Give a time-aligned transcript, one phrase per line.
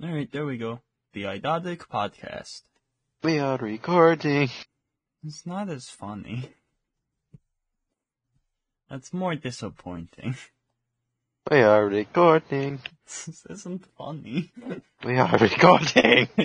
[0.00, 0.80] All right, there we go.
[1.12, 2.62] The Idotic Podcast.
[3.24, 4.48] We are recording.
[5.26, 6.52] It's not as funny.
[8.88, 10.36] That's more disappointing.
[11.50, 12.78] We are recording.
[13.04, 14.52] this isn't funny.
[15.04, 16.28] We are recording.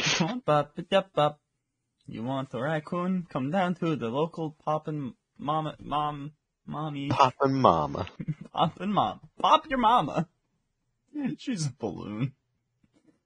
[2.07, 3.27] You want a raccoon?
[3.29, 6.31] Come down to the local poppin' mama, mom,
[6.65, 8.07] mommy, Pop and Mama.
[8.51, 9.19] poppin' mom.
[9.39, 10.27] Pop your mama.
[11.37, 12.33] She's a balloon.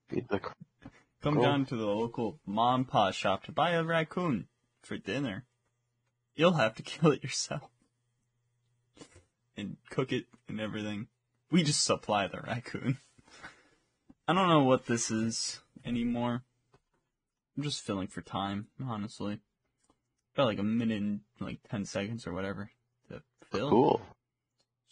[0.10, 0.40] Be the-
[1.22, 1.44] Come Cool.
[1.44, 4.48] down to the local mom and pop shop to buy a raccoon
[4.82, 5.46] for dinner.
[6.36, 7.70] You'll have to kill it yourself.
[9.58, 11.08] And cook it and everything.
[11.50, 13.00] We just supply the raccoon.
[14.28, 16.44] I don't know what this is anymore.
[17.56, 19.40] I'm just filling for time, honestly.
[20.36, 22.70] Got like a minute and like ten seconds or whatever
[23.10, 23.70] to oh, fill.
[23.70, 24.02] Cool.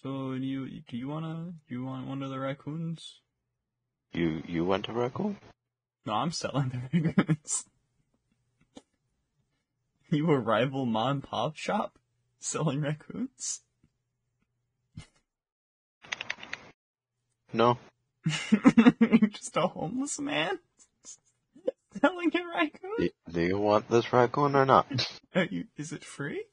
[0.02, 3.22] So do you do you wanna do you want one of the raccoons?
[4.16, 5.36] You you went to raccoon?
[6.06, 7.66] No, I'm selling the raccoons.
[10.10, 12.00] you a rival mom pop shop
[12.40, 13.62] selling raccoons?
[17.52, 17.78] No.
[19.02, 20.60] You're just a homeless man
[22.02, 23.10] selling a raccoon?
[23.30, 24.88] Do, you want this raccoon or not?
[25.36, 26.46] Are you, is it free?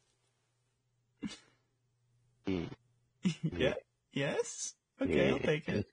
[2.48, 2.66] Mm.
[3.56, 3.74] yeah.
[4.12, 4.74] Yes?
[5.00, 5.86] Okay, I'll take it.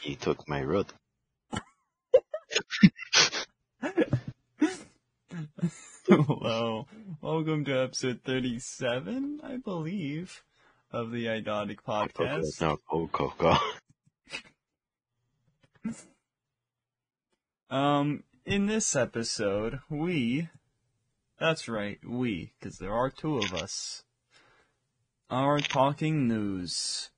[0.00, 0.86] He took my road.
[6.06, 6.86] Hello.
[7.20, 10.42] Welcome to episode 37, I believe,
[10.90, 12.60] of the Idotic Podcast.
[12.60, 13.56] No, oh, Coco.
[17.70, 20.48] Um, in this episode, we,
[21.38, 24.04] that's right, we, because there are two of us,
[25.30, 27.10] are talking news.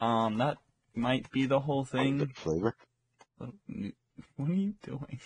[0.00, 0.58] Um, that
[0.96, 2.26] might be the whole thing.
[2.34, 2.74] Flavor?
[3.38, 3.50] What
[4.50, 5.20] are you doing?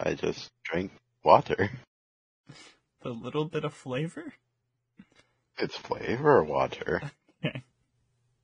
[0.00, 1.70] I just drank water.
[3.02, 4.34] A little bit of flavor?
[5.58, 7.02] It's flavor water.
[7.44, 7.62] Okay.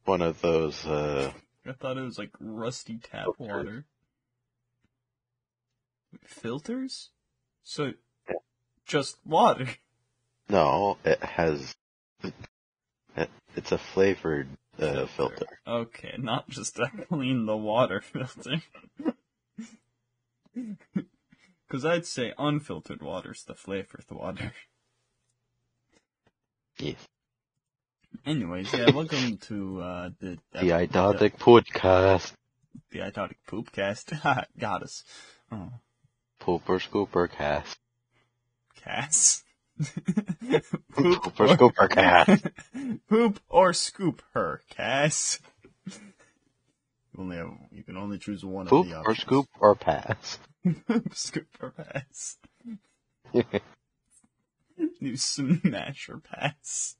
[0.04, 1.33] One of those, uh,
[1.66, 3.38] I thought it was like rusty tap Filters.
[3.49, 3.84] water.
[6.25, 7.10] Filters?
[7.65, 7.93] So,
[8.87, 9.66] just water.
[10.49, 11.75] no, it has,
[13.16, 14.47] it, it's a flavored,
[14.81, 15.47] uh, filter.
[15.67, 18.62] Okay, not just a clean the water filter.
[21.67, 24.53] Because I'd say unfiltered water's the flavored water.
[26.79, 27.09] Yes.
[28.25, 32.33] Anyways, yeah, welcome to uh, the The Idotic Podcast.
[32.91, 34.47] the Idotic Poopcast.
[34.59, 35.05] Got us.
[35.51, 35.71] Oh,
[36.41, 37.79] Pooper Scooper Cast.
[38.77, 39.44] Cast.
[40.51, 40.65] Cass.
[40.93, 42.47] scoop Scooper Cast.
[43.09, 45.41] Poop or scoop her, Cass.
[45.87, 45.93] You
[47.19, 49.19] only have, you can only choose one Poop of the options.
[49.19, 50.39] or scoop or pass.
[50.87, 52.37] Poop, scoop or pass.
[55.01, 56.97] You smash or pass.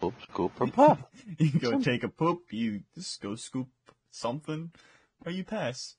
[0.00, 0.98] Poop, scoop or pass.
[1.38, 3.68] You can go take a poop, you just go scoop
[4.10, 4.70] something,
[5.24, 5.96] or you pass.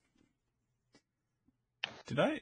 [2.06, 2.42] Did I?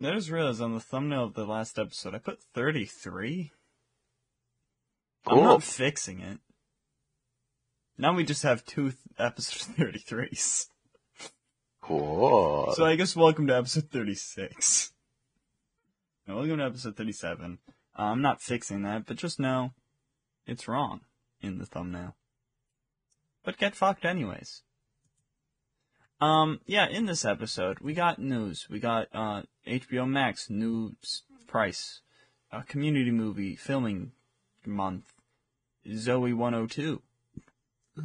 [0.00, 3.50] I just realized on the thumbnail of the last episode, I put 33.
[5.26, 6.38] I'm not fixing it.
[7.98, 10.66] Now we just have two th- episode 33s.
[11.82, 12.72] Cool.
[12.76, 14.92] So I guess welcome to episode 36.
[16.28, 17.58] No, welcome to episode 37.
[17.98, 19.72] Uh, I'm not fixing that, but just know
[20.46, 21.00] it's wrong
[21.40, 22.14] in the thumbnail.
[23.44, 24.62] But get fucked anyways.
[26.20, 28.66] Um, yeah, in this episode, we got news.
[28.68, 30.96] We got, uh, HBO Max, new
[31.46, 32.00] price,
[32.50, 34.12] a community movie filming
[34.66, 35.12] month,
[35.86, 37.02] Zoey 102.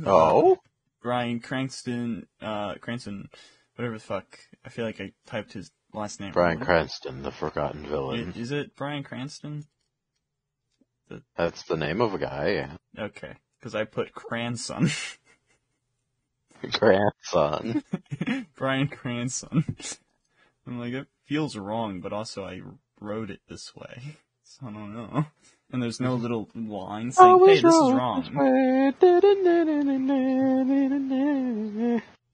[0.06, 0.59] oh?
[1.02, 3.29] Bryan Cranston, uh, Cranston,
[3.75, 4.40] whatever the fuck.
[4.63, 6.31] I feel like I typed his last name.
[6.31, 6.59] Brian.
[6.59, 8.34] Cranston, the forgotten villain.
[8.38, 9.66] Is it Bryan Cranston?
[11.35, 12.69] That's the name of a guy.
[12.97, 14.90] Okay, because I put Cranson.
[16.79, 17.83] Grandson.
[18.57, 19.65] Bryan Cranston.
[20.67, 22.61] I'm like, it feels wrong, but also I
[22.99, 24.17] wrote it this way.
[24.43, 25.25] So I don't know.
[25.71, 28.23] And there's no little line saying, hey, this is wrong.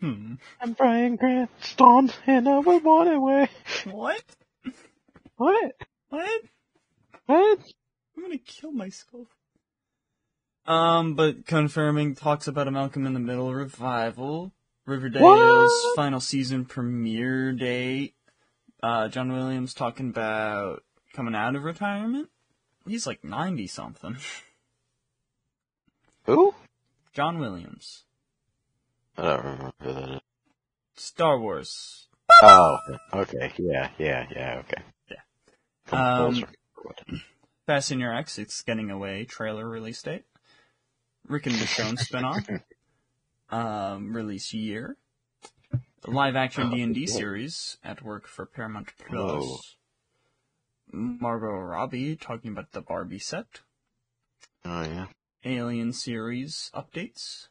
[0.01, 0.35] Hmm.
[0.61, 3.49] I'm Bryan Cranston, and I was born away.
[3.85, 4.23] What?
[5.37, 5.73] What?
[6.09, 6.41] What?
[7.25, 7.59] What?
[8.17, 9.27] I'm gonna kill myself.
[10.65, 14.51] Um, but confirming talks about a Malcolm in the Middle revival,
[14.85, 15.95] Riverdale's What?
[15.95, 18.15] final season premiere date.
[18.81, 20.83] Uh, John Williams talking about
[21.13, 22.29] coming out of retirement.
[22.88, 24.17] He's like ninety something.
[26.23, 26.53] Who?
[27.13, 28.03] John Williams.
[29.17, 30.19] I don't remember who that is.
[30.95, 32.07] Star Wars.
[32.44, 32.77] Oh,
[33.13, 33.51] okay.
[33.57, 34.81] Yeah, yeah, yeah, okay.
[35.09, 35.17] Yeah.
[35.88, 36.95] Come Um, circle.
[37.65, 40.23] Fast and Your X, It's Getting Away trailer release date.
[41.27, 42.62] Rick and Michonne spinoff.
[43.51, 44.95] Um, release year.
[46.04, 49.12] The live action Oh, D&D series at work for Paramount Plus.
[49.12, 49.57] Whoa.
[50.92, 53.62] Margot Robbie talking about the Barbie set.
[54.63, 55.07] Oh, yeah.
[55.44, 57.48] Alien series updates.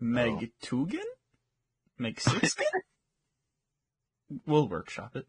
[0.00, 0.98] Meg Tugin?
[1.96, 2.64] Meg Sixkin?
[4.46, 5.26] we'll workshop it.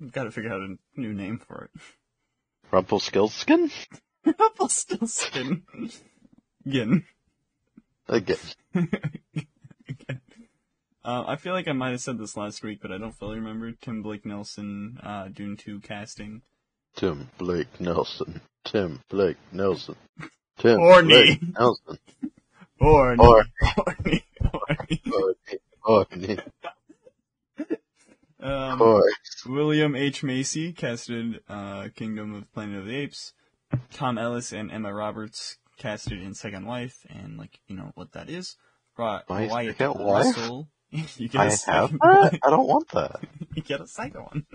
[0.00, 1.80] We've got to figure out a new name for it.
[2.70, 3.70] Rumpelstiltskin?
[4.24, 5.62] Rumpelstiltskin.
[6.66, 7.04] Gin.
[8.08, 8.38] Again.
[11.04, 13.36] Uh, I feel like I might have said this last week, but I don't fully
[13.36, 13.72] remember.
[13.72, 16.40] Tim Blake Nelson, uh, Dune 2 casting.
[16.96, 18.40] Tim Blake Nelson.
[18.64, 19.96] Tim Blake Nelson.
[20.58, 21.08] Tim Horny.
[21.08, 21.98] Blake Nelson.
[22.80, 23.18] Horny.
[23.22, 24.24] Or, Horny.
[24.42, 25.02] Horny.
[25.80, 26.38] Horny.
[28.40, 29.02] Um.
[29.46, 30.22] William H.
[30.22, 33.32] Macy casted uh, Kingdom of Planet of the Apes.
[33.92, 38.28] Tom Ellis and Emma Roberts casted in Second Wife and like you know what that
[38.28, 38.56] is.
[38.96, 40.04] Right, My Wyatt Second?
[40.04, 40.68] Russell.
[40.90, 42.38] you get I a have that?
[42.44, 43.20] I don't want that.
[43.54, 44.46] you get a second one.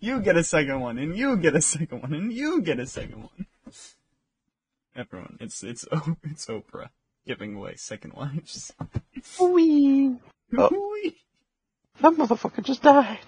[0.00, 2.86] You get a second one, and you get a second one, and you get a
[2.86, 3.46] second one.
[4.94, 5.86] Everyone, it's it's
[6.24, 6.90] it's Oprah
[7.26, 8.72] giving away second wives.
[9.40, 10.16] Wee.
[10.56, 11.10] Oh.
[12.00, 13.18] That motherfucker just died.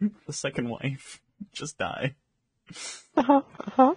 [0.00, 1.20] the second wife
[1.52, 2.14] just died.
[3.16, 3.94] Uh-huh, uh-huh.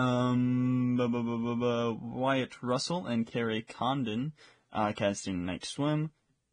[0.00, 4.32] Um, bu- bu- bu- bu- Wyatt Russell and Kerry Condon
[4.72, 6.10] uh, casting Night Swim.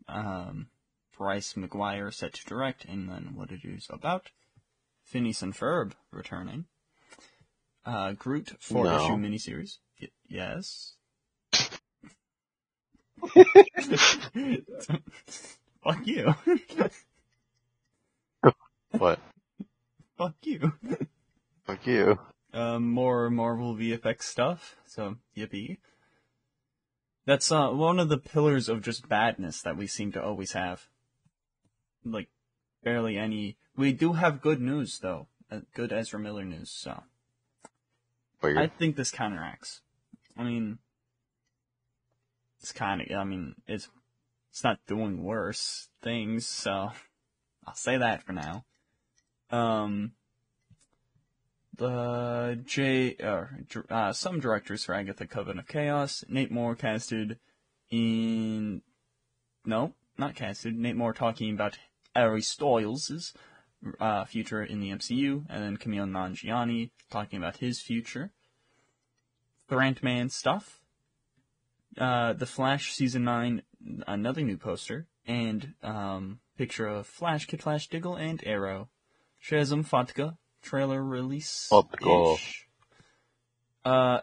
[0.07, 0.67] Um,
[1.17, 4.31] Bryce McGuire set to direct, and then what it is about.
[5.03, 6.65] Phineas and Ferb returning.
[7.85, 8.97] Uh, Groot four No.
[8.97, 9.77] issue miniseries.
[10.01, 10.93] Y- yes.
[15.83, 16.33] Fuck you.
[18.91, 19.19] What?
[20.17, 20.73] Fuck you.
[21.65, 22.19] Fuck you.
[22.53, 24.75] Um, more Marvel VFX stuff.
[24.85, 25.77] So yippee.
[27.25, 30.87] That's uh one of the pillars of just badness that we seem to always have.
[32.05, 32.29] Like
[32.83, 33.57] barely any.
[33.75, 36.71] We do have good news though, uh, good Ezra Miller news.
[36.71, 37.03] So.
[38.57, 39.81] I think this counteracts.
[40.37, 40.77] I mean,
[42.61, 43.07] it's kind of.
[43.11, 43.89] I mean, it's
[44.51, 46.47] it's not doing worse things.
[46.47, 46.91] So
[47.65, 48.63] I'll say that for now.
[49.49, 50.13] Um,
[51.77, 53.59] the J or
[53.89, 56.23] uh, some directors for Agatha Coven of Chaos.
[56.27, 57.37] Nate Moore casted
[57.89, 58.81] in.
[59.65, 60.77] No, not casted.
[60.77, 61.77] Nate Moore talking about
[62.15, 63.33] Harry Styles'
[63.99, 68.31] uh, future in the MCU, and then Kumail Nanjiani talking about his future.
[69.67, 70.79] The Man stuff.
[71.97, 73.63] Uh, the Flash season nine,
[74.05, 78.89] another new poster, and um, picture of Flash, Kid Flash, Diggle, and Arrow.
[79.43, 80.37] Shazam Fatka
[80.67, 81.69] trailer release.
[81.71, 82.37] Fatka.
[83.85, 84.19] Uh,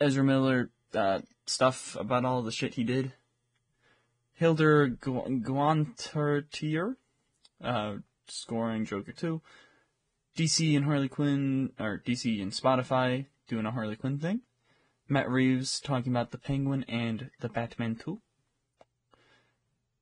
[0.00, 3.12] Ezra Miller uh, stuff about all the shit he did.
[4.34, 6.96] Hildur Gu- Guantartier,
[7.62, 7.96] uh,
[8.28, 9.42] scoring Joker 2.
[10.36, 14.40] DC and Harley Quinn, or DC and Spotify doing a Harley Quinn thing.
[15.08, 18.20] Matt Reeves talking about the Penguin and the Batman 2.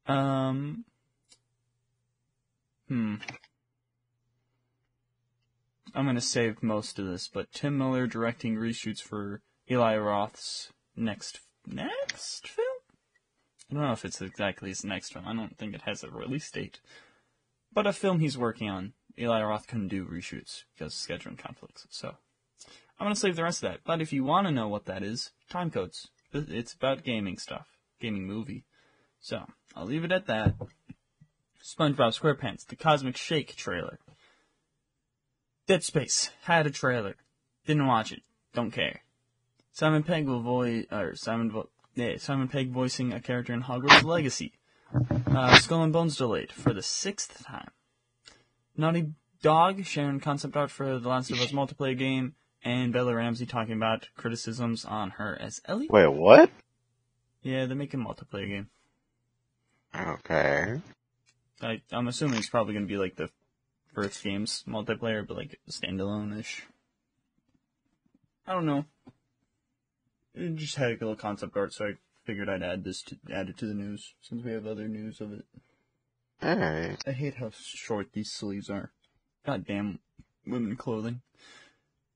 [0.06, 0.84] Um,
[2.88, 3.16] hmm.
[5.94, 11.40] I'm gonna save most of this, but Tim Miller directing reshoots for Eli Roth's next
[11.66, 12.66] next film.
[13.70, 15.26] I don't know if it's exactly his next film.
[15.26, 16.80] I don't think it has a release date,
[17.72, 18.94] but a film he's working on.
[19.18, 21.86] Eli Roth couldn't do reshoots because of scheduling conflicts.
[21.90, 22.16] So
[22.98, 23.80] I'm gonna save the rest of that.
[23.84, 26.08] But if you want to know what that is, time codes.
[26.32, 27.66] It's about gaming stuff,
[28.00, 28.64] gaming movie.
[29.20, 30.54] So I'll leave it at that.
[31.62, 33.98] SpongeBob SquarePants, the Cosmic Shake trailer.
[35.68, 37.14] Dead Space had a trailer.
[37.66, 38.22] Didn't watch it.
[38.54, 39.02] Don't care.
[39.70, 44.02] Simon Pegg will voice, or Simon, vo- yeah, Simon Pegg voicing a character in Hogwarts
[44.02, 44.54] Legacy.
[45.26, 47.70] Uh, Skull and Bones delayed for the sixth time.
[48.78, 52.34] Naughty Dog sharing concept art for the Last of Us multiplayer game,
[52.64, 55.88] and Bella Ramsey talking about criticisms on her as Ellie.
[55.90, 56.50] Wait, what?
[57.42, 58.70] Yeah, they're making a multiplayer game.
[59.94, 60.80] Okay.
[61.60, 63.28] I, I'm assuming it's probably going to be like the
[63.94, 66.64] first game's multiplayer, but like standalone-ish.
[68.46, 68.84] I don't know.
[70.34, 71.92] It just had a little concept art, so I
[72.24, 75.20] figured I'd add this to add it to the news since we have other news
[75.20, 75.44] of it.
[76.42, 77.02] Alright.
[77.06, 78.92] I hate how short these sleeves are.
[79.44, 79.98] Goddamn
[80.46, 81.20] women clothing.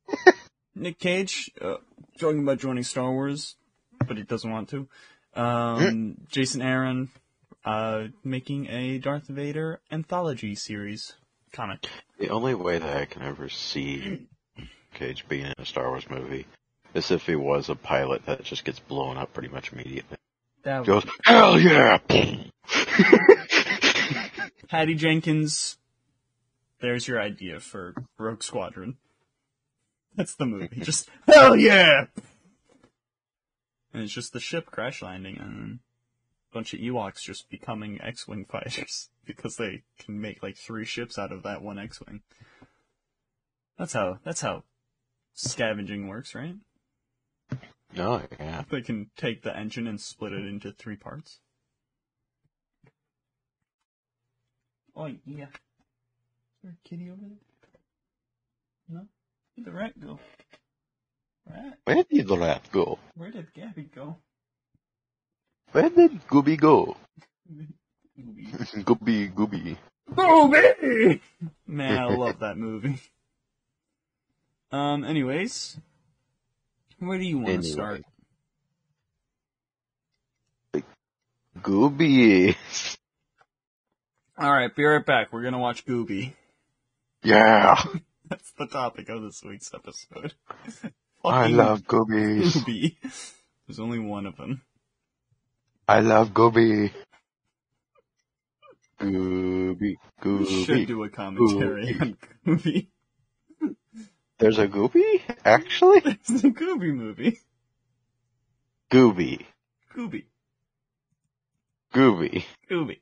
[0.74, 1.76] Nick Cage uh,
[2.18, 3.56] talking about joining Star Wars,
[3.98, 4.88] but but he doesn't want to.
[5.34, 7.10] Um, Jason Aaron,
[7.64, 11.14] uh, making a Darth Vader anthology series
[11.52, 11.86] comic.
[12.18, 14.26] The only way that I can ever see
[14.94, 16.46] Cage being in a Star Wars movie
[16.94, 20.16] is if he was a pilot that just gets blown up pretty much immediately.
[20.62, 21.98] That Goes, hell yeah!
[24.68, 25.76] Patty Jenkins.
[26.80, 28.96] There's your idea for Rogue Squadron.
[30.14, 30.80] That's the movie.
[30.80, 32.06] Just hell yeah!
[33.92, 35.80] And it's just the ship crash landing and
[36.52, 41.32] bunch of Ewoks just becoming X-wing fighters because they can make like three ships out
[41.32, 42.22] of that one X-wing.
[43.78, 44.18] That's how.
[44.24, 44.64] That's how
[45.34, 46.56] scavenging works, right?
[47.98, 48.62] oh, yeah.
[48.68, 51.40] They can take the engine and split it into three parts.
[54.94, 55.46] Oh yeah.
[55.46, 55.50] Is
[56.62, 57.38] there a kitty over there?
[58.88, 59.06] No?
[59.54, 60.18] Where'd the rat go?
[61.50, 61.78] Rat?
[61.84, 62.98] Where did the rat go?
[63.14, 64.18] Where did Gabby go?
[65.72, 66.96] Where did Gooby go?
[68.18, 69.76] Gooby, Gooby.
[70.14, 71.20] Gooby!
[71.66, 73.00] Man, I love that movie.
[74.70, 75.78] Um, anyways.
[76.98, 77.72] Where do you want to Anyway.
[77.72, 78.02] start?
[81.60, 82.56] Gooby.
[84.40, 85.32] Alright, be right back.
[85.32, 86.32] We're gonna watch Gooby.
[87.22, 87.82] Yeah.
[88.28, 90.32] That's the topic of this week's episode.
[91.24, 92.56] I love Goobies.
[92.56, 92.96] Gooby.
[93.66, 94.62] There's only one of them.
[95.92, 96.90] I love Gooby.
[98.98, 100.38] Gooby, Gooby.
[100.38, 102.88] We should do a commentary on Gooby.
[104.38, 105.20] There's a Gooby?
[105.44, 106.00] Actually?
[106.06, 107.40] It's a Gooby movie.
[108.90, 109.44] Gooby.
[109.94, 110.24] Gooby.
[111.92, 112.44] Gooby.
[112.70, 112.98] Gooby.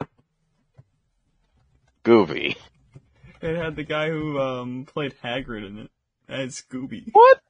[2.05, 2.57] Gooby.
[3.41, 5.91] It had the guy who um played Hagrid in it
[6.29, 7.05] as Gooby.
[7.13, 7.41] What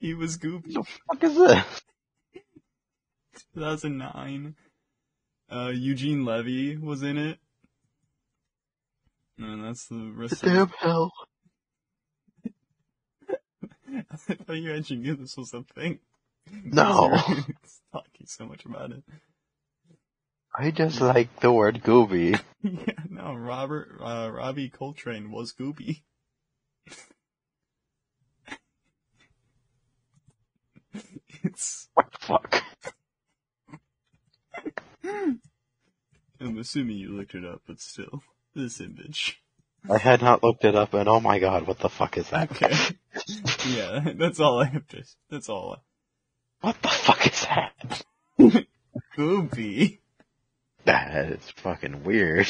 [0.00, 0.72] He was Gooby.
[0.74, 1.82] the fuck is this?
[3.54, 4.54] 2009.
[5.50, 7.38] Uh, Eugene Levy was in it.
[9.38, 11.12] And that's the rest of Damn hell.
[13.28, 15.98] I thought you actually knew this was a thing.
[16.64, 17.10] No.
[17.92, 19.02] Talking so much about it.
[20.56, 22.40] I just like the word Gooby.
[22.62, 26.00] Yeah, no, Robert, uh, Robbie Coltrane was Gooby.
[31.42, 32.64] it's, What the fuck?
[35.04, 35.32] Hmm.
[36.40, 38.22] I'm assuming you looked it up, but still,
[38.54, 39.40] this image.
[39.88, 42.50] I had not looked it up and oh my god, what the fuck is that?
[42.52, 42.72] Okay.
[43.68, 45.74] yeah, that's all I have to, that's all.
[45.74, 46.66] I...
[46.66, 48.04] What the fuck is that?
[49.16, 49.98] Gooby.
[50.84, 52.48] That is fucking weird.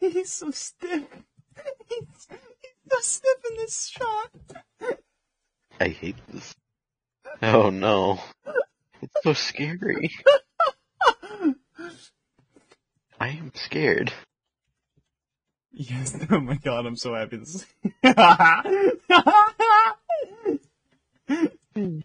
[0.00, 1.04] He's so stiff.
[1.88, 4.30] He's, he's so stiff in this shot.
[5.80, 6.54] I hate this.
[7.42, 8.20] Oh no.
[9.02, 10.10] It's so scary.
[13.18, 14.12] I am scared.
[15.72, 17.66] Yes, oh my god, I'm so happy this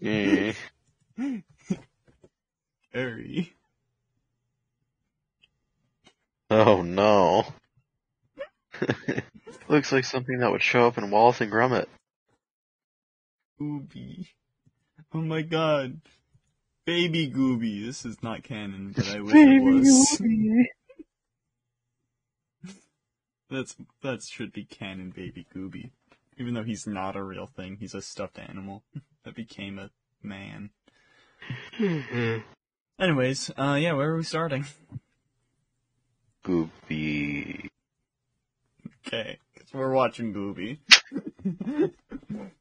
[0.03, 0.53] Eh.
[2.93, 3.53] Harry.
[6.49, 7.45] Oh no.
[9.69, 11.85] Looks like something that would show up in Wallace and Gromit.
[13.59, 14.27] Gooby.
[15.13, 16.01] Oh my god.
[16.85, 17.83] Baby Gooby.
[17.83, 20.21] This is not canon, but I wish it was.
[23.49, 25.89] That's that should be canon, Baby Gooby.
[26.37, 28.83] Even though he's not a real thing, he's a stuffed animal
[29.25, 29.89] that became a
[30.23, 30.69] man.
[32.99, 34.65] Anyways, uh, yeah, where are we starting?
[36.45, 37.67] Gooby.
[39.05, 40.77] Okay, because we're watching Gooby.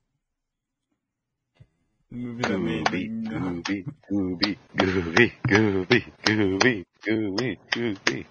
[2.10, 8.26] movie that made Gooby, Gooby, Gooby, Gooby, Gooby, Gooby, Gooby, Gooby.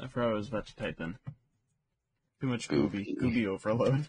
[0.00, 1.16] I forgot what I was about to type in.
[2.40, 3.16] Too much Gooby.
[3.16, 4.08] Gooby overload.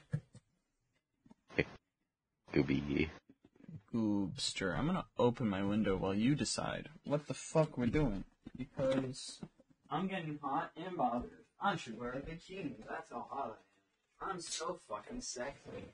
[2.51, 3.09] Gooby.
[3.93, 4.77] Goobster.
[4.77, 8.23] I'm gonna open my window while you decide what the fuck we're doing.
[8.57, 9.39] Because
[9.91, 11.29] I'm getting hot and bothered.
[11.61, 12.73] I should wear a bikini.
[12.89, 13.72] That's how hot I am.
[14.29, 15.91] I'm so fucking sexy.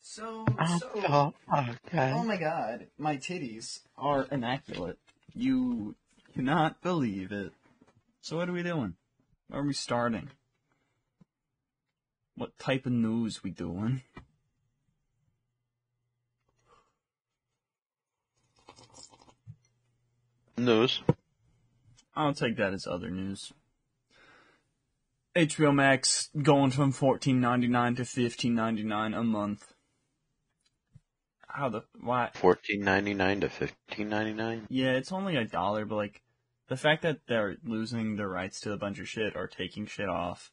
[0.00, 0.44] So,
[0.78, 0.90] so.
[1.08, 2.26] Oh, Oh God.
[2.26, 4.98] my god, my titties are immaculate.
[5.34, 5.94] You
[6.34, 7.52] cannot believe it.
[8.20, 8.94] So what are we doing?
[9.48, 10.30] Where are we starting?
[12.36, 14.02] What type of news we doing?
[20.56, 21.02] News.
[22.16, 23.52] I'll take that as other news.
[25.38, 29.72] HBO Max going from fourteen ninety nine to fifteen ninety nine a month.
[31.46, 32.30] How the why?
[32.34, 34.66] Fourteen ninety nine to fifteen ninety nine.
[34.68, 36.22] Yeah, it's only a dollar, but like
[36.68, 40.08] the fact that they're losing their rights to a bunch of shit or taking shit
[40.08, 40.50] off,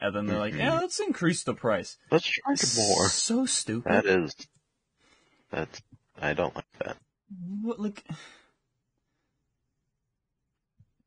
[0.00, 0.58] and then they're like, Mhm.
[0.58, 1.98] yeah, let's increase the price.
[2.10, 3.08] Let's charge more.
[3.08, 3.92] So stupid.
[3.92, 4.36] That is.
[5.50, 5.82] That's.
[6.20, 6.96] I don't like that.
[7.60, 8.04] What like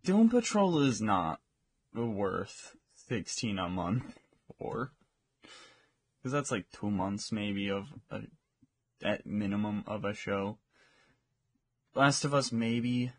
[0.03, 1.39] Doom Patrol is not
[1.93, 2.75] worth
[3.07, 4.17] sixteen a month
[4.59, 4.91] or
[6.17, 8.21] because that's like two months maybe of a
[9.03, 10.57] at minimum of a show.
[11.93, 13.11] Last of Us maybe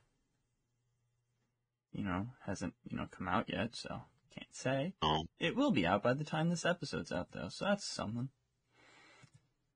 [1.92, 4.02] you know hasn't you know come out yet, so
[4.34, 4.92] can't say.
[5.02, 8.28] Um, It will be out by the time this episode's out though, so that's something.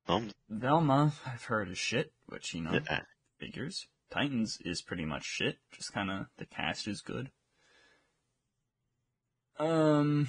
[0.06, 3.00] um, Velma, I've heard is shit, which you know yeah.
[3.38, 3.86] figures.
[4.10, 5.58] Titans is pretty much shit.
[5.72, 7.30] Just kind of the cast is good.
[9.60, 10.28] Um,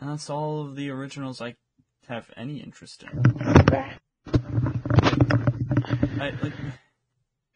[0.00, 1.54] that's all of the originals I
[2.08, 3.22] have any interest in.
[6.18, 6.54] I like.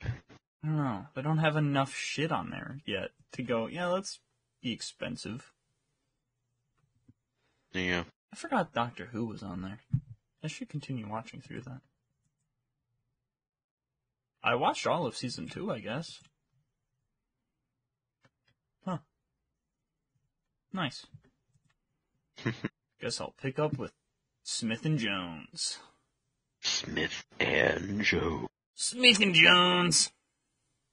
[0.02, 1.06] I don't know.
[1.14, 3.68] They don't have enough shit on there yet to go.
[3.68, 4.20] Yeah, let's
[4.62, 5.50] be expensive.
[7.72, 8.04] yeah.
[8.30, 9.78] I forgot Doctor Who was on there.
[10.44, 11.80] I should continue watching through that.
[14.44, 16.20] I watched all of season two, I guess.
[20.72, 21.06] Nice.
[23.00, 23.92] guess I'll pick up with
[24.42, 25.78] Smith and Jones.
[26.60, 28.48] Smith and Joe.
[28.74, 30.10] Smith and Jones.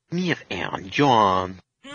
[0.10, 1.60] Smith and John.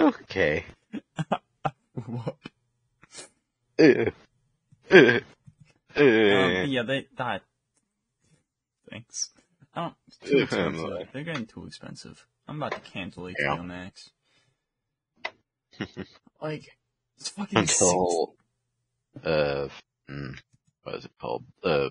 [0.00, 0.64] Okay.
[2.06, 2.36] what?
[3.78, 4.10] Uh,
[4.90, 5.20] uh, uh,
[5.96, 7.42] Um, yeah, they that.
[8.88, 9.30] Thanks.
[9.74, 9.94] I don't.
[10.24, 11.08] Too expensive.
[11.12, 12.26] They're getting too expensive.
[12.48, 13.62] I'm about to cancel HBO Yeah.
[13.62, 14.10] Max.
[16.40, 16.76] like,
[17.18, 18.34] it's fucking six- until
[19.24, 19.68] uh,
[20.10, 20.38] mm,
[20.82, 21.44] what is it called?
[21.62, 21.90] Uh,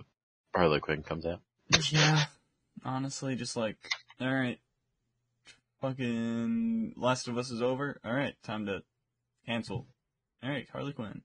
[0.56, 1.42] Harley Quinn comes out.
[1.92, 2.24] Yeah.
[2.84, 3.78] Honestly, just like,
[4.22, 4.60] alright.
[5.82, 8.00] Fucking Last of Us is over.
[8.06, 8.82] Alright, time to
[9.46, 9.86] cancel.
[10.44, 11.22] Alright, Harley Quinn.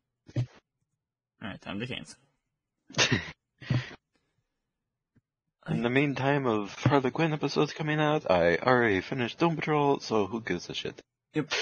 [1.42, 2.18] Alright, time to cancel.
[5.68, 10.26] In the meantime of Harley Quinn episodes coming out, I already finished Doom Patrol, so
[10.26, 11.00] who gives a shit?
[11.34, 11.52] Yep.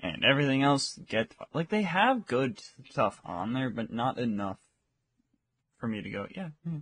[0.00, 2.60] And everything else get like they have good
[2.90, 4.58] stuff on there, but not enough
[5.78, 6.26] for me to go.
[6.34, 6.48] Yeah.
[6.66, 6.78] hmm.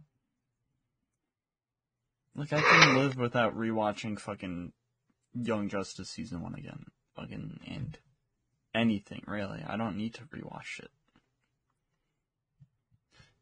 [2.35, 4.73] Like I can live without rewatching fucking
[5.35, 6.85] Young Justice season one again,
[7.17, 7.99] fucking and
[8.75, 9.63] anything really.
[9.67, 10.91] I don't need to rewatch it.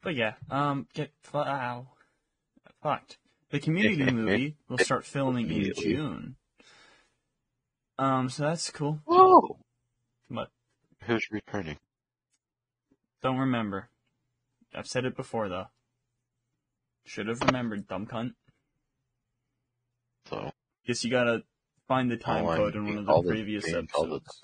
[0.02, 1.88] But yeah, um, get wow,
[2.82, 3.18] fucked.
[3.50, 6.36] The Community movie will start filming in June.
[7.98, 9.00] Um, so that's cool.
[9.04, 9.58] Whoa!
[10.30, 10.48] But
[11.04, 11.76] Who's returning?
[13.22, 13.90] don't remember.
[14.74, 15.66] I've said it before though.
[17.04, 18.32] Should have remembered, dumb cunt.
[20.26, 20.52] So,
[20.86, 21.42] Guess you gotta
[21.88, 24.42] find the time I'm code in one of the previous episodes.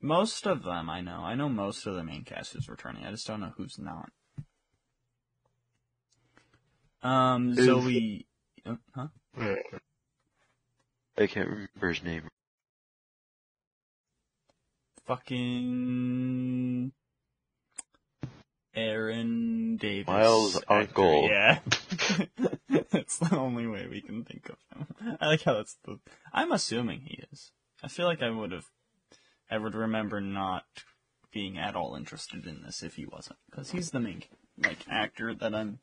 [0.00, 1.20] Most of them I know.
[1.22, 3.04] I know most of the main cast is returning.
[3.04, 4.10] I just don't know who's not.
[7.02, 8.26] Um, Is- Zoe.
[8.64, 9.08] uh, huh?
[11.18, 12.28] I can't remember his name.
[15.06, 16.92] Fucking.
[18.74, 20.06] Aaron Davis.
[20.06, 21.28] Miles' actor, uncle.
[21.28, 21.58] Yeah.
[22.90, 25.16] that's the only way we can think of him.
[25.20, 25.98] I like how that's the.
[26.32, 27.52] I'm assuming he is.
[27.82, 28.66] I feel like I would have.
[29.50, 30.64] I would remember not
[31.32, 33.38] being at all interested in this if he wasn't.
[33.50, 34.22] Because he's the main,
[34.56, 35.78] like, actor that I'm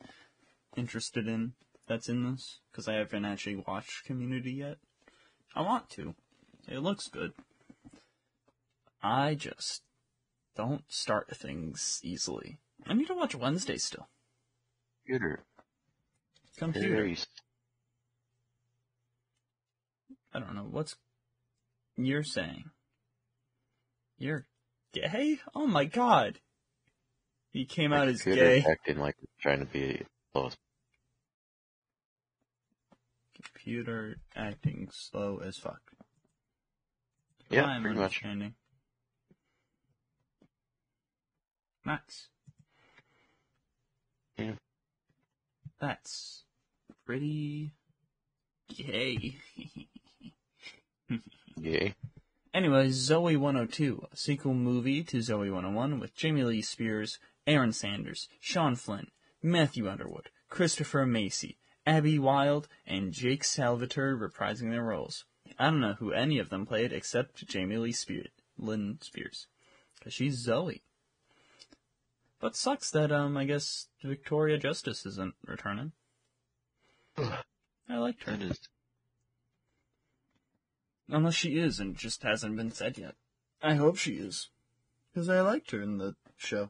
[0.76, 1.54] interested in
[1.88, 2.60] that's in this.
[2.72, 4.78] Because I haven't actually watched Community yet.
[5.56, 6.16] I want to.
[6.68, 7.34] It looks good.
[9.02, 9.82] I just
[10.56, 12.60] don't start things easily.
[12.86, 14.08] I need to watch Wednesday still.
[15.06, 15.44] Computer.
[16.58, 17.16] Computer.
[20.34, 20.96] I don't know what's
[21.98, 22.66] you're saying.
[24.18, 24.46] You're
[24.94, 25.40] gay?
[25.56, 26.40] Oh my god.
[27.52, 28.64] He came out as gay.
[28.70, 30.04] acting like trying to be
[33.42, 35.82] Computer acting slow as fuck.
[37.50, 38.04] Yeah, I'm pretty much.
[38.24, 38.54] understanding.
[41.86, 42.28] Nice.
[44.38, 44.54] Yeah.
[45.80, 46.44] That's
[47.06, 47.72] pretty
[48.76, 49.38] gay.
[51.62, 51.96] Yay.
[52.54, 58.28] Anyways, Zoey 102, a sequel movie to Zoey 101 with Jamie Lee Spears, Erin Sanders,
[58.40, 59.08] Sean Flynn,
[59.42, 65.26] Matthew Underwood, Christopher Massey, Abby Wilde, and Jake Salvatore reprising their roles.
[65.58, 69.48] I don't know who any of them played except Jamie Lee Spears, Lynn Spears,
[69.98, 70.82] because she's Zoey.
[72.40, 75.94] But sucks that um I guess Victoria Justice isn't returning.
[77.18, 78.38] I liked her.
[81.10, 83.16] Unless she is and just hasn't been said yet.
[83.62, 84.50] I hope she is.
[85.12, 86.70] Because I liked her in the show.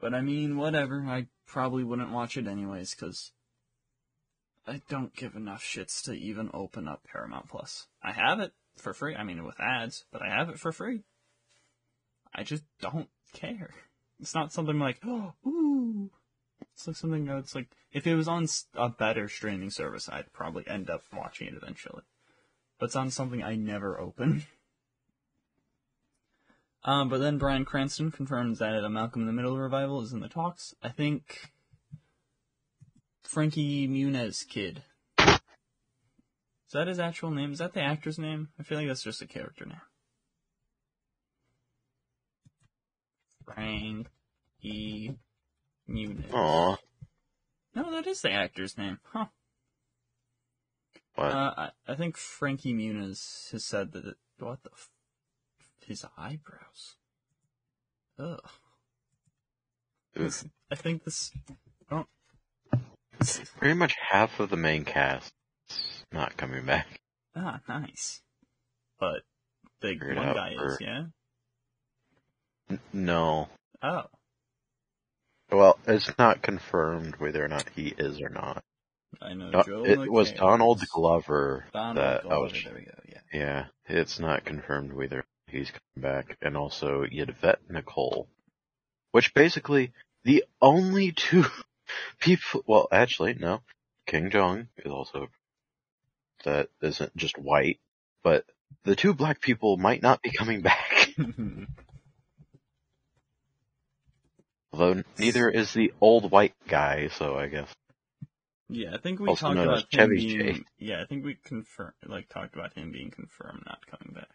[0.00, 1.04] But I mean, whatever.
[1.06, 3.32] I probably wouldn't watch it anyways, because
[4.66, 7.86] I don't give enough shits to even open up Paramount Plus.
[8.02, 9.14] I have it for free.
[9.14, 11.04] I mean, with ads, but I have it for free.
[12.34, 13.70] I just don't care.
[14.20, 16.10] It's not something like, oh, ooh.
[16.74, 20.66] It's like something that's like, if it was on a better streaming service, I'd probably
[20.66, 22.02] end up watching it eventually.
[22.78, 24.44] But it's on something I never open.
[26.86, 30.20] Um, but then Bryan Cranston confirms that a Malcolm in the Middle revival is in
[30.20, 30.72] the talks.
[30.84, 31.50] I think
[33.24, 34.84] Frankie Muniz kid.
[35.18, 37.52] Is that his actual name?
[37.52, 38.50] Is that the actor's name?
[38.58, 39.80] I feel like that's just a character name.
[43.44, 44.06] Frankie
[45.88, 46.32] Muniz.
[46.32, 46.76] Aw.
[47.74, 49.00] No, that is the actor's name.
[49.12, 49.26] Huh.
[51.16, 51.32] What?
[51.32, 54.90] Uh, I, I think Frankie Muniz has said that it, what the f-
[55.86, 56.96] his eyebrows.
[58.18, 58.40] Ugh.
[60.70, 61.30] I think this.
[61.90, 62.06] Oh,
[63.58, 65.30] Pretty much half of the main cast
[65.70, 66.86] is not coming back.
[67.34, 68.22] ah, nice.
[68.98, 69.22] But
[69.82, 71.04] the one guy is, yeah.
[72.70, 73.48] N- no.
[73.82, 74.04] Oh,
[75.52, 78.64] Well, it's not confirmed whether or not he is or not.
[79.20, 79.50] I know.
[79.50, 82.42] Do- Joe it was Donald Glover Donald that I Glover.
[82.44, 82.52] was.
[82.64, 82.92] There we go.
[83.08, 83.20] Yeah.
[83.32, 88.28] Yeah, it's not confirmed whether he's coming back, and also Yvette Nicole,
[89.12, 89.92] which basically
[90.24, 91.44] the only two
[92.20, 92.62] people.
[92.66, 93.62] Well, actually, no.
[94.06, 95.28] Ken Jeong is also
[96.44, 97.80] that isn't just white,
[98.22, 98.44] but
[98.84, 101.14] the two black people might not be coming back.
[104.72, 107.68] Although neither is the old white guy, so I guess.
[108.68, 110.54] yeah, I think we Also talked about him Chevy being.
[110.54, 110.64] Chase.
[110.78, 114.28] Yeah, I think we confirmed, like, talked about him being confirmed not coming back.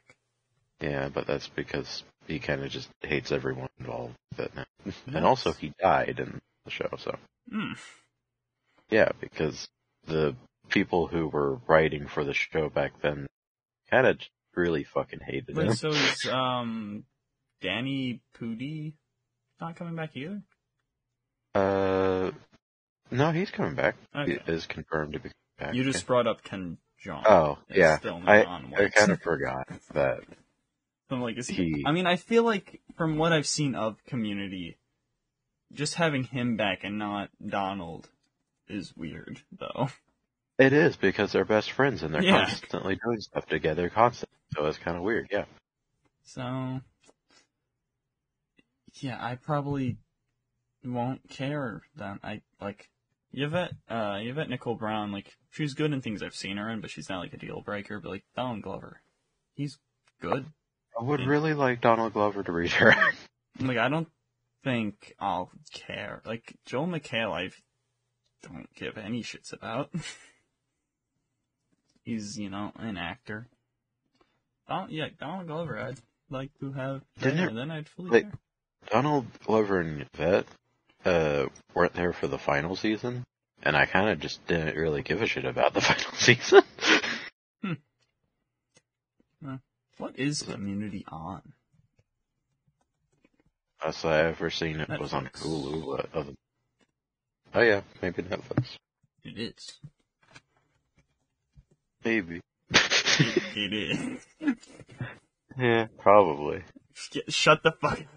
[0.81, 4.65] Yeah, but that's because he kind of just hates everyone involved with it now.
[4.85, 4.95] Yes.
[5.13, 7.15] And also he died in the show, so.
[7.51, 7.73] Hmm.
[8.89, 9.67] Yeah, because
[10.07, 10.35] the
[10.69, 13.27] people who were writing for the show back then
[13.89, 14.17] kind of
[14.55, 15.75] really fucking hated Wait, him.
[15.75, 17.03] so is um
[17.61, 18.93] Danny Pudi
[19.59, 20.41] not coming back either?
[21.53, 22.31] Uh,
[23.11, 23.95] no, he's coming back.
[24.15, 24.39] Okay.
[24.45, 25.73] He is confirmed to be back.
[25.73, 27.23] You just brought up Ken Jeong.
[27.25, 27.97] Oh, It's yeah.
[28.25, 30.21] I, I kind of forgot that.
[31.11, 34.03] I'm like, is he, he- I mean, I feel like from what I've seen of
[34.05, 34.77] Community,
[35.73, 38.09] just having him back and not Donald
[38.67, 39.89] is weird, though.
[40.57, 42.45] It is because they're best friends and they're Yeah.
[42.45, 44.37] constantly doing stuff together constantly.
[44.55, 45.45] So it's kind of weird, yeah.
[46.23, 46.81] So,
[48.95, 49.97] yeah, I probably
[50.83, 52.89] won't care that I like
[53.33, 55.11] Yvette, uh, Yvette Nicole Brown.
[55.11, 57.61] Like she's good in things I've seen her in, but she's not like a deal
[57.61, 57.99] breaker.
[57.99, 59.01] But like Donald Glover,
[59.55, 59.77] he's
[60.19, 60.45] good.
[60.99, 62.93] I would really like Donald Glover to read her.
[63.59, 64.07] Like I don't
[64.63, 66.21] think I'll care.
[66.25, 67.51] Like Joel McHale, I
[68.41, 69.91] don't give any shits about.
[72.05, 73.47] he's you know an actor.
[74.67, 75.99] Don, yeah, Donald Glover, I'd
[76.29, 78.39] like to have Didn't there, it- then I'd fully like- care.
[78.89, 80.47] Donald Glover and Yvette
[81.05, 83.25] uh, weren't there for the final season,
[83.61, 86.63] and I kind of just didn't really give a shit about the final season.
[89.97, 91.41] What is Community on?
[93.83, 95.97] Last I ever seen it was on Hulu.
[95.97, 96.33] But other...
[97.53, 98.75] Oh yeah, maybe Netflix.
[99.23, 99.79] It is.
[102.03, 102.41] Maybe.
[103.53, 104.25] It is.
[105.57, 106.63] yeah, probably.
[106.93, 108.07] Sh- Shut the fuck up.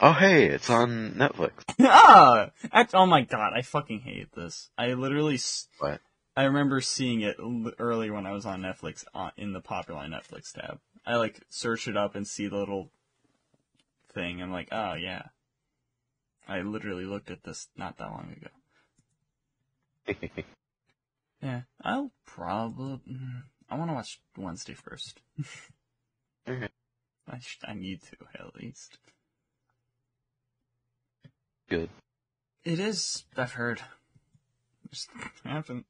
[0.00, 1.52] Oh hey, it's on Netflix.
[1.80, 2.50] ah!
[2.72, 4.70] Act- oh my god, I fucking hate this.
[4.78, 5.40] I literally.
[5.80, 6.00] What?
[6.38, 10.02] I remember seeing it l- earlier when I was on Netflix uh, in the popular
[10.02, 10.78] Netflix tab.
[11.04, 12.92] I like search it up and see the little
[14.12, 14.40] thing.
[14.40, 15.22] I'm like, oh yeah.
[16.46, 18.36] I literally looked at this not that long
[20.06, 20.22] ago.
[21.42, 23.00] Yeah, I'll probably.
[23.70, 25.20] I want to watch Wednesday first.
[26.48, 26.68] Okay.
[27.30, 28.98] I sh- I need to at least.
[31.68, 31.90] Good.
[32.64, 33.24] It is.
[33.36, 33.82] I've heard.
[34.90, 35.10] Just
[35.44, 35.86] haven't.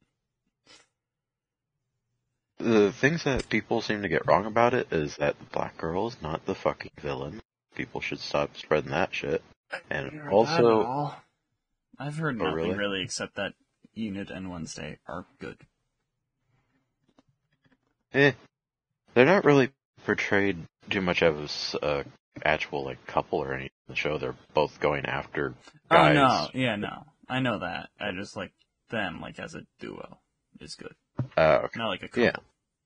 [2.59, 6.09] The things that people seem to get wrong about it is that the black girl
[6.09, 7.40] is not the fucking villain.
[7.75, 9.42] People should stop spreading that shit.
[9.90, 11.14] And also-
[11.99, 12.75] I've heard Oh, nothing really?
[12.75, 13.55] really except that
[13.97, 15.59] Enid and Wednesday are good.
[18.12, 18.33] Eh,
[19.14, 19.71] they're not really
[20.05, 22.05] portrayed too much as a
[22.44, 24.16] actual like couple or anything in the show.
[24.18, 25.55] They're both going after
[25.90, 26.11] guys.
[26.11, 27.05] Oh no, yeah, no.
[27.29, 27.90] I know that.
[28.01, 28.53] I just like
[28.90, 30.18] them like as a duo
[30.61, 30.94] is good.
[31.37, 32.22] Uh, okay, Not like a couple.
[32.24, 32.37] Yeah.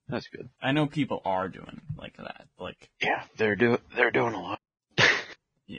[0.09, 0.49] that's good.
[0.61, 2.47] I know people are doing like that.
[2.59, 4.61] Like, Yeah, they're do they're doing a lot.
[5.66, 5.79] yeah.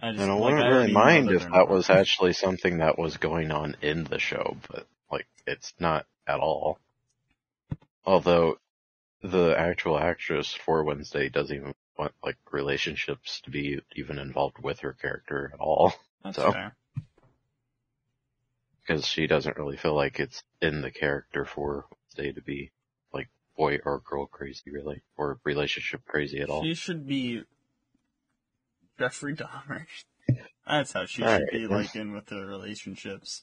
[0.00, 2.32] I just And I like, wouldn't I really already mind if that not- was actually
[2.32, 6.78] something that was going on in the show, but like it's not at all.
[8.04, 8.58] Although
[9.22, 14.80] the actual actress for Wednesday doesn't even want like relationships to be even involved with
[14.80, 16.52] her character at all That's so.
[16.52, 16.76] fair.
[18.88, 22.70] Because she doesn't really feel like it's in the character for Wednesday to be
[23.12, 26.62] like boy or girl crazy really or relationship crazy at all.
[26.62, 27.42] She should be
[28.98, 29.86] Jeffrey Dahmer.
[30.66, 31.42] That's how she Alright.
[31.52, 33.42] should be like in with the relationships.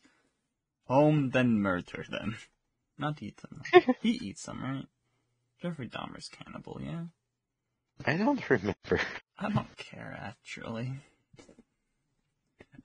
[0.88, 2.38] Home, then murder them.
[2.98, 3.62] Not eat them.
[4.02, 4.86] he eats them, right?
[5.62, 7.06] Jeffrey Dahmer's cannibal, yeah?
[8.06, 9.00] I don't remember.
[9.38, 10.92] I don't care actually.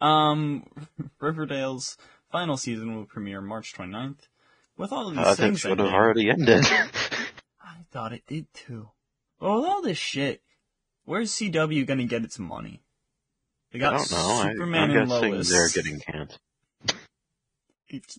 [0.00, 0.64] Um,
[1.20, 1.98] Riverdale's
[2.30, 4.28] final season will premiere March 29th.
[4.76, 6.64] With all of these that things should have already ended.
[7.62, 8.88] I thought it did too.
[9.40, 10.42] Well, with all this shit,
[11.04, 12.82] where's CW gonna get its money?
[13.72, 14.16] They I got don't know.
[14.42, 15.50] I, Superman I'm and guessing Lois.
[15.50, 16.38] they're getting canceled.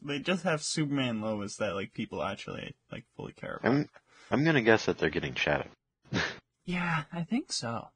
[0.04, 3.72] They just have Superman and Lois that like people actually like fully care about.
[3.72, 3.90] I'm
[4.30, 5.68] I'm gonna guess that they're getting Shadow.
[6.66, 7.88] Yeah, I think so.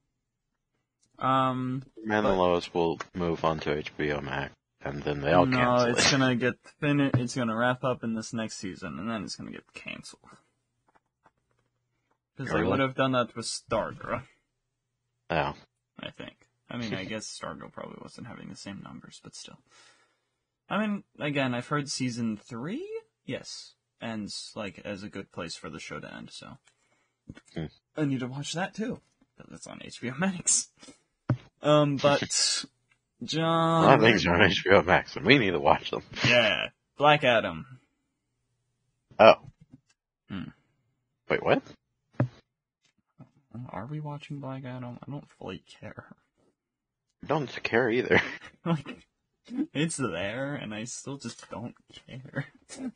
[1.19, 4.53] Um, Man But- and Lois will move on to HBO Max,
[4.85, 6.11] and then they'll no, cancel it's it.
[6.11, 9.51] gonna get fin- It's gonna wrap up in this next season, and then it's gonna
[9.51, 10.21] get canceled.
[12.37, 14.23] Because they would have done that with Stargirl,
[15.29, 15.53] Oh,
[15.99, 16.35] I think.
[16.69, 19.57] I mean, I guess Stargirl probably wasn't having the same numbers, but still.
[20.69, 22.85] I mean, again, I've heard season three,
[23.25, 26.29] yes, ends like as a good place for the show to end.
[26.31, 26.57] So
[27.55, 27.65] Hmm.
[27.97, 28.99] I need to watch that too.
[29.49, 30.69] That's on HBO Max.
[31.63, 32.21] Um, but
[33.21, 36.03] a John, lot of things are on HBO Max, and we need to watch them.
[36.27, 37.65] yeah, Black Adam.
[39.19, 39.35] Oh.
[40.29, 40.43] Hmm.
[41.29, 41.61] Wait, what?
[43.69, 44.97] Are we watching Black Adam?
[45.05, 46.05] I don't fully care.
[47.25, 48.21] Don't care either.
[48.65, 48.97] like,
[49.73, 51.75] it's there, and I still just don't
[52.07, 52.45] care.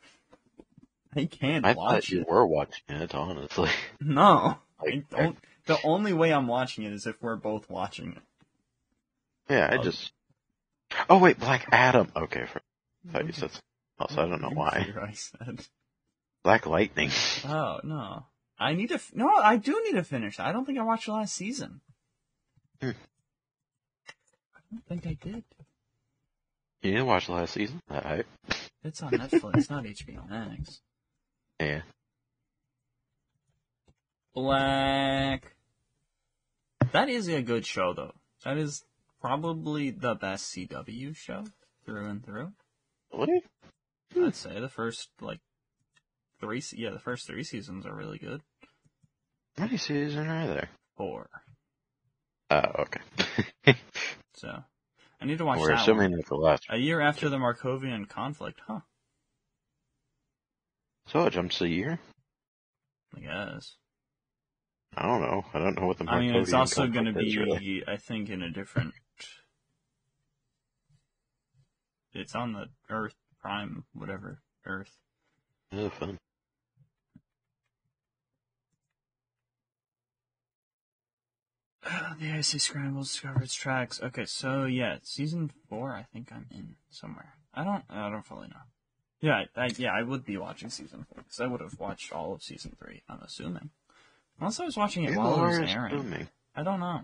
[1.16, 2.28] I can't I watch thought you it.
[2.28, 3.70] were watching it, honestly.
[4.00, 5.36] No, I don't.
[5.66, 8.22] The only way I'm watching it is if we're both watching it.
[9.50, 9.82] Yeah, I Oh.
[9.82, 10.12] just.
[11.08, 12.10] Oh wait, Black Adam.
[12.16, 12.60] Okay, for...
[13.08, 13.60] I thought you said something
[14.00, 14.12] else.
[14.18, 14.92] I don't know why.
[15.02, 15.66] I said.
[16.42, 17.10] Black Lightning.
[17.44, 18.26] Oh no,
[18.58, 18.94] I need to.
[18.94, 20.40] F- no, I do need to finish.
[20.40, 21.80] I don't think I watched the last season.
[22.80, 22.90] Hmm.
[24.56, 25.44] I don't think I did.
[26.82, 27.82] You didn't watch the last season?
[27.90, 28.24] Alright.
[28.82, 30.80] It's on Netflix, not HBO Max.
[31.60, 31.82] Yeah.
[34.34, 35.54] Black.
[36.92, 38.14] That is a good show, though.
[38.44, 38.82] That is
[39.20, 41.44] probably the best CW show
[41.84, 42.52] through and through.
[43.10, 43.28] What?
[44.16, 45.40] I'd say the first like
[46.40, 46.62] three.
[46.72, 48.42] Yeah, the first three seasons are really good.
[49.56, 50.70] How many seasons are there?
[50.96, 51.28] Four.
[52.50, 53.74] Oh, okay.
[54.40, 54.64] So
[55.20, 55.82] I need to watch We're that.
[55.82, 56.22] assuming one.
[56.26, 56.64] the last.
[56.70, 58.80] A year after the Markovian conflict, huh?
[61.08, 61.98] So it jumps a year?
[63.14, 63.76] I guess.
[64.96, 65.44] I don't know.
[65.52, 67.84] I don't know what the I mean, it's also going to be, really.
[67.86, 68.94] I think, in a different.
[72.12, 74.98] It's on the Earth Prime, whatever Earth.
[75.72, 76.18] Oh, fun.
[82.20, 84.00] the icy scrambles discover its tracks.
[84.02, 85.92] Okay, so yeah, season four.
[85.92, 87.34] I think I'm in somewhere.
[87.54, 87.84] I don't.
[87.88, 88.56] I don't fully know.
[89.20, 92.12] Yeah, I, I yeah, I would be watching season four because I would have watched
[92.12, 93.02] all of season three.
[93.08, 93.70] I'm assuming.
[94.38, 95.94] Unless I was watching it You while it was airing.
[95.94, 96.28] assuming.
[96.56, 97.02] I don't know.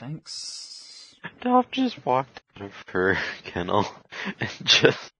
[0.00, 1.14] Thanks.
[1.42, 3.86] Dolph just walked out of her kennel
[4.40, 5.12] and just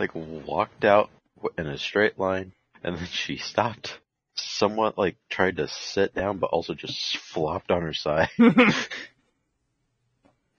[0.00, 1.10] like walked out
[1.56, 4.00] in a straight line, and then she stopped.
[4.34, 8.28] Somewhat like tried to sit down, but also just flopped on her side.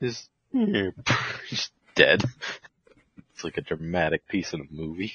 [0.02, 0.30] Just,
[1.50, 2.24] just dead.
[3.34, 5.12] It's like a dramatic piece in a movie.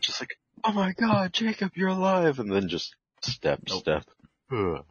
[0.00, 3.78] Just like, oh my god, Jacob, you're alive, and then just step, Nope.
[3.82, 4.04] step.
[4.50, 4.84] Ugh.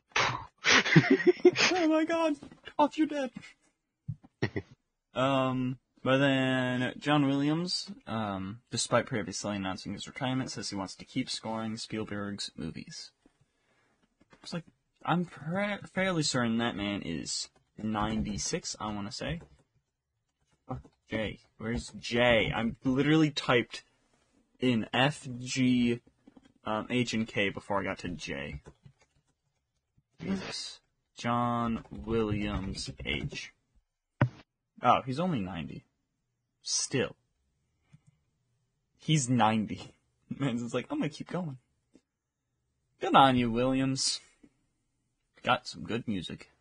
[1.71, 2.35] Oh my god,
[2.77, 3.31] off you're dead.
[5.15, 11.05] um, but then John Williams, um, despite previously announcing his retirement, says he wants to
[11.05, 13.11] keep scoring Spielberg's movies.
[14.43, 14.65] It's like
[15.03, 18.75] I'm pra- fairly certain that man is 96.
[18.79, 19.41] I want to say.
[21.09, 21.39] J.
[21.57, 22.51] Where's J?
[22.53, 23.83] I'm literally typed
[24.59, 26.01] in F, G,
[26.65, 28.61] um, H, and K before I got to J.
[30.21, 30.79] Jesus.
[31.15, 33.53] John Williams H.
[34.81, 35.83] Oh, he's only 90.
[36.61, 37.15] Still.
[38.97, 39.93] He's 90.
[40.39, 41.57] Man's just like, I'm gonna keep going.
[42.99, 44.19] Good on you, Williams.
[45.43, 46.51] Got some good music.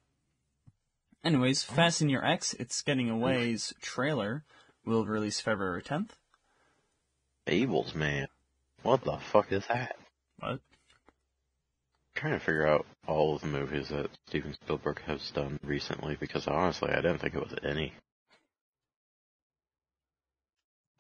[1.24, 4.44] Anyways, Fasten Your X, It's Getting Away's trailer
[4.84, 6.10] will release February 10th.
[7.46, 8.28] Fables, man.
[8.82, 9.96] What the fuck is that?
[10.38, 10.60] What?
[12.16, 16.46] Trying to figure out all of the movies that Steven Spielberg has done recently because
[16.46, 17.92] honestly, I didn't think it was any.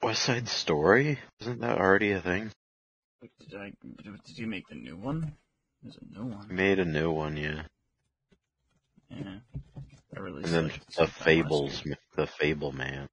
[0.02, 1.18] West Side Story?
[1.40, 2.52] Isn't that already a thing?
[3.40, 5.32] Did I, did you make the new one?
[5.82, 6.46] There's a new one.
[6.54, 7.62] Made a new one, yeah.
[9.10, 9.38] Yeah.
[10.16, 11.82] I released And then the Fables,
[12.16, 13.08] the Fable Man.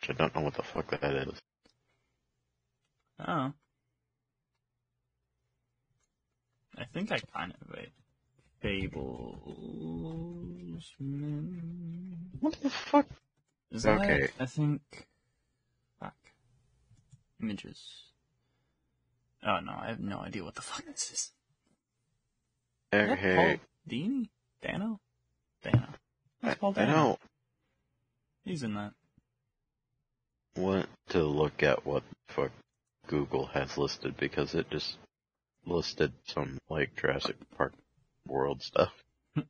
[0.00, 1.38] Which I don't know what the fuck that is.
[3.26, 3.52] Oh.
[6.80, 7.90] I think I kind of wait.
[8.60, 9.38] Fables.
[12.40, 13.06] What the fuck?
[13.70, 14.00] Is that?
[14.00, 14.28] Okay.
[14.38, 14.80] I think.
[16.00, 16.14] Fuck.
[17.42, 18.04] Images.
[19.46, 21.10] Oh no, I have no idea what the fuck this is.
[21.12, 21.32] Is
[22.92, 23.36] that Okay.
[23.36, 23.56] Paul
[23.88, 24.28] Dini?
[24.60, 25.00] Dano?
[25.62, 25.86] Dano.
[26.42, 26.92] I, That's Paul I Dano.
[26.94, 27.18] don't
[28.44, 28.92] He's in that.
[30.56, 32.50] want to look at what the fuck
[33.06, 34.96] Google has listed because it just
[35.66, 37.74] listed some like Jurassic Park
[38.26, 38.92] World stuff.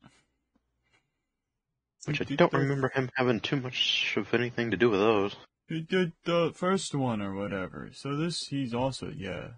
[2.06, 5.36] Which I don't remember him having too much of anything to do with those.
[5.68, 7.90] He did the first one or whatever.
[7.92, 9.48] So this, he's also, yeah.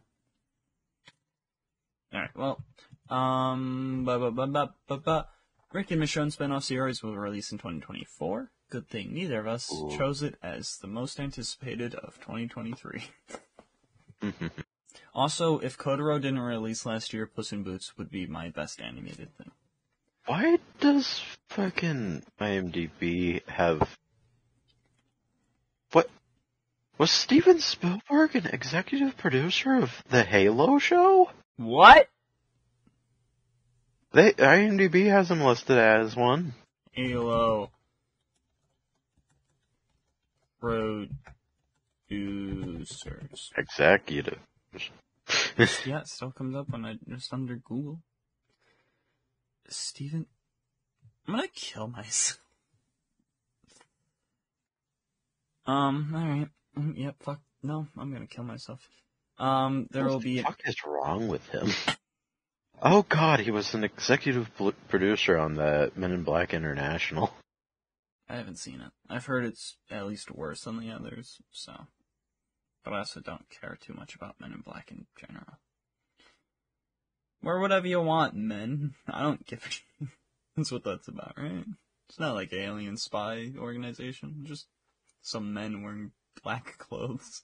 [2.13, 2.63] Alright, well,
[3.09, 5.29] um, ba ba ba ba ba ba.
[5.73, 8.51] Rick and Michonne spin-off series will release in 2024.
[8.69, 9.97] Good thing neither of us Ooh.
[9.97, 13.05] chose it as the most anticipated of 2023.
[15.15, 19.37] Also, if Kotaro didn't release last year, Puss in Boots would be my best animated
[19.37, 19.51] thing.
[20.27, 23.99] Why does fucking IMDb have
[25.93, 26.09] what
[26.97, 31.31] was Steven Spielberg an executive producer of the Halo show?
[31.57, 32.09] What?
[34.13, 36.55] They IMDb has him listed as one.
[36.93, 37.71] Halo
[42.09, 43.51] producers.
[43.57, 44.39] Executive.
[45.87, 48.01] Yeah, it still comes up when I just under Google.
[49.69, 50.27] Steven,
[51.27, 52.39] I'm gonna kill myself.
[55.67, 56.49] Um, alright.
[56.77, 57.41] Mm, Yep, fuck.
[57.63, 58.81] No, I'm gonna kill myself.
[59.39, 60.37] Um, there will what be.
[60.39, 61.71] the fuck is wrong with him?
[62.83, 64.51] Oh god, he was an executive
[64.89, 67.33] producer on the Men in Black International.
[68.29, 68.91] I haven't seen it.
[69.09, 71.73] I've heard it's at least worse than the others, so.
[72.85, 75.59] But I also don't care too much about Men in Black in general.
[77.43, 78.95] Wear whatever you want, men.
[79.09, 79.85] I don't give a shit.
[80.57, 81.65] That's what that's about, right?
[82.09, 84.45] It's not like alien spy organization.
[84.45, 84.67] Just
[85.23, 87.43] some men wearing black clothes.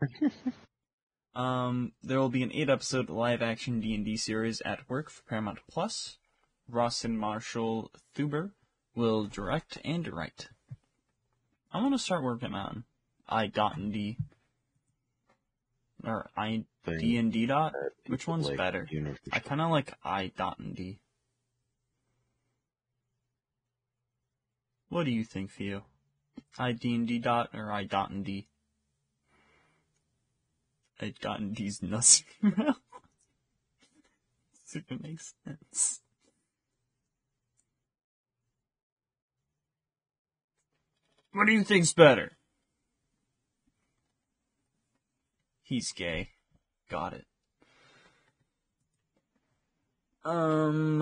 [1.34, 6.18] um, there will be an eight-episode live-action D&D series at work for Paramount Plus.
[6.68, 8.52] Ross and Marshall Thuber
[8.94, 10.48] will direct and write.
[11.72, 12.84] I want to start working on
[13.28, 14.16] I dot and D
[16.04, 17.74] or I Thing D and D dot.
[18.06, 18.88] Which one's like better?
[19.32, 21.00] I kind of like I dot and D.
[24.88, 25.84] What do you think, Theo?
[26.58, 28.48] I D and D dot or I dot and D?
[31.00, 32.24] I dot and D's nuts.
[34.74, 36.02] If it makes sense.
[41.32, 42.37] What do you think's better?
[45.68, 46.30] He's gay.
[46.88, 47.26] Got it.
[50.24, 50.98] Um.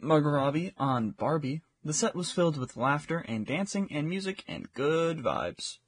[0.00, 1.60] Margot Robbie on Barbie.
[1.84, 5.78] The set was filled with laughter and dancing and music and good vibes.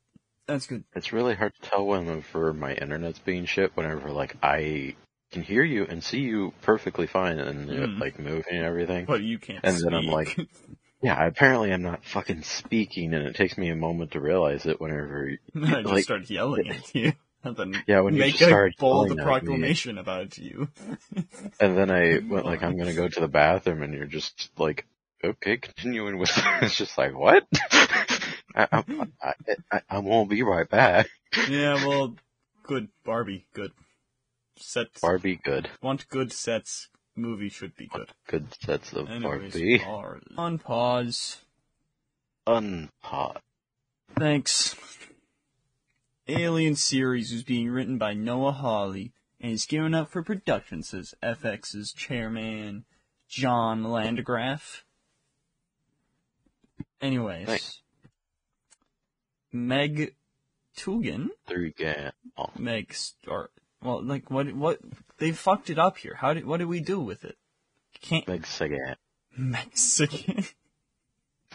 [0.46, 0.84] That's good.
[0.94, 3.74] It's really hard to tell whenever my internet's being shit.
[3.76, 4.94] Whenever like I
[5.32, 7.98] can hear you and see you perfectly fine and Mm.
[8.00, 9.06] like moving and everything.
[9.06, 9.84] But you can't And speak.
[9.90, 10.36] then I'm like-
[11.04, 14.80] Yeah, apparently I'm not fucking speaking, and it takes me a moment to realize it.
[14.80, 17.12] Whenever, I just like- started yelling at you.
[17.46, 20.66] And then yeah, when you make just a bold yelling at me, proclamation about you.
[21.60, 24.86] and then I went like, I'm gonna go to the bathroom, and you're just like,
[25.22, 26.30] okay, continuing with.
[26.62, 27.46] it's just like what?
[27.70, 28.84] I, I,
[29.22, 29.32] I,
[29.70, 31.10] I, I won't be right back.
[31.50, 32.14] yeah, well,
[32.62, 33.72] good Barbie, good
[34.56, 34.86] set.
[35.02, 35.68] Barbie, good.
[35.82, 36.88] Want good sets.
[37.16, 38.10] Movie should be good.
[38.26, 39.78] Good sets of part B.
[39.78, 40.22] pause.
[40.36, 41.38] on pause.
[42.46, 43.36] Unpot.
[44.18, 44.76] Thanks.
[46.28, 51.14] Alien series is being written by Noah Hawley and is gearing up for production, says
[51.22, 52.84] FX's chairman
[53.28, 54.84] John Landgraf.
[57.00, 57.80] Anyways, Nice.
[59.52, 60.14] Meg
[60.76, 61.28] Tugin.
[62.36, 63.50] Oh, Meg Star.
[63.84, 64.52] Well, like what?
[64.54, 64.80] What
[65.18, 66.14] they fucked it up here.
[66.18, 66.46] How did?
[66.46, 67.36] What did we do with it?
[68.00, 68.96] Can't Mexican.
[69.36, 70.44] Mexican.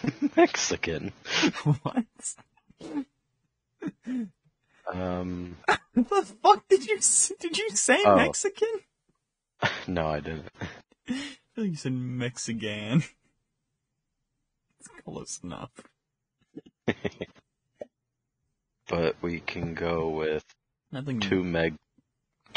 [0.38, 1.12] Mexican.
[1.82, 2.06] what?
[4.94, 5.58] Um,
[5.94, 7.00] What the fuck did you
[7.40, 8.16] did you say Oh.
[8.16, 8.70] Mexican?
[9.88, 10.48] no, I didn't.
[11.10, 13.04] I feel like you said Mexican.
[14.80, 15.72] It's close enough.
[18.88, 20.46] But we can go with
[20.92, 21.76] Nothing too meg,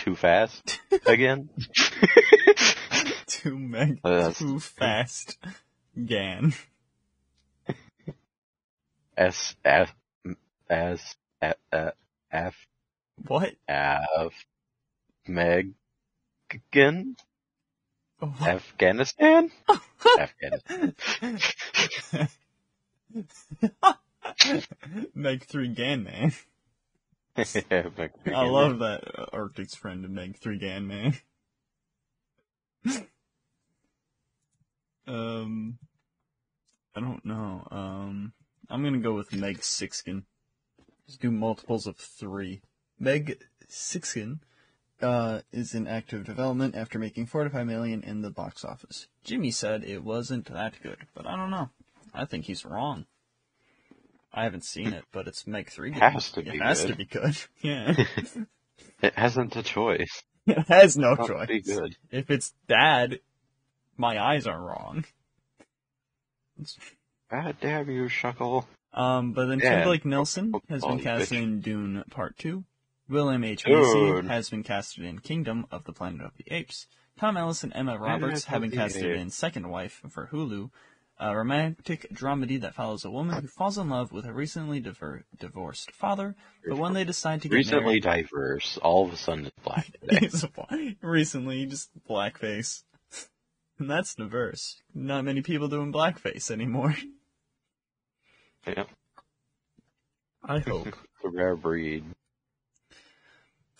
[0.04, 1.48] too fast again.
[3.28, 5.38] too meg Uh, too fast.
[5.94, 6.54] Gan.
[9.16, 9.94] S F
[10.68, 11.94] S F
[12.32, 12.66] F
[13.28, 13.54] What?
[13.68, 14.46] F
[15.28, 15.74] Meg
[16.50, 17.14] again.
[18.18, 18.48] What?
[18.48, 19.52] Afghanistan.
[20.18, 20.94] Afghanistan.
[25.14, 26.32] Meg three Gan man.
[27.36, 31.14] I love that uh, Arctic's friend of Meg three Gan man.
[35.06, 35.78] um,
[36.94, 37.66] I don't know.
[37.70, 38.32] Um,
[38.68, 40.24] I'm gonna go with Meg Sixkin.
[41.06, 42.60] Just do multiples of three.
[42.98, 44.40] Meg Sixkin
[45.00, 49.08] uh, is in active development after making 45 million in the box office.
[49.24, 51.70] Jimmy said it wasn't that good, but I don't know.
[52.14, 53.06] I think he's wrong.
[54.34, 55.92] I haven't seen it, but it's Meg 3.
[55.92, 56.50] Has to be.
[56.50, 57.36] it has to be good.
[57.62, 57.94] Yeah.
[59.00, 60.22] It hasn't a choice.
[60.46, 61.76] it has no not to be choice.
[61.78, 61.96] good.
[62.10, 63.18] If it's bad,
[63.96, 65.04] my eyes are wrong.
[67.30, 68.66] God damn you, Shuckle.
[68.92, 69.76] Um, but then Yeah.
[69.78, 71.32] Tim Blake Nelson has been bitch.
[71.36, 72.64] in Dune Part 2.
[73.08, 73.66] William H.
[73.66, 76.86] Macy has been casted in Kingdom of the Planet of the Apes.
[77.18, 80.70] Tom Ellis and Emma Roberts have been casted in Second Wife for Hulu,
[81.18, 85.24] a romantic dramedy that follows a woman who falls in love with a recently diver-
[85.38, 86.34] divorced father,
[86.66, 88.78] but when they decide to get Recently married, diverse.
[88.82, 89.86] All of a sudden it's black.
[90.20, 92.82] He's a- recently just blackface.
[93.78, 94.80] And that's diverse.
[94.94, 96.94] Not many people doing blackface anymore.
[98.66, 98.84] yeah.
[100.44, 100.88] I hope.
[101.22, 102.04] The rare breed.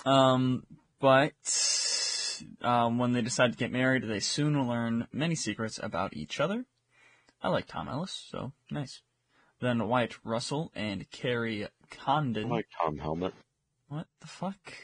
[0.06, 0.64] Um,
[1.00, 1.32] but
[2.62, 6.66] um, when they decide to get married, they soon learn many secrets about each other.
[7.42, 9.02] I like Tom Ellis, so nice.
[9.60, 12.48] Then Wyatt Russell and Kerry I Condon.
[12.48, 13.34] like Tom Helmet.
[13.88, 14.74] What the fuck?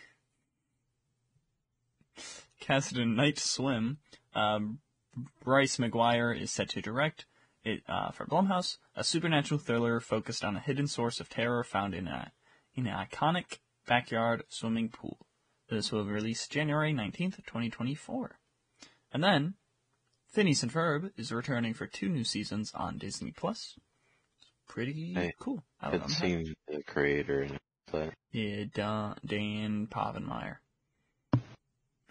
[2.61, 3.98] Casted in Night Swim.
[4.34, 4.80] Um,
[5.42, 7.26] Bryce McGuire is set to direct
[7.64, 11.94] it uh, for Blumhouse, a supernatural thriller focused on a hidden source of terror found
[11.94, 12.32] in a
[12.74, 15.26] in an iconic backyard swimming pool.
[15.68, 18.38] This will release January nineteenth, twenty twenty four.
[19.12, 19.54] And then,
[20.30, 23.74] Phineas and Ferb is returning for two new seasons on Disney Plus.
[24.68, 25.62] Pretty Hey, cool.
[25.80, 26.14] I It don't know.
[26.14, 27.58] seems the creator and
[27.92, 28.12] that.
[28.32, 30.56] Yeah, Dan, Dan Povenmire.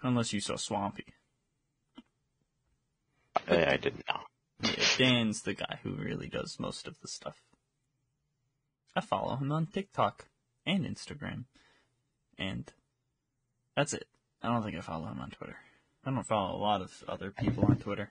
[0.02, 1.04] Unless you saw Swampy.
[3.48, 4.20] I, I didn't know.
[4.62, 7.36] Yeah, Dan's the guy who really does most of the stuff.
[8.96, 10.26] I follow him on TikTok
[10.66, 11.44] and Instagram.
[12.36, 12.72] And
[13.76, 14.06] that's it.
[14.42, 15.56] I don't think I follow him on Twitter.
[16.04, 18.10] I don't follow a lot of other people on Twitter.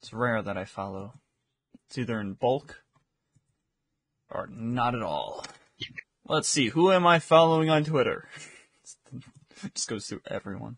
[0.00, 1.14] It's rare that I follow.
[1.86, 2.82] It's either in bulk
[4.30, 5.44] or not at all.
[6.28, 8.28] Let's see, who am I following on Twitter?
[9.64, 10.76] It just goes through everyone.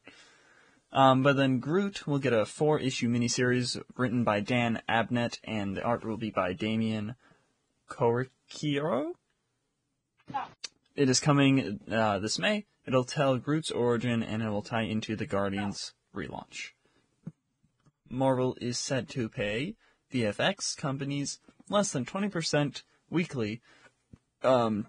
[0.93, 5.76] Um, but then Groot will get a four issue miniseries written by Dan Abnett, and
[5.76, 7.14] the art will be by Damian
[7.91, 9.12] Couceiro.
[10.97, 12.66] It is coming uh, this May.
[12.86, 16.70] It'll tell Groot's origin and it will tie into the Guardians relaunch.
[18.09, 19.76] Marvel is said to pay
[20.12, 21.38] VFX companies
[21.68, 23.61] less than 20% weekly
[24.42, 24.86] um,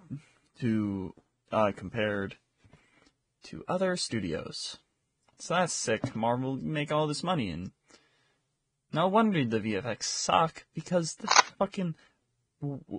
[0.59, 1.13] to
[1.51, 2.37] uh, compared
[3.43, 4.77] to other studios.
[5.39, 6.15] So that's sick.
[6.15, 7.71] Marvel make all this money and
[8.91, 11.95] no wonder the VFX suck because they're fucking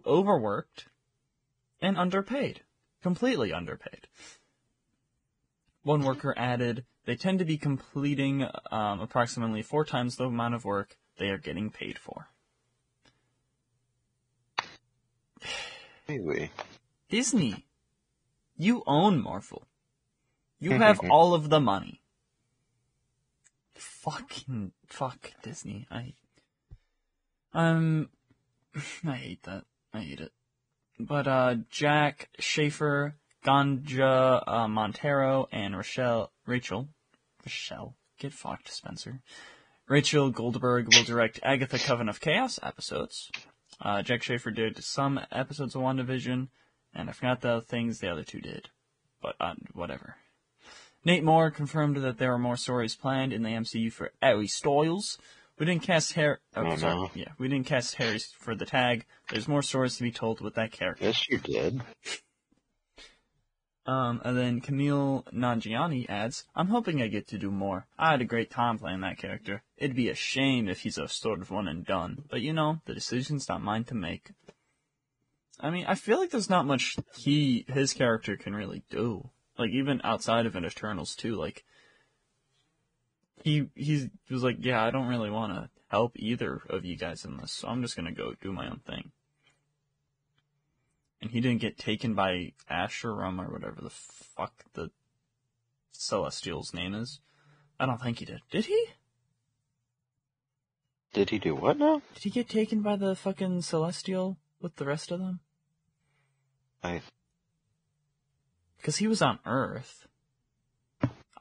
[0.06, 0.86] overworked
[1.80, 2.62] and underpaid.
[3.02, 4.06] Completely underpaid.
[5.82, 10.64] One worker added, they tend to be completing um, approximately four times the amount of
[10.64, 12.28] work they are getting paid for.
[16.08, 16.50] Anyway,
[17.08, 17.66] Disney,
[18.56, 19.62] you own Marvel.
[20.58, 22.00] You have all of the money.
[23.74, 25.86] fucking fuck Disney.
[25.90, 26.14] I
[27.54, 28.08] um
[29.06, 29.64] I hate that.
[29.94, 30.32] I hate it.
[30.98, 33.14] But uh Jac Schaeffer,
[33.44, 36.88] Gandja uh, Monteiro, and Rochelle Rachel
[37.44, 39.20] Rochelle get fucked Spencer.
[39.88, 43.30] Rachel Goldberg will direct Agatha Coven of Chaos episodes.
[43.80, 46.48] Uh, Jac Schaeffer did some episodes of WandaVision,
[46.94, 48.68] and I forgot the things the other two did.
[49.22, 50.16] But uh, whatever.
[51.04, 55.18] Nate Moore confirmed that there are more stories planned in the MCU for Harry Styles.
[55.58, 56.36] We didn't cast Harry.
[56.54, 56.94] Oh, Oh, sorry.
[56.94, 57.10] no.
[57.14, 59.06] Yeah, we didn't cast Harry for the tag.
[59.30, 61.06] There's more stories to be told with that character.
[61.06, 61.80] Yes, you did.
[63.86, 67.86] Um, and then Kumail Nanjiani adds, I'm hoping I get to do more.
[67.98, 69.62] I had a great time playing that character.
[69.76, 72.24] It'd be a shame if he's a sort of one and done.
[72.28, 74.30] But you know, the decision's not mine to make.
[75.58, 79.30] I mean, I feel like there's not much he, his character can really do.
[79.58, 81.64] Like, even outside of an Eternals too, like,
[83.42, 87.24] he, he was like, yeah, I don't really want to help either of you guys
[87.24, 89.10] in this, so I'm just gonna go do my own thing
[91.20, 94.90] and he didn't get taken by Asherum or whatever the fuck the
[95.92, 97.20] Celestial's name is.
[97.78, 98.40] I don't think he did.
[98.50, 98.86] Did he?
[101.12, 102.02] Did he do what now?
[102.14, 105.40] Did he get taken by the fucking Celestial with the rest of them?
[106.82, 107.02] I
[108.76, 110.06] Because he was on Earth.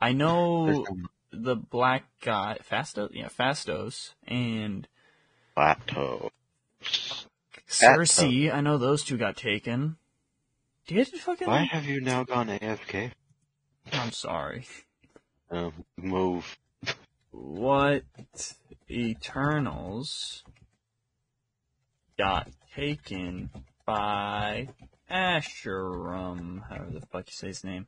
[0.02, 0.86] I know
[1.32, 4.88] the black guy, Phastos, yeah, Phastos, and
[5.56, 6.32] plateau.
[7.70, 8.54] Sersi.
[8.54, 9.98] I know those two got taken.
[10.88, 11.48] Did fucking?
[11.48, 13.12] Why have you now gone AFK?
[13.94, 14.66] I'm sorry.
[15.52, 16.58] Um, move.
[17.32, 18.04] what
[18.90, 20.44] Eternals
[22.18, 23.50] got taken
[23.86, 24.70] by
[25.10, 27.88] Asherum, however the fuck you say his name.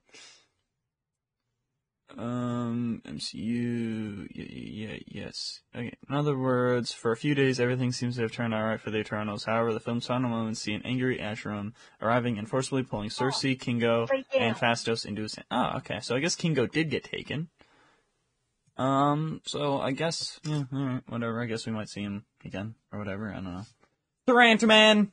[2.18, 5.62] Um, MCU, yeah, yeah, yes.
[5.76, 5.94] Okay.
[6.10, 8.92] In other words, for a few days, everything seems to have turned out right for
[8.92, 9.46] the Eternals.
[9.46, 14.08] However, the film's final moments see an angry Asherum arriving and forcibly pulling Sersi, Kingo,
[14.38, 15.38] and Phastos into his.
[15.50, 16.00] Oh, okay.
[16.02, 17.50] So I guess Kingo did get taken.
[18.78, 21.42] Um, so I guess, yeah, alright, whatever.
[21.42, 23.30] I guess we might see him again, or whatever.
[23.30, 23.66] I don't know.
[24.28, 25.12] Tarantaman!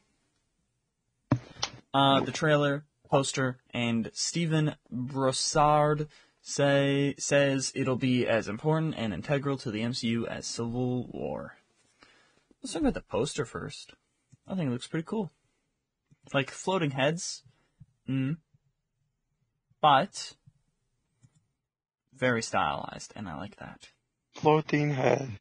[1.92, 6.08] Uh, the trailer, poster, and Stephen Broussard
[6.48, 11.58] say, says it'll be as important and integral to the MCU as Civil War.
[12.62, 13.92] Let's talk about the poster first.
[14.46, 15.30] I think it looks pretty cool.
[16.32, 17.42] Like floating heads.
[18.08, 18.38] Mm.
[19.80, 20.34] But,
[22.16, 23.90] very stylized, and I like that.
[24.32, 25.38] Floating head.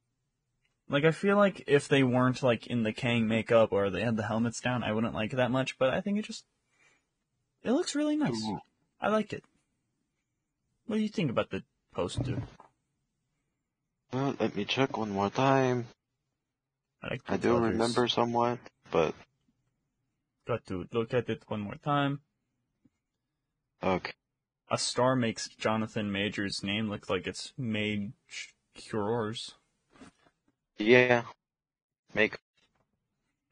[0.89, 4.17] Like I feel like if they weren't like in the Kang makeup or they had
[4.17, 5.77] the helmets down, I wouldn't like it that much.
[5.77, 6.45] But I think it just
[7.63, 8.41] it looks really nice.
[8.43, 8.59] Ooh.
[9.01, 9.43] I like it.
[10.87, 11.63] What do you think about the
[11.93, 12.41] poster?
[14.11, 15.87] Well, let me check one more time.
[17.03, 17.71] I like I do colors.
[17.73, 18.59] remember somewhat,
[18.91, 19.13] but
[20.47, 22.21] Got to look at it one more time.
[23.83, 24.13] okay.
[24.69, 28.11] A star makes Jonathan Major's name look like it's made
[28.75, 29.55] cures.
[30.77, 31.23] Yeah.
[32.13, 32.37] Make.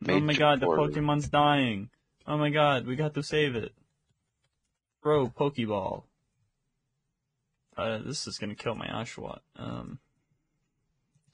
[0.07, 1.89] oh my god, the Pokemon's dying.
[2.27, 3.73] Oh my god, we got to save it.
[5.03, 6.03] Bro, Pokeball.
[7.78, 9.39] Uh, this is gonna kill my Oshawott.
[9.57, 9.99] Um,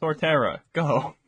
[0.01, 1.15] Torterra, go!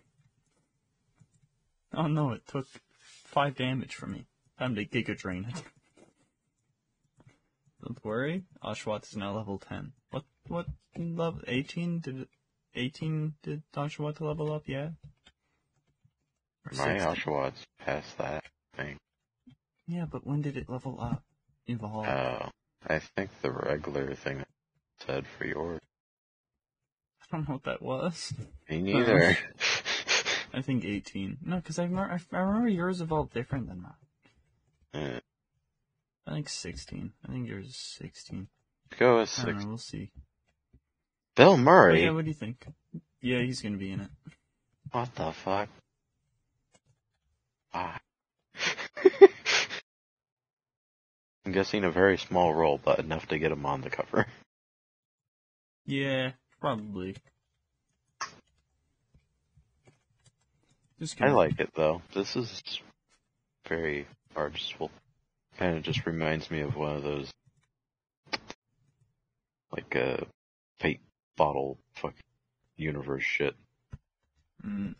[1.95, 2.65] Oh no, it took
[2.99, 4.25] five damage from me.
[4.57, 5.61] Time to Giga Drain it.
[7.83, 9.91] Don't worry, Oshawott is now level 10.
[10.09, 10.65] What, what,
[10.97, 11.99] level, 18?
[11.99, 12.27] Did
[12.73, 14.89] 18 did Oshawott to level up, yeah?
[16.65, 17.01] Or My 16?
[17.01, 18.43] Oshawott's past that
[18.75, 18.97] thing.
[19.85, 21.21] Yeah, but when did it level up?
[21.67, 22.07] Evolve?
[22.07, 22.49] Oh.
[22.87, 24.42] I think the regular thing
[25.05, 25.79] said for yours.
[27.21, 28.33] I don't know what that was.
[28.69, 29.37] Me neither.
[30.53, 31.37] I think 18.
[31.45, 33.93] No, because I remember, I remember yours evolved different than mine.
[34.93, 35.19] Eh,
[36.27, 37.11] I think 16.
[37.27, 38.47] I think yours is 16.
[38.99, 39.63] Go with I don't six.
[39.63, 40.11] know, we'll see.
[41.35, 42.03] Bill But Murray?
[42.03, 42.63] yeah, what do you think?
[43.21, 44.09] Yeah, he's gonna be in it.
[44.91, 45.69] What the fuck?
[47.73, 47.99] Ah.
[51.45, 54.27] I'm guessing a very small role, but enough to get him on the cover.
[55.85, 57.15] Yeah, probably.
[60.99, 62.01] Just I like it though.
[62.13, 62.61] This is
[63.67, 64.91] very artistful.
[65.57, 67.31] Kind of just reminds me of one of those,
[69.71, 70.25] like a
[70.79, 71.01] fate
[71.35, 72.19] bottle fucking
[72.77, 73.55] universe shit.
[74.65, 74.95] Mm.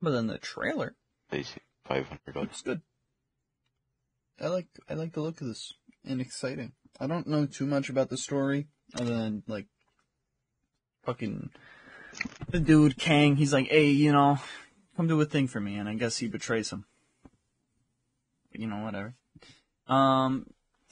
[0.00, 0.94] But then the trailer
[1.30, 2.48] Basically, five hundred dollars.
[2.48, 2.80] looks good.
[4.40, 5.74] I like I like the look of this
[6.04, 6.72] and exciting.
[6.98, 9.66] I don't know too much about the story other than like
[11.04, 11.50] fucking
[12.48, 13.36] the dude Kang.
[13.36, 14.38] He's like, hey, you know,
[14.96, 16.84] come do a thing for me, and I guess he betrays him.
[18.50, 19.14] But, you know, whatever.
[19.86, 20.46] Um,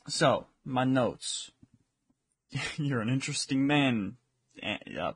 [0.06, 1.50] so my notes.
[2.76, 4.16] You're an interesting man.
[4.62, 5.12] Uh,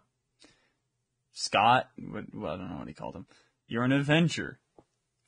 [1.33, 3.27] Scott, what, well, I don't know what he called him.
[3.67, 4.59] You're an Avenger.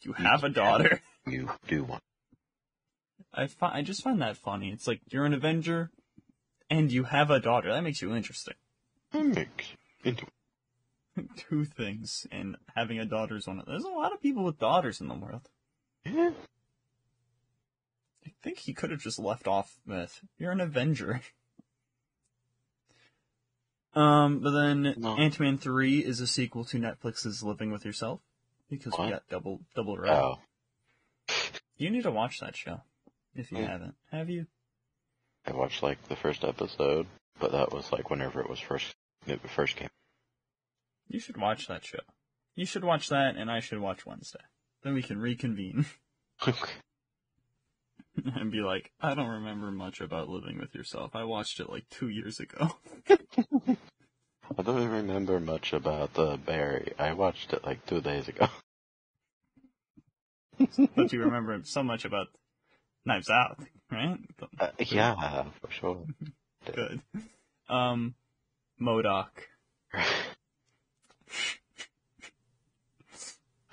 [0.02, 1.00] You have a daughter.
[1.26, 2.02] You do want.
[3.36, 4.70] I fi- I just find that funny.
[4.70, 5.90] It's like you're an Avenger,
[6.70, 7.72] and you have a daughter.
[7.72, 8.54] That makes you interesting.
[9.12, 9.48] Mix
[10.04, 10.26] into
[11.36, 13.66] Two things, and having a daughter is one of.
[13.66, 15.48] There's a lot of people with daughters in the world.
[16.04, 16.30] yeah.
[18.26, 21.20] I think he could have just left off with "You're an Avenger."
[23.94, 25.16] Um, but then No.
[25.16, 28.20] Ant-Man three is a sequel to Netflix's Living with Yourself
[28.68, 30.10] because we got double double red.
[30.10, 30.38] Oh,
[31.76, 32.80] You need to watch that show
[33.34, 33.68] if you Yeah.
[33.68, 33.94] haven't.
[34.10, 34.46] Have you?
[35.46, 37.06] I watched like the first episode,
[37.38, 38.94] but that was like whenever it was first
[39.26, 39.88] it first came.
[41.08, 42.00] You should watch that show.
[42.54, 44.40] You should watch that, and I should watch Wednesday.
[44.82, 45.86] Then we can reconvene
[48.24, 51.14] and be like, I don't remember much about living with yourself.
[51.14, 52.76] I watched it like two years ago.
[54.58, 56.92] I don't remember much about the Barry.
[56.98, 58.48] I watched it like two days ago.
[60.96, 62.28] but you remember so much about
[63.06, 63.58] Knives Out,
[63.90, 64.18] right?
[64.58, 66.04] Uh, yeah, for sure.
[66.74, 67.00] Good.
[67.68, 68.14] Um,
[68.80, 69.28] MODOK.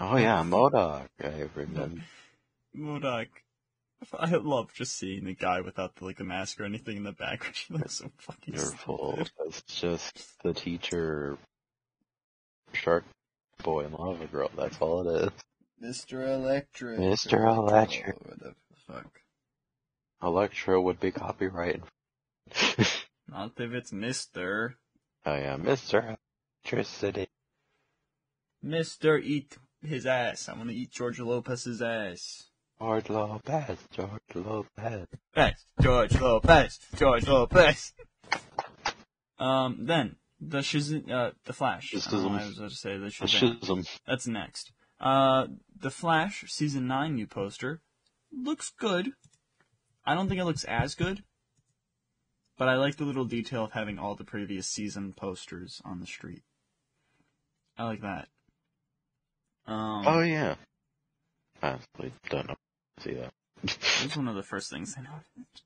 [0.04, 1.10] Oh yeah, MODOK.
[1.24, 2.02] I remember.
[2.76, 3.28] MODOK.
[4.18, 7.12] I love just seeing the guy without the, like the mask or anything in the
[7.12, 7.56] background.
[7.68, 9.30] He looks so fucking You're stupid.
[9.46, 11.38] It's just the teacher,
[12.74, 13.04] shark
[13.62, 14.50] boy, and lava girl.
[14.58, 15.32] That's all it is.
[15.84, 16.28] Mr.
[16.34, 16.98] Electric.
[17.00, 17.34] Mr.
[17.40, 18.16] or Electric.
[18.26, 18.56] What the
[18.88, 19.21] fuck?
[20.22, 21.82] Electro would be copyright.
[23.28, 24.74] Not if it's Mr.
[25.26, 26.18] Oh yeah, Mr.
[26.64, 27.28] Electricity.
[28.64, 29.22] Mr.
[29.22, 30.50] Eat his ass.
[30.50, 32.48] I want to eat George Lopez's ass.
[32.80, 33.78] George Lopez.
[33.92, 35.08] George Lopez.
[35.36, 35.66] Best.
[35.80, 36.80] George Lopez.
[36.96, 37.94] George Lopez.
[39.40, 41.94] Um, then, the Shazam, uh, the Flash.
[41.94, 43.88] I know why I was about to say the Shazam.
[44.08, 44.72] That's next.
[45.00, 45.48] Uh,
[45.80, 47.82] the Flash season 9 new poster
[48.32, 49.14] looks good.
[50.06, 51.24] I don't think it looks as good,
[52.58, 56.08] but I like the little detail of having all the previous season posters on the
[56.08, 56.42] street.
[57.78, 58.28] I like that.
[59.68, 60.56] Um, Oh yeah.
[61.62, 62.56] I honestly don't know.
[63.00, 63.32] See that.
[63.64, 65.64] it's one of the first things I noticed.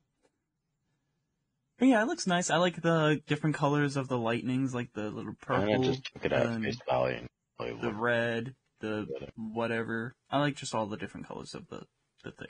[1.78, 2.50] But yeah, it looks nice.
[2.50, 6.10] I like the different colors of the lightnings, like the little And I purple, just
[6.12, 7.28] took it at and and
[7.82, 9.06] the red, the
[9.36, 10.14] whatever.
[10.30, 11.82] I like just all the different colors of the,
[12.24, 12.48] the thing.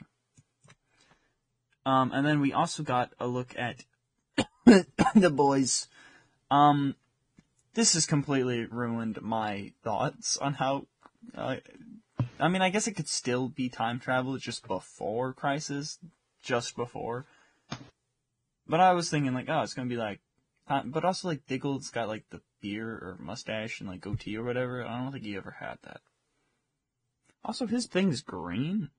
[1.87, 3.85] Um, and then we also got a look at
[5.15, 5.87] the boys.
[6.51, 6.95] Um,
[7.75, 10.87] this has completely ruined my thoughts on how.
[11.33, 11.55] Uh,
[12.41, 15.97] I mean, I guess it could still be time travel just before Crisis,
[16.43, 17.25] just before.
[18.67, 20.19] But I was thinking like, oh, it's gonna be like,
[20.67, 24.83] but also like Diggle's got like the beard or mustache and like goatee or whatever.
[24.85, 26.01] I don't think he ever had that.
[27.45, 28.89] Also, his thing's green.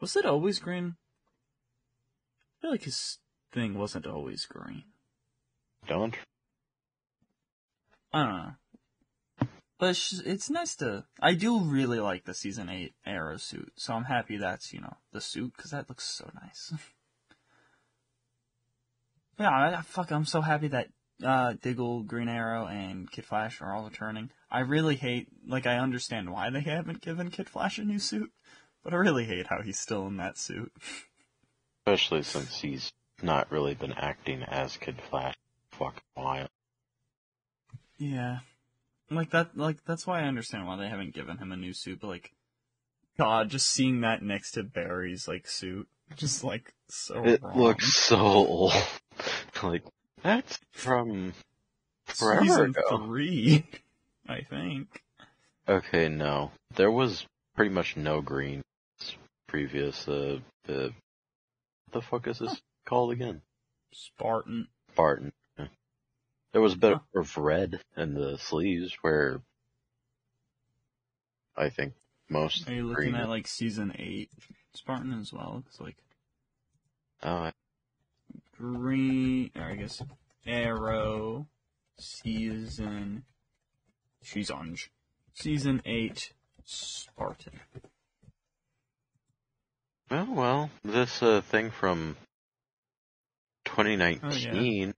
[0.00, 0.94] Was it always green?
[2.56, 3.18] I feel like his
[3.52, 4.84] thing wasn't always green.
[5.86, 6.16] Don't.
[8.12, 8.52] I don't know.
[9.78, 11.04] But it's, just- it's nice to.
[11.20, 14.96] I do really like the season eight Arrow suit, so I'm happy that's you know
[15.12, 16.72] the suit because that looks so nice.
[19.38, 20.88] yeah, I, I- fuck, I'm so happy that
[21.22, 24.30] uh, Diggle, Green Arrow, and Kid Flash are all returning.
[24.50, 28.30] I really hate, like, I understand why they haven't given Kid Flash a new suit,
[28.84, 30.72] but I really hate how he's still in that suit.
[31.86, 35.36] Especially since he's not really been acting as Kid Flash
[35.70, 36.48] for a fucking while.
[37.96, 38.38] Yeah.
[39.08, 42.00] Like that like that's why I understand why they haven't given him a new suit,
[42.00, 42.32] but like
[43.16, 45.86] God, just seeing that next to Barry's like suit.
[46.16, 47.56] Just like so It wrong.
[47.58, 48.72] looks so old.
[49.62, 49.84] like,
[50.22, 51.32] that's from
[52.04, 53.06] forever season ago.
[53.06, 53.64] three,
[54.28, 55.02] I think.
[55.68, 56.50] Okay, no.
[56.74, 58.62] There was pretty much no green
[59.48, 60.88] previous, uh, uh,
[61.92, 63.42] the fuck is this called again?
[63.92, 64.68] Spartan.
[64.92, 65.32] Spartan.
[65.58, 65.66] Yeah.
[66.52, 67.20] There was a bit Huh.
[67.20, 69.40] of red in the sleeves where
[71.56, 71.94] I think
[72.28, 74.30] most Are you looking at like season eight
[74.74, 75.62] Spartan as well?
[75.66, 75.96] It's like
[77.22, 77.50] Oh,
[78.58, 80.02] green or I guess
[80.46, 81.48] Arrow
[81.98, 83.24] season
[84.22, 84.76] she's on
[85.32, 86.32] season eight
[86.64, 87.60] Spartan.
[90.10, 92.16] Well, well, this uh, thing from
[93.64, 94.94] 2019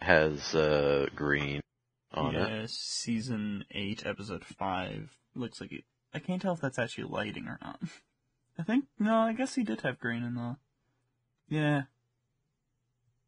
[0.00, 1.60] has uh, green,
[2.12, 2.48] on it.
[2.48, 5.16] yeah, season eight, episode five.
[5.34, 5.84] Looks like it.
[6.14, 7.80] I can't tell if that's actually lighting or not.
[8.58, 9.16] I think no.
[9.16, 10.56] I guess he did have green in the.
[11.48, 11.82] Yeah.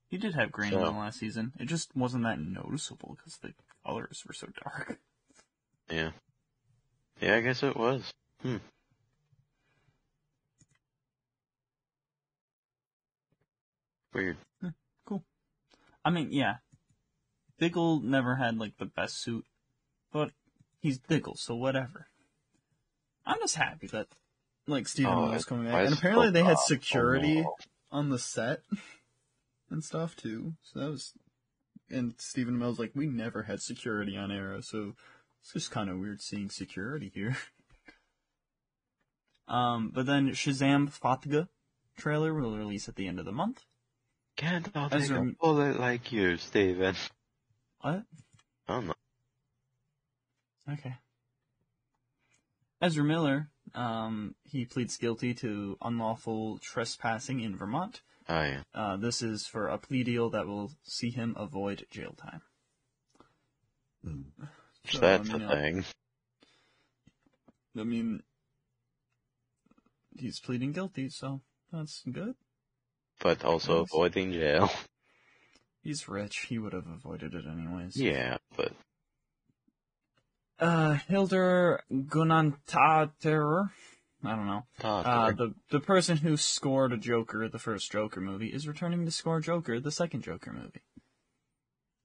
[0.09, 1.53] He did have green in the last season.
[1.59, 3.53] It just wasn't that noticeable because the
[3.85, 4.99] colors were so dark.
[5.91, 6.12] Yeah.
[7.20, 8.11] Yeah, I guess it was.
[8.41, 8.57] Hmm.
[14.15, 14.37] Weird.
[15.07, 15.25] Cool.
[16.05, 16.57] I mean, yeah.
[17.59, 19.45] Diggle never had like the best suit,
[20.12, 20.31] but
[20.81, 22.07] he's Diggle, so whatever.
[23.27, 24.09] I'm just happy that
[24.67, 27.55] like Stephen Oh, Will's coming back, and apparently they had security Oh,
[27.91, 28.61] on the set
[29.71, 30.55] and stuff too.
[30.62, 31.12] So that was,
[31.91, 34.95] and Stephen Amell's like, we never had security on Arrow, so
[35.41, 37.37] it's just kind of weird seeing security here.
[39.49, 41.49] um, but then Shazam Fatga
[41.97, 43.65] trailer will release at the end of the month.
[44.37, 46.97] Can't As take a rem- bullet like you, Steven.
[47.80, 48.03] What?
[48.68, 48.95] Oh no.
[50.70, 50.95] Okay.
[52.80, 58.03] Ezra Miller, um, he pleads guilty to unlawful trespassing in Vermont.
[58.28, 58.62] Oh yeah.
[58.74, 62.43] Uh, this is for a plea deal that will see him avoid jail time.
[64.91, 65.85] So, That's I mean, a uh, thing.
[67.78, 68.22] I mean,
[70.16, 71.41] he's pleading guilty, so
[71.72, 72.35] that's good.
[73.21, 73.89] But also Nice.
[73.93, 74.71] avoiding jail.
[75.83, 76.47] He's rich.
[76.49, 77.97] He would have avoided it anyways.
[77.97, 78.73] Yeah, but
[80.59, 83.71] Uh, Hildur Gunnantater,
[84.25, 84.62] I don't know.
[84.83, 89.05] Uh, Todd, the the person who scored a Joker, the first Joker movie, is returning
[89.05, 90.83] to score Joker, the second Joker movie.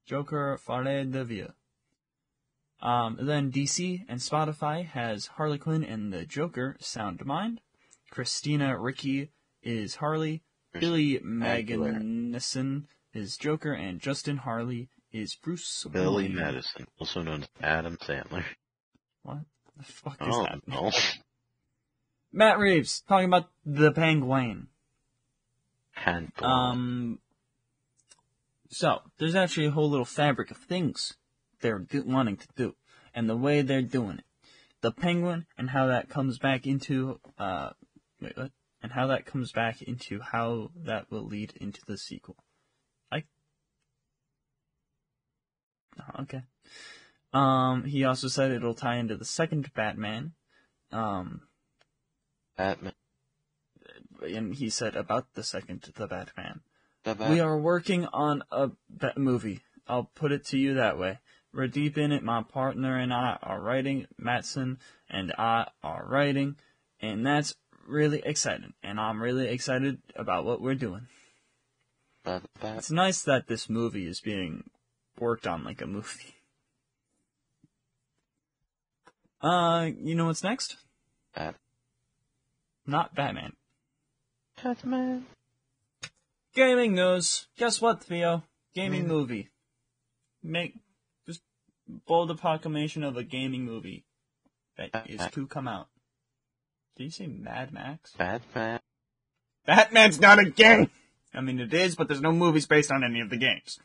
[0.06, 1.54] Joker Fare de Via.
[2.82, 7.60] Um, then DC and Spotify has Harley Quinn and the Joker Sound Mind.
[8.10, 9.30] Christina Ricci
[9.62, 10.42] is Harley.
[10.78, 11.18] Billy.
[11.18, 16.36] Magnussen is Joker, and Justin Hartley is Bruce Billy Wayne.
[16.36, 18.44] Madison, also known as Adam Sandler.
[19.22, 19.38] What
[19.76, 20.60] the fuck is Oh that?
[20.68, 20.90] no.
[22.32, 24.68] Matt Reeves talking about the Penguin.
[26.40, 27.18] Um,
[28.70, 31.14] so there's actually a whole little fabric of things
[31.60, 32.74] they're do- wanting to do,
[33.14, 34.24] and the way they're doing it.
[34.80, 37.70] The penguin and how that comes back into uh,
[38.22, 38.50] wait, what?
[38.82, 42.36] And how that comes back into how that will lead into the sequel.
[43.12, 43.24] I.
[45.98, 46.42] Oh, Okay.
[47.32, 50.32] Um, he also said it'll tie into the second Batman.
[50.90, 51.42] Um,
[52.56, 52.94] Batman.
[54.26, 56.60] and he said about the second The Batman.
[57.04, 59.60] The Bat- We are working on a ba- movie.
[59.86, 61.18] I'll put it to you that way.
[61.52, 62.22] We're deep in it.
[62.24, 64.06] My partner and I are writing.
[64.20, 64.78] Mattson
[65.08, 66.56] and I are writing.
[67.00, 67.54] And that's
[67.90, 71.08] really excited, And I'm really excited about what we're doing.
[72.24, 74.70] the It's nice that this movie is being
[75.18, 76.36] worked on like a movie.
[79.42, 80.76] Uh, you know what's next?
[81.34, 81.54] Bat-
[82.86, 83.54] Not Batman.
[84.62, 85.24] Batman.
[86.54, 87.46] Gaming news.
[87.56, 88.44] Guess what, Theo?
[88.74, 89.08] Gaming Hmm.
[89.08, 89.48] movie.
[90.42, 90.74] Make
[91.26, 91.40] just
[92.06, 94.04] bold a proclamation of a gaming movie
[94.76, 95.88] that is to come out.
[96.96, 98.12] Did you say Mad Max?
[98.12, 98.80] Batman.
[99.66, 100.90] Batman's not a game.
[101.32, 103.78] I mean, it is, but there's no movies based on any of the games.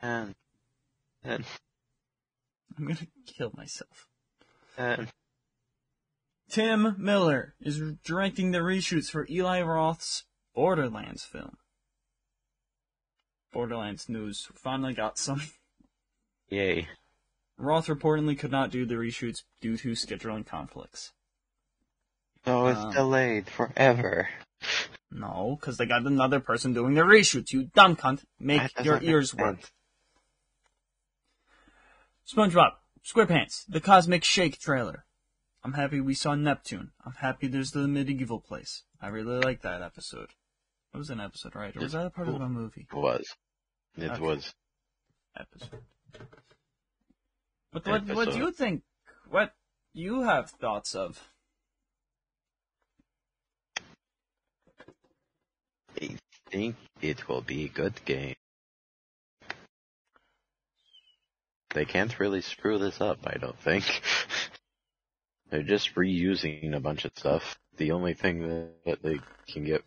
[0.00, 0.34] And
[1.24, 1.44] and
[2.76, 4.08] I'm gonna kill myself.
[4.76, 5.08] and
[6.50, 10.24] Tim Miller is directing the reshoots for Eli Roth's
[10.54, 11.56] Borderlands film.
[13.52, 15.42] Borderlands news finally got some.
[16.48, 16.88] yay.
[17.56, 21.12] Roth reportedly could not do the reshoots due to scheduling conflicts.
[22.44, 24.28] So it's Um, delayed forever.
[25.10, 28.24] No, because they got another person doing the reshoots, you dumb cunt.
[28.40, 29.70] Make your ears work.
[32.26, 32.72] SpongeBob,
[33.04, 35.04] SquarePants, the Cosmic Shake trailer.
[35.62, 36.92] I'm happy we saw Neptune.
[37.04, 38.84] I'm happy there's the medieval place.
[39.00, 40.30] I really like that episode.
[40.94, 41.76] It was an episode, right?
[41.76, 42.86] Or was that a part of a movie?
[42.90, 43.36] It was.
[43.96, 44.20] It Okay.
[44.20, 44.54] was.
[45.38, 45.80] Episode.
[47.72, 48.82] But what, what do you think?
[49.30, 49.54] What
[49.94, 51.28] you have thoughts of?
[56.00, 56.18] I
[56.52, 58.34] think it will be a good game.
[61.74, 63.84] They can't really screw this up, I don't think.
[65.50, 67.58] They're just reusing a bunch of stuff.
[67.78, 69.82] The only thing that, they can get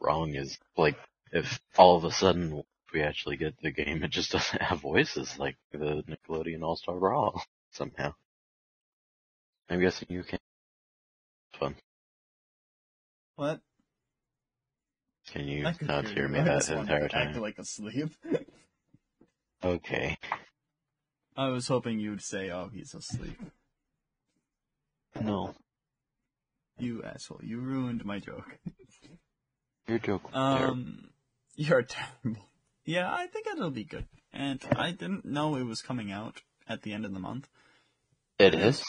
[0.00, 0.96] wrong is, like,
[1.32, 2.62] if all of a sudden
[2.92, 7.42] we actually get the game, it just doesn't have voices like the Nickelodeon All-Star Brawl,
[7.72, 8.14] somehow.
[9.68, 10.38] I'm guessing you can.
[11.58, 11.74] Fun.
[13.36, 13.60] What?
[15.30, 17.40] Can you not hear hear me that entire time?
[17.40, 18.10] like asleep.
[19.64, 20.18] Okay.
[21.36, 23.40] I was hoping you'd say, "Oh, he's asleep."
[25.20, 25.54] No,
[26.78, 27.40] You asshole!
[27.42, 28.58] You ruined my joke.
[29.88, 30.28] your joke.
[30.34, 31.08] Um,
[31.56, 32.46] you're terrible.
[32.84, 34.06] Yeah, I think it'll be good.
[34.34, 37.48] And I didn't know it was coming out at the end of the month.
[38.38, 38.84] It is.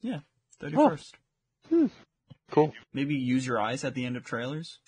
[0.00, 0.20] Yeah,
[0.58, 1.16] thirty first.
[1.70, 1.90] Oh.
[2.50, 2.72] cool.
[2.92, 4.80] Maybe use your eyes at the end of trailers.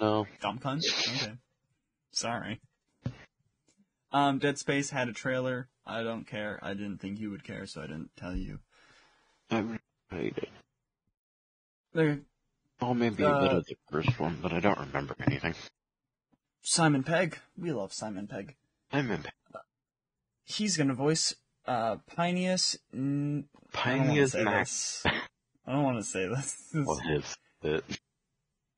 [0.00, 0.84] No, Dumb cunt.
[1.16, 1.32] Okay.
[2.12, 2.60] Sorry.
[4.12, 5.68] Um, Dead Space had a trailer.
[5.86, 6.58] I don't care.
[6.62, 8.58] I didn't think you would care, so I didn't tell you.
[9.50, 9.78] I really
[10.10, 10.48] hate it.
[11.92, 12.20] There,
[12.80, 15.54] Oh, maybe a Uh, bit of the first one, but I don't remember anything.
[16.60, 17.38] Simon Pegg.
[17.56, 18.56] We love Simon Pegg.
[18.92, 19.24] I'm in
[20.44, 21.34] He's gonna voice
[21.66, 22.76] uh Phineas.
[22.92, 25.02] N- I don't wanna Phineas say Max.
[25.66, 26.68] I don't want to say this.
[26.72, 28.00] What is it?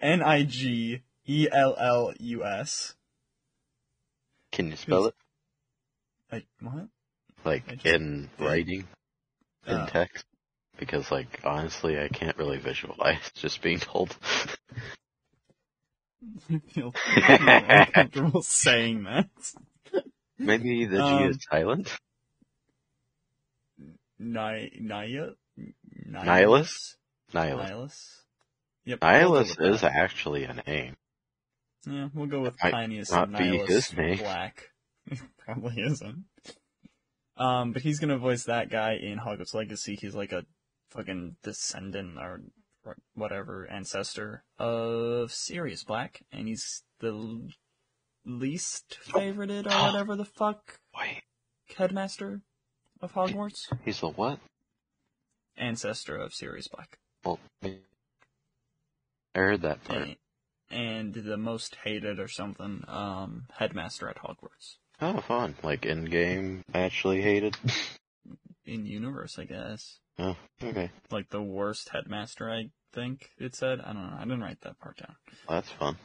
[0.00, 2.94] N I G E L L U S.
[4.50, 5.14] Can you spell it?
[6.32, 6.88] Like what?
[7.44, 8.88] Like in writing?
[9.66, 10.24] In Uh, text?
[10.78, 14.16] Because like honestly I can't really visualize just being told.
[16.48, 19.28] you feel I feel uncomfortable saying that.
[20.38, 21.94] maybe the G Um, is silent?
[24.18, 25.30] Ni- Naya?
[26.10, 26.96] Nihilus?
[27.34, 27.70] Nihilus.
[27.70, 28.14] Nihilus?
[28.86, 29.00] Yep.
[29.00, 29.92] Nihilus is that.
[29.92, 30.96] actually a name.
[31.86, 34.18] Yeah, we'll go with Phineas not and Nihilus.
[34.18, 34.64] Black.
[35.38, 36.24] Probably isn't.
[37.36, 39.96] Um, but he's gonna voice that guy in Hogwarts Legacy.
[40.00, 40.44] He's like a
[40.90, 42.42] fucking descendant or
[43.14, 47.48] whatever ancestor of Sirius Black, and he's the
[48.24, 51.22] least favorited or whatever the fuck Wait,
[51.76, 52.42] headmaster
[53.00, 53.72] of Hogwarts.
[53.84, 54.40] he's the what?
[55.56, 56.98] Ancestor of Sirius Black.
[57.24, 57.78] Well, I
[59.34, 60.02] heard that part.
[60.02, 60.16] And,
[60.70, 64.76] and the most hated or something, um, headmaster at Hogwarts.
[65.00, 65.54] Oh, fun.
[65.62, 67.56] Like in game, actually hated.
[68.66, 69.98] In universe, I guess.
[70.18, 70.90] oh, okay.
[71.10, 73.80] Like the worst headmaster, I think it said.
[73.80, 74.16] I don't know.
[74.18, 75.16] I didn't write that part down.
[75.48, 75.96] That's fun.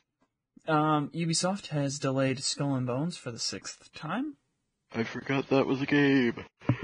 [0.65, 4.37] Um, Ubisoft has delayed Skull and Bones for the sixth time.
[4.95, 6.35] I forgot that was a game.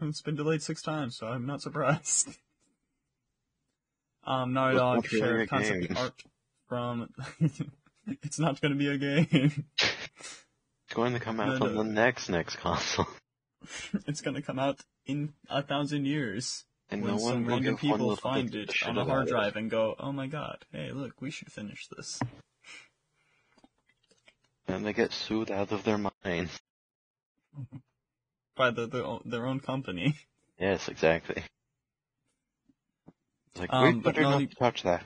[0.00, 2.28] It's been delayed six times, so I'm not surprised.
[4.24, 5.96] Um, Naughty Dog not really a shared concept game.
[5.96, 6.22] art
[6.68, 7.08] from.
[8.22, 9.64] it's not going to be a game.
[9.76, 11.82] It's going to come out No, on no.
[11.82, 13.06] the next next console.
[14.06, 16.64] it's going to come out in a thousand years.
[16.90, 19.30] And when no some one will random people find it on a hard it.
[19.30, 22.18] drive and go, "Oh my god, hey, look, we should finish this."
[24.66, 26.48] And they get sued out of their mind.
[28.56, 30.14] By the, the their own company.
[30.58, 31.42] Yes, exactly.
[33.52, 35.04] It's Like, Um, we better no, not you- touch that.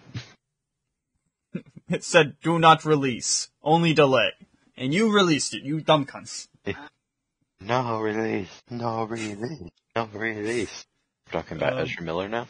[1.88, 4.32] It said, "Do not release, only delay,"
[4.76, 6.48] and you released it, you dumb cunts.
[7.64, 8.60] No release.
[8.70, 9.70] No release.
[9.94, 10.84] No release.
[11.26, 12.48] We're talking about Um, Ezra Miller now?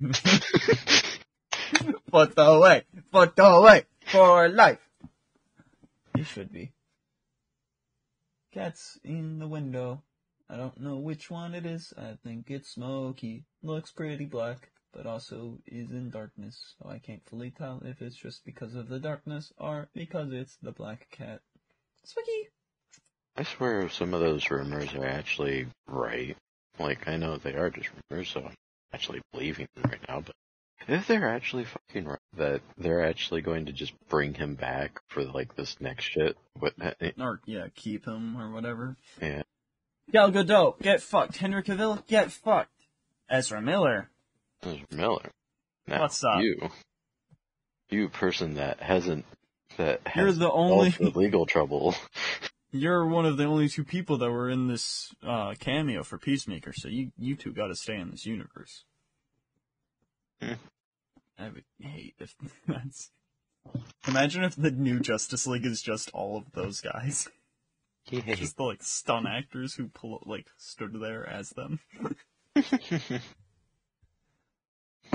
[2.10, 4.78] Put away, put away for life.
[6.16, 6.72] It should be.
[8.52, 10.02] Cats in the window.
[10.48, 11.92] I don't know which one it is.
[11.98, 13.44] I think it's Smokey.
[13.62, 16.74] Looks pretty black, but also is in darkness.
[16.78, 20.56] So I can't fully tell if it's just because of the darkness or because it's
[20.62, 21.40] the black cat.
[22.04, 22.48] Smokey.
[23.36, 26.36] I swear some of those rumors are actually right.
[26.78, 28.54] Like, I know they are just rumors, so I'm
[28.92, 30.34] actually believing them right now, but
[30.86, 35.24] if they're actually fucking right, that they're actually going to just bring him back for,
[35.24, 38.96] like, this next shit, what, eh, Or, yeah, keep him or whatever.
[39.20, 39.42] yeah,
[40.10, 41.38] Gal Gadot, get fucked.
[41.38, 42.70] Henry Cavill, get fucked.
[43.28, 44.10] Ezra Miller.
[44.90, 45.30] Miller.
[45.86, 46.40] Now, What's up?
[46.40, 46.70] You,
[47.90, 49.24] you person that hasn't,
[49.76, 51.94] that You're has the only- the legal trouble.
[52.72, 56.72] You're one of the only two people that were in this uh, cameo for Peacemaker,
[56.74, 58.82] so you you two got to stay in this universe.
[60.42, 60.54] Hmm.
[61.38, 62.34] I would hate if
[62.66, 63.10] that's.
[64.08, 67.28] Imagine if the new Justice League is just all of those guys,
[68.10, 71.78] just the like stunt actors who pull like stood there as them.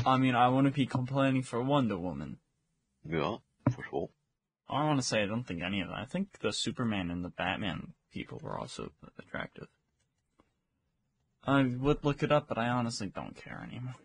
[0.06, 2.38] I mean, I wouldn't be complaining for Wonder Woman.
[3.08, 3.38] yeah,
[3.72, 4.10] for sure.
[4.70, 5.98] I want to say I don't think any of them.
[5.98, 9.68] I think the Superman and the Batman people were also attractive.
[11.44, 13.96] I would look it up, but I honestly don't care anymore.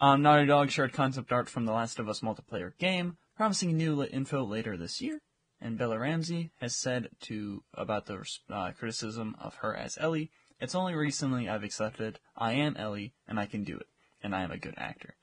[0.00, 4.02] Um, Naughty Dog shared concept art from The Last of Us multiplayer game, promising new
[4.02, 5.20] info later this year.
[5.60, 10.74] And Bella Ramsey has said to about the uh, criticism of her as Ellie, "It's
[10.74, 13.86] only recently I've accepted I am Ellie and I can do it,
[14.22, 15.14] and I am a good actor."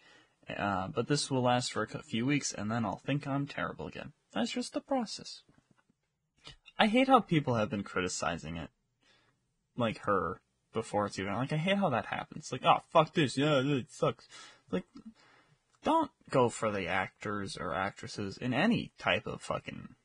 [0.56, 3.88] Uh, but this will last for a few weeks, and then I'll think I'm terrible
[3.88, 4.14] again.
[4.34, 5.42] That's just the process.
[6.80, 8.70] I hate how people have been criticizing it,
[9.76, 10.42] like her,
[10.74, 11.52] before it's even like.
[11.52, 12.52] I hate how that happens.
[12.52, 14.28] Like, oh fuck this, yeah, it sucks.
[14.72, 14.86] Like,
[15.84, 19.96] don't go for the actors or actresses in any type of fucking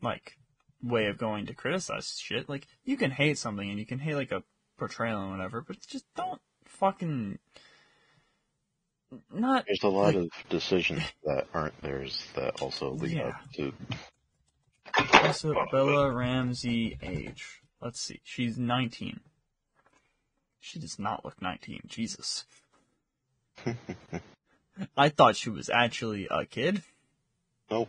[0.00, 0.36] like
[0.82, 2.48] way of going to criticize shit.
[2.48, 4.44] Like, you can hate something and you can hate like a
[4.78, 7.38] portrayal and whatever, but just don't fucking
[9.32, 13.28] not There's a lot like- of decisions that aren't theirs that also lead Yeah.
[13.28, 13.72] up to.
[15.24, 17.60] Also, Bella Ramsey age.
[17.80, 18.20] Let's see.
[18.24, 19.20] She's 19.
[20.60, 21.80] She does not look 19.
[21.88, 22.44] Jesus.
[24.96, 26.82] I thought she was actually a kid.
[27.70, 27.88] Nope.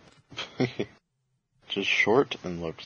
[1.68, 2.86] Just short and looks.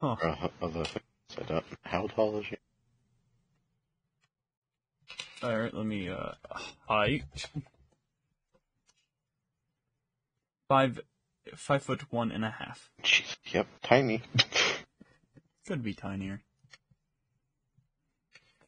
[0.00, 0.16] Huh.
[0.22, 1.04] Uh, other things.
[1.38, 1.64] I don't.
[1.82, 2.56] How tall is she?
[5.42, 6.32] Alright, let me, uh,
[6.88, 7.22] height.
[10.68, 11.00] Five,
[11.54, 12.90] five foot one and a half.
[13.02, 13.36] Jeez.
[13.52, 13.66] Yep.
[13.82, 14.22] Tiny.
[15.66, 16.40] Could be tinier.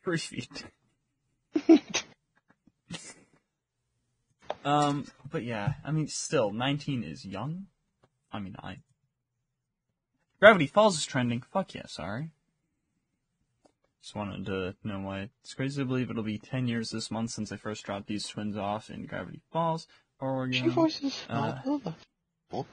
[0.02, 0.64] Three feet.
[4.64, 7.66] Um, but yeah, I mean, still, 19 is young.
[8.32, 8.78] I mean, I.
[10.38, 11.42] Gravity Falls is trending.
[11.52, 12.30] Fuck yeah, sorry.
[14.02, 15.28] Just wanted to know why.
[15.42, 18.26] It's crazy to believe it'll be 10 years this month since I first dropped these
[18.26, 19.86] twins off in Gravity Falls,
[20.18, 20.62] Oregon.
[20.62, 21.96] She voices Uh, Bella.
[22.52, 22.66] Oh.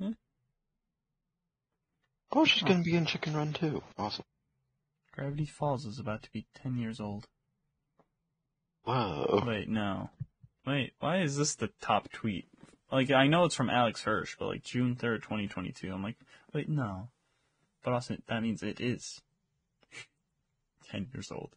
[0.00, 0.12] Hmm?
[2.32, 2.68] Oh, she's Huh.
[2.68, 3.82] gonna be in Chicken Run too.
[3.96, 4.24] Awesome.
[5.12, 7.26] Gravity Falls is about to be 10 years old.
[8.82, 9.42] Whoa.
[9.46, 10.10] Wait, no.
[10.66, 12.48] Wait, why is this the top tweet?
[12.90, 15.92] Like, I know it's from Alex Hirsch, but like June 3rd, 2022.
[15.92, 16.16] I'm like,
[16.52, 17.08] wait, no.
[17.82, 19.22] But also, that means it is
[20.90, 21.50] 10 years old.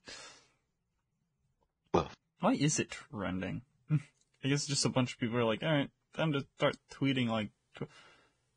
[1.94, 2.10] Well.
[2.40, 3.62] Why is it trending?
[3.92, 7.50] I guess just a bunch of people are like, alright, time to start tweeting like
[7.76, 7.90] tw-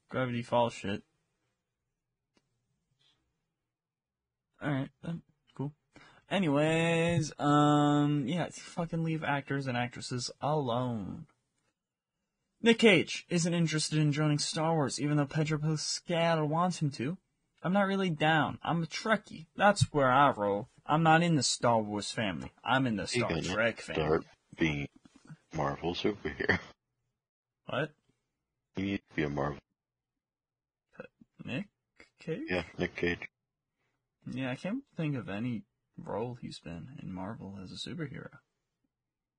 [0.08, 1.02] Gravity Falls shit.
[4.62, 5.22] Alright, then,
[5.56, 5.72] cool.
[6.30, 11.26] Anyways, um, yeah, fucking leave actors and actresses alone.
[12.62, 17.18] Nick Cage isn't interested in joining Star Wars, even though Pedro Pascal wants him to.
[17.62, 18.58] I'm not really down.
[18.62, 19.46] I'm a Trekkie.
[19.56, 20.68] That's where I roll.
[20.84, 22.50] I'm not in the Star Wars family.
[22.64, 24.02] I'm in the He Star gonna Trek family.
[24.02, 24.24] Start
[24.58, 24.88] being
[25.54, 26.58] Marvel superhero.
[27.66, 27.92] What?
[28.76, 29.58] You need to be a Marvel.
[31.44, 31.66] Nick
[32.20, 32.42] Cage?
[32.50, 33.20] Yeah, Nick Cage.
[34.30, 35.62] Yeah, I can't think of any
[35.96, 38.28] role he's been in Marvel as a superhero.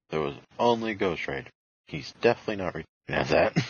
[0.09, 1.49] There was only Ghost Rider.
[1.85, 3.57] He's definitely not returning as that.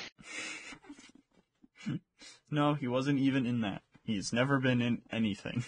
[2.51, 3.81] No, he wasn't even in that.
[4.03, 5.63] He's never been in anything.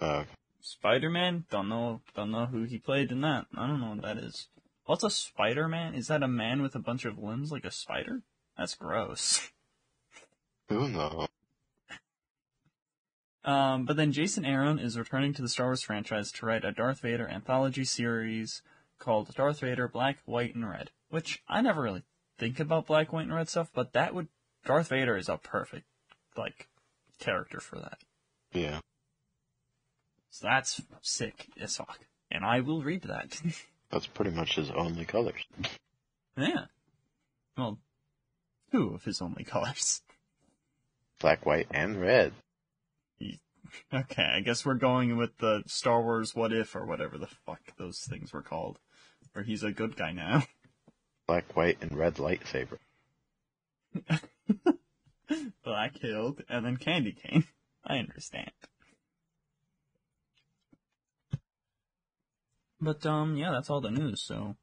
[0.00, 0.24] Uh,
[0.60, 1.44] Spider-Man?
[1.50, 3.46] Don't know, don't know who he played in that.
[3.56, 4.48] I don't know what that is.
[4.86, 5.94] What's a Spider-Man?
[5.94, 8.22] Is that a man with a bunch of limbs like a spider?
[8.56, 9.50] That's gross.
[10.68, 11.28] who knows?
[13.44, 16.72] Um, but then Jason Aaron is returning to the Star Wars franchise to write a
[16.72, 18.60] Darth Vader anthology series
[18.98, 20.90] called Darth Vader Black, White, and Red.
[21.08, 22.02] Which I never really
[22.38, 24.28] think about black, white, and red stuff, but that would
[24.66, 25.86] Darth Vader is a perfect
[26.36, 26.68] like
[27.18, 27.98] character for that.
[28.52, 28.80] Yeah.
[30.30, 32.00] So that's sick as fuck.
[32.30, 33.40] And I will read that.
[33.90, 35.42] That's pretty much his only colors.
[36.36, 36.66] yeah.
[37.56, 37.78] Well,
[38.70, 40.02] two of his only colors.
[41.20, 42.32] Black, white, and red.
[43.92, 47.60] Okay, I guess we're going with the Star Wars What If or whatever the fuck
[47.76, 48.78] those things were called.
[49.32, 50.44] Where he's a good guy now.
[51.26, 52.78] Black, white, and red lightsaber.
[55.64, 57.44] Black killed, and then Candy cane.
[57.84, 58.50] I understand.
[62.80, 64.56] But, um, yeah, that's all the news, so.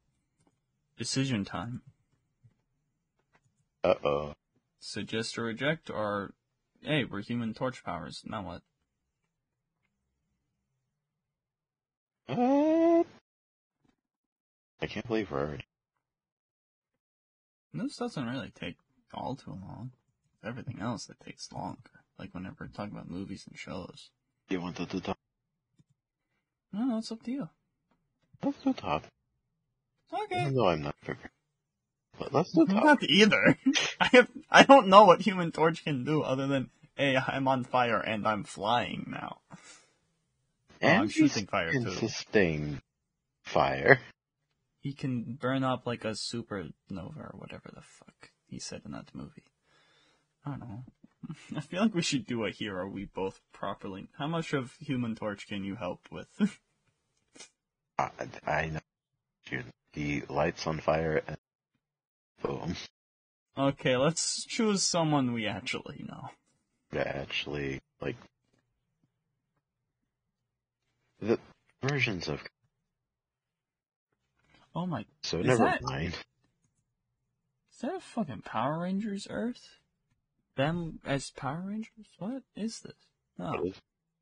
[0.96, 1.82] Decision time.
[3.84, 4.32] Uh oh.
[4.80, 6.32] Suggest or reject, or.
[6.80, 8.22] Hey, we're human torch powers.
[8.24, 8.62] Now what?
[12.26, 13.06] What?
[14.80, 15.66] I can't believe we're already.
[17.72, 18.76] This doesn't really take
[19.12, 19.92] all too long.
[20.46, 21.78] Everything else, that takes longer.
[22.18, 24.10] Like whenever we're talking about movies and shows.
[24.48, 25.18] You wanted to talk.
[26.72, 27.48] No, no, it's up to you.
[28.44, 29.04] Let's do talk.
[30.12, 30.42] Okay.
[30.42, 31.30] Even though I'm not prepared.
[32.18, 32.84] But let's do talk.
[32.84, 33.58] Not either.
[34.00, 37.64] I have, I don't know what Human Torch can do other than, hey, I'm on
[37.64, 39.38] fire and I'm flying now.
[39.50, 39.56] Oh,
[40.80, 41.90] and I'm shooting fire can too.
[41.90, 42.82] sustain
[43.42, 44.00] fire.
[44.80, 46.72] He can burn up like a supernova
[47.16, 49.44] or whatever the fuck he said in that movie.
[50.46, 50.84] I don't know.
[51.56, 54.08] I feel like we should do a hero we both properly.
[54.16, 56.28] How much of Human Torch can you help with?
[57.98, 58.10] I,
[58.46, 58.80] I know.
[59.48, 59.64] Shoot.
[59.92, 61.36] He lights on fire and
[62.42, 62.76] boom.
[63.58, 66.28] Okay, let's choose someone we actually know.
[66.94, 68.16] Actually, like
[71.20, 71.38] the
[71.82, 72.40] versions of
[74.74, 76.14] Oh my, so never that- mind.
[77.72, 79.78] is that a fucking Power Rangers Earth?
[80.56, 82.06] Them as Power Rangers?
[82.18, 82.94] What is this?
[83.36, 83.72] What, No,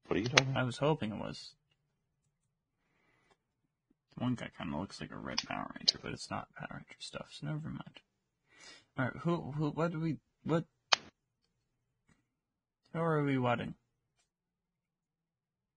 [0.06, 0.60] what are you talking about?
[0.60, 1.52] I was hoping it was.
[4.18, 6.96] One guy kind of looks like a red Power Ranger, but it's not Power Ranger
[6.98, 8.00] stuff, so never mind.
[8.98, 10.64] Alright, who, who, what do we, what,
[12.92, 13.74] who are we wedding?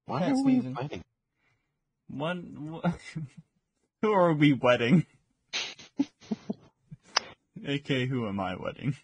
[0.06, 1.04] Why are we even- fighting?
[2.10, 2.90] One, wh-
[4.02, 5.06] who are we wedding?
[7.68, 8.96] AK, who am I wedding?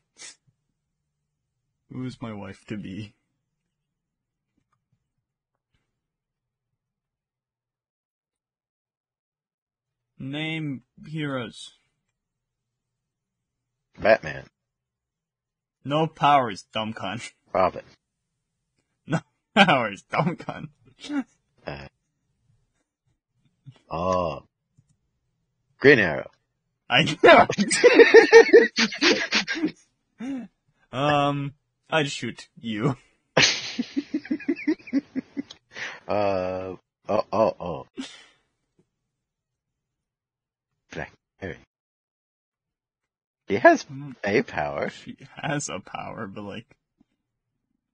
[1.94, 3.14] Who's my wife to be?
[10.18, 11.74] Name heroes.
[14.00, 14.48] Batman,
[15.86, 17.30] No powers, dumb cunt.
[17.54, 17.84] Robin,
[19.06, 19.20] No
[19.54, 20.70] Powers, dumb cunt.
[23.92, 24.42] oh,
[25.80, 26.32] Green Arrow,
[26.90, 27.48] I know.
[30.92, 31.54] um,
[31.90, 32.98] I'd shoot you.
[36.08, 36.76] uh,
[37.10, 37.88] oh, oh, oh,
[40.92, 41.60] Black Canary.
[43.48, 44.16] He has mm.
[44.24, 44.90] a power.
[44.90, 46.76] She has a power, but like,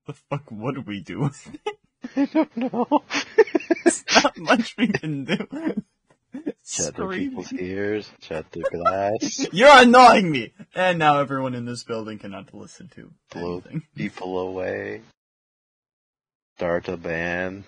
[0.05, 1.21] the fuck would we do?
[1.21, 1.77] with it?
[2.15, 2.87] I don't know.
[3.83, 5.83] There's not much we can do.
[6.69, 8.11] Shut their people's ears.
[8.21, 9.47] Shut their glass.
[9.51, 10.53] You're annoying me!
[10.75, 13.83] And now everyone in this building cannot listen to Blow anything.
[13.95, 15.01] people away.
[16.57, 17.63] Start a band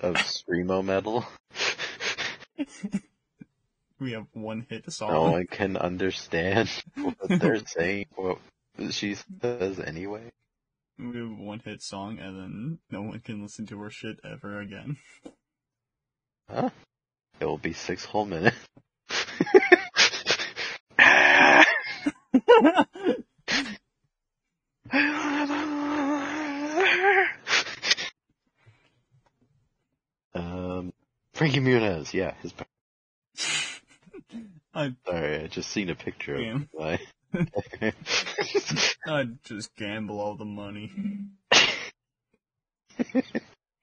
[0.00, 1.24] of screamo metal.
[4.00, 5.12] We have one hit song.
[5.12, 8.06] No one can understand what they're saying.
[8.16, 8.38] What
[8.90, 10.32] she says anyway.
[10.98, 14.60] We have one hit song, and then no one can listen to her shit ever
[14.60, 14.96] again.
[16.50, 16.70] Huh?
[17.42, 18.56] It will be six whole minutes.
[30.34, 30.92] um,
[31.34, 32.54] Frankie Muniz, yeah, his.
[34.72, 36.68] I, Sorry, I just seen a picture of him.
[39.08, 40.92] I'd just gamble all the money.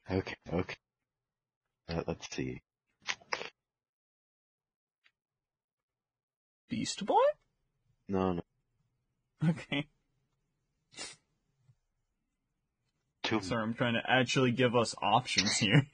[0.10, 0.76] okay, okay.
[1.90, 2.62] Uh, let's see.
[6.70, 7.16] Beast Boy?
[8.08, 8.42] No, no,
[9.48, 9.88] Okay.
[13.24, 13.42] two.
[13.42, 15.86] Sorry, I'm trying to actually give us options here.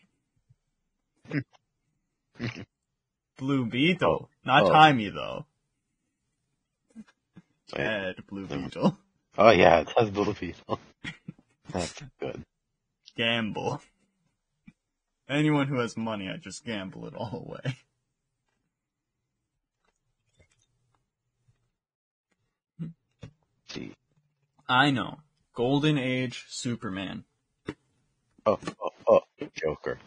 [3.37, 4.29] Blue Beetle.
[4.45, 4.69] Not Oh.
[4.71, 5.45] Timey, though.
[7.75, 8.85] Ed Blue Beetle.
[8.85, 8.97] Oh,
[9.37, 9.47] oh.
[9.47, 10.79] oh yeah, it has Blue Beetle.
[11.71, 12.43] That's good.
[13.17, 13.81] Gamble.
[15.27, 17.75] Anyone who has money, I just gamble it all away.
[23.67, 23.91] see.
[24.67, 25.19] I know.
[25.53, 27.23] Golden Age Superman.
[28.45, 29.21] Oh, oh, oh,
[29.53, 29.99] Joker.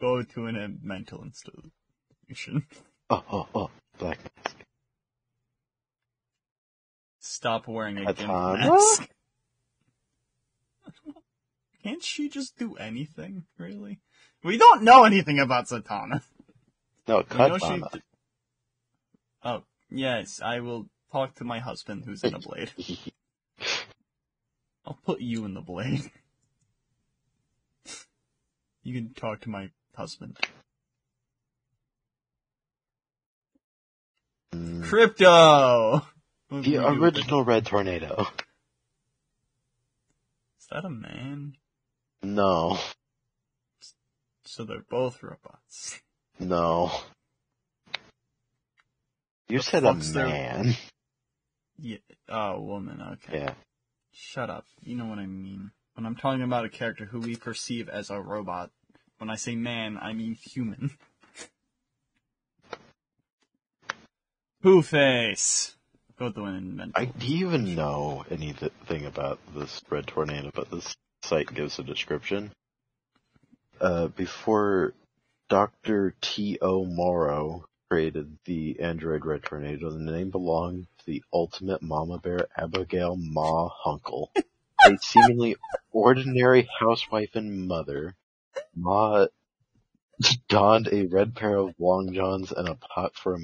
[0.00, 2.66] Go to an, a mental institution.
[3.08, 4.56] Oh, oh, oh, Black Mask.
[7.20, 9.08] Stop wearing a gimp mask.
[11.84, 14.00] Can't she just do anything, really?
[14.42, 16.22] We don't know anything about Satana.
[17.06, 17.88] No, We she Katana.
[19.44, 22.70] Oh, yes, I will talk to my husband who's in a blade.
[24.86, 26.10] I'll put you in the blade.
[28.82, 30.38] You can talk to my husband.
[34.54, 36.02] Mm, Krypto!
[36.48, 37.18] What the will you do with it?
[37.18, 38.26] original Red Tornado.
[40.60, 41.54] Is that a man?
[42.22, 42.78] No,
[44.44, 46.00] So they're both robots.
[46.38, 46.92] no.
[49.48, 50.74] You The said a man.
[51.78, 53.40] Yeah, oh, woman, okay.
[53.40, 53.54] Yeah.
[54.12, 54.66] Shut up.
[54.82, 55.70] You know what I mean.
[55.94, 58.70] When I'm talking about a character who we perceive as a robot,
[59.18, 60.90] when I say man, I mean human.
[64.62, 65.76] Pooh face!
[66.18, 66.92] Go to an inventor.
[66.94, 71.82] I do you even know anything about this red tornado, but this site gives a
[71.82, 72.52] description.
[73.80, 74.94] Uh, before
[75.48, 76.14] Dr.
[76.20, 76.84] T.O.
[76.84, 83.68] Morrow created the android red tornado, the name belonged the ultimate mama bear Abigail Ma
[83.84, 84.28] Hunkle,
[84.84, 85.56] a seemingly
[85.90, 88.16] ordinary housewife and mother.
[88.74, 89.26] Ma
[90.48, 93.38] donned a red pair of long johns and a pot for a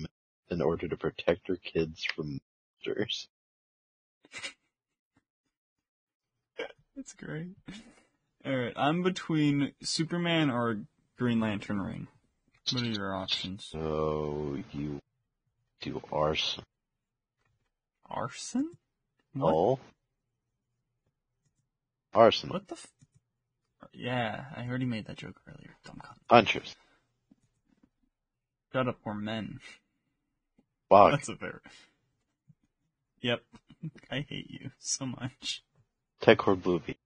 [0.51, 2.41] in order to protect her kids from
[2.89, 3.29] monsters.
[6.97, 7.49] That's great.
[8.47, 10.81] Alright, I'm between Superman or
[11.17, 12.09] Green Lantern ring.
[12.73, 13.69] What are your options?
[13.71, 15.01] So you
[15.81, 16.65] do arson.
[18.11, 18.73] Arson?
[19.35, 19.53] What?
[19.53, 19.81] All?
[22.15, 22.51] Arson.
[22.51, 22.87] What the f-
[23.93, 25.77] Yeah, I already made that joke earlier.
[25.85, 26.17] Dumb cunt.
[26.29, 26.75] Punchers.
[28.73, 29.61] Shut up, we're men.
[30.89, 31.13] Fuck.
[31.13, 31.61] That's a fair.
[33.21, 33.43] Yep.
[34.13, 35.65] I hate you so much.
[36.21, 36.97] Tech or Bluey.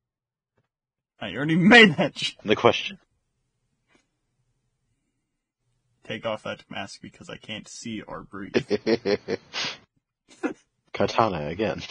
[1.19, 2.37] I already made that joke.
[2.45, 2.99] The question.
[6.05, 8.57] Take off that mask because I can't see or breathe.
[10.93, 11.83] Katana again.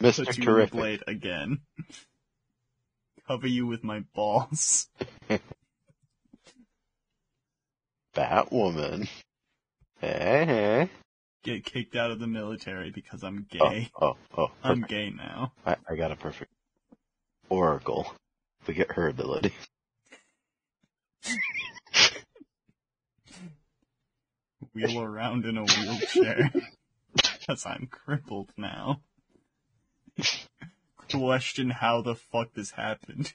[0.00, 0.24] Mr.
[0.26, 0.72] Put you in the Terrific.
[0.74, 1.58] blade again.
[3.26, 4.88] Cover you with my balls.
[8.14, 9.08] Batwoman.
[10.00, 10.90] Hey, hey.
[11.42, 13.88] Get kicked out of the military because I'm Oh, gay.
[14.00, 14.16] oh, oh.
[14.38, 15.52] oh I'm gay now.
[15.66, 16.50] I, I got a perfect.
[17.48, 18.12] Oracle.
[18.66, 19.52] We get her ability.
[24.74, 26.50] Wheel around in a wheelchair.
[27.46, 29.02] Because I'm crippled now.
[31.12, 33.34] Question how the fuck this happened.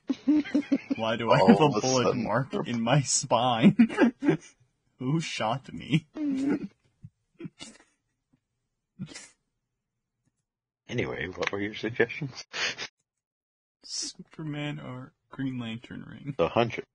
[0.95, 2.23] Why do I All have a bullet sudden.
[2.23, 3.75] mark in my spine?
[4.99, 6.07] Who shot me?
[10.87, 12.45] Anyway, what were your suggestions?
[13.83, 16.33] Superman or Green Lantern ring?
[16.37, 16.85] The hundred.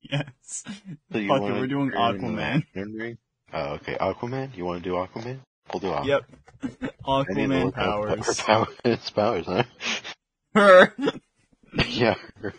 [0.00, 0.32] Yes.
[0.64, 0.72] So
[1.12, 2.36] Fuck it, we're doing Aquaman.
[2.36, 3.18] Lantern ring?
[3.52, 3.96] Oh, okay.
[4.00, 4.56] Aquaman?
[4.56, 5.40] You want to do Aquaman?
[5.72, 6.04] Do Aquaman.
[6.06, 6.24] Yep.
[7.04, 8.40] Aquaman powers.
[8.40, 8.66] Her power,
[9.14, 9.64] powers, huh?
[10.54, 10.94] Her.
[11.88, 12.14] yeah.
[12.40, 12.54] her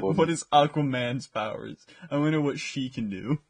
[0.00, 1.84] what is Aquaman's powers?
[2.10, 3.40] I wonder what she can do.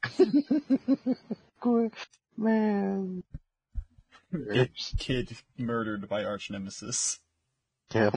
[2.36, 3.22] Man.
[4.52, 7.20] Get kid murdered by arch nemesis.
[7.94, 8.10] Yeah.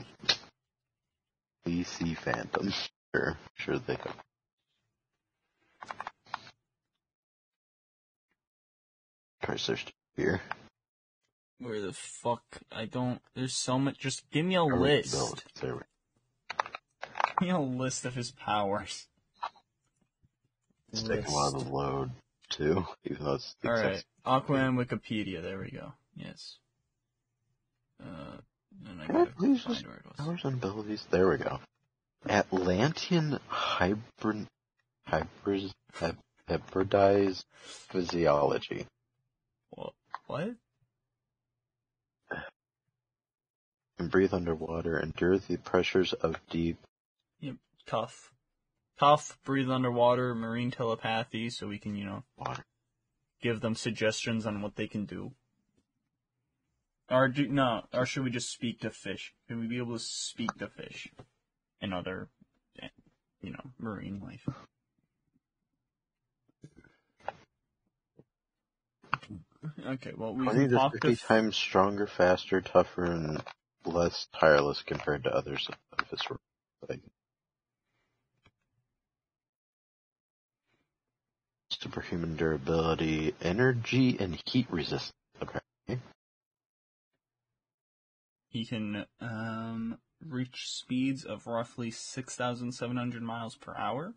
[1.66, 2.74] DC Fandom.
[3.14, 4.10] Sure, sure they go.
[9.42, 9.86] Try search
[10.16, 10.40] here.
[11.60, 12.42] Where the fuck?
[12.70, 13.20] I don't.
[13.34, 13.98] There's so much.
[13.98, 15.44] Just give me a Or list.
[15.60, 15.80] There we
[17.40, 19.06] Give me a list of his powers.
[20.92, 22.10] It's taking a while to load
[22.48, 23.86] too, even though it's All right.
[23.86, 25.42] exact- Aquaman Wikipedia.
[25.42, 25.92] There we go.
[26.16, 26.58] Yes.
[28.02, 28.38] Uh,
[28.86, 30.16] and I gotta find just- where it was.
[30.16, 31.06] Powers and abilities.
[31.10, 31.60] There we go.
[32.28, 34.46] Atlantean hybrid
[35.06, 35.72] hybrid
[36.48, 38.86] hybridized physiology.
[40.26, 40.50] What?
[43.98, 46.78] Can breathe underwater, endure the pressures of deep.
[47.86, 48.32] Tough.
[49.00, 49.38] Tough.
[49.44, 50.34] Breathe underwater.
[50.34, 51.50] Marine telepathy.
[51.50, 52.64] So we can, you know, Water.
[53.42, 55.32] give them suggestions on what they can do.
[57.10, 57.84] Or do no?
[57.94, 59.32] Or should we just speak to fish?
[59.48, 61.08] Can we be able to speak to fish
[61.80, 62.28] and other,
[63.40, 64.46] you know, marine life?
[69.86, 71.16] Okay, well we can to talk to.
[71.16, 73.42] times stronger, faster, tougher, and
[73.84, 76.24] less tireless compared to others of its
[76.88, 77.00] like
[81.70, 85.12] superhuman durability, energy, and heat resistance.
[85.42, 85.60] Okay.
[88.48, 94.14] He can um reach speeds of roughly six thousand seven hundred miles per hour.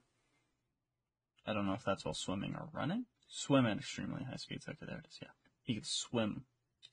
[1.46, 3.06] I don't know if that's while swimming or running.
[3.28, 4.66] Swim at extremely high speeds.
[4.68, 5.20] Okay, there it is.
[5.22, 5.30] Yeah,
[5.64, 6.46] he can swim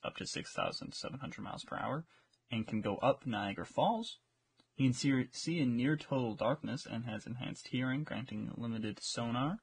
[0.04, 2.04] up to six thousand seven hundred miles per hour,
[2.50, 4.18] and can go up Niagara Falls.
[4.74, 9.58] He can see, see in near total darkness and has enhanced hearing, granting limited sonar.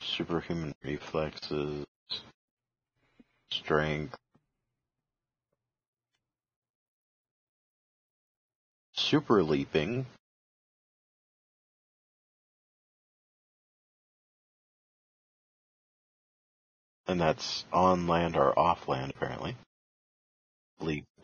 [0.00, 1.84] Superhuman reflexes,
[3.50, 4.16] strength,
[8.94, 10.06] super leaping,
[17.10, 19.56] and that's on land or off land apparently.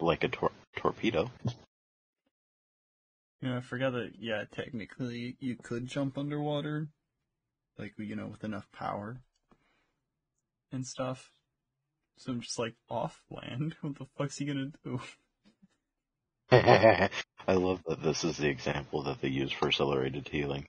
[0.00, 1.30] Like a tor- torpedo.
[3.40, 4.12] Yeah, I forgot that.
[4.18, 6.88] Yeah, technically you could jump underwater,
[7.78, 9.20] like you know, with enough power
[10.72, 11.30] and stuff.
[12.18, 13.76] So I'm just like off land.
[13.80, 15.00] What the fuck's he gonna do?
[16.50, 20.66] I love that this is the example that they use for accelerated healing.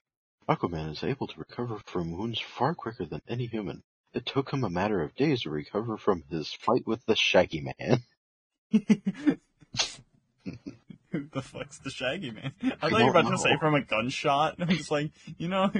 [0.48, 3.82] Aquaman is able to recover from wounds far quicker than any human.
[4.14, 7.72] It took him a matter of days to recover from his fight with the Shaggy
[7.78, 8.02] Man.
[11.10, 12.52] Who the fuck's the Shaggy Man?
[12.62, 14.56] I I thought you were about to say from a gunshot.
[14.60, 15.70] I'm just like, you know,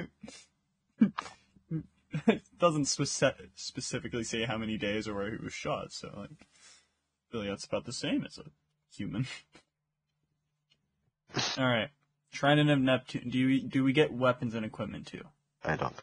[2.27, 6.31] it doesn't speci- specifically say how many days or where he was shot, so like,
[7.33, 8.45] like that's about the same as a
[8.95, 9.27] human.
[11.59, 11.91] All right,
[12.33, 13.29] Trident of Neptune.
[13.31, 15.25] Do you do we get weapons and equipment too?
[15.65, 15.95] I don't.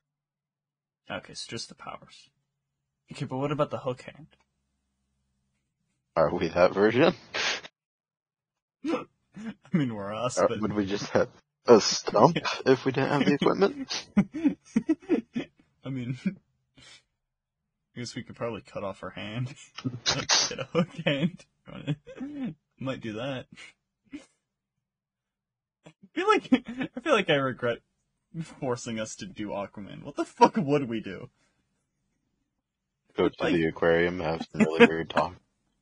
[1.10, 2.30] Okay, so just the powers.
[3.11, 4.27] Okay, but what about the hook hand?
[6.15, 7.14] Are we that version?
[8.86, 9.06] I
[9.73, 11.30] mean, we're us, Or but would we just have
[11.68, 14.07] a stump if we didn't have the equipment?
[15.86, 16.32] I mean, I
[17.99, 19.53] guess we could probably cut off her hand.
[19.84, 21.45] like, get a hook hand.
[22.80, 23.45] Might do that.
[25.84, 26.49] I feel like
[26.95, 27.80] I feel like I regret
[28.59, 30.03] forcing us to do Aquaman.
[30.03, 31.29] What the fuck would we do?
[33.15, 35.35] Go to Like- the aquarium, have some really weird talk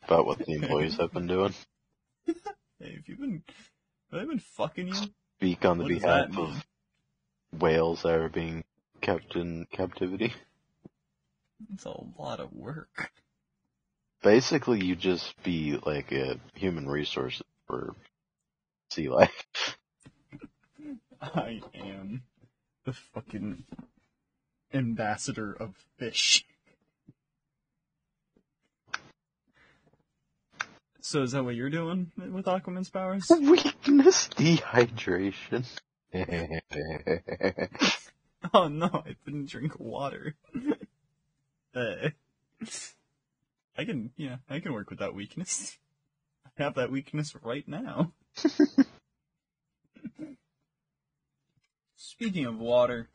[0.04, 1.54] about what the employees have been doing.
[2.80, 3.44] Hey, have you been
[4.12, 4.94] have they been fucking you?
[5.38, 6.66] Speak on the What behalf of
[7.58, 8.66] whales that are being
[9.00, 10.34] kept in captivity.
[11.74, 13.10] It's a lot of work.
[14.22, 17.96] Basically, you just be like a human resource for
[18.90, 19.78] sea life.
[21.22, 22.24] I am
[22.86, 23.64] the fucking
[24.74, 26.46] ambassador of fish.
[31.02, 33.30] So is that what you're doing with Aquaman's powers?
[33.30, 35.66] Weakness, dehydration.
[38.54, 40.36] Oh no, I didn't drink water.
[41.76, 42.10] Eh.
[43.78, 45.78] I can, yeah, I can work with that weakness.
[46.46, 48.12] I have that weakness right now.
[52.06, 53.08] Speaking of water,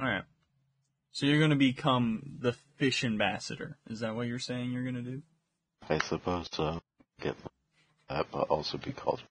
[0.00, 0.24] alright.
[1.12, 3.76] So you're gonna become the fish ambassador.
[3.90, 5.20] Is that what you're saying you're gonna do?
[5.90, 6.80] I suppose so.
[7.20, 7.36] Get
[8.08, 9.22] that, but also be called.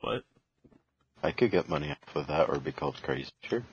[0.00, 0.24] What?
[1.22, 3.30] I could get money off of that or be called crazy.
[3.42, 3.64] Sure.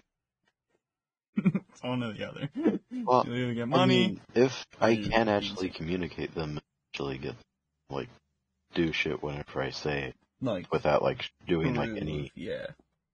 [1.46, 2.50] It's one or the other.
[3.06, 6.60] Well, you either get I mean, if I can actually communicate them,
[6.94, 7.36] actually get
[7.90, 8.10] like
[8.74, 12.68] do shit whenever I say it like without like doing like any yeah,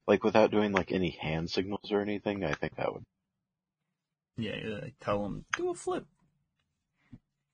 [0.08, 2.44] like without doing like any hand signals or anything.
[2.44, 3.04] I think that would.
[4.38, 4.56] yeah.
[4.82, 6.06] Like tell them do a flip,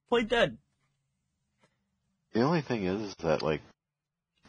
[0.09, 0.57] play dead.
[2.33, 3.61] The only thing is, is that like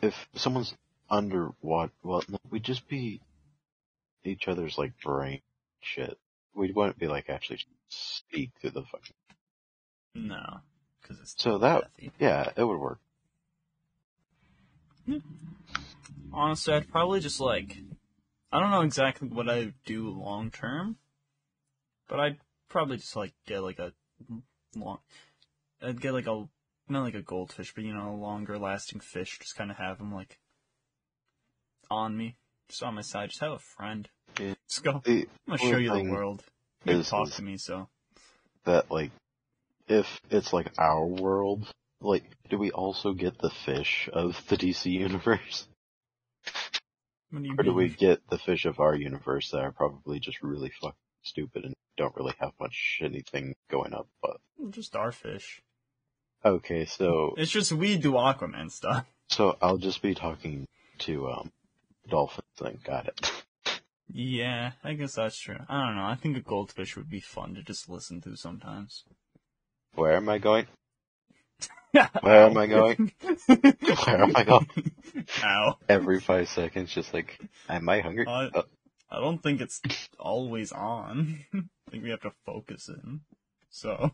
[0.00, 0.74] if someone's
[1.10, 3.20] underwater, well, no, we'd just be
[4.24, 5.40] each other's like brain
[5.82, 6.18] shit.
[6.54, 9.14] We wouldn't be like actually speak through the fucking.
[10.14, 10.60] No,
[11.00, 12.12] because it's So that telepathy.
[12.18, 13.00] yeah, it would work.
[15.06, 15.18] Hmm.
[16.32, 17.78] Honestly, I'd probably just like
[18.50, 20.96] I don't know exactly what I would do long term,
[22.08, 22.38] but I'd
[22.68, 23.92] probably just like get like a
[24.76, 24.98] long.
[25.82, 26.48] I'd get like a
[26.88, 29.38] not like a goldfish, but you know, a longer lasting fish.
[29.38, 30.38] Just kind of have them like
[31.90, 32.36] on me,
[32.68, 33.30] just on my side.
[33.30, 34.08] Just have a friend.
[34.38, 34.54] Yeah.
[34.72, 35.02] Just go.
[35.04, 36.42] The I'm gonna show you the world.
[36.86, 37.88] You is- talk to me, so
[38.64, 39.10] that like
[39.86, 41.70] if it's like our world,
[42.00, 45.68] like do we also get the fish of the DC universe,
[47.30, 50.70] do or do we get the fish of our universe that are probably just really
[50.80, 54.08] fucking stupid and don't really have much anything going up?
[54.22, 54.38] But
[54.70, 55.60] Just our fish.
[56.46, 59.04] okay, so It's just we do Aquaman stuff.
[59.28, 60.66] so I'll just be talking
[61.00, 61.52] to um
[62.08, 62.46] dolphins.
[62.58, 63.20] Then got it.
[64.14, 65.56] Yeah, I guess that's true.
[65.68, 66.04] I don't know.
[66.04, 69.04] I think a goldfish would be fun to just listen to sometimes.
[69.94, 70.66] Where am I going?
[71.92, 73.12] Where am I going?
[73.46, 74.92] Where am I going?
[75.44, 75.78] Ow.
[75.88, 78.24] Every five seconds, just like, am I hungry?
[78.26, 78.62] Uh, Uh,
[79.10, 79.80] I don't think it's
[80.18, 81.38] always on.
[81.54, 83.20] I think we have to focus in.
[83.70, 84.10] So,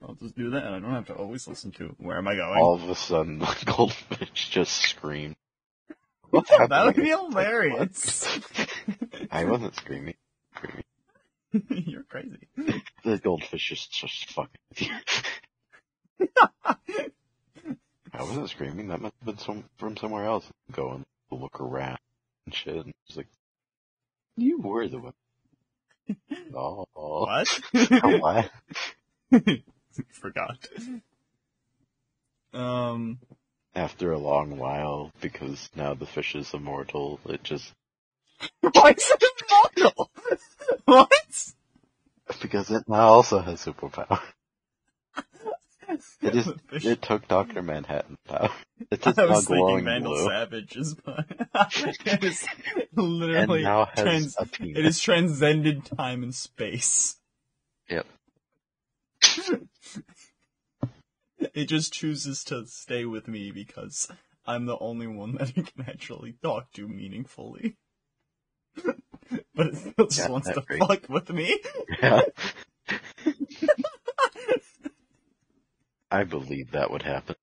[0.00, 0.64] I'll just do that.
[0.64, 1.94] I don't have to always listen to it.
[1.98, 2.60] Where am I going?
[2.60, 5.34] all of a sudden, the goldfish just screamed.
[6.32, 8.26] What's that would be hilarious.
[9.30, 10.14] I wasn't screaming.
[10.56, 10.84] screaming.
[11.86, 12.48] You're crazy.
[13.04, 16.28] The goldfish is just fucking with you.
[18.14, 18.88] I wasn't screaming.
[18.88, 20.46] That must have been some, from somewhere else.
[20.72, 21.98] Going to look around
[22.46, 22.76] and shit.
[22.76, 23.28] And it's like,
[24.36, 25.12] you were the one.
[26.54, 27.48] Oh, What?
[28.20, 28.50] what?
[30.10, 30.68] Forgot.
[32.54, 33.18] Um,
[33.74, 37.72] After a long while, because now the fish is immortal, it just
[38.60, 39.24] why is it
[39.78, 40.10] immortal?
[40.84, 41.52] what?
[42.40, 44.20] because it now also has superpower.
[46.22, 46.50] It is.
[46.70, 48.50] Fish- It took Doctor Manhattan power.
[48.90, 50.26] It's I just now was thinking glowing Vandal blue.
[50.28, 51.26] Savage is, but
[52.22, 52.46] his,
[52.76, 54.78] and literally now has trans- a penis.
[54.78, 57.16] it has transcended time and space.
[57.90, 58.06] Yep.
[61.54, 64.08] it just chooses to stay with me because
[64.46, 67.76] I'm the only one that it can actually talk to meaningfully.
[69.54, 71.58] but it still just Yeah, wants to fuck with me.
[72.02, 72.22] Yeah.
[76.10, 77.36] I believe that would happen.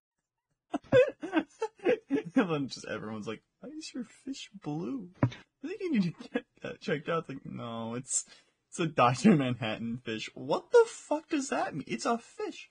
[2.35, 5.09] and then just everyone's like, why is your fish blue?
[5.23, 7.25] I think you need to get that checked out.
[7.27, 8.25] It's like, no, it's
[8.69, 9.35] it's a Dr.
[9.35, 10.29] Manhattan fish.
[10.35, 11.83] What the fuck does that mean?
[11.87, 12.69] It's a fish.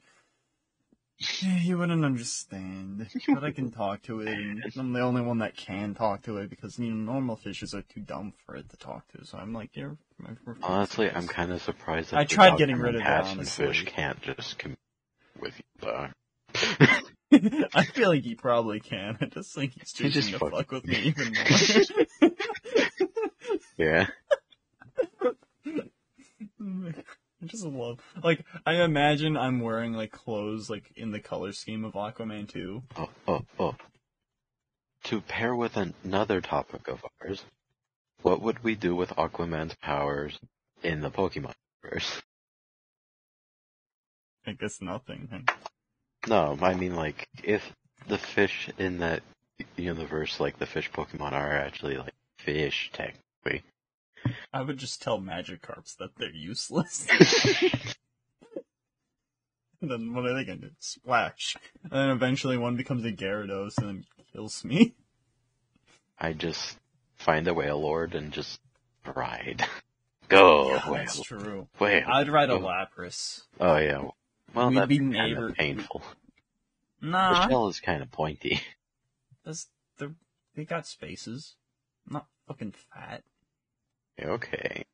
[1.41, 5.57] You wouldn't understand, but I can talk to it, and I'm the only one that
[5.57, 8.77] can talk to it because you know normal fishes are too dumb for it to
[8.77, 9.27] talk to.
[9.27, 10.31] So I'm like, you're my
[10.63, 13.67] Honestly, I'm kind of surprised that I the tried getting rid of it, Manhattan honestly.
[13.67, 14.77] fish can't just come
[15.41, 15.65] with you.
[15.81, 16.09] Though.
[17.75, 19.19] I feel like he probably can.
[19.21, 22.31] I just think he's He choosing just to fuck- fuck with me even more.
[23.77, 24.07] Yeah.
[26.61, 26.93] Oh
[27.43, 31.85] I just love, like, I imagine I'm wearing, like, clothes, like, in the color scheme
[31.85, 32.83] of Aquaman 2.
[32.97, 33.77] Oh, oh, oh.
[35.05, 37.45] To pair with another topic of ours,
[38.23, 40.39] what would we do with Aquaman's powers
[40.83, 41.55] in the Pokemon
[41.85, 42.21] universe?
[44.47, 45.47] I guess nothing.
[46.27, 47.63] No, I mean like if
[48.09, 49.23] the fish in that
[49.77, 53.63] universe, like the fish Pokemon, are actually like fish technically.
[54.53, 57.07] I would just tell Magikarps that they're useless.
[59.81, 60.71] and then what are they gonna do?
[60.79, 61.57] Splash.
[61.85, 64.95] And then eventually one becomes a Gyarados and then kills me.
[66.19, 66.79] I just
[67.17, 68.61] find a whale lord and just
[69.15, 69.65] ride.
[70.29, 71.69] Go yeah, whale, that's true.
[71.79, 72.05] whale.
[72.07, 72.59] I'd ride a.
[72.59, 73.43] Lapras.
[73.61, 74.09] Oh yeah.
[74.55, 76.03] Well, We'd that'd be be kind neighbor- of painful.
[77.01, 78.61] The Nah, shell is kind of pointy.
[79.45, 79.69] that's,
[80.55, 81.55] they got spaces.
[82.09, 83.23] I'm not fucking fat.
[84.23, 84.85] Okay.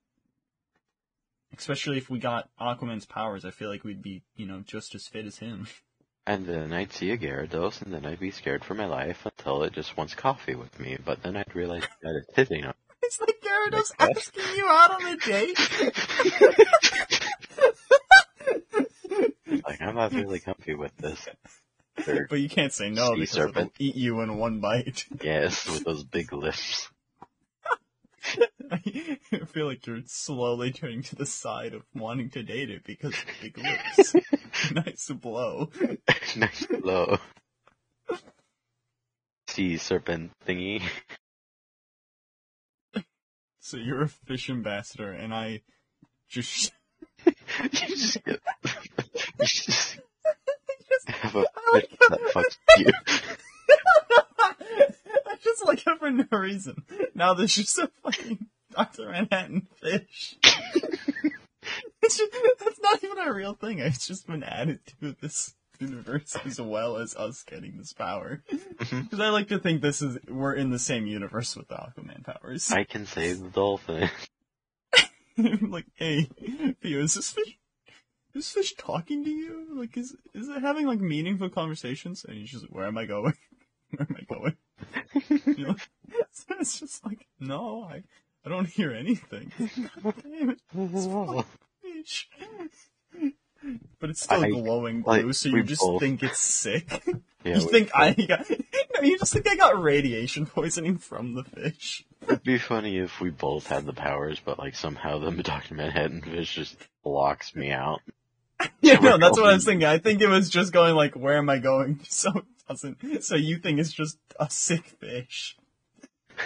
[1.56, 5.06] Especially if we got Aquaman's powers, I feel like we'd be, you know, just as
[5.06, 5.66] fit as him.
[6.26, 9.62] And then I'd see a Gyarados, and then I'd be scared for my life until
[9.62, 10.96] it just wants coffee with me.
[11.04, 12.72] But then I'd realize that it's hitting on.
[13.02, 15.58] It's like Gyarados Like asking you out on a date.
[19.66, 21.28] Like I'm not really comfy with this.
[22.06, 25.04] They're- but you can't say no because it'll eat you in one bite.
[25.22, 26.88] yes, with those big lips.
[28.70, 28.78] I
[29.46, 33.24] feel like you're slowly turning to the side of wanting to date it because of
[33.42, 34.14] big lips.
[34.72, 35.70] nice blow.
[36.36, 37.18] nice blow.
[39.48, 40.82] Sea serpent thingy.
[43.60, 45.62] So you're a fish ambassador, and I
[46.28, 46.72] just
[47.24, 47.32] you
[47.70, 48.40] just get.
[48.64, 49.98] you just
[51.08, 52.90] have a fish that fucks you.
[55.44, 56.84] Just like for no reason.
[57.14, 59.10] Now there's just a fucking Dr.
[59.10, 60.36] Manhattan fish.
[62.02, 63.78] it's just, that's not even a real thing.
[63.78, 68.42] It's just been added to this universe as well as us getting this power.
[68.50, 69.04] Mhm.
[69.04, 72.24] Because I like to think this is we're in the same universe with the Aquaman
[72.24, 72.70] powers.
[72.72, 74.08] I can save the dolphin.
[75.68, 76.28] like, hey,
[76.80, 77.58] Theo, is this fish?
[78.34, 79.66] Is this fish talking to you?
[79.74, 82.24] Like, is is it having like meaningful conversations?
[82.24, 83.34] And he's just like, where am I going?
[83.90, 84.56] Where am I going?
[85.46, 85.76] You know?
[86.32, 88.02] So it's just like, no, I,
[88.44, 89.52] I don't hear anything.
[89.58, 90.60] Damn it,
[91.82, 92.28] fish.
[94.00, 97.02] But it's still I- glowing blue, like, so you just both- think it's sick.
[97.44, 101.44] Yeah, you think I got, no, you just think I got radiation poisoning from the
[101.44, 102.02] fish.
[102.22, 105.74] It'd be funny if we both had the powers, but like somehow the Dr.
[105.74, 108.00] Manhattan fish just blocks me out.
[108.80, 109.86] Yeah, no, that's what I was thinking.
[109.86, 112.00] I think it was just going like, where am I going?
[112.08, 115.56] So it doesn't, so you think it's just a sick fish.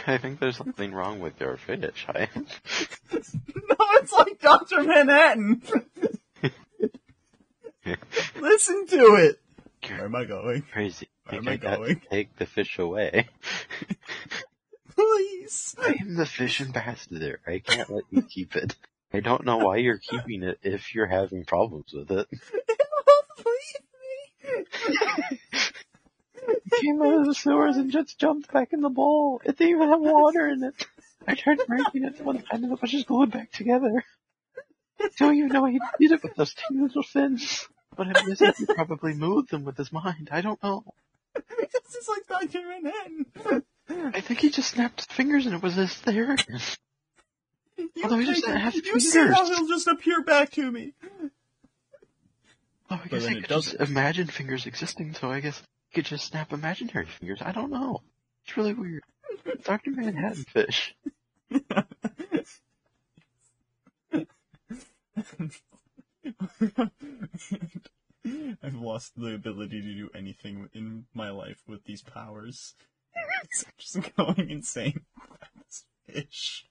[0.06, 2.06] I think there's something wrong with your fish.
[2.08, 2.28] I,
[3.12, 4.82] No, it's like Dr.
[4.82, 5.62] Manhattan.
[8.40, 9.40] Listen to it.
[9.88, 10.62] Where am I going?
[10.72, 11.08] crazy.
[11.28, 12.00] Where am I I going?
[12.10, 13.28] take the fish away.
[14.94, 15.76] Please.
[15.80, 17.40] I am the fish ambassador.
[17.46, 18.74] I can't let you keep it.
[19.12, 22.28] I don't know why you're keeping it if you're having problems with it.
[23.38, 23.76] Please
[24.50, 25.38] me.
[26.80, 29.40] Came out of the sewers and just jumped back in the bowl.
[29.44, 30.86] It didn't even have water in it.
[31.26, 34.04] I tried breaking it one time and it was just glued back together.
[35.18, 37.66] Don't even know he did it with those two little fins.
[37.96, 40.28] But I'm guessing he probably moved them with his mind.
[40.30, 40.84] I don't know.
[41.90, 42.60] This is like Dr.
[42.68, 44.12] Manhattan.
[44.14, 46.36] I think he just snapped his fingers and it was just there.
[47.78, 49.58] You Although he think- doesn't have you see how fingers.
[49.58, 50.94] he'll just appear back to me.
[52.90, 53.80] Oh, I guess I could just doesn't.
[53.90, 57.40] imagine fingers existing, so I guess he could just snap imaginary fingers.
[57.42, 58.02] I don't know.
[58.46, 59.02] It's really weird.
[59.64, 59.90] Dr.
[59.90, 60.94] Manhattan Fish.
[68.62, 72.74] I've lost the ability to do anything in my life with these powers.
[73.16, 75.00] I'm just going insane.
[75.66, 76.66] This fish.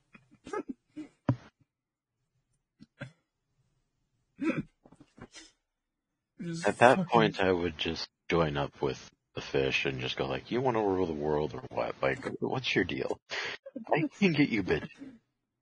[6.66, 10.28] At that fucking- point, I would just join up with the fish and just go
[10.28, 11.96] like, "You want to rule the world or what?
[12.02, 13.20] Like, what's your deal?
[13.94, 14.90] I can get you, bitch."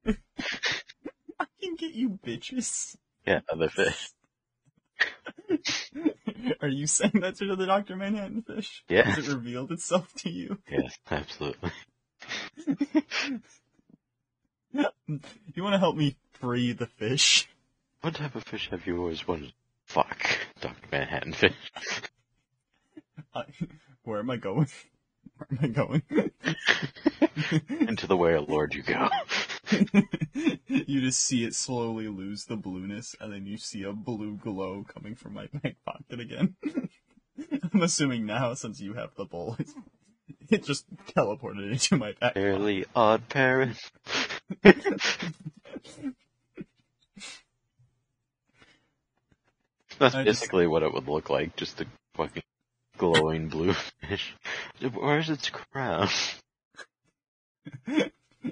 [1.39, 2.95] I can get you bitches.
[3.25, 4.09] Yeah, the fish.
[6.61, 7.95] Are you saying that to the Dr.
[7.95, 8.83] Manhattan fish?
[8.87, 9.09] Yeah.
[9.09, 10.59] Has it revealed itself to you?
[10.69, 11.71] Yes, absolutely.
[15.53, 17.47] You want to help me free the fish?
[18.05, 19.51] What type of fish have you always wanted?
[19.87, 20.23] Fuck,
[20.61, 21.55] Doctor Manhattan fish.
[23.33, 23.45] I,
[24.03, 24.67] where am I going?
[25.37, 26.03] Where am I going?
[27.87, 29.09] Into the way of Lord you go.
[30.67, 34.85] you just see it slowly lose the blueness, and then you see a blue glow
[34.87, 36.57] coming from my back pocket again.
[37.73, 39.69] I'm assuming now, since you have the bowl, it,
[40.51, 42.33] it just teleported into my back pocket.
[42.35, 43.79] Fairly odd parent.
[49.99, 51.85] That's I just- basically what it would look like, just a
[52.15, 52.43] fucking
[52.97, 54.35] glowing blue fish.
[54.93, 56.09] Where's its crown?
[57.87, 58.11] you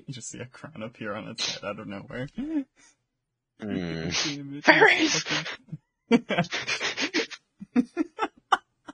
[0.10, 2.28] just see a crown appear on its head out of nowhere.
[3.60, 5.24] Damn Fairies!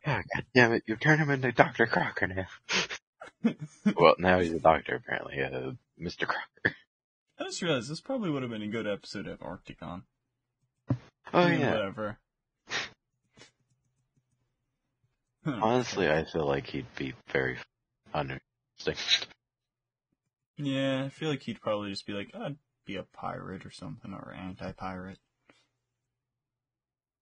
[0.08, 1.86] Oh, God damn it, you turn him into Dr.
[1.86, 3.54] Crocker now.
[3.96, 5.72] well, now he's a doctor, apparently, uh,
[6.02, 6.26] Mr.
[6.26, 6.76] Crocker.
[7.40, 10.04] I just realized this probably would have been a good episode of Arcticon.
[10.90, 10.96] Oh,
[11.34, 11.72] I mean, yeah.
[11.74, 12.18] Whatever.
[12.70, 12.88] Huh.
[15.45, 17.57] Honestly, I feel like he'd be very
[18.14, 19.28] uninteresting.
[20.57, 24.14] Yeah, I feel like he'd probably just be like, I'd be a pirate or something,
[24.14, 25.18] or anti-pirate.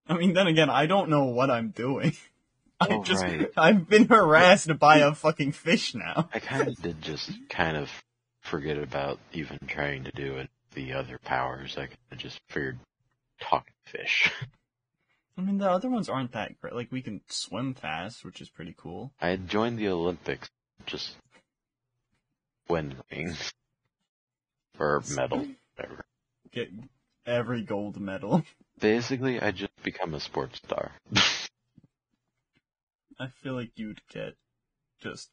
[0.08, 2.14] I mean, then again, I don't know what I'm doing.
[2.80, 3.50] I Oh, just, right.
[3.58, 6.30] I've been harassed by a fucking fish now.
[6.34, 7.90] I kind of did just kind of
[8.42, 10.50] forget about even trying to do it.
[10.74, 12.78] The other powers, I kind of just figured
[13.42, 14.32] talking fish.
[15.38, 16.74] I mean, the other ones aren't that great.
[16.74, 19.14] Like, we can swim fast, which is pretty cool.
[19.22, 20.50] I had joined the Olympics,
[20.86, 21.16] just
[22.68, 23.54] win things
[24.80, 26.06] or medal, whatever.
[26.52, 26.70] Get
[27.26, 28.44] every gold medal.
[28.80, 30.92] Basically, I just become a sports star.
[33.20, 34.36] I feel like you'd get
[35.02, 35.30] just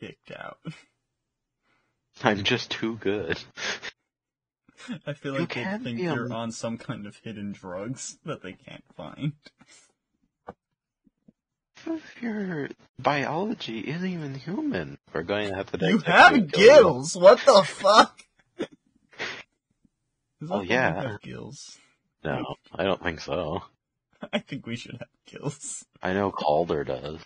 [0.00, 0.58] kicked out.
[2.22, 3.38] I'm just too good.
[5.06, 8.52] I feel You like they think you're on some kind of hidden drugs that they
[8.52, 9.32] can't find.
[12.20, 14.98] Your biology isn't even human.
[15.12, 15.86] We're going to have to.
[15.86, 17.16] You have gills!
[17.16, 18.20] What the fuck?
[18.58, 18.68] Does
[20.50, 21.10] Oh, yeah.
[21.12, 21.78] have gills?
[22.24, 23.62] No, I don't think so.
[24.32, 25.84] I think we should have gills.
[26.02, 27.20] I know Kaldur does,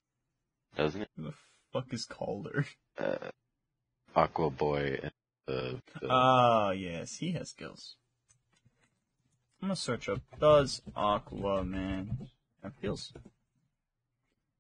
[0.77, 1.09] doesn't it?
[1.17, 1.35] Who the
[1.73, 2.67] fuck is Kaldur?
[2.99, 3.31] Uh,
[4.15, 5.13] Aqua Boy and
[6.01, 7.97] the, Ah, yes, he has gills.
[9.63, 12.29] I'm gonna search up, does Aquaman
[12.63, 13.13] have gills?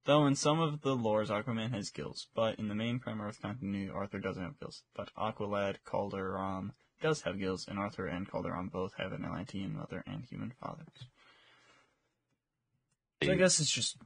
[0.04, 3.40] Though in some of the lores, Aquaman has gills, but in the main Prime Earth
[3.40, 4.82] continuity, Arthur doesn't have gills.
[4.94, 10.02] But Aqualad, Kaldur'ahm does have gills, and Arthur and Kaldur'ahm both have an Atlantean mother
[10.06, 10.86] and human fathers.
[13.22, 13.96] So I guess it's just,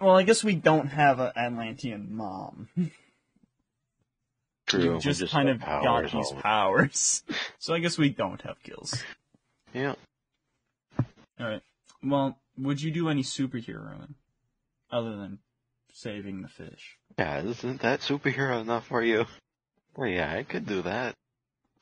[0.00, 2.68] well, I guess we don't have an Atlantean mom.
[4.66, 7.22] True, we just, just kind of got these powers.
[7.58, 9.02] so I guess we don't have gills.
[9.72, 9.94] Yeah.
[11.40, 11.62] Alright.
[12.02, 14.14] Well, would you do any superheroing?
[14.90, 15.38] Other than
[15.92, 16.98] saving the fish?
[17.18, 19.26] Yeah, isn't that superhero enough for you?
[19.96, 21.14] Well, yeah, I could do that.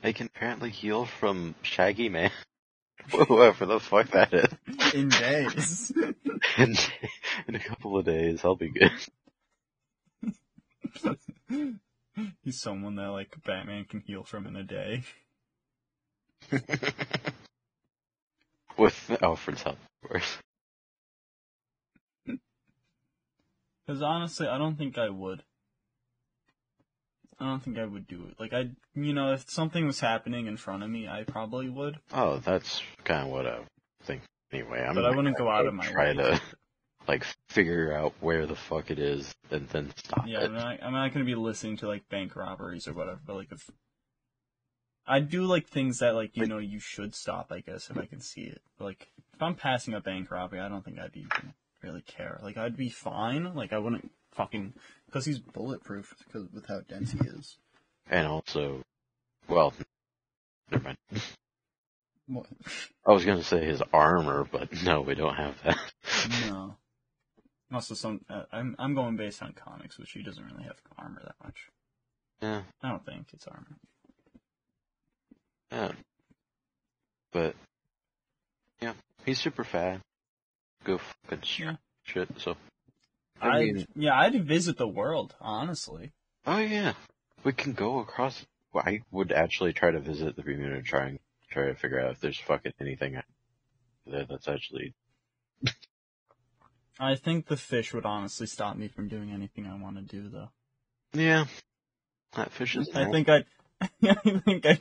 [0.03, 2.31] I can apparently heal from Shaggy Man.
[3.29, 4.95] Whoever the fuck that is.
[4.95, 5.93] In days.
[6.59, 6.77] In,
[7.47, 8.91] in a couple of days, I'll be good.
[12.43, 15.03] He's someone that, like, Batman can heal from in a day.
[18.77, 20.39] With Alfred's help, of course.
[23.85, 25.43] Because honestly, I don't think I would.
[27.41, 28.39] I don't think I would do it.
[28.39, 31.99] Like, I, you know, if something was happening in front of me, I probably would.
[32.13, 33.59] Oh, that's kind of what I
[34.05, 34.23] think
[34.53, 34.87] anyway.
[34.89, 36.15] I'm But I wouldn't go out of my way.
[36.15, 36.41] to
[37.09, 40.45] like figure out where the fuck it is and then stop Yeah, it.
[40.45, 43.21] I'm not, I'm not gonna be listening to like bank robberies or whatever.
[43.27, 43.71] But like, if
[45.07, 47.99] I do like things that like you Like- know you should stop, I guess if
[47.99, 48.63] I can see it.
[48.79, 52.39] But, like, if I'm passing a bank robbery, I don't think I'd even really care.
[52.43, 53.53] Like, I'd be fine.
[53.55, 54.75] Like, I wouldn't fucking
[55.07, 57.59] because he's bulletproof because with how dense he is.
[58.09, 58.83] And also,
[59.49, 59.73] well,
[60.71, 60.97] Never mind.
[62.29, 62.47] What?
[63.05, 65.79] I was gonna say his armor, but no, we don't have that.
[66.49, 66.77] No.
[67.73, 71.21] Also, some uh, I'm I'm going based on comics, which he doesn't really have armor
[71.25, 71.69] that much.
[72.43, 73.77] Yeah, I don't think it's armor.
[75.71, 75.93] yeah.
[77.33, 77.55] But
[78.81, 78.93] yeah,
[79.25, 80.01] he's super fat.
[80.85, 81.77] Go fucking Yeah.
[82.05, 82.29] shit.
[82.41, 82.57] So
[83.41, 86.13] I I mean, yeah, I'd visit the world, honestly.
[86.47, 86.93] oh yeah,
[87.45, 88.45] we can go across.
[88.73, 91.21] Well, I would actually try to visit the Bermuda Triangle,
[91.51, 93.19] try to figure out if there's fucking anything
[94.07, 94.95] there that's actually.
[97.03, 100.29] I think the fish would honestly stop me from doing anything I want to do,
[100.29, 100.51] though.
[101.13, 101.47] Yeah,
[102.37, 102.89] that fish is.
[102.95, 103.45] I think I'd,
[104.05, 104.81] I think I'd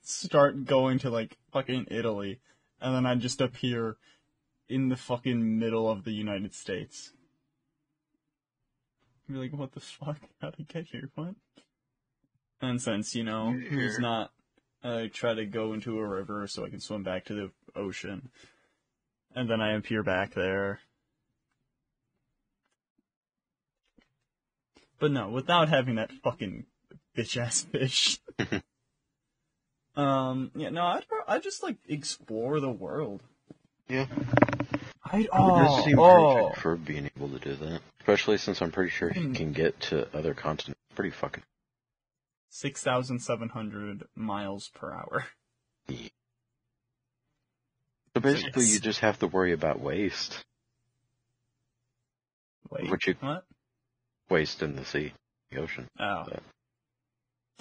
[0.00, 2.40] start going to like fucking Italy,
[2.80, 3.98] and then I'd just appear
[4.70, 7.12] in the fucking middle of the United States.
[9.28, 10.18] Be like, what the fuck?
[10.40, 11.10] How'd I get here?
[11.14, 11.34] What?
[12.62, 14.32] And since you know, who's not,
[14.82, 18.30] I try to go into a river so I can swim back to the ocean,
[19.34, 20.80] and then I appear back there.
[25.00, 26.66] But no, without having that fucking
[27.16, 28.20] bitch ass fish.
[29.96, 33.22] um, yeah, no, I'd, I'd just like explore the world.
[33.88, 34.06] Yeah.
[35.04, 37.80] I'd, It oh, does seem oh, for being able to do that.
[38.00, 39.32] Especially since I'm pretty sure he Hmm.
[39.32, 41.42] can get to other continents pretty fucking.
[42.50, 45.26] 6,700 miles per hour.
[45.88, 45.96] So
[48.20, 48.74] basically, Yes.
[48.74, 50.44] you just have to worry about waste.
[52.70, 53.44] Wait, Would you- what?
[54.30, 55.12] Waste in the sea,
[55.50, 55.88] the ocean.
[55.98, 56.24] Oh.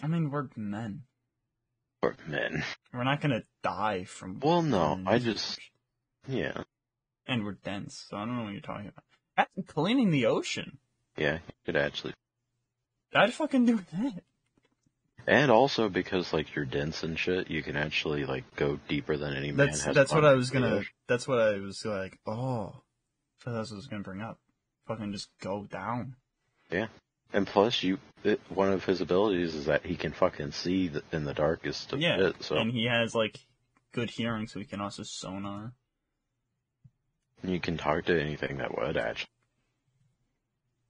[0.01, 1.01] I mean, we're men.
[2.01, 2.63] For men.
[2.93, 4.39] We're not gonna die from.
[4.39, 5.59] Well, no, I just,
[6.27, 6.63] yeah.
[7.27, 9.03] And we're dense, so I don't know what you're talking about.
[9.35, 10.77] That's cleaning the ocean.
[11.17, 12.13] Yeah, you could actually.
[13.13, 14.23] I'd fucking do that.
[15.27, 19.35] And also because, like, you're dense and shit, you can actually, like, go deeper than
[19.35, 20.83] any man That's has that's what I was gonna.
[21.07, 22.19] That's what I was like.
[22.25, 22.73] Oh,
[23.45, 24.39] that's what I was gonna bring up.
[24.87, 26.15] Fucking just go down.
[27.31, 31.03] And plus, you, it, one of his abilities is that he can fucking see the,
[31.11, 33.39] in the darkest of Yeah, so and he has like
[33.91, 35.73] good hearing, so he can also sonar.
[37.43, 39.29] you can talk to anything that would actually.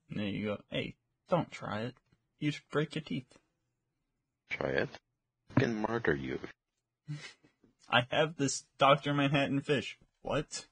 [0.09, 0.57] And there you go.
[0.71, 0.95] Hey,
[1.29, 1.95] don't try it.
[2.39, 3.37] You should break your teeth.
[4.49, 4.89] Try it.
[5.53, 6.39] Fucking murder you.
[7.89, 9.97] I have this Doctor Manhattan fish.
[10.21, 10.67] What?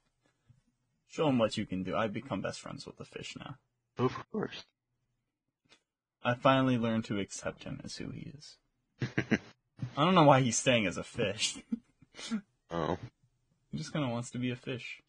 [1.10, 1.96] Show him what you can do.
[1.96, 3.56] I've become best friends with the fish now.
[3.98, 4.64] Of course.
[6.28, 8.58] I finally learned to accept him as who he is.
[9.96, 11.60] I don't know why he's staying as a fish.
[12.70, 12.98] Oh.
[13.72, 15.02] He just kind of wants to be a fish.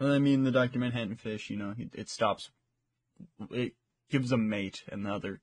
[0.00, 0.80] I mean, the Dr.
[0.80, 2.50] Manhattan fish, you know, it stops.
[3.52, 3.74] It
[4.10, 5.40] gives a mate, and the other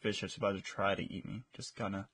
[0.00, 2.04] fish that's about to try to eat me just kind of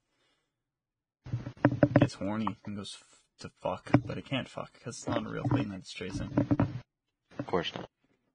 [2.00, 5.28] gets horny and goes f- to fuck, but it can't fuck because it's not a
[5.28, 6.30] real thing that it's chasing.
[7.38, 7.88] Of course not.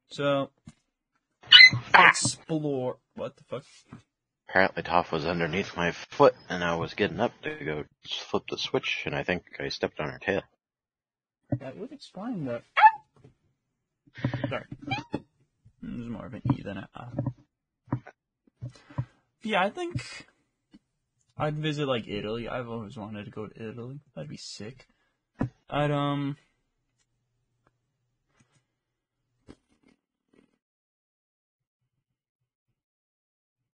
[0.10, 0.52] So,
[1.98, 2.98] explore.
[3.16, 3.64] What the fuck?
[4.50, 7.84] Apparently Toph was underneath my foot and I was getting up to go
[8.30, 10.42] flip the switch and I think I stepped on her tail.
[11.60, 12.64] That would explain that.
[14.50, 14.66] Sorry.
[15.82, 18.00] There's more of an E than a uh.
[19.44, 20.28] Yeah, I think
[21.38, 22.48] I'd visit like Italy.
[22.48, 24.00] I've always wanted to go to Italy.
[24.16, 24.88] That'd be sick.
[25.70, 26.38] I'd um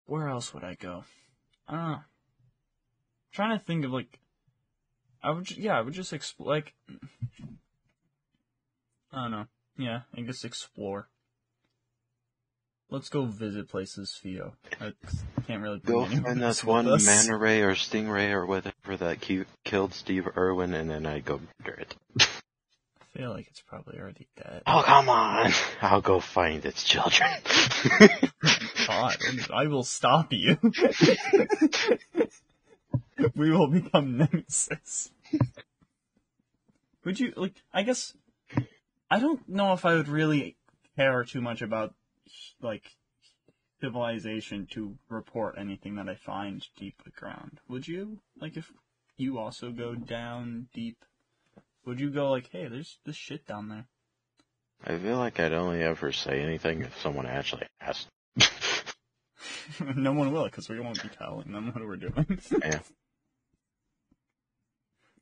[0.09, 1.05] Where else would I go?
[1.69, 1.99] I don't know.
[3.31, 4.19] trying to think of like
[5.23, 6.73] I would ju- yeah, I would just explore like
[9.13, 9.47] I don't know.
[9.77, 11.09] Yeah, I guess explore.
[12.91, 14.55] Let's go visit places, Theo.
[14.81, 14.93] I
[15.47, 17.05] can't really Go find that one us.
[17.05, 21.39] manta ray or stingray or whatever that ki- killed Steve Irwin and then I go
[21.61, 21.95] murder it.
[23.19, 24.63] Feel like it's probably already dead.
[24.65, 25.51] Oh come on!
[25.83, 27.29] I'll go find its children.
[28.87, 29.17] God,
[29.53, 30.57] I will stop you.
[33.35, 35.11] we will become nemesis.
[37.05, 37.61] Would you like?
[37.75, 38.15] I guess
[39.11, 40.57] I don't know if I would really
[40.95, 41.95] care too much about
[42.63, 42.85] like
[43.81, 47.59] civilization to report anything that I find deep ground.
[47.69, 48.21] Would you?
[48.41, 48.71] Like if
[49.17, 51.05] you also go down deep,
[51.89, 53.87] would you go like, hey, there's this shit down there?
[54.85, 58.09] I feel like I'd only ever say anything if someone actually asked.
[59.97, 62.41] no one will, because we won't be telling them what we're doing.
[62.63, 62.81] Yeah.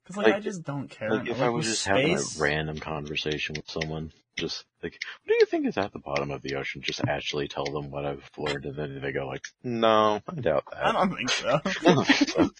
[0.03, 1.11] Because like, I just don't care.
[1.11, 5.33] Like if Like, I was just having a random conversation with someone, just like, what
[5.33, 6.81] do you think is at the bottom of the ocean?
[6.81, 10.65] Just actually tell them what I've learned, and then they go like, no, I doubt
[10.71, 10.87] that.
[10.87, 11.61] I don't think so.
[11.65, 12.51] I don't think so.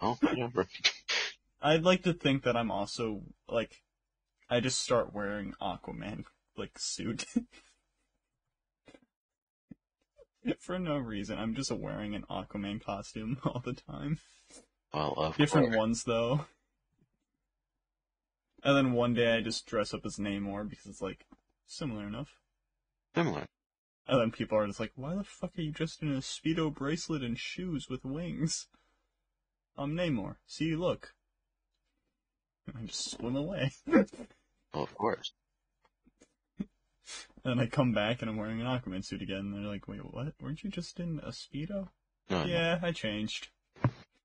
[0.00, 0.66] Oh, whatever.
[1.62, 3.82] I'd like to think that I'm also like,
[4.48, 6.24] I just start wearing Aquaman
[6.56, 7.26] like suit.
[10.58, 14.18] For no reason, I'm just wearing an Aquaman costume all the time.
[14.92, 15.76] Well, of Different course.
[15.78, 16.46] ones though.
[18.62, 21.26] And then one day I just dress up as Namor because it's like
[21.66, 22.36] similar enough.
[23.14, 23.46] Similar.
[24.06, 26.74] And then people are just like, why the fuck are you dressed in a Speedo
[26.74, 28.66] bracelet and shoes with wings?
[29.76, 30.36] I'm Namor.
[30.46, 31.14] See, look.
[32.78, 33.72] I just swim away.
[33.86, 34.04] Well,
[34.74, 35.32] of course.
[36.58, 39.38] And then I come back and I'm wearing an Aquaman suit again.
[39.38, 40.34] And they're like, wait, what?
[40.40, 41.88] Weren't you just in a Speedo?
[42.28, 42.46] No, no.
[42.46, 43.48] Yeah, I changed.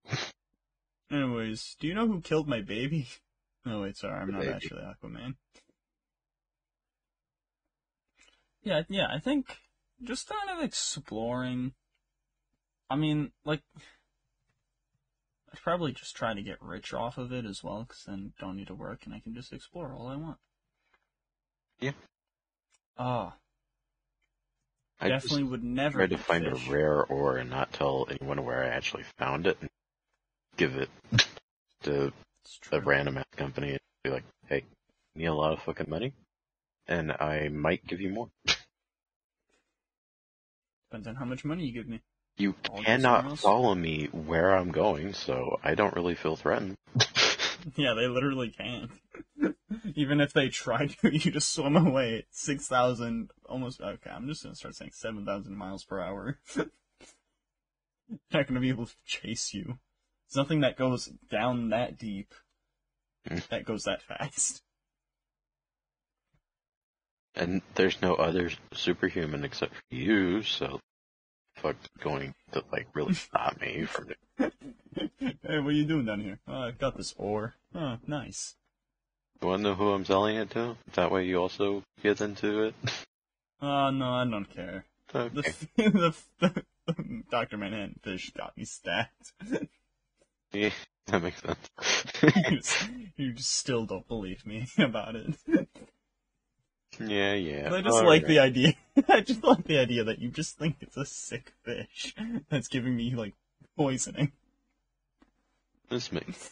[1.11, 3.07] Anyways, do you know who killed my baby?
[3.65, 4.53] No, oh, wait, sorry, I'm The not baby.
[4.53, 5.35] actually Aquaman.
[8.63, 9.55] Yeah, yeah, I think
[10.03, 11.73] just kind of exploring.
[12.89, 13.61] I mean, like,
[15.55, 18.57] I'd probably just try to get rich off of it as well, because then don't
[18.57, 20.37] need to work and I can just explore all I want.
[21.79, 21.91] Yeah.
[22.97, 23.35] Ah,
[24.99, 26.67] I definitely would never try to find fish.
[26.67, 29.69] a rare ore and not tell anyone where I actually found it and
[30.57, 30.89] give it
[31.83, 32.11] to
[32.73, 34.65] a random ass company and be like, hey,
[35.15, 36.11] need a lot of fucking money?
[36.85, 38.27] And I might give you more.
[40.89, 42.01] Depends on how much money you give me.
[42.37, 46.35] You I'll go somewhere cannot follow me where I'm going, so I don't really feel
[46.35, 46.75] threatened.
[47.75, 48.91] Yeah, they literally can't.
[49.95, 54.43] Even if they try to, you just swim away at 6,000, almost, okay, I'm just
[54.43, 56.37] gonna start saying 7,000 miles per hour.
[58.31, 59.79] not gonna be able to chase you.
[60.27, 62.33] There's nothing that goes down that deep
[63.27, 63.37] Hmm.
[63.49, 64.61] that goes that fast.
[67.33, 70.79] and there's no other superhuman except for you, so
[71.65, 74.51] fuck going to like really stop me from doing
[75.19, 76.39] hey, what are you doing down here?
[76.47, 77.55] Oh, I've got this ore.
[77.73, 78.55] Oh, nice.
[79.41, 80.77] You wanna know who I'm selling it to?
[80.93, 82.75] That way you also get into it.
[83.61, 84.85] Oh, no, I don't care.
[85.11, 85.53] The, Okay.
[85.77, 86.63] the, the,
[87.31, 87.57] Dr.
[87.57, 89.33] Manhattan fish got me stacked.
[90.51, 90.69] Yeah,
[91.07, 91.69] that makes sense.
[92.23, 95.35] you, just, you just still don't believe me about it.
[96.99, 97.73] Yeah, yeah.
[97.73, 98.27] I just oh, like Alright.
[98.27, 98.73] the idea.
[99.09, 102.15] I just like the idea that you just think it's a sick fish
[102.49, 103.33] that's giving me like
[103.77, 104.31] poisoning.
[105.89, 106.49] This makes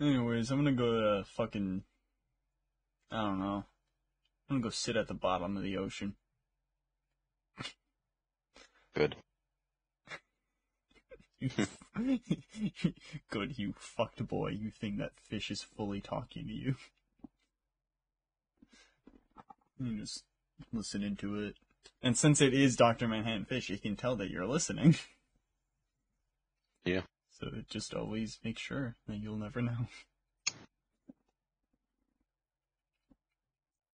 [0.00, 1.82] Anyways, I'm gonna go to fucking.
[3.10, 3.64] I don't know.
[4.48, 6.16] I'm gonna go sit at the bottom of the ocean.
[8.94, 9.16] good.
[13.30, 14.50] Good, you fucked boy.
[14.50, 16.76] You think that fish is fully talking to you.
[19.78, 20.24] You just
[20.72, 21.56] listen into it.
[22.02, 23.08] And since it is Dr.
[23.08, 24.96] Manhattan Fish, it can tell that you're listening.
[26.84, 27.00] Yeah.
[27.30, 29.88] So it just always makes sure that you'll never know.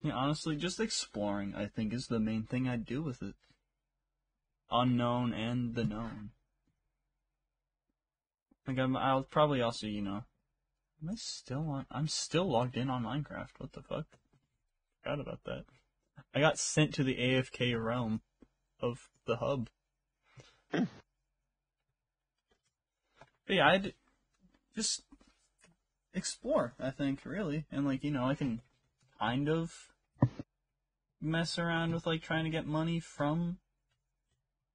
[0.03, 3.35] Yeah, honestly, just exploring, I think, is the main thing I'd do with it.
[4.71, 6.31] Unknown and the known.
[8.71, 10.23] Like, I'm, I'll probably also, you know,
[11.03, 11.87] am I still on?
[11.91, 13.59] I'm still logged in on Minecraft.
[13.59, 14.07] What the fuck?
[15.03, 15.65] Forgot about that.
[16.33, 18.21] I got sent to the AFK realm
[18.81, 19.71] of the hub.
[20.73, 20.85] Hmm.
[23.45, 23.95] But yeah, I'd
[24.77, 25.03] just
[26.15, 27.65] explore, I think, really.
[27.73, 28.61] And, like, you know, I can
[29.19, 29.75] kind of
[31.21, 33.59] mess around with, like, trying to get money from,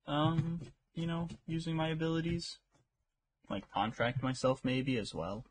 [0.05, 0.59] um,
[0.95, 2.57] you know, using my abilities.
[3.49, 5.45] Like, contract myself, maybe, as well.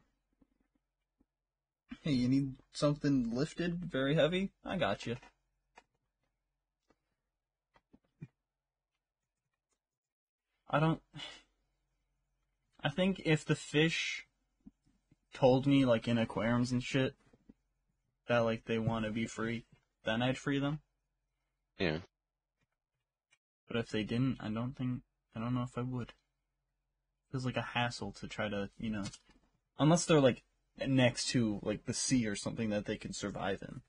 [2.03, 4.51] Hey, you need something lifted, very heavy?
[4.65, 5.17] I got you.
[10.69, 11.01] I don't.
[12.83, 14.27] I think if the fish
[15.33, 17.15] told me, like in aquariums and shit,
[18.29, 19.65] that like they want to be free,
[20.05, 20.81] then I'd free them.
[21.79, 21.99] Yeah.
[23.69, 25.03] But if they didn't, I don't think
[25.35, 26.13] I don't know if I would.
[27.35, 29.03] Feels like a hassle to try to, you know,
[29.77, 30.45] unless they're like
[30.87, 33.81] next to like the sea or something that they can survive in.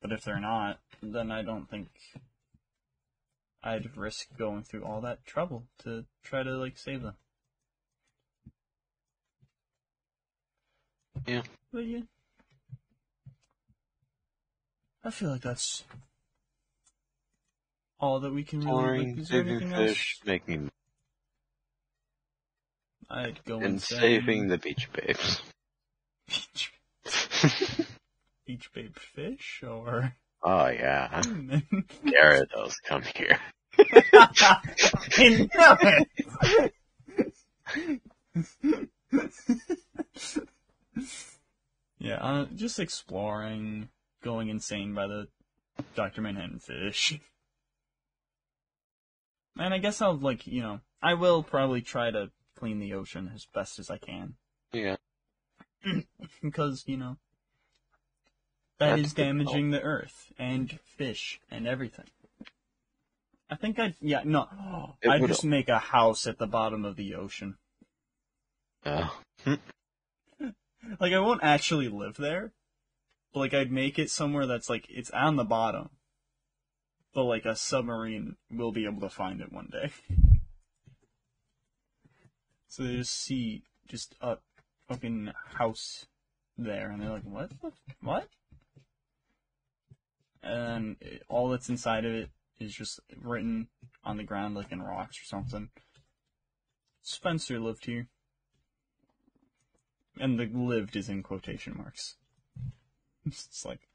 [0.00, 1.88] But if they're not, then I don't think
[3.62, 7.16] I'd risk going through all that trouble to try to like save them.
[11.26, 11.42] Yeah.
[11.70, 12.00] But yeah.
[15.04, 15.84] I feel like that's
[18.00, 19.10] all that we can really.
[19.10, 20.70] Like, is there anything fish, making else?
[23.10, 24.00] I'd go and insane.
[24.00, 25.42] saving the beach babes.
[26.28, 26.72] beach,
[28.46, 31.22] beach babe fish or oh yeah.
[32.04, 33.38] Gyarados, come here.
[33.78, 37.12] I know it.
[41.98, 43.88] yeah, uh, just exploring,
[44.22, 45.28] going insane by the
[45.94, 46.22] Dr.
[46.22, 47.18] Manhattan fish.
[49.56, 53.30] And I guess I'll, like, you know, I will probably try to clean the ocean
[53.34, 54.34] as best as I can.
[54.72, 54.96] Yeah.
[56.42, 57.16] because, you know,
[58.78, 62.06] that That's is damaging the earth and fish and everything.
[63.50, 64.48] I think I'd, yeah, no,
[65.02, 67.56] It I'd just make a house at the bottom of the ocean.
[68.84, 69.16] Oh.
[71.00, 72.52] Like, I won't actually live there,
[73.32, 75.88] but, like, I'd make it somewhere that's, like, it's on the bottom.
[77.14, 79.92] But, like, a submarine will be able to find it one day.
[82.74, 84.38] So they just see just a
[84.88, 86.06] fucking house
[86.58, 87.52] there, and they're like, what?
[88.02, 88.26] What?
[90.42, 93.68] And it, all that's inside of it is just written
[94.02, 95.68] on the ground, like in rocks or something.
[97.00, 98.08] Spencer lived here.
[100.18, 102.16] And the lived is in quotation marks.
[103.24, 103.86] It's like,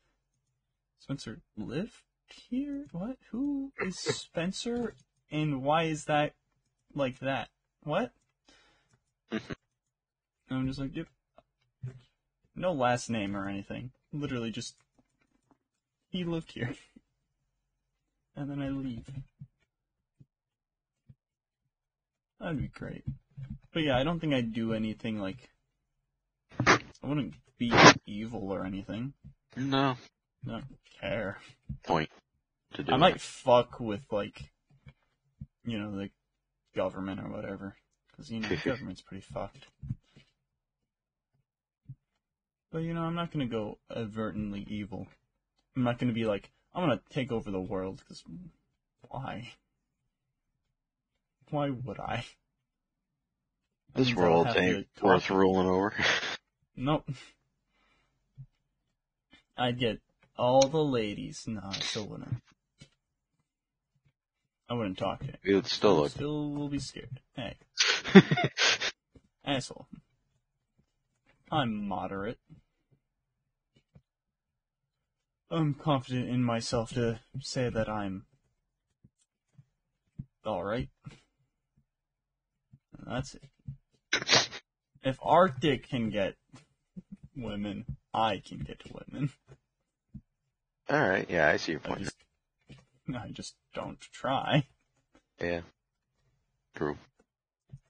[0.99, 1.95] Spencer lived
[2.49, 2.85] here?
[2.93, 3.17] What?
[3.31, 4.95] Who is Spencer?
[5.29, 6.35] And why is that
[6.95, 7.49] like that?
[7.83, 8.13] What?
[9.31, 11.07] I'm just like, yep.
[12.55, 13.91] No last name or anything.
[14.11, 14.75] Literally just,
[16.09, 16.73] he lived here.
[18.35, 19.05] And then I leave.
[22.39, 23.03] That'd be great.
[23.73, 25.49] But yeah, I don't think I'd do anything like,
[26.65, 27.73] I wouldn't be
[28.05, 29.13] evil or anything.
[29.55, 29.97] No
[30.47, 30.65] I don't
[31.01, 31.37] care.
[31.83, 32.09] point
[32.73, 34.51] to do I might fuck with like,
[35.65, 36.09] you know, the
[36.75, 37.75] government or whatever,
[38.19, 39.65] because you know the government's pretty fucked.
[42.71, 45.07] But you know, I'm not gonna go overtly evil.
[45.75, 48.23] I'm not gonna be like, I'm gonna take over the world, because
[49.07, 49.53] why?
[51.49, 52.25] Why would I?
[53.95, 55.93] This world ain't worth ruling over.
[56.81, 57.09] Nope.
[59.57, 59.99] I'd get
[60.37, 61.43] all the ladies.
[61.45, 62.37] No, I still wouldn't.
[64.69, 65.37] I wouldn't talk to him.
[65.43, 66.11] It would still look.
[66.11, 67.19] Still will be scared.
[67.35, 67.55] Hey,
[69.45, 69.87] asshole.
[71.51, 72.37] I'm moderate.
[75.49, 78.25] I'm confident in myself to say that I'm
[80.45, 80.89] alright.
[83.05, 83.43] That's it.
[85.01, 86.35] If Arctic can get
[87.35, 89.31] women, I can get women.
[90.91, 92.09] Alright, yeah, I see your point.
[93.15, 94.67] I just don't try.
[95.41, 95.61] Yeah.
[96.75, 96.97] True.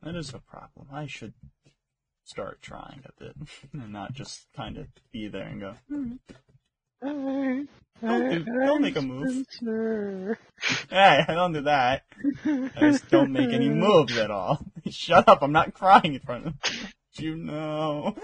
[0.02, 0.88] That is a problem.
[0.91, 1.34] I should
[2.24, 3.36] start trying a bit
[3.74, 6.14] and not just kind of be there and go, "Hmm,
[8.02, 9.46] Don't do- don't make a move.
[10.90, 12.04] Hey, I don't do that.
[12.46, 14.60] I just don't make any moves at all.
[14.90, 16.54] Shut up, I'm not crying in front of
[17.14, 18.16] you know.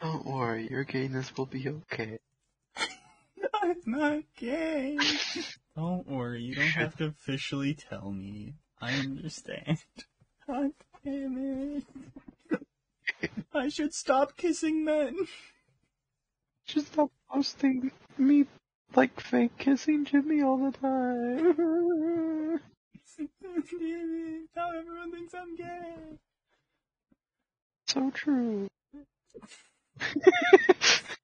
[0.00, 2.18] Don't worry, your gayness will be okay.
[3.62, 4.98] I'm not gay.
[5.76, 8.54] Don't worry, you don't have to officially tell me.
[8.80, 9.78] I understand.
[10.46, 10.70] God
[11.04, 11.82] damn
[12.50, 12.60] it.
[13.52, 15.16] I should stop kissing men.
[16.66, 18.46] Just stop posting me
[18.94, 22.60] like fake kissing Jimmy all the time.
[23.18, 23.28] Damn
[23.82, 24.48] it.
[24.56, 26.18] Now everyone thinks I'm gay.
[27.86, 28.68] so true.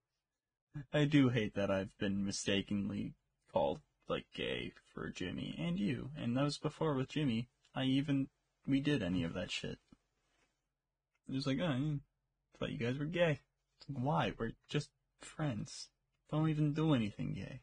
[0.92, 3.14] I do hate that I've been mistakenly
[3.52, 7.48] called like gay for Jimmy and you, and that was before with Jimmy.
[7.74, 8.28] I even
[8.66, 9.78] we did any of that shit.
[11.28, 11.98] It was like, oh, I
[12.58, 13.40] thought you guys were gay.
[13.88, 14.32] Why?
[14.38, 14.90] We're just
[15.20, 15.88] friends.
[16.30, 17.60] Don't even do anything gay.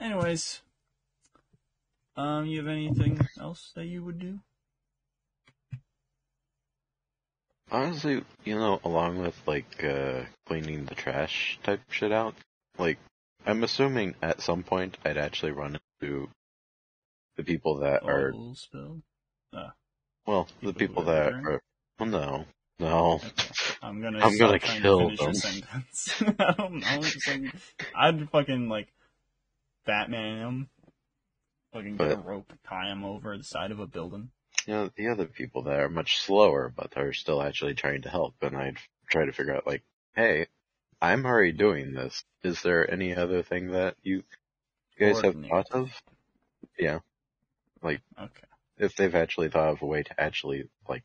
[0.00, 0.62] Anyways,
[2.16, 4.40] um, you have anything else that you would do?
[7.72, 12.34] Honestly, you know, along with like uh cleaning the trash type shit out,
[12.78, 12.98] like
[13.46, 16.28] I'm assuming at some point I'd actually run into
[17.36, 19.00] the people that are spill.
[20.26, 21.46] well, the people people are that littering?
[21.46, 21.60] are
[21.98, 22.44] well no.
[22.78, 23.20] No.
[23.82, 24.18] I'm gonna.
[24.24, 25.34] I'm gonna kill them.
[25.34, 26.22] sentence.
[26.38, 27.00] I don't know.
[27.00, 27.54] Like,
[27.94, 28.88] I'd fucking like
[29.86, 30.68] Batman him.
[31.72, 34.30] Fucking get a But- rope, tie him over the side of a building.
[34.66, 38.08] You know, the other people that are much slower but are still actually trying to
[38.10, 38.78] help and I'd
[39.10, 39.82] try to figure out like,
[40.14, 40.46] hey,
[41.00, 42.24] I'm already doing this.
[42.42, 44.22] Is there any other thing that you
[44.98, 45.90] guys have thought of?
[46.78, 47.00] Yeah.
[48.18, 48.46] Okay.
[48.78, 51.02] if they've actually thought of a way to actually like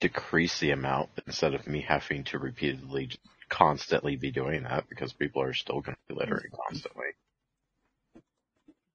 [0.00, 3.10] decrease the amount instead of me having to repeatedly
[3.48, 7.06] constantly be doing that because people are still going to be littering constantly.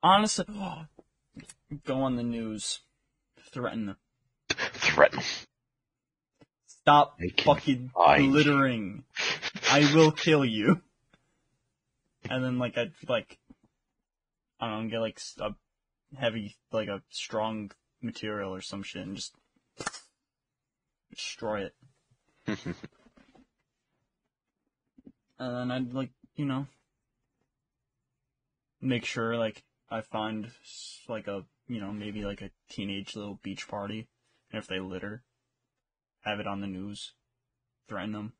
[0.03, 0.45] Honestly,
[1.85, 2.81] go on the news,
[3.57, 3.97] threaten them.
[4.49, 5.21] Threaten.
[6.67, 8.31] Stop fucking find you.
[8.31, 9.03] littering.
[9.71, 10.81] I will kill you.
[12.29, 13.39] And then like I'd like
[14.59, 15.55] I don't know, get like a
[16.15, 17.71] heavy like a strong
[18.01, 19.33] material or some shit and just
[21.09, 21.65] destroy
[22.47, 22.57] it.
[25.39, 26.65] And then I'd like, you know,
[28.81, 30.49] make sure like I find
[31.07, 34.07] like a, you know, maybe like a teenage little beach party.
[34.51, 35.23] And if they litter,
[36.21, 37.13] have it on the news,
[37.89, 38.33] threaten them,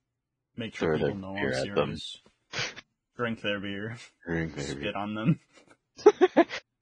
[0.55, 2.21] make sure Throw people know beer I'm serious.
[3.15, 4.67] Drink their beer, Drink maybe.
[4.71, 5.39] spit on them.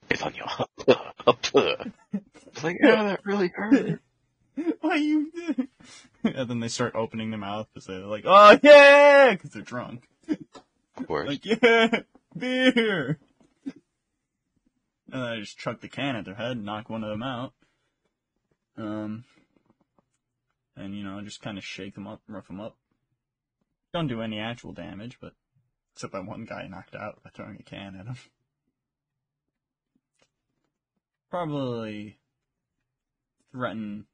[0.10, 0.48] It's on your
[2.48, 4.00] It's like, yeah, that really hurt.
[4.82, 5.32] Why you?
[6.24, 10.08] and then they start opening their mouth because they're like, "Oh yeah," because they're drunk.
[10.98, 11.28] Of course.
[11.28, 12.00] Like, yeah,
[12.38, 13.20] beer.
[15.11, 17.53] And I just chuck the can at their head, and knock one of them out.
[18.77, 19.23] Um,
[20.76, 22.76] and you know, just kind of shake them up, rough them up.
[23.94, 25.34] Don't do any actual damage, but
[25.94, 28.18] except that one guy knocked out by throwing a can at him.
[31.30, 32.18] Probably
[33.52, 34.06] threaten.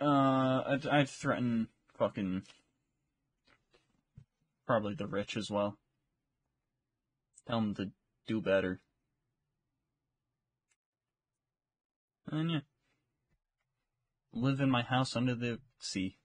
[0.00, 1.68] Uh, I'd, I'd threaten
[1.98, 2.42] fucking
[4.66, 5.78] probably the rich as well.
[7.46, 7.90] Tell them to
[8.26, 8.80] do better.
[12.30, 12.60] And yeah.
[14.32, 16.16] Live in my house under the sea.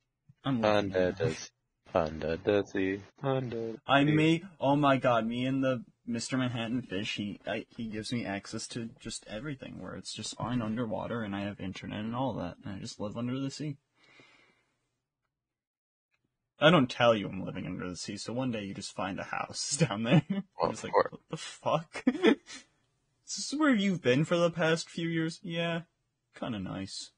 [0.44, 1.36] I'm Under the,
[1.94, 4.12] under the sea, under the I sea.
[4.12, 6.40] may, oh my god, me and the Mr.
[6.40, 10.62] Manhattan fish, he, I, he gives me access to just everything, where it's just fine
[10.62, 13.78] underwater and I have internet and all that, and I just live under the sea.
[16.62, 19.20] I don't tell you I'm living under the sea, so one day you just find
[19.20, 20.24] a house down there.
[20.30, 21.12] Well, of like, course.
[21.12, 22.04] what the fuck?
[22.08, 25.40] Is this where you've been for the past few years?
[25.44, 25.82] Yeah,
[26.38, 27.12] kinda nice.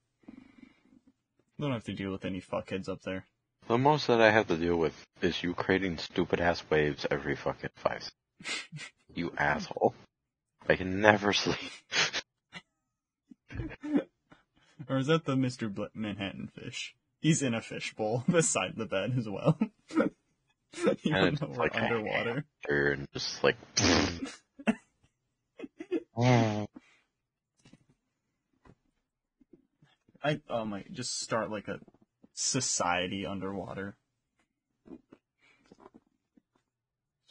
[1.59, 3.26] Don't have to deal with any fuckheads up there.
[3.68, 7.35] The most that I have to deal with is you creating stupid ass waves every
[7.35, 8.91] fucking five seconds.
[9.13, 9.93] You asshole.
[10.68, 11.57] I can never sleep.
[14.89, 15.73] Or is that the Mr.
[15.73, 16.95] Bl- Manhattan fish?
[17.22, 19.57] He's in a fishbowl beside the bed as well.
[21.03, 22.45] Even And though we're like underwater.
[22.68, 23.56] And just like.
[30.23, 31.80] I um, oh my just start like a
[32.34, 33.95] society underwater.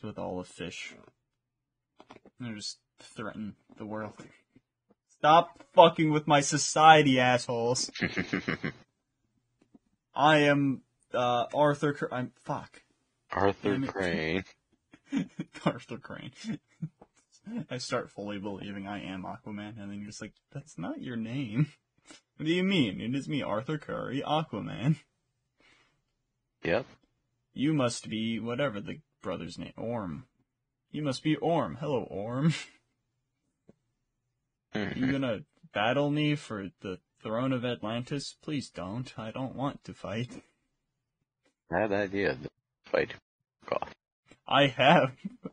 [0.03, 0.95] With all the fish.
[2.39, 4.15] And just threaten the world.
[5.19, 7.91] Stop fucking with my society, assholes.
[10.15, 10.83] I am
[11.15, 12.83] uh Arthur Cr- I'm fuck.
[13.33, 13.89] Arthur it.
[13.89, 14.45] Crane.
[15.65, 16.33] Arthur Crane.
[17.71, 21.17] I start fully believing I am Aquaman, and then you're just like, that's not your
[21.17, 21.69] name.
[22.37, 23.03] What do you mean?
[23.03, 24.97] It is me, Arthur Curry, Aquaman.
[26.65, 26.87] Yep.
[27.53, 29.75] You must be whatever the brother's name.
[29.77, 30.25] Orm.
[30.91, 31.77] You must be Orm.
[31.79, 32.55] Hello, Orm.
[34.75, 35.41] You gonna
[35.75, 38.37] battle me for the throne of Atlantis?
[38.43, 39.13] Please don't.
[39.19, 40.43] I don't want to fight.
[41.69, 42.37] Bad idea.
[42.85, 43.15] Fight.
[43.69, 43.89] God.
[44.49, 45.13] I have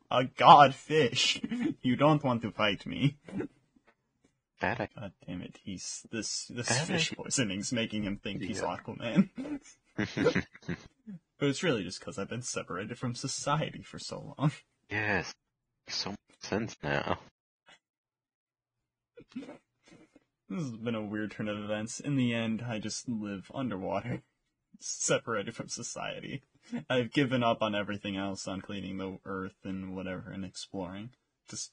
[0.10, 1.40] a god fish.
[1.82, 3.18] You don't want to fight me.
[4.60, 4.90] Bad idea.
[5.00, 7.24] God damn it, he's this this Bad fish idea.
[7.24, 8.78] poisoning's making him think he's Yeah.
[8.78, 9.30] Aquaman.
[11.40, 14.52] But it's really just because I've been separated from society for so long.
[14.90, 15.36] yes.
[15.88, 17.20] So much sense now.
[20.50, 22.00] This has been a weird turn of events.
[22.00, 24.22] In the end, I just live underwater,
[24.80, 26.44] separated from society.
[26.90, 31.12] I've given up on everything else, on cleaning the earth and whatever, and exploring.
[31.50, 31.72] Just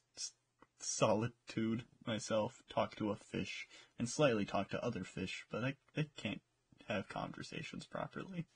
[0.81, 3.67] solitude myself, talk to a fish,
[3.99, 6.41] and slightly talk to other fish, but I, they can't
[6.89, 8.47] have conversations properly.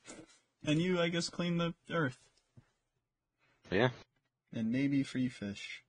[0.65, 2.19] And you, I guess, clean the earth.
[3.71, 3.91] Yeah.
[4.53, 5.83] And maybe free fish.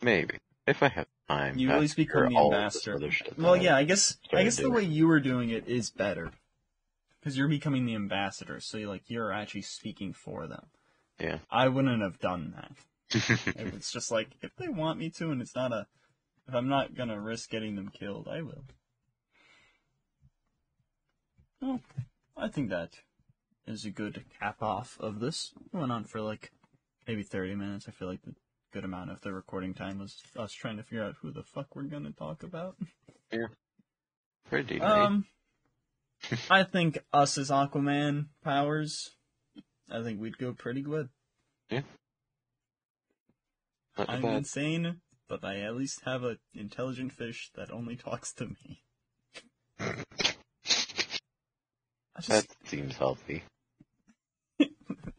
[0.00, 0.38] Maybe.
[0.66, 1.58] If I have time.
[1.58, 3.34] You at least become the all of this ambassador.
[3.38, 6.30] Well, yeah, I guess I guess the way you were doing it is better
[7.20, 8.60] because you're becoming the ambassador.
[8.60, 10.66] So you like you're actually speaking for them.
[11.18, 11.38] Yeah.
[11.50, 12.72] I wouldn't have done that.
[13.56, 15.86] It's just like if they want me to, and it's not a
[16.48, 18.64] if I'm not gonna risk getting them killed, I will.
[21.60, 21.80] Well,
[22.36, 22.96] I think that
[23.66, 25.52] is a good cap off of this.
[25.72, 26.50] It went on for like
[27.06, 27.86] maybe 30 minutes.
[27.88, 28.34] I feel like the
[28.72, 31.74] good amount of the recording time was us trying to figure out who the fuck
[31.76, 32.76] we're gonna talk about.
[34.48, 34.82] Pretty neat.
[34.82, 35.26] Um,
[36.50, 39.10] I think us as Aquaman powers,
[39.90, 41.08] I think we'd go pretty good.
[43.98, 44.36] Not I'm bad.
[44.38, 48.82] insane, but I at least have an intelligent fish that only talks to me.
[50.64, 53.42] Just, That seems healthy.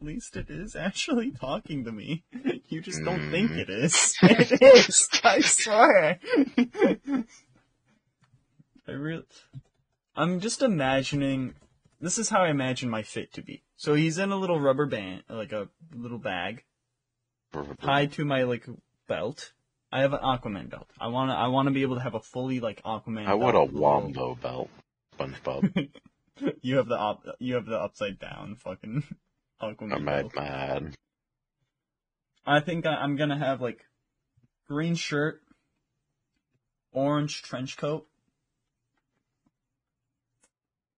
[0.04, 2.24] At least it is actually talking to me.
[2.68, 3.58] You just don't think Mm.
[3.58, 4.16] it is.
[4.22, 6.18] it is, I swear.
[8.88, 9.24] I really,
[10.16, 11.54] I'm just imagining,
[12.00, 13.62] this is how I imagine my fit to be.
[13.76, 16.64] So he's in a little rubber band, like a little bag,
[17.82, 18.66] tied to my like
[19.08, 19.52] belt.
[19.92, 20.88] I have an Aquaman belt.
[20.98, 23.26] I wanna I wanna be able to have a fully like Aquaman.
[23.26, 23.72] I want a belt.
[23.72, 24.70] wombo belt.
[25.18, 25.90] SpongeBob.
[26.62, 29.04] you have the op- you have the upside down fucking Aquaman
[29.60, 30.94] I'm mad, mad.
[32.46, 33.86] I think I, I'm gonna have like
[34.68, 35.40] green shirt,
[36.92, 38.06] orange trench coat,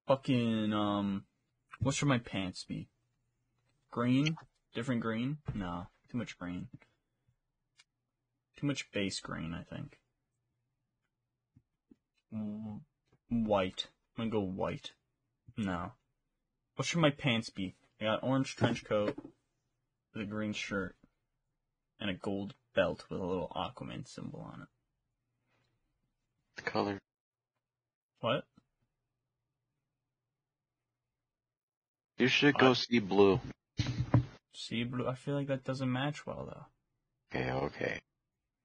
[0.06, 1.24] fucking um,
[1.80, 2.88] what should my pants be?
[3.90, 4.36] Green,
[4.74, 5.38] different green?
[5.54, 6.68] No, too much green.
[8.56, 9.98] Too much base green, I think.
[12.34, 12.80] Mm,
[13.28, 13.88] White.
[14.16, 14.92] I'm gonna go white.
[15.56, 15.92] No.
[16.76, 17.74] What should my pants be?
[18.00, 19.16] I got orange trench coat
[20.12, 20.94] with a green shirt
[21.98, 24.68] and a gold belt with a little Aquaman symbol on it.
[26.56, 26.98] The color.
[28.20, 28.44] What?
[32.18, 33.40] You should go see blue.
[34.54, 35.06] See blue?
[35.06, 37.38] I feel like that doesn't match well though.
[37.38, 38.00] Okay, okay.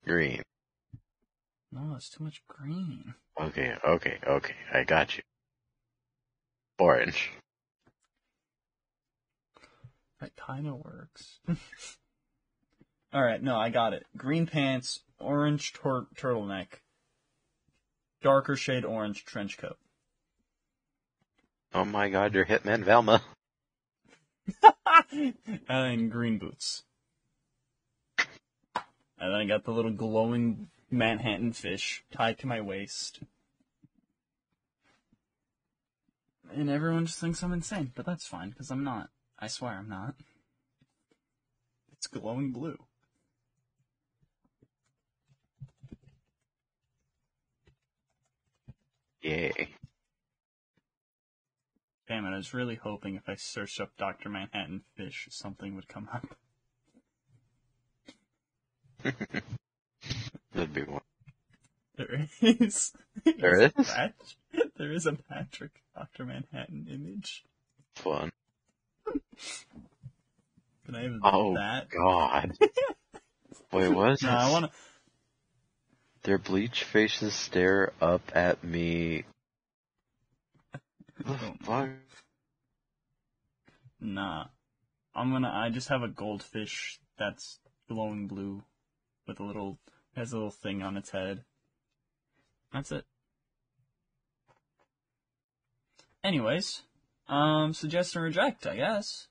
[0.06, 0.41] Green.
[1.72, 3.14] No, it's too much green.
[3.40, 4.56] Okay, okay, okay.
[4.74, 5.24] I got you.
[6.80, 7.32] Orange.
[10.22, 11.39] That kinda works.
[13.14, 14.06] Alright, no, I got it.
[14.15, 16.68] Green pants, orange tur- turtleneck,
[18.22, 19.77] darker shade orange trench coat.
[21.73, 23.22] Oh my god, you're Hitman Velma.
[25.68, 26.84] and green boots.
[28.27, 33.22] And then I got the little glowing Manhattan fish tied to my waist.
[36.53, 39.10] And everyone just thinks I'm insane, but that's fine, because I'm not.
[39.41, 40.13] I swear I'm not.
[41.91, 42.77] It's glowing blue.
[49.23, 49.69] Yay.
[52.07, 54.30] Damn it, I was really hoping if I searched up Dr.
[54.30, 56.26] Manhattan fish, something would come up.
[60.53, 61.01] That'd be one.
[61.95, 62.93] There is.
[63.38, 63.88] There a is?
[63.88, 64.13] Pat-
[64.77, 66.26] there is a Patrick Dr.
[66.26, 67.43] Manhattan image.
[67.95, 68.31] Fun.
[70.85, 71.89] Can I have Oh that?
[71.89, 72.51] god.
[73.71, 74.11] Wait, what?
[74.13, 74.71] is No, I want to.
[76.23, 79.23] Their bleach faces stare up at me.
[81.25, 81.89] The fuck?
[83.99, 84.45] Nah.
[85.13, 85.51] I'm gonna.
[85.53, 87.59] I just have a goldfish that's
[87.89, 88.63] glowing blue
[89.27, 89.79] with a little.
[90.15, 91.43] has a little thing on its head.
[92.73, 93.05] That's it.
[96.23, 96.83] Anyways,
[97.32, 99.28] um, suggest and reject, I guess.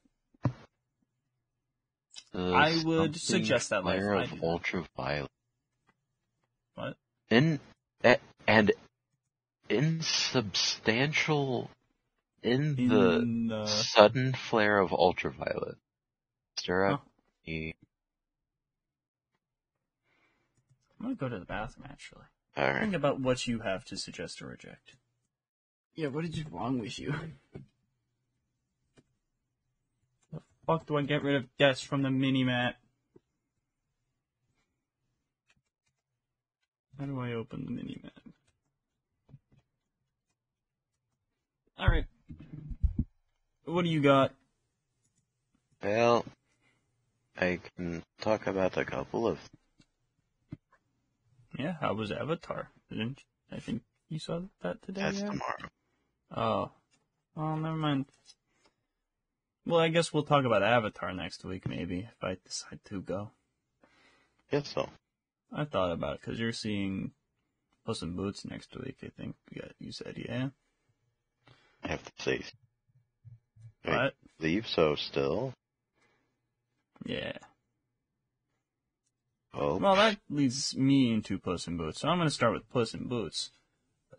[2.34, 4.00] Uh, I would suggest that life.
[4.00, 5.30] Flare of ultraviolet.
[6.74, 6.96] What?
[7.28, 7.60] In
[8.46, 8.72] and
[9.68, 11.70] insubstantial
[12.42, 13.66] in, the In the.
[13.66, 15.76] sudden flare of ultraviolet.
[16.56, 17.06] Stir up
[17.46, 17.74] me.
[20.98, 22.24] I'm gonna go to the bathroom actually.
[22.58, 22.80] Alright.
[22.80, 24.96] Think about what you have to suggest or reject.
[25.94, 27.14] Yeah, what is wrong with you?
[30.70, 32.76] Fuck do I get rid of guests from the mini map?
[36.96, 38.12] How do I open the mini map?
[41.76, 42.04] Alright.
[43.64, 44.32] What do you got?
[45.82, 46.24] Well,
[47.36, 49.40] I can talk about a couple of.
[51.58, 52.68] Yeah, how was Avatar?
[52.88, 55.00] Didn't I think you saw that today?
[55.00, 55.30] That's yeah?
[55.30, 55.70] tomorrow.
[56.36, 56.70] Oh.
[57.34, 58.04] Well, never mind.
[59.70, 63.30] Well, I guess we'll talk about Avatar next week, maybe, if I decide to go.
[64.50, 64.88] Guess so.
[65.52, 67.12] I thought about it, because you're seeing
[67.86, 70.48] Puss in Boots next week, I think you you said, yeah?
[71.84, 72.42] I have to say.
[73.84, 73.94] Wait.
[73.94, 74.14] What?
[74.40, 75.54] Leave so still.
[77.04, 77.38] Yeah.
[79.54, 82.92] Oh, Well, that leads me into Puss in Boots, so I'm gonna start with Puss
[82.92, 83.50] in Boots.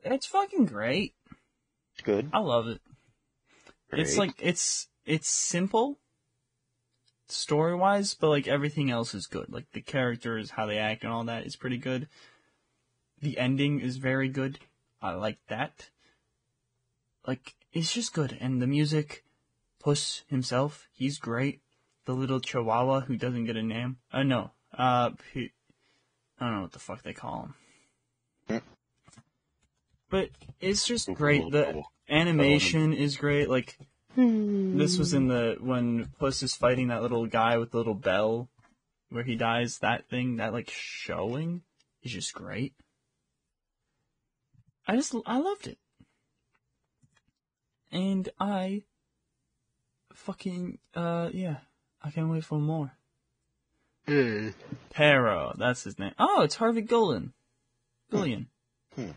[0.03, 1.13] It's fucking great.
[1.95, 2.29] It's good.
[2.31, 2.81] I love it.
[3.91, 5.99] It's like, it's, it's simple,
[7.27, 9.51] story wise, but like everything else is good.
[9.51, 12.07] Like the characters, how they act and all that is pretty good.
[13.21, 14.59] The ending is very good.
[15.01, 15.89] I like that.
[17.27, 19.23] like it's just good, and the music,
[19.79, 21.61] Puss himself, he's great.
[22.05, 23.97] The little Chihuahua who doesn't get a name.
[24.11, 25.51] Uh, no, uh, he,
[26.39, 27.53] I don't know what the fuck they call
[28.47, 28.61] him.
[30.09, 30.29] But
[30.59, 31.49] it's just great.
[31.51, 33.49] The animation is great.
[33.49, 33.77] Like
[34.15, 38.49] this was in the when Puss is fighting that little guy with the little bell,
[39.09, 39.79] where he dies.
[39.79, 41.61] That thing, that like showing,
[42.03, 42.73] is just great.
[44.87, 45.77] I just I loved it,
[47.91, 48.83] and I
[50.13, 51.57] fucking uh yeah,
[52.03, 52.93] I can't wait for more.
[54.89, 56.13] Pero, that's his name.
[56.17, 57.31] Oh, it's Harvey Gullin.
[58.09, 58.47] Gullion.
[58.95, 59.11] Hmm.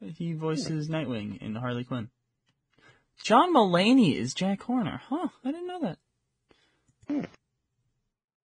[0.00, 2.08] He voices Nightwing in Harley Quinn.
[3.22, 5.02] John Mulaney is Jack Horner.
[5.08, 5.98] Huh, I didn't know that.
[7.08, 7.24] Hmm.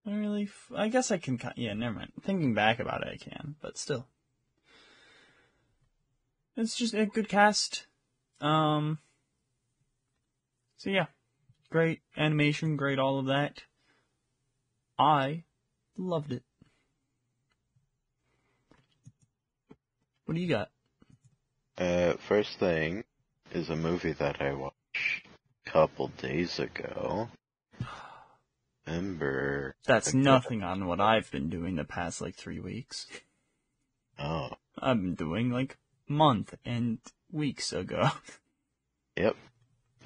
[0.05, 2.11] I really, f- I guess I can, yeah, never mind.
[2.21, 4.07] Thinking back about it, I can, but still.
[6.57, 7.87] It's just a good cast.
[8.41, 8.99] Um,
[10.77, 11.05] so yeah,
[11.71, 13.63] great animation, great all of that.
[14.99, 15.43] I
[15.97, 16.43] loved it.
[20.25, 20.69] What do you got?
[21.77, 23.03] Uh, first thing
[23.53, 25.27] is a movie that I watched
[25.65, 27.29] a couple days ago.
[28.85, 29.75] Remember?
[29.85, 30.17] That's Okay.
[30.17, 33.07] nothing on what I've been doing the past like three weeks.
[34.19, 35.77] Oh, I've been doing like
[36.07, 36.99] month and
[37.31, 38.09] weeks ago.
[39.17, 39.35] yep.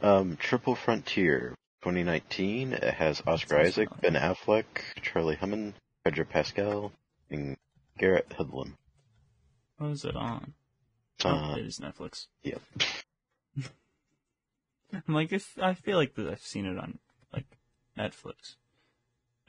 [0.01, 2.73] Um, Triple Frontier, 2019.
[2.73, 4.13] It has Oscar Sounds Isaac, Ben.
[4.13, 4.65] Affleck,
[5.01, 5.73] Charlie Hunnam,
[6.05, 6.91] Pedro Pascal,
[7.31, 7.57] and
[7.97, 8.73] Garrett Hedlund.
[9.79, 10.53] What is it on?
[11.25, 12.27] oh, Uh, it is Netflix.
[12.43, 12.61] yep.
[14.93, 16.99] I'm like, I feel like that I've seen it on
[17.33, 17.45] like
[17.97, 18.55] Netflix,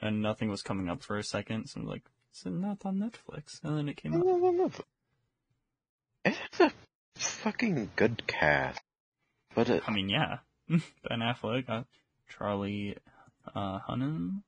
[0.01, 1.67] and nothing was coming up for a second.
[1.67, 2.03] So I'm like,
[2.33, 3.63] is it not on Netflix?
[3.63, 4.73] And then it came up.
[6.25, 6.71] It's a
[7.15, 8.81] fucking good cast.
[9.55, 11.83] But it, I mean, yeah, Ben Affleck, uh,
[12.29, 12.97] Charlie
[13.55, 14.43] uh, Hunnam.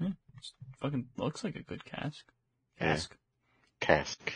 [0.00, 0.08] Yeah,
[0.80, 2.24] fucking looks like a good cast.
[2.80, 2.94] Yeah.
[2.94, 3.12] Cast.
[3.80, 4.32] cask.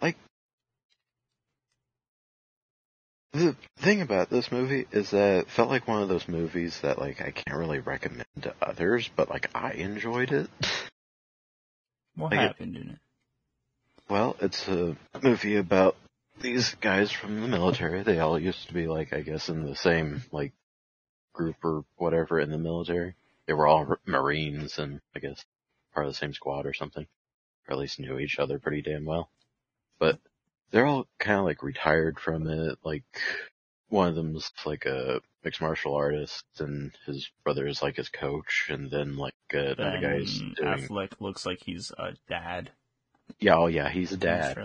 [0.00, 0.16] Like,
[3.36, 6.98] the thing about this movie is that it felt like one of those movies that,
[6.98, 10.48] like, I can't really recommend to others, but, like, I enjoyed it.
[12.14, 12.98] What Like it- happened in it?
[14.08, 15.96] Well, it's a movie about
[16.40, 18.02] these guys from the military.
[18.02, 20.52] They all used to be, like, I guess, in the same, like,
[21.32, 23.14] group or whatever in the military.
[23.46, 25.44] They were all Marines and, I guess,
[25.92, 27.06] part of the same squad or something.
[27.68, 29.28] Or at least knew each other pretty damn well.
[29.98, 30.20] But
[30.70, 32.78] they're all kind of, like, retired from it.
[32.84, 33.04] Like,
[33.88, 38.68] one of them's, like, a mixed martial artist and his brother is, like, his coach.
[38.70, 40.54] And then, like, uh, another guy's doing...
[40.60, 42.70] Affleck looks like he's a dad.
[43.38, 44.56] Yeah, oh yeah, he's a dad.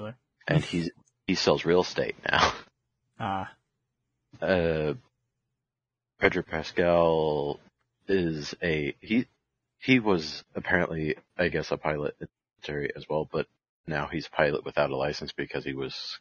[0.47, 0.89] And he's,
[1.27, 2.53] he sells real estate now.
[3.23, 3.51] Ah,
[4.41, 4.95] uh,
[6.19, 7.59] Pedro Pascal
[8.07, 9.27] is a he.
[9.77, 12.27] He was apparently, I guess, a pilot in
[12.63, 13.45] military as well, but
[13.87, 16.19] now he's a pilot without a license because he was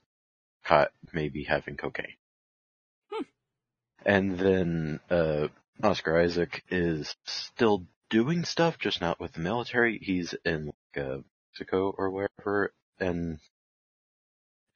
[0.64, 2.16] caught maybe having cocaine.
[3.10, 3.22] Hmm.
[4.04, 5.48] And then uh,
[5.82, 9.98] Oscar Isaac is still doing stuff, just not with the military.
[9.98, 10.66] He's in
[10.96, 11.18] like, uh,
[11.52, 13.38] Mexico or wherever, and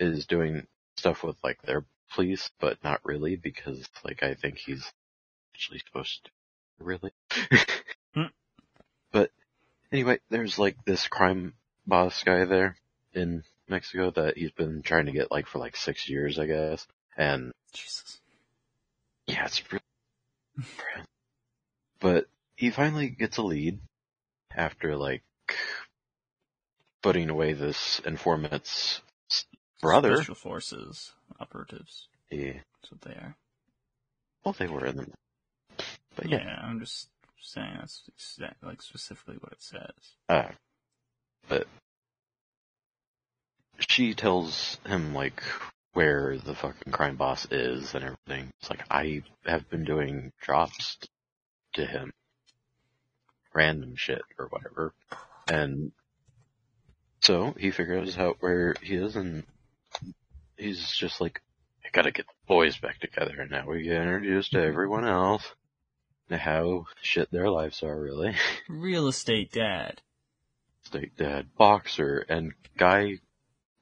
[0.00, 0.66] is doing
[0.96, 1.84] stuff with like their
[2.14, 4.92] police, but not really because like I think he's
[5.54, 6.30] actually supposed to
[6.84, 7.12] really.
[8.14, 8.26] Hmm.
[9.10, 9.32] But
[9.90, 11.54] anyway, there's like this crime
[11.86, 12.76] boss guy there
[13.12, 16.86] in Mexico that he's been trying to get like for like six years, I guess.
[17.16, 18.18] And Jesus.
[19.26, 19.82] yeah, it's really
[22.00, 23.80] but he finally gets a lead
[24.54, 25.22] after like
[27.02, 29.00] putting away this informant's
[29.80, 30.16] brother.
[30.16, 32.08] Special forces operatives.
[32.30, 32.52] Yeah.
[32.80, 33.36] That's what they are.
[34.44, 35.12] Well, they were in them.
[36.16, 36.44] But yeah.
[36.44, 36.60] yeah.
[36.62, 37.08] I'm just
[37.40, 38.02] saying that's
[38.62, 40.14] like specifically what it says.
[40.28, 40.48] Uh,
[41.48, 41.66] but
[43.78, 45.42] she tells him like
[45.92, 48.52] where the fucking crime boss is and everything.
[48.60, 50.98] It's like I have been doing drops
[51.74, 52.12] to him,
[53.54, 54.92] random shit or whatever,
[55.48, 55.92] and
[57.24, 59.44] so he figures out where he is, and
[60.58, 61.40] he's just like,
[61.82, 65.42] I gotta get the boys back together, and now we get introduced to everyone else.
[66.30, 68.34] How shit their lives are really.
[68.68, 70.02] Real estate dad.
[70.84, 73.18] State dad, boxer, and guy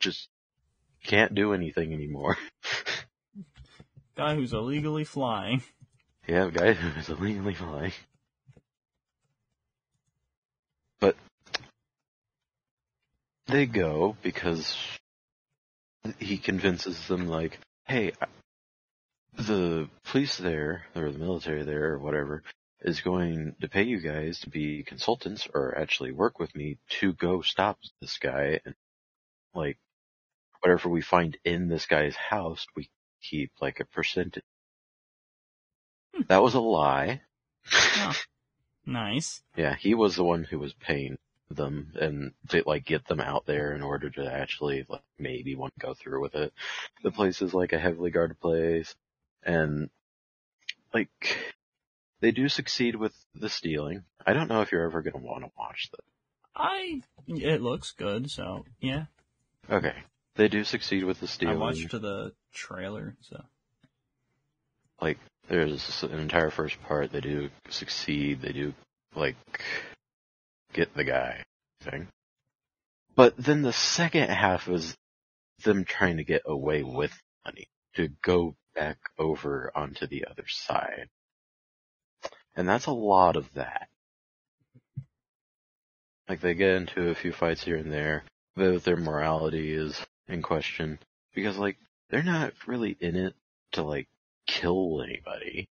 [0.01, 0.29] just
[1.05, 2.37] can't do anything anymore.
[4.15, 5.63] Guy who's illegally flying.
[6.29, 7.93] yeah, guy who is illegally flying.
[11.01, 11.17] But
[13.47, 14.77] they go because
[16.19, 18.13] he convinces them like, hey,
[19.35, 22.43] the police there, or the military there, or whatever,
[22.85, 27.13] is going to pay you guys to be consultants or actually work with me to
[27.13, 28.75] go stop this guy and
[29.55, 29.79] like
[30.61, 32.89] whatever we find in this guy's house, we
[33.23, 34.45] keep like a percentage.
[36.15, 36.23] Hmm.
[36.29, 37.23] That was a lie.
[37.73, 38.17] Oh,
[38.87, 39.43] nice.
[39.57, 41.19] Yeah, he was the one who was paying
[41.51, 45.75] them and to like get them out there in order to actually like maybe want
[45.75, 46.53] to go through with it.
[47.03, 48.95] The place is like a heavily guarded place
[49.43, 49.91] and
[50.95, 51.11] like
[52.23, 54.05] they do succeed with the stealing.
[54.27, 56.05] I don't know if you're ever going to want to watch that.
[56.57, 57.03] I.
[57.27, 59.05] It looks good, so yeah.
[59.71, 59.95] Okay.
[60.37, 61.57] They do succeed with the stealing.
[61.57, 63.43] I watched the trailer, so
[65.03, 65.19] like
[65.49, 68.73] there's an entire first part they do succeed they do
[69.15, 69.37] like
[70.73, 71.43] get the guy
[71.81, 72.07] thing
[73.15, 74.97] but then the second half is
[75.65, 77.13] them trying to get away with
[77.45, 81.09] money to go back over onto the other side
[82.57, 83.89] and that's a lot of that
[86.29, 88.25] like they get into a few fights here and there
[88.55, 90.99] but their morality is in question
[91.35, 91.77] because like
[92.11, 93.35] they're not really in it
[93.73, 94.07] to like
[94.47, 95.67] kill anybody.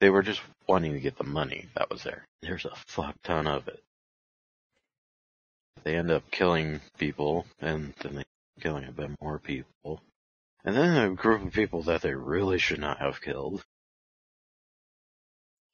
[0.00, 2.24] They were just wanting to get the money that was there.
[2.40, 3.82] There's a fuck ton of it.
[5.84, 8.24] They end up killing people, and then they
[8.60, 10.02] killing a bit more people.
[10.64, 13.62] And then a group of people that they really should not have killed.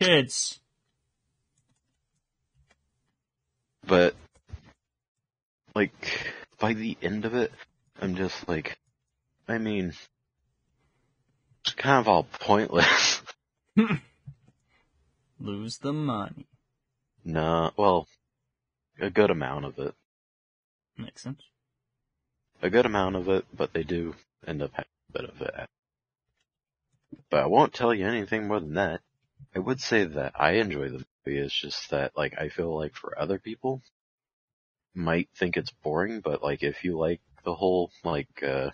[0.01, 0.59] Kids.
[3.86, 4.14] But,
[5.74, 7.52] like, by the end of it,
[8.01, 8.78] I'm just like,
[9.48, 9.93] I mean,
[11.64, 13.23] it's kind of all pointless.
[15.40, 16.47] Lose the money.
[17.24, 18.09] no, well,
[19.01, 19.94] a good amount of it.
[20.98, 21.43] Makes sense.
[22.62, 24.14] a good amount of it, but they do
[24.47, 25.68] end up having a bit of it.
[27.31, 29.01] But I won't tell you anything more than that.
[29.54, 31.38] I would say that I enjoy the movie.
[31.38, 33.82] It's just that, like, I feel like for other people,
[34.94, 38.70] might think it's boring, but like, if you like the whole, like, uh,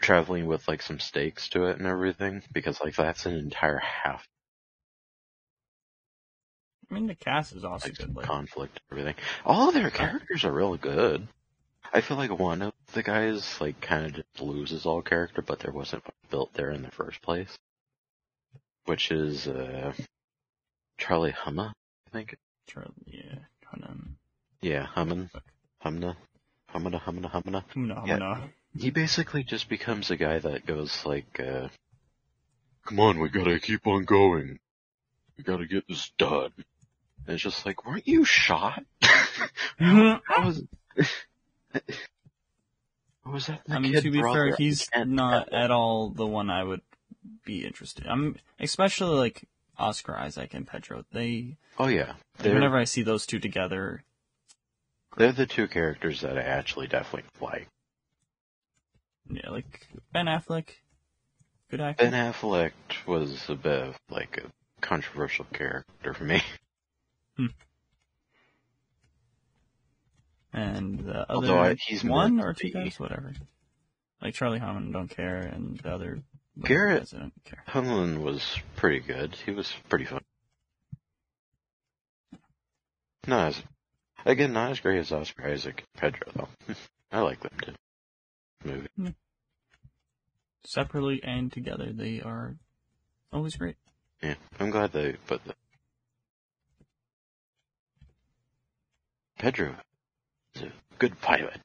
[0.00, 4.26] traveling with like some stakes to it and everything, because like that's an entire half
[6.92, 8.14] I mean, the cast is also like good.
[8.14, 9.14] Like, conflict everything.
[9.46, 11.26] All of their characters are real good.
[11.90, 15.58] I feel like one of the guys like kind of just loses all character, but
[15.60, 17.58] there wasn't built there in the first place.
[18.86, 19.92] Which is uh
[20.98, 21.72] Charlie Humma,
[22.06, 22.36] I think.
[22.66, 23.38] Charlie, yeah,
[23.70, 24.16] Conan.
[24.60, 25.30] Yeah, Hummin,
[25.84, 26.16] Humna,
[26.72, 27.64] Humna, Humna, Humna.
[27.74, 28.16] No, Yeah.
[28.16, 28.38] no.
[28.78, 31.68] He basically just becomes a guy that goes like, uh,
[32.86, 34.58] "Come on, we gotta keep on going.
[35.36, 36.52] We gotta get this done."
[37.26, 38.84] And it's just like, weren't you shot?
[39.78, 40.62] How was,
[43.24, 43.62] how was that?
[43.68, 46.80] I mean, to be fair, he's I not at all the one I would
[47.44, 48.06] be interested.
[48.06, 49.44] I'm especially like
[49.78, 51.04] Oscar Isaac and Pedro.
[51.12, 54.02] They Oh yeah, they're whenever I see those two together,
[55.16, 57.68] they're the two characters that I actually definitely like.
[59.30, 60.68] yeah, like Ben Affleck,
[61.70, 62.04] good actor.
[62.10, 62.72] Ben Affleck
[63.06, 64.50] was a bit of like a
[64.80, 66.42] controversial character for me.
[67.36, 67.46] Hmm.
[70.52, 73.32] and the other Although I- he's one or two guys, whatever.
[74.20, 76.22] Like Charlie Hunnam, don't care, and the other
[76.60, 77.64] Garrett- guys, I don't care.
[77.68, 79.34] Hunlin was pretty good.
[79.46, 80.22] He was pretty fun.
[83.26, 83.62] Not as,
[84.26, 86.74] again, not as great as Oscar Isaac and Pedro though.
[87.12, 87.72] I like them too.
[88.64, 88.88] Movie.
[88.96, 89.08] Hmm.
[90.64, 92.56] Separately and together, they are
[93.32, 93.76] always great.
[94.22, 95.54] Yeah, I'm glad they put the
[99.38, 99.74] Pedro
[100.54, 101.60] is a good pilot.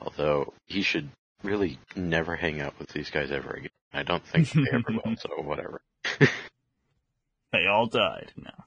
[0.00, 1.10] Although he should
[1.42, 3.70] really never hang out with these guys ever again.
[3.92, 5.80] I don't think they ever will, so whatever.
[7.52, 8.66] They all died now.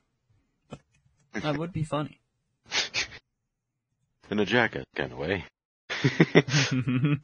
[1.42, 2.20] That would be funny.
[4.30, 5.46] In a jacket kind of way.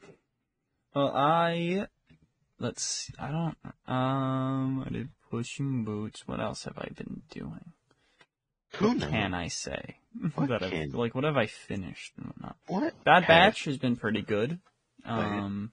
[0.94, 1.86] well, I
[2.58, 2.82] let's.
[2.82, 3.56] See, I don't.
[3.86, 6.26] Um, I did Puss in Boots.
[6.26, 7.72] What else have I been doing?
[8.76, 9.10] Who what knows?
[9.10, 9.96] can I say?
[10.34, 12.56] What that I've, can- like what have I finished and whatnot?
[12.68, 12.94] What?
[13.04, 14.60] Bad Batch has been pretty good.
[15.04, 15.72] Um,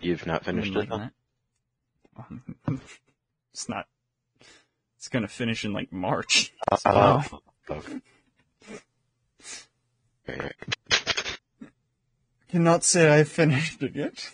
[0.00, 0.76] You've not finished it?
[0.78, 1.12] liking that.
[3.52, 3.86] it's not.
[4.96, 6.52] It's gonna finish in like March.
[6.84, 7.22] Uh,
[7.70, 8.00] okay.
[10.28, 11.38] Right, right.
[12.50, 14.30] cannot say I finished it yet.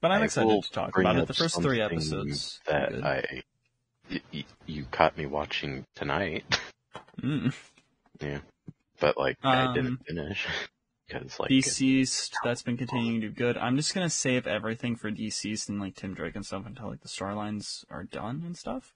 [0.00, 1.26] But I'm I excited to talk about it.
[1.26, 2.60] The first three episodes.
[2.66, 3.04] that good.
[3.04, 3.42] I
[4.10, 6.44] y- y- you caught me watching tonight.
[7.20, 7.52] Mm.
[8.20, 8.38] Yeah.
[9.00, 10.46] but like I Um, didn't finish
[11.12, 13.56] because like DCeased, that's been continuing to do good.
[13.56, 17.02] I'm just gonna save everything for DCeased and like Tim Drake and stuff until like
[17.02, 18.94] the storylines are done and stuff.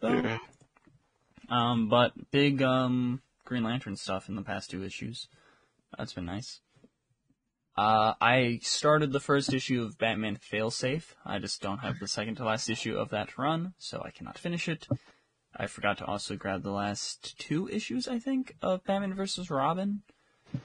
[0.00, 0.08] Though.
[0.20, 0.38] yeah.
[1.48, 5.28] Um, but big um Green Lantern stuff in the past two issues.
[5.96, 6.60] That's been nice.
[7.76, 11.14] Uh, I started the first issue of Batman Failsafe.
[11.26, 14.38] I just don't have the second to last issue of that run, so I cannot
[14.38, 14.88] finish it.
[15.54, 19.50] I forgot to also grab the last two issues, I think, of Batman vs.
[19.50, 20.02] Robin.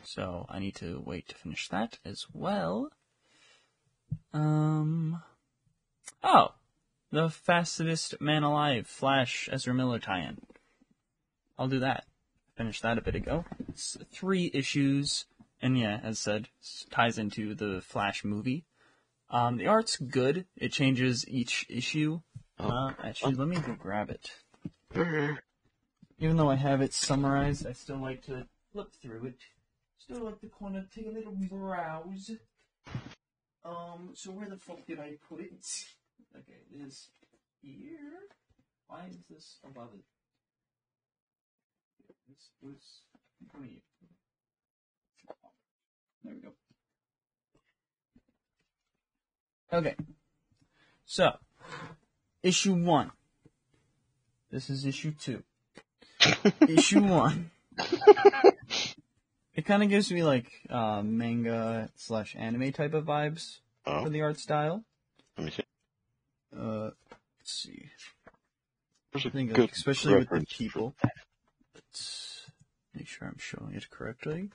[0.03, 2.91] So I need to wait to finish that as well.
[4.33, 5.21] Um.
[6.23, 6.53] Oh,
[7.11, 10.39] the fastest man alive, Flash, Ezra Miller tie-in.
[11.57, 12.05] I'll do that.
[12.55, 13.45] Finished that a bit ago.
[13.69, 15.25] It's three issues,
[15.61, 16.47] and yeah, as said,
[16.89, 18.65] ties into the Flash movie.
[19.29, 20.45] Um, the art's good.
[20.57, 22.21] It changes each issue.
[22.59, 24.31] Uh, actually, let me go grab it.
[26.19, 29.39] Even though I have it summarized, I still like to flip through it.
[30.11, 32.31] Still like the kind of take a little browse.
[33.63, 35.65] Um, so where the fuck did I put it?
[36.35, 37.07] Okay, it is
[37.61, 38.19] here.
[38.87, 40.03] Why is this above it?
[42.27, 43.01] This was.
[43.57, 43.81] Me.
[46.25, 46.49] There we go.
[49.71, 49.95] Okay.
[51.05, 51.37] So,
[52.43, 53.11] issue one.
[54.51, 55.43] This is issue two.
[56.67, 57.51] issue one.
[59.55, 64.09] It kind of gives me like uh, manga slash anime type of vibes Oh, for
[64.09, 64.83] the art style.
[65.37, 65.63] let me see.
[66.57, 66.91] Uh,
[67.39, 67.89] let's see.
[69.15, 70.95] I think, like, especially with the people.
[71.75, 72.45] Let's
[72.93, 74.49] make sure I'm showing it correctly.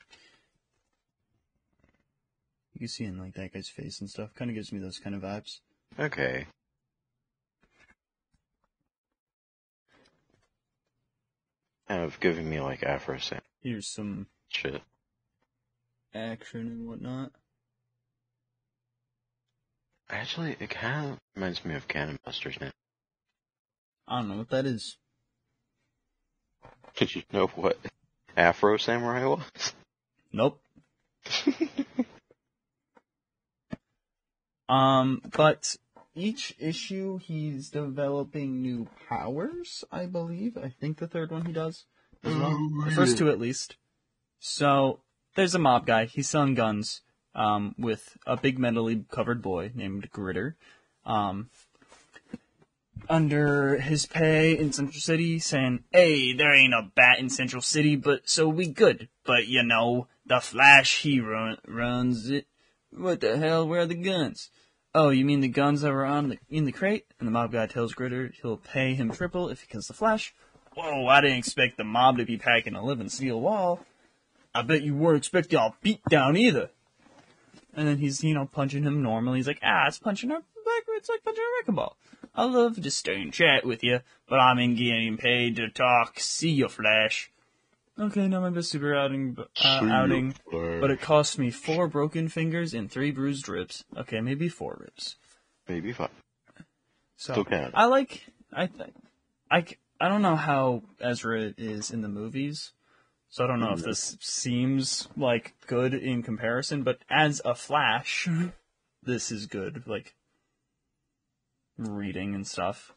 [2.73, 4.35] You can see in like that guy's face and stuff.
[4.35, 5.59] Kind of gives me those kind of vibes.
[5.98, 6.47] Okay.
[11.89, 14.82] Kind of giving me like Afro Sam Here's some shit.
[16.14, 17.32] action and whatnot.
[20.09, 22.70] Actually, it kind of reminds me of Cannon Busters now.
[24.06, 24.97] I don't know what that is.
[26.97, 27.77] Did you know what
[28.36, 29.74] Afro Samurai was?
[30.32, 30.60] Nope.
[34.68, 35.77] Um, but
[36.14, 40.56] each issue he's developing new powers, I believe.
[40.56, 41.85] I think the third one he does
[42.24, 42.59] as well.
[42.85, 43.77] The first two at least.
[44.39, 45.01] So
[45.35, 46.07] there's a mob guy.
[46.07, 47.03] He's selling guns
[47.35, 50.55] um, with a big mentally covered boy named Gritter.
[51.05, 51.51] Um,
[53.09, 57.97] under his pay in Central City, saying, "Hey, there ain't a bat in Central City,
[57.97, 59.09] but so we good.
[59.25, 62.47] But you know, the Flash he run, runs it.
[62.91, 63.69] What the hell?
[63.69, 64.51] Where are the guns?
[64.95, 67.53] Oh, you mean the guns that were on the in the crate?" And the mob
[67.53, 70.35] guy tells Gritter he'll pay him triple if he kills the Flash.
[70.75, 73.85] Whoa, I didn't expect the mob to be packing a living steel wall.
[74.57, 76.70] I bet you weren't expecting a beat down either.
[77.74, 79.39] And then he's, you know, punching him normally.
[79.39, 81.97] He's like, ah, it's punching a back, it's like punching a wrecking ball.
[82.35, 86.19] I love to stay and chat with you, but I'm in getting paid to talk.
[86.19, 87.31] See you, Flash.
[87.99, 92.74] Okay, now my best super outing, uh, outing, but it cost me four broken fingers
[92.74, 93.85] and three bruised ribs.
[93.97, 95.16] Okay, maybe four ribs.
[95.66, 96.11] Maybe five.
[97.16, 97.70] So Still can.
[97.73, 102.73] I like I th- I don't know how Ezra is in the movies,
[103.28, 106.82] so I don't know if this seems like good in comparison.
[106.82, 108.28] But as a Flash,
[109.03, 109.85] this is good.
[109.86, 110.15] Like
[111.78, 112.93] reading and stuff.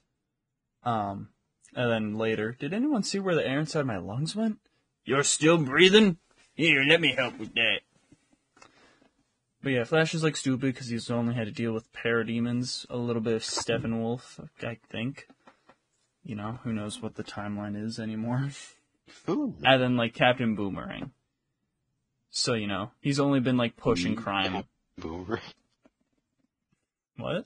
[0.84, 1.30] Um,
[1.76, 4.60] and then later, did anyone see where the air inside my lungs went?
[5.06, 6.18] You're still breathing?
[6.53, 7.80] Here, let me help with that.
[9.61, 12.97] But yeah, Flash is like stupid because he's only had to deal with parademons, a
[12.97, 15.27] little bit of Steppenwolf, I think.
[16.23, 18.49] You know, who knows what the timeline is anymore.
[19.30, 19.56] Ooh.
[19.64, 21.11] and then like Captain Boomerang.
[22.31, 24.52] So, you know, he's only been like pushing The crime.
[24.53, 24.65] Cap-
[24.98, 25.41] Boomerang.
[27.18, 27.45] What?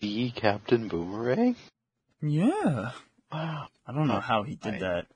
[0.00, 1.56] The Captain Boomerang?
[2.20, 2.90] Yeah.
[3.32, 3.68] Wow.
[3.86, 5.06] I don't know how he did I- that.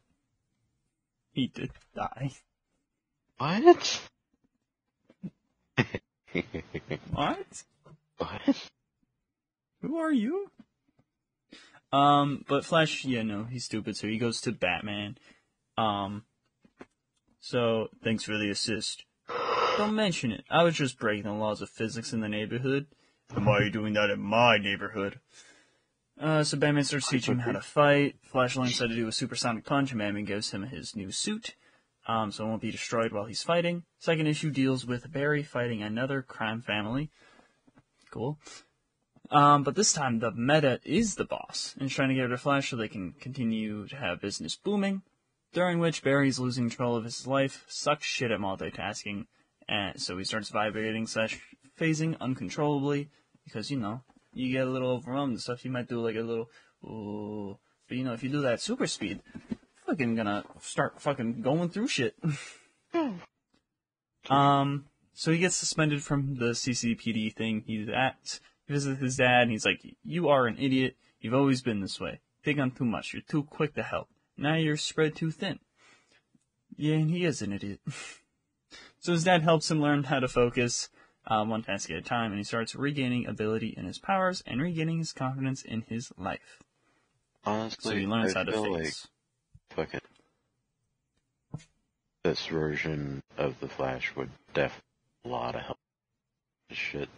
[1.33, 2.31] He did die.
[3.39, 4.01] What?
[7.13, 7.63] What?
[8.19, 8.71] what?
[9.83, 10.51] Who are you?
[11.93, 15.17] Um, but Flash, yeah, no, he's stupid, so he goes to Batman.
[15.77, 16.25] Um,
[17.41, 19.05] so, thanks for the assist.
[19.77, 20.45] Don't mention it.
[20.51, 22.87] I was just breaking the laws of physics in the neighborhood.
[23.35, 25.19] And why are you doing that in my neighborhood?
[26.21, 28.17] Uh, so Batman starts teaching him how to fight.
[28.23, 31.57] Flash learns how to do a supersonic punch, and Batman gives him his new suit.
[32.07, 33.85] Um, so it won't be destroyed while he's fighting.
[33.99, 37.11] Second issue deals with Barry fighting another crime family.
[38.11, 38.39] Cool.
[39.31, 42.33] Um, but this time the meta is the boss and is trying to get rid
[42.33, 45.03] of Flash so they can continue to have business booming.
[45.55, 49.27] During which Barry's losing control of his life, sucks shit at multitasking,
[49.69, 51.41] and so he starts vibrating slash
[51.79, 53.09] phasing uncontrollably
[53.45, 54.03] because you know
[54.33, 55.65] you get a little overwhelmed and stuff.
[55.65, 56.51] You might do like a little,
[56.85, 57.59] ooh,
[57.89, 59.21] but you know if you do that super speed,
[59.87, 62.17] fucking gonna start fucking going through shit.
[64.29, 68.41] um, so he gets suspended from the CCPD thing he's at.
[68.67, 70.97] He visits his dad, and he's like, "You are an idiot.
[71.21, 72.21] You've always been this way.
[72.45, 73.13] Take on too much.
[73.13, 74.09] You're too quick to help.
[74.37, 75.59] Now you're spread too thin."
[76.77, 77.81] Yeah, and he is an idiot.
[78.99, 80.89] so his dad helps him learn how to focus,
[81.27, 84.61] uh, one task at a time, and he starts regaining ability in his powers and
[84.61, 86.63] regaining his confidence in his life.
[87.45, 89.09] Honestly, So he learns I how to feel like face.
[89.71, 90.01] fucking
[92.25, 94.83] this version of the Flash would def
[95.25, 95.79] a lot of help.
[96.71, 97.11] Shit,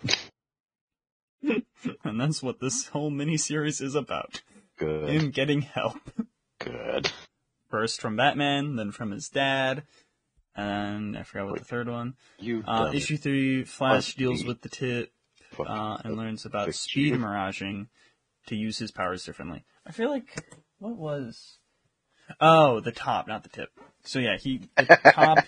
[2.05, 4.43] and that's what this whole miniseries is about.
[4.77, 5.99] good, Him getting help.
[6.59, 7.11] good.
[7.71, 9.83] First from Batman, then from his dad,
[10.55, 12.15] and I forgot what the third one.
[12.39, 15.13] You Uh, issue three, Flash deals with the tip
[15.59, 17.89] uh, and learns about speed miraging
[18.47, 19.65] to use his powers differently.
[19.87, 20.45] I feel like
[20.79, 21.59] what was?
[22.41, 23.71] Oh, the top, not the tip.
[24.05, 25.39] So yeah, he the top.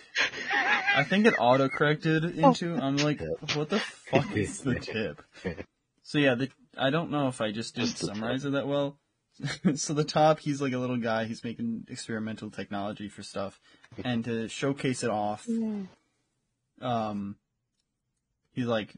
[0.95, 2.75] I think it auto corrected into.
[2.75, 3.21] I'm like,
[3.55, 5.23] what the fuck is the tip?
[6.03, 6.49] So yeah, the
[6.79, 8.97] I don't know if I just didn't summarize it that well.
[9.77, 11.25] so the top, he's like a little guy.
[11.25, 13.61] He's making experimental technology for stuff,
[14.05, 15.47] and to showcase it off,
[16.81, 17.37] um,
[18.53, 18.95] he's like,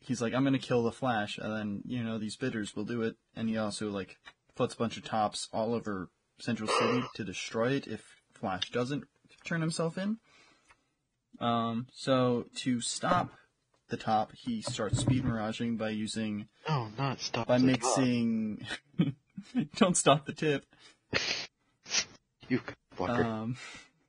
[0.00, 3.02] he's like, I'm gonna kill the Flash, and then you know these bidders will do
[3.02, 4.16] it, and he also like
[4.56, 8.02] puts a bunch of tops all over Central City to destroy it if
[8.34, 9.04] Flash doesn't
[9.44, 10.18] turn himself in.
[11.40, 13.30] Um, so to stop
[13.88, 17.46] the top, he starts speed miraging by using Oh, not stop.
[17.46, 18.64] by mixing.
[19.76, 20.64] don't stop the tip.
[22.48, 22.60] You
[22.96, 23.24] fucker.
[23.24, 23.56] Um,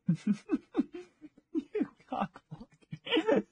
[1.54, 3.44] you cockblock.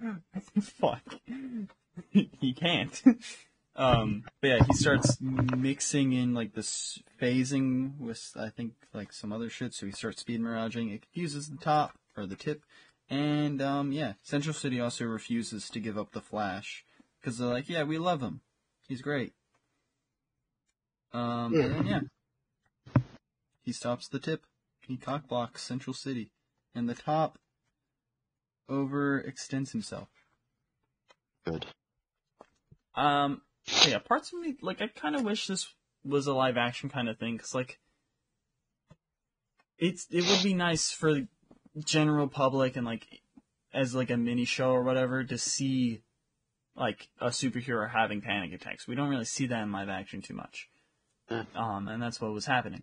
[0.60, 1.02] Fuck.
[2.10, 3.02] he can't.
[3.76, 9.32] Um, but yeah, he starts mixing in like this phasing with I think like some
[9.32, 9.74] other shit.
[9.74, 10.90] So he starts speed miraging.
[10.90, 12.62] It confuses the top or the tip,
[13.08, 16.84] and um, yeah, Central City also refuses to give up the Flash
[17.20, 18.40] because they're like, yeah, we love him.
[18.88, 19.32] He's great.
[21.12, 22.00] Um, and then yeah,
[23.62, 24.44] he stops the tip.
[24.86, 26.30] He cockblocks Central City,
[26.74, 27.38] and the top
[28.68, 30.08] overextends himself.
[31.44, 31.66] Good.
[32.94, 33.42] Um,
[33.86, 35.74] yeah, parts of me like I kind of wish this
[36.04, 37.78] was a live action kind of thing because like
[39.78, 41.28] it's it would be nice for the
[41.84, 43.06] general public and like
[43.72, 46.02] as like a mini show or whatever to see
[46.76, 48.86] like a superhero having panic attacks.
[48.86, 50.68] We don't really see that in live action too much.
[51.30, 51.44] Yeah.
[51.54, 52.82] Um, and that's what was happening.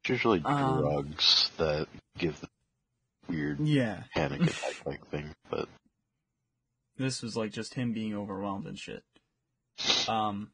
[0.00, 1.88] It's usually Um, drugs that
[2.18, 2.48] give the
[3.28, 5.68] weird Yeah, panic attack like thing, but
[6.96, 9.02] this was like just him being overwhelmed and shit.
[10.08, 10.52] Um,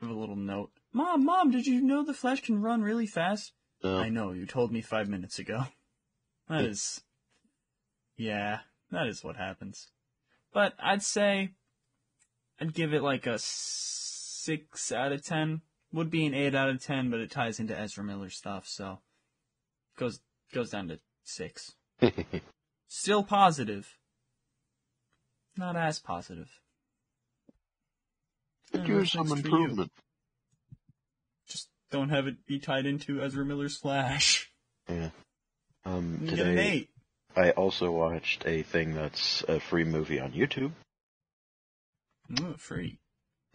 [0.00, 0.70] with a little note.
[0.92, 3.52] Mom, mom, did you know the Flash can run really fast?
[3.82, 3.98] no.
[3.98, 5.64] I know, you told me five minutes ago.
[6.48, 7.00] That is.
[8.16, 8.58] Yeah,
[8.90, 9.88] that is what happens.
[10.52, 11.52] But I'd say.
[12.60, 15.62] I'd give it like a 6 out of 10.
[15.92, 19.00] Would be an 8 out of 10, but it ties into Ezra Miller stuff, so.
[19.98, 20.20] Goes,
[20.52, 21.74] goes down to 6.
[22.88, 23.96] Still positive.
[25.56, 26.48] Not as positive.
[28.72, 29.54] Could use some next for you?
[29.56, 29.92] improvement.
[31.46, 34.50] Just don't have it be tied into Ezra Miller's Flash.
[34.88, 35.10] Yeah.
[35.84, 36.88] Um, You get an today
[37.36, 40.72] I also watched a thing that's a free movie on YouTube.
[42.40, 42.98] Ooh, free.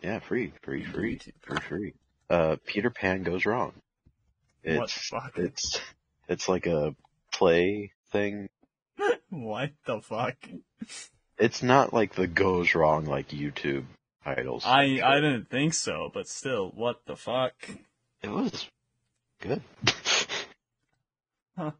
[0.01, 1.33] Yeah, free, free, free, YouTube.
[1.41, 1.93] free, free.
[2.29, 3.73] Uh, Peter Pan goes wrong.
[4.63, 5.37] It's What the fuck?
[5.37, 5.79] it's
[6.27, 6.95] it's like a
[7.31, 8.49] play thing.
[9.29, 10.35] what the fuck?
[11.37, 13.85] It's not like the goes wrong like YouTube
[14.23, 14.63] titles.
[14.65, 17.53] I I didn't think so, but still, what the fuck?
[18.21, 18.67] It was
[19.39, 19.61] good.
[21.57, 21.71] Huh.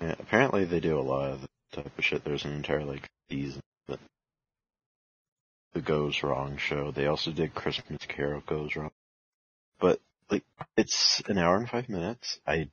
[0.00, 2.24] Yeah, apparently they do a lot of the type of shit.
[2.24, 3.98] There's an entire like season that
[5.72, 6.90] the Goes Wrong show.
[6.90, 8.90] They also did Christmas Carol Goes Wrong.
[9.80, 10.00] But
[10.30, 10.44] like
[10.76, 12.40] it's an hour and five minutes.
[12.46, 12.68] I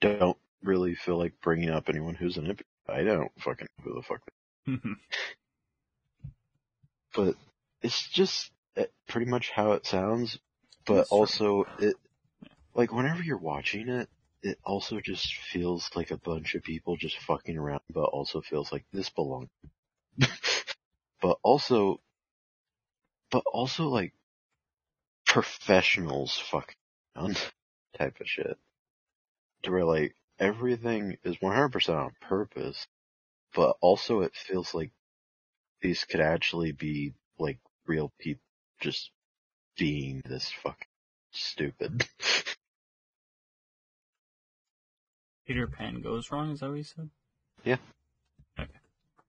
[0.00, 2.60] don't really feel like bringing up anyone who's in it.
[2.88, 4.20] I don't fucking know who the fuck.
[7.14, 7.36] But
[7.82, 10.38] it's just uh, pretty much how it sounds.
[10.86, 11.18] But That's true.
[11.18, 11.96] also it
[12.74, 14.08] like whenever you're watching it,
[14.42, 18.70] it also just feels like a bunch of people just fucking around, but also feels
[18.70, 19.48] like this belongs.
[21.20, 22.00] but also,
[23.30, 24.12] but also like
[25.28, 26.74] professionals fucking
[27.96, 28.58] type of shit.
[29.62, 32.86] To where like everything is 100% on purpose,
[33.54, 34.90] but also it feels like
[35.80, 38.42] these could actually be like real people
[38.80, 39.10] just
[39.76, 40.88] being this fucking
[41.30, 42.08] stupid.
[45.46, 47.10] Peter Pan goes wrong, is that what you said?
[47.64, 47.78] Yeah.
[48.58, 48.68] Okay.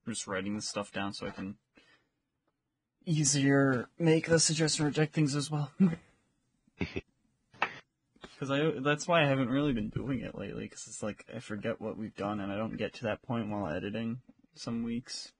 [0.06, 1.56] I'm just writing this stuff down so I can
[3.10, 5.72] easier make the suggest and reject things as well.
[8.40, 10.64] Because I that's why I haven't really been doing it lately.
[10.64, 13.50] Because it's like I forget what we've done and I don't get to that point
[13.50, 14.22] while editing
[14.56, 15.34] some weeks.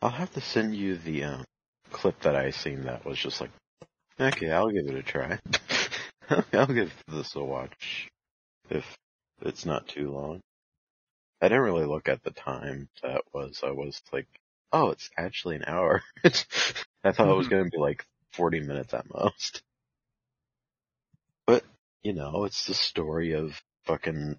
[0.00, 1.44] I'll have to send you the um,
[1.90, 3.50] clip that I seen that was just like,
[4.20, 5.40] okay, I'll give it a try.
[6.52, 8.08] I'll give this a watch
[8.70, 8.96] if
[9.42, 10.40] it's not too long.
[11.42, 13.62] I didn't really look at the time that was.
[13.64, 14.28] I was like,
[14.72, 16.02] oh, it's actually an hour.
[16.24, 17.54] I thought it was mm-hmm.
[17.54, 19.62] going to be like 40 minutes at most.
[21.46, 21.64] But,
[22.02, 24.38] you know, it's the story of fucking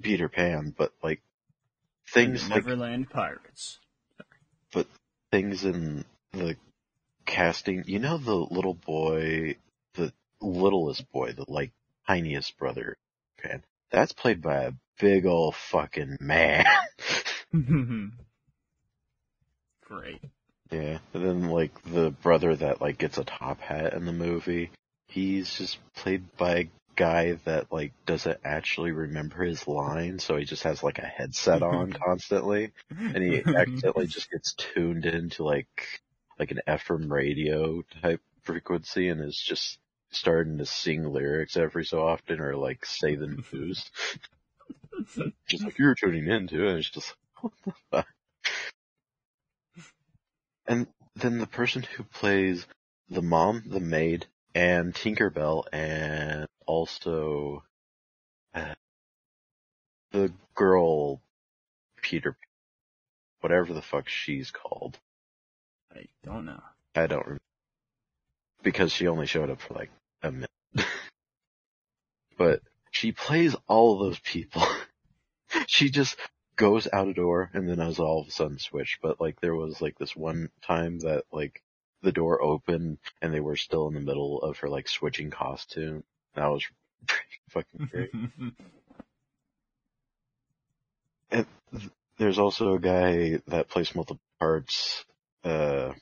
[0.00, 1.20] Peter Pan, but like
[2.08, 3.78] things like Neverland Pirates.
[4.72, 4.86] But
[5.30, 6.56] things in the
[7.26, 7.84] casting.
[7.86, 9.56] You know the little boy,
[9.94, 11.72] the littlest boy, the like
[12.06, 12.96] tiniest brother.
[13.40, 13.62] Pan.
[13.90, 16.64] that's played by a big old fucking man.
[19.86, 20.20] Great.
[20.70, 24.70] yeah, and then like the brother that like gets a top hat in the movie,
[25.06, 30.44] he's just played by a guy that like doesn't actually remember his lines, so he
[30.44, 32.72] just has like a headset on constantly.
[32.90, 36.02] and he accidentally just gets tuned into like
[36.38, 39.78] like an FM radio type frequency and is just
[40.10, 43.90] starting to sing lyrics every so often or like say the news.
[45.48, 48.06] Just like you're tuning into it, and it's just what the fuck.
[50.66, 52.66] And then the person who plays
[53.08, 57.62] the mom, the maid, and Tinkerbell, and also
[58.54, 58.74] uh,
[60.12, 61.20] the girl
[62.02, 62.36] Peter
[63.40, 64.98] whatever the fuck she's called.
[65.94, 66.62] I don't know.
[66.94, 67.42] I don't remember.
[68.62, 69.90] Because she only showed up for like
[70.22, 70.50] a minute.
[72.38, 72.60] but
[72.90, 74.62] she plays all of those people.
[75.66, 76.16] she just
[76.56, 78.98] goes out a door and then has all of a sudden switch.
[79.02, 81.62] But like there was like this one time that like
[82.02, 86.04] the door opened and they were still in the middle of her like switching costume.
[86.34, 86.64] That was
[87.06, 88.10] pretty fucking great.
[91.30, 95.04] And th- there's also a guy that plays multiple parts.
[95.44, 95.92] Uh,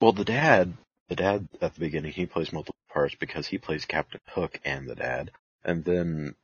[0.00, 0.74] well, the dad,
[1.08, 4.88] the dad at the beginning, he plays multiple parts because he plays Captain Hook and
[4.88, 5.30] the dad.
[5.64, 6.34] And then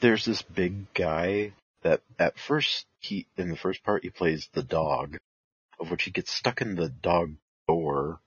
[0.00, 4.62] there's this big guy that at first he, in the first part, he plays the
[4.62, 5.18] dog,
[5.78, 7.34] of which he gets stuck in the dog
[7.68, 8.20] door.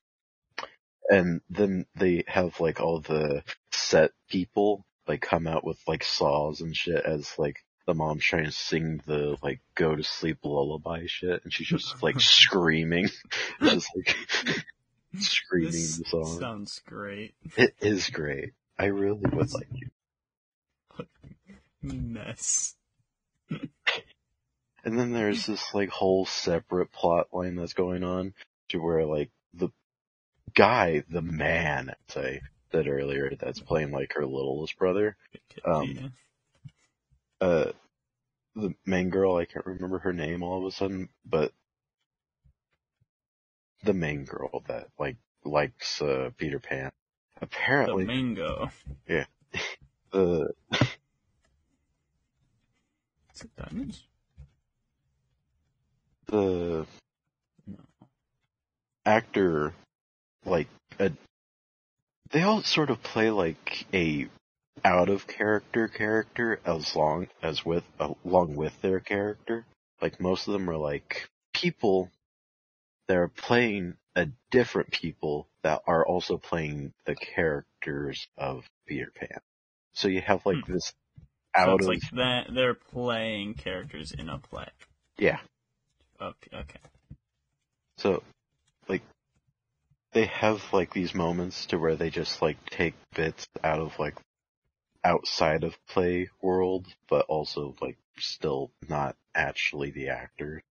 [1.10, 6.61] And then they have like all the set people like come out with like saws
[6.61, 11.03] and shit as like the mom's trying to sing the like go to sleep lullaby
[11.08, 11.43] shit.
[11.43, 13.10] And she's just like screaming.
[13.61, 14.16] Just like
[15.19, 16.40] screaming This the song.
[16.40, 17.35] sounds great.
[17.58, 18.53] it is great.
[18.80, 19.90] I really would like you
[21.83, 22.75] Mess.
[24.83, 28.33] and then there's this like whole separate plot line that's going on
[28.69, 29.69] to where like the
[30.55, 35.17] guy the man say said earlier that's playing like her littlest brother
[35.65, 36.07] Um, Yeah.
[37.41, 37.71] uh
[38.55, 41.53] the main girl, I can't remember her name all of a sudden, but
[43.83, 46.91] the main girl that like likes uh Peter Pan.
[47.35, 48.69] the Apparently mango.
[49.07, 49.25] Yeah.
[50.11, 50.53] The
[53.33, 54.03] Is it diamonds?
[56.27, 56.85] the
[59.05, 59.73] actor
[60.45, 60.67] like
[60.99, 61.11] a
[62.31, 64.27] they all sort of play like a
[64.83, 69.65] out of character character as long as with along with their character.
[70.01, 72.09] Like most of them are like people
[73.07, 79.39] that are playing a different people that are also playing the characters of Peter Pan.
[79.93, 80.93] So you have like this
[81.56, 84.67] So it's of like that they're playing characters in a play.
[85.17, 85.40] yeah.
[86.22, 86.57] Okay.
[86.57, 86.80] okay.
[87.98, 88.23] So,
[88.88, 89.01] like,
[90.14, 94.15] they have like these moments to where they just like take bits out of like
[95.03, 100.64] outside of play world, but also like still not actually the actor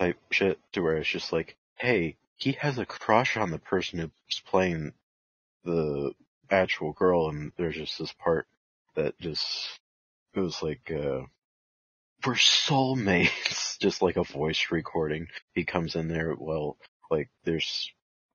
[0.00, 3.98] type shit to where it's just like, hey, he has a crush on the person
[3.98, 4.92] who's playing
[5.64, 6.12] the
[6.50, 8.46] actual girl and there's just this part
[8.98, 9.78] that just
[10.34, 11.22] goes like, uh,
[12.26, 15.28] we're soulmates, just like a voice recording.
[15.54, 16.76] He comes in there, well,
[17.10, 17.90] like there's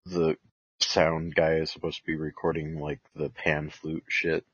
[0.05, 0.37] the
[0.79, 4.45] sound guy is supposed to be recording like the pan flute shit.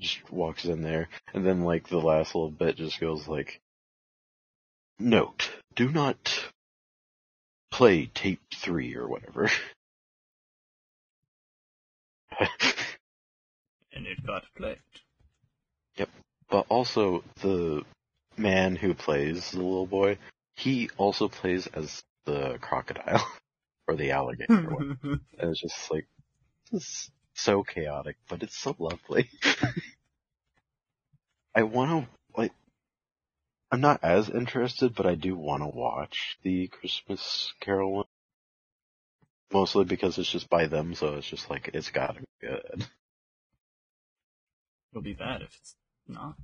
[0.00, 3.60] Just walks in there, and then like the last little bit just goes like,
[4.98, 6.50] "Note: Do not
[7.70, 9.50] play tape three or whatever."
[13.94, 14.78] And it got played.
[15.96, 16.08] Yep.
[16.50, 17.82] But also the
[18.36, 20.18] man who plays the little boy,
[20.56, 23.26] he also plays as the crocodile
[23.88, 24.54] or the alligator.
[25.02, 26.06] and it's just like
[26.72, 29.28] it's so chaotic, but it's so lovely.
[31.54, 32.52] I want to like.
[33.70, 38.04] I'm not as interested, but I do want to watch the Christmas Carol one.
[39.52, 42.86] Mostly because it's just by them, so it's just like it's gotta be good.
[44.92, 45.74] It'll be bad if it's
[46.06, 46.34] not.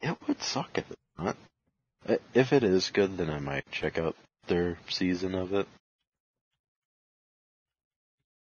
[0.00, 1.36] It would suck if it's not.
[2.32, 5.66] If it is good, then I might check out their season of it.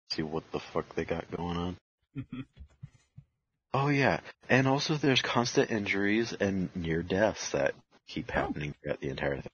[0.09, 1.77] See what the fuck they got going on.
[3.77, 7.75] Oh yeah, and also there's constant injuries and near deaths that
[8.07, 8.39] keep oh.
[8.39, 9.51] happening throughout the entire thing.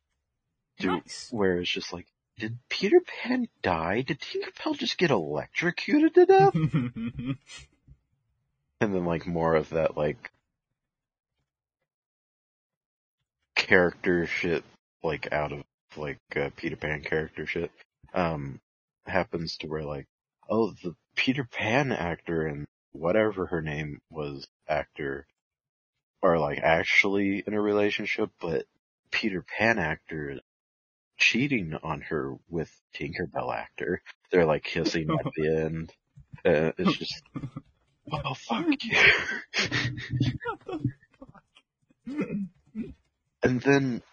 [0.78, 1.28] Dude, nice.
[1.32, 2.06] where it's just like,
[2.38, 4.02] did Peter Pan die?
[4.02, 6.56] Did Tinkerbell just get electrocuted to death?
[8.86, 10.32] and then like more of that like
[13.56, 14.64] character shit,
[15.04, 15.64] like out of
[15.96, 17.72] like uh, Peter Pan character shit,
[18.14, 18.60] um,
[19.06, 20.08] happens to where like,
[20.50, 25.28] oh, the Peter Pan actor and whatever her name was actor
[26.24, 28.66] are like actually in a relationship, but
[29.12, 30.40] Peter Pan actor
[31.18, 34.02] cheating on her with Tinkerbell actor.
[34.32, 35.94] They're like kissing at the end.
[36.44, 37.22] Uh, it's just,
[38.12, 38.98] oh fuck you.
[43.44, 44.04] And then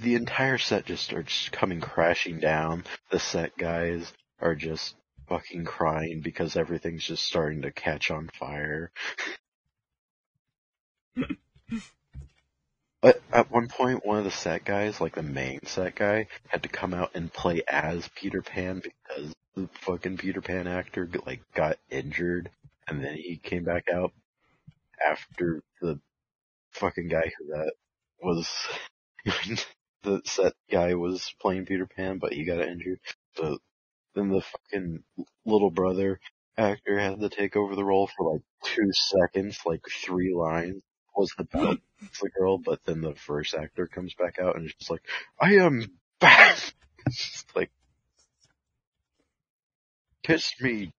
[0.00, 2.84] the entire set just starts coming crashing down.
[3.10, 4.10] The set guys
[4.40, 4.94] are just
[5.28, 8.90] fucking crying because everything's just starting to catch on fire.
[13.00, 16.64] But at one point, one of the set guys, like the main set guy, had
[16.64, 21.42] to come out and play as Peter Pan because the fucking Peter Pan actor like
[21.54, 22.50] got injured,
[22.88, 24.12] and then he came back out
[25.04, 26.00] after the
[26.72, 27.72] fucking guy who that
[28.22, 28.48] was
[30.02, 33.00] the set guy was playing Peter Pan, but he got injured.
[33.36, 33.58] So
[34.14, 35.02] then the fucking
[35.44, 36.20] little brother
[36.56, 40.82] actor had to take over the role for like two seconds, like three lines.
[41.16, 41.80] Was about
[42.22, 45.02] the girl, but then the first actor comes back out and is just like,
[45.40, 45.84] I am
[46.20, 46.58] back.
[47.06, 47.70] It's just like,
[50.22, 50.92] kiss me,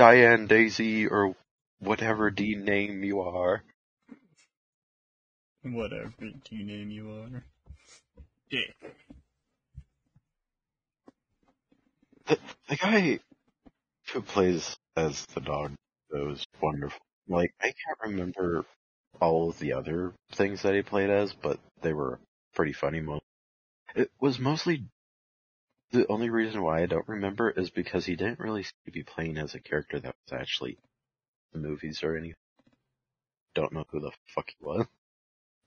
[0.00, 1.36] Diane Daisy or
[1.78, 3.62] whatever D name you are.
[5.62, 7.44] Whatever do you name you are.
[8.50, 8.74] Dick.
[12.70, 13.18] The guy
[14.10, 15.74] who plays as the dog
[16.10, 16.98] was wonderful.
[17.28, 18.64] Like, I can't remember
[19.20, 22.18] all of the other things that he played as, but they were
[22.54, 23.00] pretty funny.
[23.00, 23.22] Most
[23.94, 24.86] it was mostly
[25.92, 29.02] the only reason why I don't remember is because he didn't really seem to be
[29.02, 30.78] playing as a character that was actually
[31.52, 32.36] in the movies or anything.
[33.54, 34.86] Don't know who the fuck he was.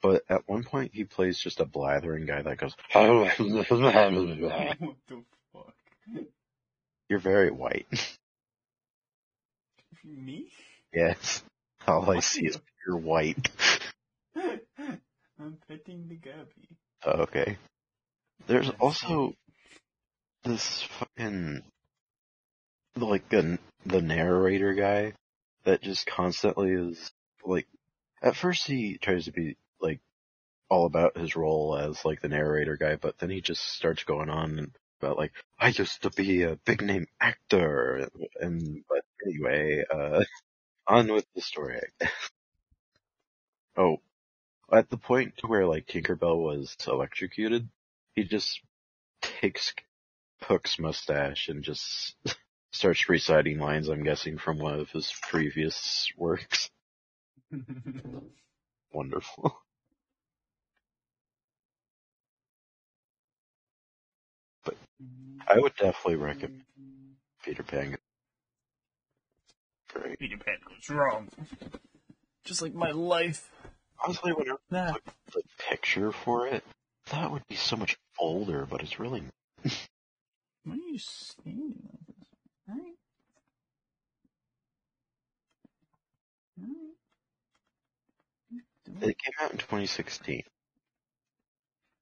[0.02, 5.24] But at one point he plays just a blathering guy that goes, oh, what the
[5.54, 5.74] fuck?
[7.10, 7.88] You're very white.
[10.06, 10.48] Me?
[10.94, 11.44] yes.
[11.88, 13.50] All I see is you're white.
[14.36, 16.78] I'm petting the Gabby.
[17.06, 17.58] Okay.
[18.48, 19.34] There's also
[20.44, 21.64] this fucking
[22.96, 25.14] like the the narrator guy
[25.64, 27.12] that just constantly is
[27.46, 27.68] like
[28.22, 30.00] at first he tries to be like
[30.70, 34.30] all about his role as like the narrator guy, but then he just starts going
[34.30, 40.24] on about like I used to be a big name actor and but anyway, uh
[40.88, 41.82] on with the story.
[43.76, 43.98] Oh,
[44.72, 47.68] at the point to where like Tinkerbell was electrocuted,
[48.14, 48.62] he just
[49.24, 49.74] takes
[50.44, 52.16] Hook's mustache and just
[52.72, 56.70] starts reciting lines, I'm guessing, from one of his previous works.
[58.94, 59.58] Wonderful.
[64.66, 64.76] But
[65.48, 66.64] I would definitely recommend
[67.44, 67.98] Peter Pan.
[69.94, 70.20] Great.
[70.20, 71.30] Peter Pan goes wrong.
[72.46, 73.50] Just like my life.
[74.04, 74.92] Honestly, whenever I Nah.
[74.94, 76.64] look the picture for it,
[77.12, 79.24] that would be so much older, but it's really
[80.66, 82.16] Why are you standing like this?
[82.70, 82.94] Alright.
[86.62, 86.96] Alright.
[89.10, 90.44] It came out in 2016.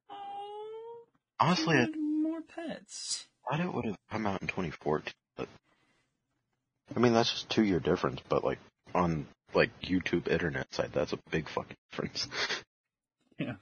[0.10, 1.04] Oh,
[1.40, 3.28] Honestly, I, more pets.
[3.50, 5.48] thought it would have come out in 2014, but
[6.96, 8.22] I mean that's just two year difference.
[8.30, 8.60] But like
[8.94, 12.28] on like YouTube internet side, that's a big fucking difference.
[13.40, 13.54] Yeah.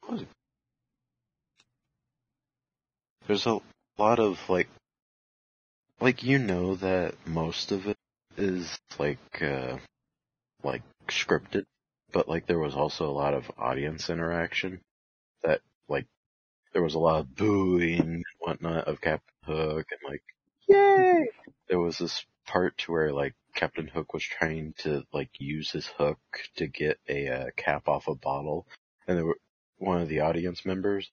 [0.00, 0.28] What was it?
[3.26, 3.60] There's a
[3.98, 4.68] lot of like,
[6.00, 7.96] like you know that most of it
[8.36, 9.78] is like, uh,
[10.62, 11.64] like scripted,
[12.12, 14.80] but like there was also a lot of audience interaction
[15.42, 16.06] that like
[16.72, 20.22] there was a lot of booing and whatnot of Captain Hook and like,
[20.68, 21.28] yay!
[21.68, 25.86] There was this part to where like Captain Hook was trying to like use his
[25.86, 26.18] hook
[26.56, 28.68] to get a uh, cap off a bottle,
[29.08, 29.38] and there were
[29.78, 31.10] one of the audience members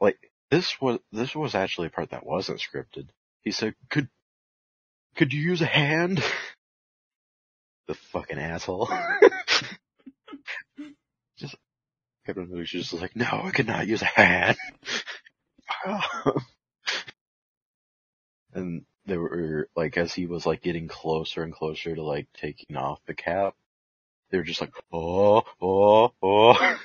[0.00, 3.08] like this was this was actually a part that wasn't scripted.
[3.40, 4.10] He said, "Could
[5.16, 6.22] could you use a hand?"
[7.88, 8.90] the fucking asshole.
[11.38, 11.56] just
[12.26, 14.58] Captain Hook's just like, "No, I could not use a hand."
[18.52, 22.76] and they were like, as he was like getting closer and closer to like taking
[22.76, 23.54] off the cap,
[24.30, 26.78] they were just like, "Oh, oh, oh."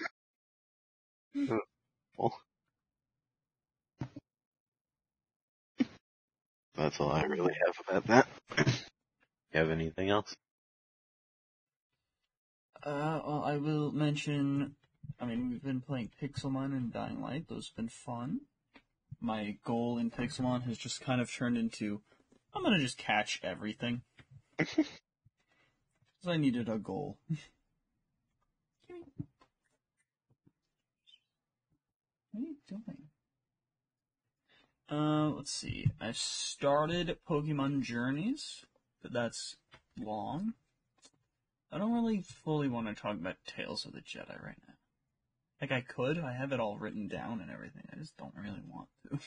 [6.78, 8.28] That's all I really have about that.
[9.52, 10.36] you have anything else?
[12.84, 14.76] Uh, well, I will mention.
[15.20, 17.48] I mean, we've been playing Pixelmon and Dying Light.
[17.50, 18.42] Those have been fun.
[19.20, 22.02] My goal in Pixelmon has just kind of turned into,
[22.54, 24.02] I'm gonna just catch everything.
[26.20, 27.20] Because I needed a goal.
[32.32, 33.07] what are you doing?
[34.90, 35.90] Uh, let's see.
[36.00, 38.66] I started Pokemon Journeys,
[39.02, 39.58] but that's
[40.00, 40.54] long.
[41.72, 44.74] I don't really fully want to talk about Tales of the Jedi right now.
[45.60, 47.84] Like I could, I have it all written down and everything.
[47.92, 49.20] I just don't really want to.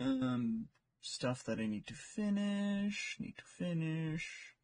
[0.04, 0.68] um,
[1.02, 4.54] stuff that I need to finish, need to finish.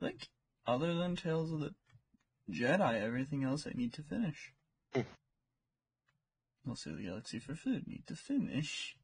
[0.00, 0.28] Like,
[0.66, 1.74] other than Tales of the
[2.50, 4.52] Jedi, everything else I need to finish.
[6.68, 8.96] Also, the Galaxy for Food, need to finish.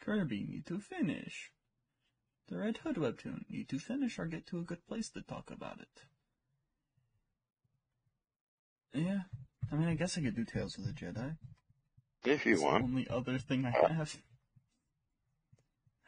[0.00, 1.50] Kirby, need to finish.
[2.48, 5.50] The Red Hood webtoon, need to finish or get to a good place to talk
[5.50, 6.02] about it.
[8.94, 9.22] Yeah,
[9.70, 11.36] I mean, I guess I could do Tales of the Jedi.
[12.24, 12.84] If you It's the want.
[12.84, 14.16] only other thing I have.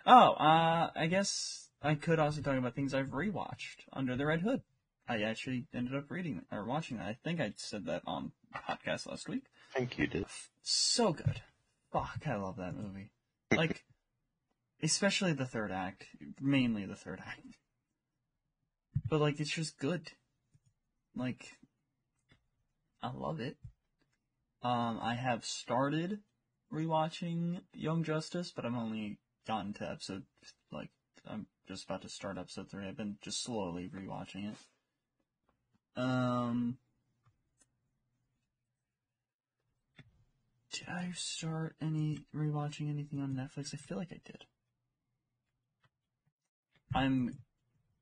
[0.07, 4.41] Oh, uh, I guess I could also talk about things I've rewatched under the Red
[4.41, 4.62] Hood.
[5.09, 7.07] I actually ended up reading or watching that.
[7.07, 9.45] I think I said that on podcast last week.
[9.74, 10.26] I think you did.
[10.62, 11.42] So good.
[11.92, 13.10] Fuck, I love that movie.
[13.52, 13.82] Like,
[14.81, 16.05] especially the third act.
[16.40, 17.40] Mainly the third act.
[19.08, 20.12] But, like, it's just good.
[21.16, 21.57] Like,
[23.02, 23.57] I love it.
[24.62, 26.20] Um, I have started
[26.73, 29.18] rewatching Young Justice, but I've only
[29.49, 30.23] gotten to episode,
[30.70, 30.90] like,
[31.26, 32.86] I'm just about to start episode three.
[32.86, 36.00] I've been just slowly rewatching it.
[36.00, 36.78] Um,
[40.73, 43.74] did I start any rewatching anything on Netflix?
[43.74, 44.44] I feel like I did.
[46.94, 47.39] I'm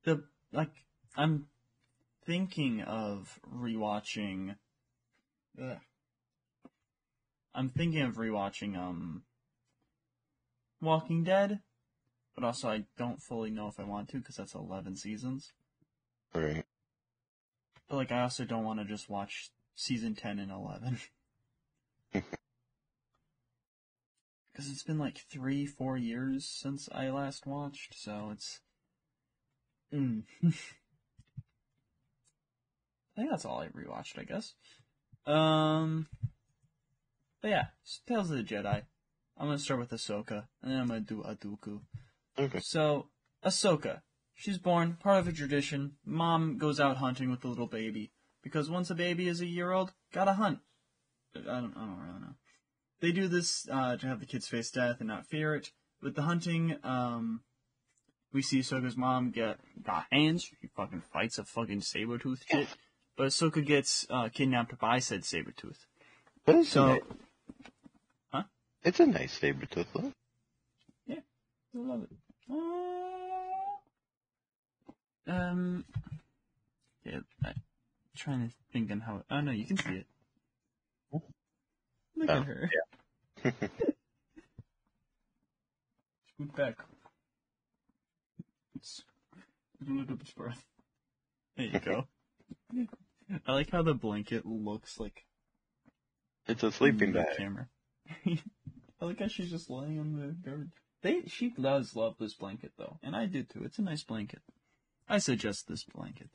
[0.03, 0.71] the like
[1.15, 1.47] I'm
[2.25, 4.55] thinking of rewatching.
[5.61, 5.77] Ugh.
[7.53, 9.23] I'm thinking of rewatching um
[10.81, 11.59] Walking Dead,
[12.35, 15.53] but also I don't fully know if I want to because that's 11 seasons.
[16.35, 16.65] Alright.
[17.89, 20.99] But like I also don't want to just watch season 10 and 11.
[24.59, 28.59] Because it's been like three, four years since I last watched, so it's.
[29.95, 30.23] Mm.
[30.43, 30.51] I
[33.15, 34.55] think that's all I rewatched, I guess.
[35.25, 36.07] Um.
[37.41, 37.65] But yeah,
[38.05, 38.83] Tales of the Jedi.
[39.37, 41.79] I'm gonna start with Ahsoka, and then I'm gonna do Dooku.
[42.37, 42.59] Okay.
[42.59, 43.07] So,
[43.45, 44.01] Ahsoka.
[44.35, 45.93] She's born, part of a tradition.
[46.05, 48.11] Mom goes out hunting with the little baby.
[48.43, 50.59] Because once a baby is a year old, gotta hunt.
[51.33, 52.35] I don't, I don't really know.
[53.01, 55.71] They do this uh, to have the kids face death and not fear it.
[56.01, 57.41] With the hunting, um,
[58.33, 60.43] we see Ahsoka's mom get got hands.
[60.43, 62.67] She fucking fights a fucking saber tooth shit.
[63.17, 65.85] But Ahsoka gets uh, kidnapped by said saber tooth.
[66.45, 67.01] But it's, So, a, ni-
[68.31, 68.43] huh?
[68.81, 70.13] it's a nice saber tooth though.
[71.05, 71.15] Yeah,
[71.75, 72.09] I love it.
[75.27, 75.83] Uh, um,
[77.03, 77.55] yeah, I'm
[78.15, 79.23] trying to think on how.
[79.29, 80.05] Oh no, you can see it.
[81.11, 81.23] Look
[82.29, 82.69] Oh, at her.
[86.27, 86.77] Scoot back.
[88.75, 89.03] It's
[89.85, 90.63] Elizabeth's breath.
[91.57, 92.07] There you go.
[93.47, 95.25] I like how the blanket looks like
[96.47, 97.37] It's a sleeping bag.
[97.37, 97.67] Camera.
[98.25, 100.71] I like how she's just laying on the guard.
[101.01, 103.63] They she does love this blanket though, and I do too.
[103.63, 104.41] It's a nice blanket.
[105.07, 106.29] I suggest this blanket.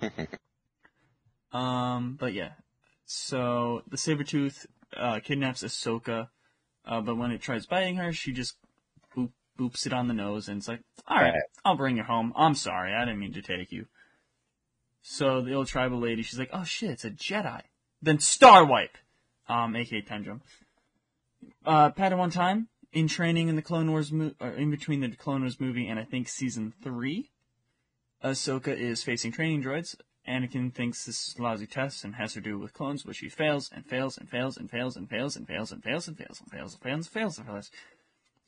[1.52, 2.50] Um, but yeah.
[3.04, 6.28] So the saber tooth uh, kidnaps Ahsoka,
[6.86, 8.56] uh, but when it tries biting her, she just
[9.16, 11.42] boop, boops it on the nose, and it's like, "All right, Right.
[11.64, 12.32] I'll bring you home.
[12.36, 13.86] I'm sorry, I didn't mean to take you."
[15.02, 17.62] So the old tribal lady, she's like, "Oh shit, it's a Jedi."
[18.02, 18.96] Then Star Wipe,
[19.48, 20.42] um, aka Time Jump.
[21.64, 25.42] Uh, Padawan time in training in the Clone Wars, mo- or in between the Clone
[25.42, 27.30] Wars movie and I think season three.
[28.24, 29.94] Ahsoka is facing training droids.
[30.28, 33.28] Anakin thinks this is a lousy test and has to do with clones, but she
[33.28, 36.40] fails and fails and fails and fails and fails and fails and fails and fails
[36.40, 37.70] and fails and fails and fails and fails.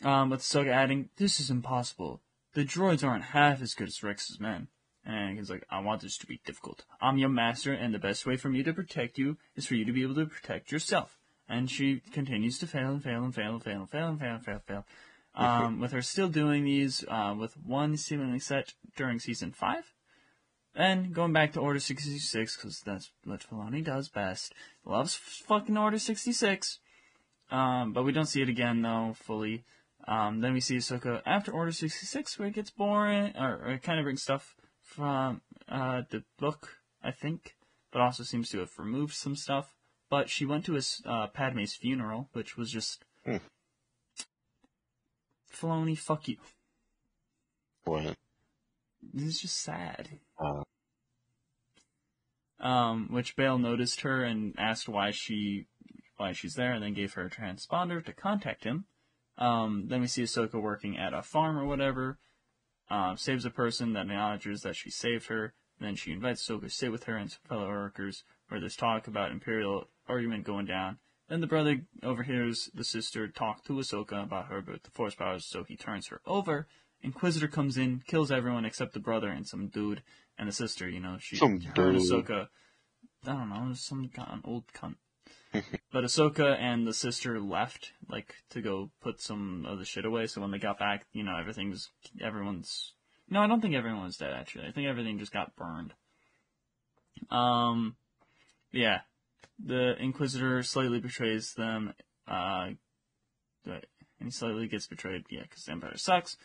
[0.02, 2.20] Um, with Ahsoka adding, "This is impossible.
[2.54, 4.68] The droids aren't half as good as Rex's men."
[5.04, 6.84] And Anakin's like, "I want this to be difficult.
[7.00, 9.84] I'm your master, and the best way for me to protect you is for you
[9.84, 13.52] to be able to protect yourself." And she continues to fail and fail and fail
[13.52, 14.86] and fail and fail and fail and fail and fail.
[15.34, 19.94] Um, with her still doing these, uh, with one seemingly set during season five.
[20.78, 24.54] And going back to Order 66, because that's what Filoni does best.
[24.84, 26.78] Loves fucking Order 66.
[27.50, 29.64] Um, but we don't see it again, though, fully.
[30.06, 33.82] Um, then we see Ahsoka after Order 66, where it gets boring, or, or it
[33.82, 37.56] kind of brings stuff from uh, the book, I think,
[37.90, 39.74] but also seems to have removed some stuff.
[40.08, 43.04] But she went to his uh, Padme's funeral, which was just.
[43.26, 43.38] Hmm.
[45.52, 46.36] Filoni, fuck you.
[47.84, 48.14] What?
[49.14, 50.08] It's just sad.
[50.38, 50.62] Uh,
[52.60, 55.66] um, which Bale noticed her and asked why she
[56.16, 58.86] why she's there, and then gave her a transponder to contact him.
[59.36, 62.18] Um, then we see Ahsoka working at a farm or whatever,
[62.90, 65.54] uh, saves a person that acknowledges that she saved her.
[65.80, 69.06] Then she invites Ahsoka to stay with her and some fellow workers, where there's talk
[69.06, 70.98] about Imperial argument going down.
[71.28, 75.46] Then the brother overhears the sister talk to Ahsoka about her with the Force powers,
[75.46, 76.66] so he turns her over.
[77.02, 80.02] Inquisitor comes in, kills everyone except the brother and some dude
[80.38, 80.88] and the sister.
[80.88, 81.98] You know, she Some her and.
[81.98, 82.48] Ahsoka.
[83.26, 84.94] I don't know, some con- old cunt.
[85.92, 90.26] but Ahsoka and the sister left, like, to go put some of the shit away.
[90.26, 92.94] So when they got back, you know, everything's everyone's.
[93.28, 94.32] No, I don't think everyone's dead.
[94.32, 95.94] Actually, I think everything just got burned.
[97.30, 97.96] Um,
[98.72, 99.00] yeah,
[99.58, 101.94] the Inquisitor slightly betrays them.
[102.26, 102.70] Uh,
[103.64, 103.82] and
[104.20, 105.24] he slightly gets betrayed.
[105.30, 106.36] Yeah, because the Empire sucks.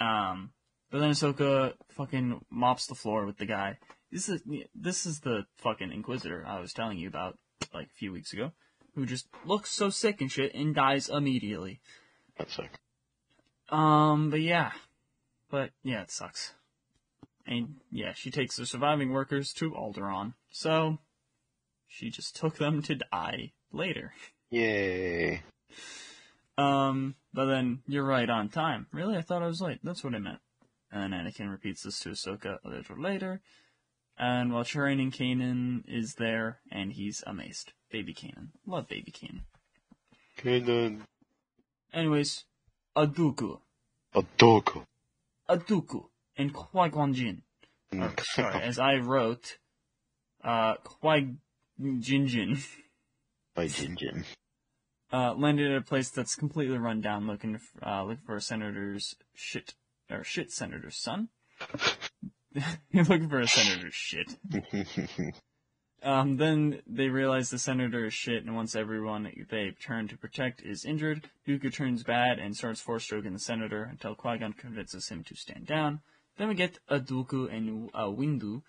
[0.00, 0.50] Um,
[0.90, 3.78] but then Ahsoka fucking mops the floor with the guy.
[4.10, 4.42] This is
[4.74, 7.38] this is the fucking Inquisitor I was telling you about
[7.74, 8.52] like a few weeks ago,
[8.94, 11.80] who just looks so sick and shit and dies immediately.
[12.38, 12.78] that sucks.
[13.68, 14.72] Um, but yeah,
[15.50, 16.54] but yeah, it sucks.
[17.46, 20.98] And yeah, she takes the surviving workers to Alderaan, so
[21.86, 24.12] she just took them to die later.
[24.50, 25.42] Yay.
[26.58, 28.86] Um, but then you're right on time.
[28.92, 29.80] Really, I thought I was late.
[29.82, 30.38] That's what I meant.
[30.96, 33.42] And then Anakin repeats this to Ahsoka a little later.
[34.18, 37.72] And while training, Kanan is there, and he's amazed.
[37.90, 38.48] Baby Kanan.
[38.66, 39.42] Love Baby Kanan.
[40.38, 41.02] Kanan.
[41.92, 42.44] Anyways,
[42.96, 43.58] Aduku.
[44.14, 44.86] Adoku.
[45.50, 46.04] Aduku.
[46.38, 47.42] And Qui-Gon Jinn.
[47.92, 49.58] Or, sorry, as I wrote,
[50.42, 52.58] uh, Qui-Jin Jin.
[53.54, 54.24] By Jin
[55.12, 59.14] uh, landed at a place that's completely run down, looking uh, looking for a senator's
[59.34, 59.74] shit
[60.10, 61.28] or shit senator's son.
[62.90, 64.36] You're looking for a senator's shit.
[66.02, 70.62] Um, then they realize the senator is shit, and once everyone they turn to protect
[70.62, 75.08] is injured, Dooku turns bad and starts force stroking the senator until Qui Gon convinces
[75.08, 76.00] him to stand down.
[76.38, 78.62] Then we get a Dooku and uh, Windu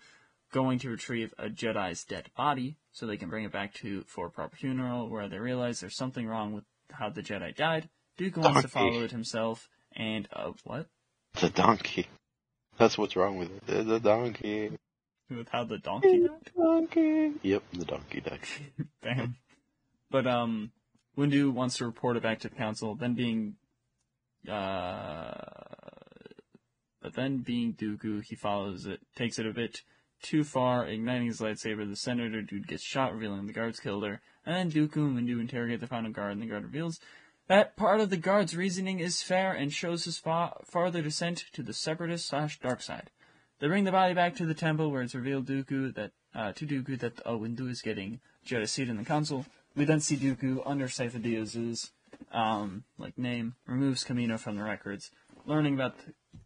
[0.52, 4.26] going to retrieve a Jedi's dead body so they can bring it back to for
[4.26, 7.88] a proper funeral, where they realize there's something wrong with how the Jedi died.
[8.18, 10.88] Dooku wants to follow it himself, and uh, what
[11.38, 12.08] It's a donkey.
[12.78, 13.62] That's what's wrong with it.
[13.68, 14.72] It's a donkey.
[15.30, 16.50] with how the donkey died?
[16.56, 17.30] Donkey.
[17.42, 18.40] Yep, the donkey died.
[19.04, 19.36] Bam.
[20.10, 20.72] But um,
[21.16, 22.96] Windu wants to report it back to the council.
[22.96, 23.54] Then being,
[24.50, 25.30] uh,
[27.00, 29.82] but then being Dooku, he follows it, takes it a bit
[30.20, 31.88] too far, igniting his lightsaber.
[31.88, 34.20] The senator dude gets shot, revealing the guards killed her.
[34.44, 36.98] And then Dooku and Windu interrogate the final guard, and the guard reveals
[37.48, 41.62] that part of the guard's reasoning is fair and shows his fa- farther descent to
[41.62, 43.10] the separatist slash dark side.
[43.58, 46.66] They bring the body back to the temple where it's revealed Dooku that uh, to
[46.66, 49.46] Dooku that uh, Windu is getting Jedi seat in the council.
[49.74, 51.90] We then see Dooku under Sifo Dyas's
[52.32, 55.10] um, like name removes Kamino from the records,
[55.46, 55.96] learning about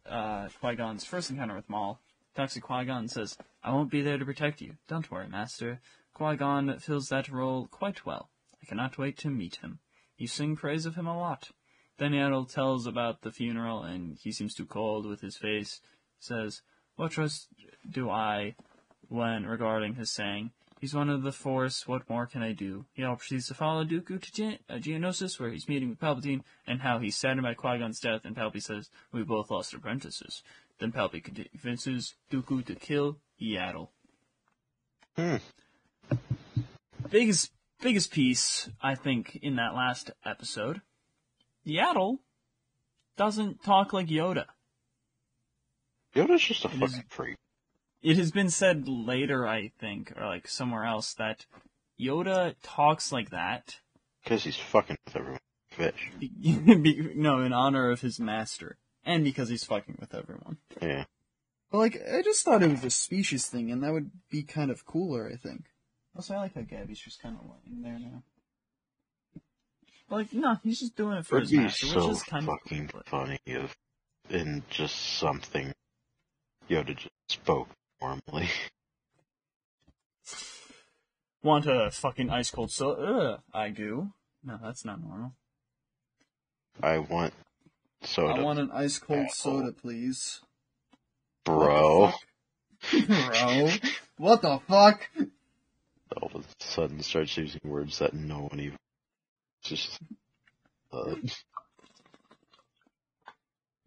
[0.08, 2.00] uh, Qui Gon's first encounter with Maul.
[2.34, 4.76] Talks to Qui Gon says, "I won't be there to protect you.
[4.88, 5.80] Don't worry, Master."
[6.14, 8.30] Qui Gon fills that role quite well,
[8.62, 9.80] I cannot wait to meet him.
[10.22, 11.50] You sing praise of him a lot.
[11.98, 15.80] Then Yaddle tells about the funeral, and he seems too cold with his face.
[16.20, 16.62] Says,
[16.94, 17.48] What trust
[17.90, 18.54] do I
[19.08, 22.84] when regarding his saying, He's one of the Force, what more can I do?
[22.92, 26.42] He all proceeds to follow Dooku to Ge- uh, Geonosis, where he's meeting with Palpatine,
[26.68, 30.44] and how he's saddened by Qui-Gon's death, and Palpatine says, We both lost apprentices.
[30.78, 33.88] Then Palpatine convinces Dooku to kill Yaddle.
[35.16, 35.38] Hmm.
[37.10, 37.50] Biggest,
[37.82, 40.80] biggest piece, I think, in that last episode,
[41.66, 42.18] Yaddle
[43.16, 44.46] doesn't talk like Yoda.
[46.14, 47.36] Yoda's just a It is- fucking freak.
[48.02, 51.46] It has been said later, I think, or like somewhere else, that
[52.00, 53.78] Yoda talks like that.
[54.24, 55.40] Because he's fucking with everyone.
[55.70, 56.10] Fish.
[57.16, 60.58] no, in honor of his master, and because he's fucking with everyone.
[60.80, 61.04] Yeah.
[61.70, 64.70] But, like, I just thought it was a species thing, and that would be kind
[64.70, 65.64] of cooler, I think.
[66.14, 68.22] Also, I like how Gabby's just kind of laying there now.
[70.10, 72.44] Like, no, he's just doing it for It'd his be master, so which is kind
[72.44, 73.02] fucking of cool.
[73.06, 73.74] Funny if,
[74.28, 75.72] in just something,
[76.68, 77.68] Yoda just spoke
[78.00, 78.48] normally.
[81.42, 83.02] want a fucking ice cold soda?
[83.02, 84.12] Ugh, I do.
[84.44, 85.32] No, that's not normal.
[86.82, 87.32] I want
[88.02, 88.34] soda.
[88.34, 89.60] I want an ice cold Asshole.
[89.60, 90.40] soda, please.
[91.44, 92.00] Bro.
[92.00, 92.14] What?
[93.06, 93.70] Bro.
[94.18, 95.08] What the fuck?
[96.20, 98.78] All of a sudden starts using words that no one even.
[99.62, 99.98] Just.
[100.92, 101.14] Uh,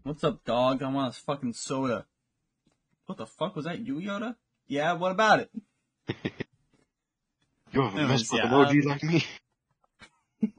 [0.03, 0.83] What's up, dog?
[0.83, 2.05] I want a fucking soda.
[3.05, 3.79] What the fuck was that?
[3.79, 4.35] You, Yoda?
[4.67, 4.93] Yeah.
[4.93, 5.49] What about it?
[7.71, 9.25] you have a mess with yeah, emoji um, like me?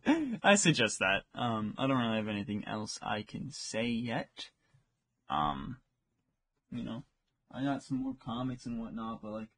[0.42, 1.22] I suggest that.
[1.34, 4.50] Um, I don't really have anything else I can say yet.
[5.28, 5.78] Um,
[6.70, 7.04] you know,
[7.52, 9.48] I got some more comics and whatnot, but like,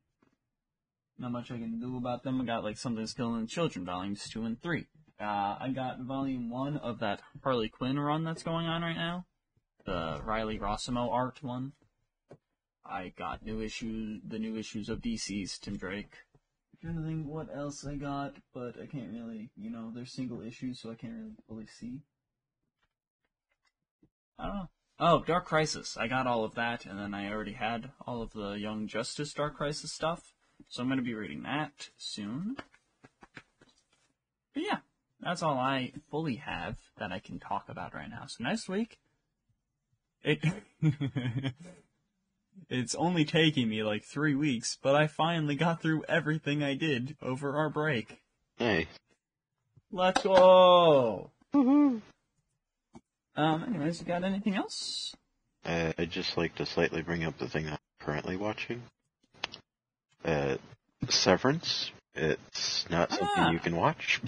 [1.18, 2.40] not much I can do about them.
[2.40, 4.86] I got like Something's Killing the Children, volumes two and three.
[5.20, 9.26] Uh, I got volume one of that Harley Quinn run that's going on right now,
[9.84, 11.72] the Riley Rossimo art one.
[12.86, 16.14] I got new issues, the new issues of DC's Tim Drake.
[16.72, 20.06] I'm trying to think what else I got, but I can't really, you know, they're
[20.06, 22.00] single issues, so I can't really fully see.
[24.38, 24.68] I don't know.
[25.00, 25.96] Oh, Dark Crisis.
[25.96, 29.32] I got all of that, and then I already had all of the Young Justice
[29.32, 30.32] Dark Crisis stuff,
[30.68, 32.56] so I'm going to be reading that soon.
[34.54, 34.78] But yeah,
[35.20, 38.24] that's all I fully have that I can talk about right now.
[38.26, 38.98] So next week,
[40.22, 40.40] it
[42.68, 47.16] it's only taking me like three weeks, but I finally got through everything I did
[47.22, 48.20] over our break.
[48.56, 48.88] Hey.
[49.90, 51.30] Let's go.
[51.54, 52.02] Woohoo.
[53.36, 53.64] Um.
[53.64, 55.14] Anyways, you got anything else?
[55.64, 58.82] Uh, I'd just like to slightly bring up the thing I'm currently watching.
[60.24, 60.56] Uh,
[61.08, 61.92] Severance.
[62.14, 63.50] It's not something Ah.
[63.50, 64.20] you can watch.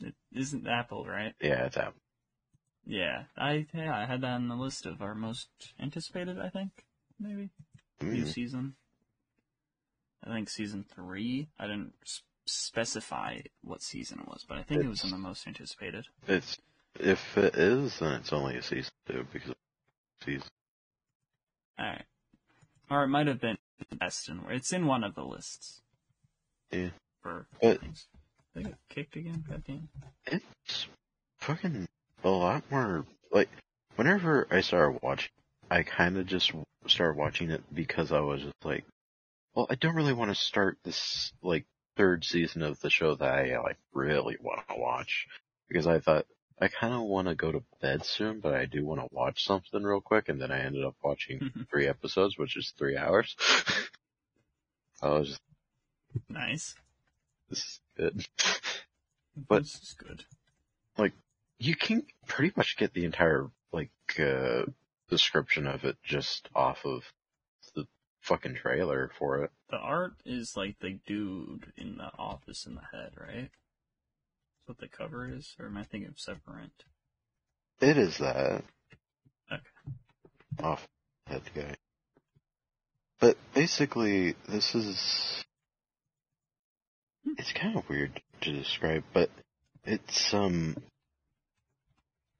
[0.00, 1.34] It isn't Apple, right?
[1.40, 1.94] yeah, it's out.
[2.84, 3.24] Yeah.
[3.36, 5.48] I yeah I had that on the list of our most
[5.80, 6.38] anticipated.
[6.38, 6.70] I think
[7.18, 7.50] maybe
[8.00, 8.28] new Mm.
[8.32, 8.76] season.
[10.24, 11.48] I think season three.
[11.58, 15.18] I didn't s- specify what season it was, but I think it was in the
[15.18, 16.06] most anticipated.
[16.26, 16.58] It's
[16.98, 20.48] if it is, then it's only a season two because it's season.
[21.78, 22.04] All right.
[22.90, 23.58] Or it might have been
[23.98, 25.82] Destin, where it's in one of the lists.
[26.70, 26.90] Yeah.
[27.22, 28.06] For But- things.
[28.54, 29.44] They got kicked again.
[29.46, 29.88] Goddamn.
[30.26, 30.86] It's
[31.40, 31.86] fucking
[32.24, 33.50] a lot more like
[33.96, 35.30] whenever I started watching,
[35.70, 36.52] I kind of just
[36.86, 38.84] started watching it because I was just like,
[39.54, 41.66] well, I don't really want to start this like
[41.98, 45.26] third season of the show that I like really want to watch
[45.68, 46.26] because I thought
[46.58, 49.44] I kind of want to go to bed soon, but I do want to watch
[49.44, 53.36] something real quick, and then I ended up watching three episodes, which is three hours.
[55.02, 55.40] I was just,
[56.30, 56.74] nice.
[57.50, 58.26] this is good.
[59.48, 60.24] But- this is good.
[60.96, 61.12] Like
[61.58, 64.62] you can pretty much get the entire like uh
[65.10, 67.02] description of it just off of
[67.74, 67.86] the
[68.20, 69.50] fucking trailer for it.
[69.68, 73.50] The art is like the dude in the office in the head, right?
[74.66, 76.70] What the cover is, or am I thinking of separate?
[77.80, 78.64] It is that
[79.52, 79.62] Okay.
[80.62, 80.86] off
[81.26, 81.76] head guy.
[83.20, 85.44] But basically this is
[87.38, 89.30] it's kind of weird to describe, but
[89.84, 90.76] it's um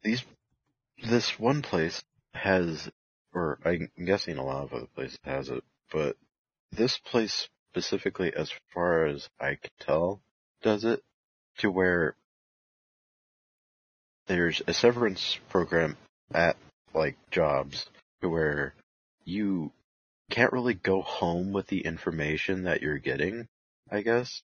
[0.02, 0.24] these
[1.08, 2.02] this one place
[2.34, 2.90] has
[3.32, 6.16] or I'm guessing a lot of other places has it, but
[6.72, 10.20] this place specifically as far as I can tell
[10.62, 11.02] does it
[11.58, 12.14] to where
[14.26, 15.96] there's a severance program
[16.32, 16.56] at
[16.94, 17.86] like jobs
[18.20, 18.74] to where
[19.24, 19.70] you
[20.30, 23.46] can't really go home with the information that you're getting,
[23.90, 24.42] I guess,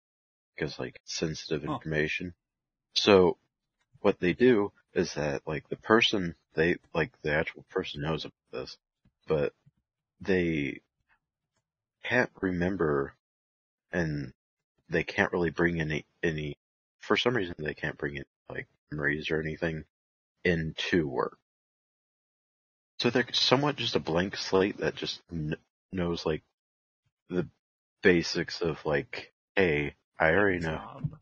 [0.55, 1.75] because like sensitive Huh.
[1.75, 2.35] information.
[2.95, 3.37] So
[4.01, 8.33] what they do is that like the person they like the actual person knows about
[8.53, 8.77] this,
[9.27, 9.53] but
[10.21, 10.81] they
[12.05, 13.15] can't remember
[13.93, 14.33] and
[14.89, 16.57] they can't really bring any any
[17.03, 19.85] for some reason they can't bring in like memories or anything
[20.45, 21.39] into work.
[22.99, 25.57] So they're somewhat just a blank slate that just kn-
[25.93, 26.43] knows like
[27.29, 27.49] the
[28.03, 31.19] basics of like, hey, I already know Job.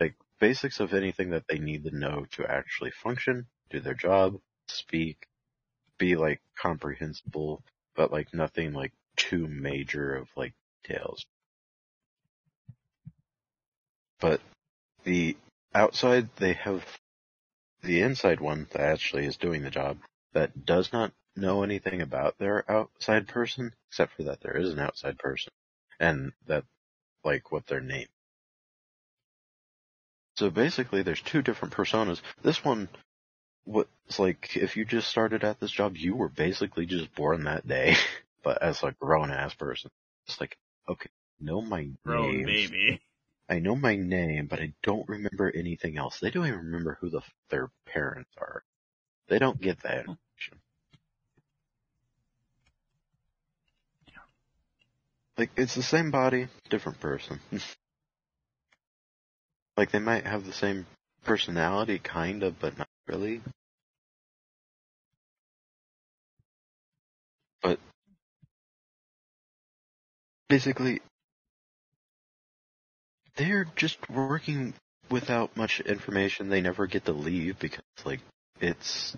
[0.00, 4.38] like basics of anything that they need to know to actually function, do their job,
[4.68, 5.26] speak,
[5.98, 7.62] be like comprehensible,
[7.94, 11.24] but like nothing like too major of like details.
[14.20, 14.40] But
[15.04, 15.36] the
[15.74, 16.84] outside, they have
[17.82, 19.98] the inside one that actually is doing the job
[20.32, 24.78] that does not know anything about their outside person, except for that there is an
[24.78, 25.52] outside person
[26.00, 26.64] and that
[27.24, 28.06] like what their name.
[30.36, 32.20] So basically there's two different personas.
[32.42, 32.88] This one
[33.66, 33.86] was
[34.18, 37.96] like if you just started at this job, you were basically just born that day,
[38.42, 39.90] but as a grown ass person.
[40.26, 40.56] It's like,
[40.88, 41.10] okay,
[41.40, 42.46] know my Grown name.
[42.46, 43.00] baby.
[43.48, 46.18] I know my name, but I don't remember anything else.
[46.18, 48.64] They don't even remember who the their parents are.
[49.28, 50.12] They don't get that hmm.
[50.12, 50.60] information.
[55.36, 57.40] Like it's the same body, different person.
[59.76, 60.86] like they might have the same
[61.24, 63.42] personality, kind of, but not really.
[67.62, 67.78] But
[70.48, 71.00] basically,
[73.36, 74.74] they're just working
[75.10, 76.48] without much information.
[76.48, 78.20] They never get to leave because, like,
[78.60, 79.16] it's,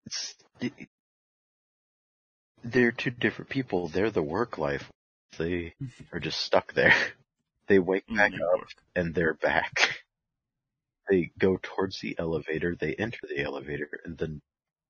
[0.00, 0.34] it's,
[2.64, 3.88] they're two different people.
[3.88, 4.90] They're the work life.
[5.38, 5.74] They
[6.12, 6.94] are just stuck there.
[7.68, 8.60] They wake back Mm, up
[8.94, 10.02] and they're back.
[11.08, 14.40] They go towards the elevator, they enter the elevator, and then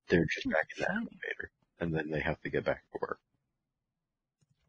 [0.09, 1.51] they're just back in the elevator.
[1.79, 3.19] And then they have to get back to work.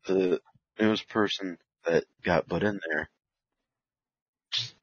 [0.07, 0.41] The
[0.81, 3.09] newest person that got put in there,
[4.53, 4.75] just,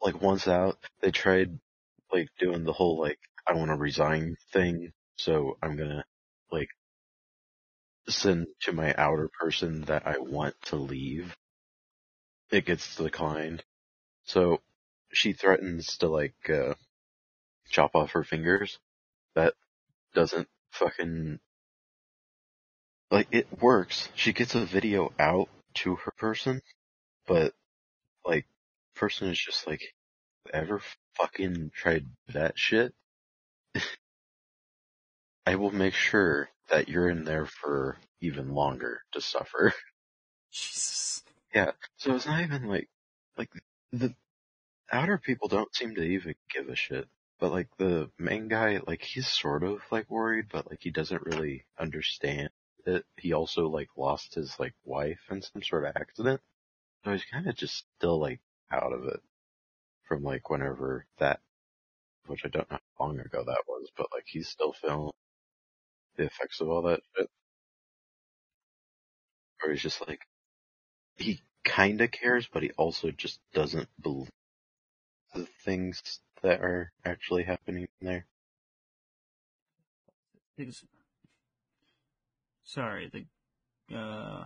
[0.00, 1.58] like once out, they tried
[2.12, 6.04] like doing the whole like, I want to resign thing, so I'm gonna
[6.50, 6.68] like
[8.08, 11.36] send to my outer person that I want to leave.
[12.50, 13.64] It gets declined.
[14.24, 14.60] So
[15.12, 16.74] she threatens to like uh
[17.70, 18.78] chop off her fingers.
[19.34, 19.54] That
[20.14, 21.40] doesn't fucking
[23.10, 24.08] like it works.
[24.14, 26.60] She gets a video out to her person,
[27.26, 27.54] but
[28.24, 28.46] like
[28.94, 29.94] person is just like
[30.52, 30.80] ever
[31.14, 32.94] fucking tried that shit.
[35.46, 39.72] I will make sure that you're in there for even longer to suffer.
[40.50, 41.22] Jesus.
[41.54, 42.88] Yeah, so it's not even like,
[43.38, 43.50] like,
[43.92, 44.14] the
[44.90, 47.08] outer people don't seem to even give a shit.
[47.38, 51.26] But like the main guy, like he's sort of like worried, but like he doesn't
[51.26, 52.48] really understand
[52.86, 53.04] it.
[53.16, 56.40] He also like lost his like wife in some sort of accident.
[57.04, 58.40] So he's kind of just still like
[58.70, 59.20] out of it
[60.08, 61.40] from like whenever that,
[62.26, 65.10] which I don't know how long ago that was, but like he's still feeling
[66.16, 67.28] the effects of all that shit.
[69.62, 70.20] Or he's just like,
[71.16, 74.30] he kinda cares, but he also just doesn't believe
[75.34, 76.02] the things
[76.42, 78.26] that are actually happening there.
[82.66, 84.44] Sorry, the uh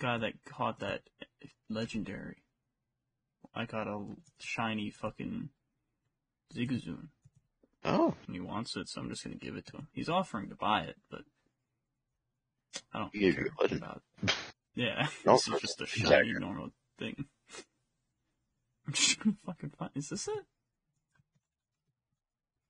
[0.00, 1.02] guy that caught that
[1.70, 2.42] legendary.
[3.54, 4.04] I got a
[4.40, 5.50] shiny fucking
[6.54, 7.08] Zigzagoon,
[7.84, 9.88] Oh, and he wants it, so I'm just gonna give it to him.
[9.92, 11.22] He's offering to buy it, but
[12.92, 13.82] I don't care legend.
[13.82, 14.02] about.
[14.24, 14.34] It.
[14.74, 16.30] Yeah, No, this is just a exactly.
[16.32, 17.26] shiny normal thing.
[18.86, 19.90] I'm just gonna fucking find.
[19.94, 20.44] Is this it?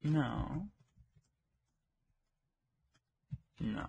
[0.02, 0.68] No.
[3.60, 3.86] No.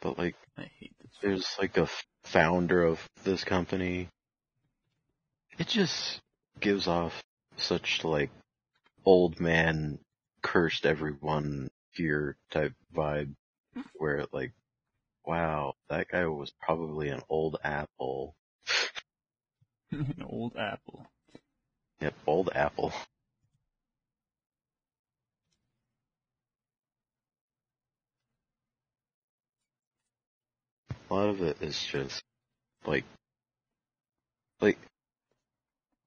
[0.00, 1.10] but like, I hate this.
[1.20, 1.88] there's like a
[2.24, 4.08] founder of this company.
[5.58, 6.20] It just
[6.60, 7.22] gives off
[7.56, 8.30] such like
[9.04, 9.98] old man
[10.42, 13.34] cursed everyone here type vibe
[13.76, 13.80] mm-hmm.
[13.96, 14.52] where like,
[15.26, 18.34] wow, that guy was probably an old apple.
[19.90, 21.06] An old apple.
[22.00, 22.92] Yep, old apple.
[31.10, 32.22] A lot of it is just
[32.84, 33.04] like,
[34.60, 34.78] like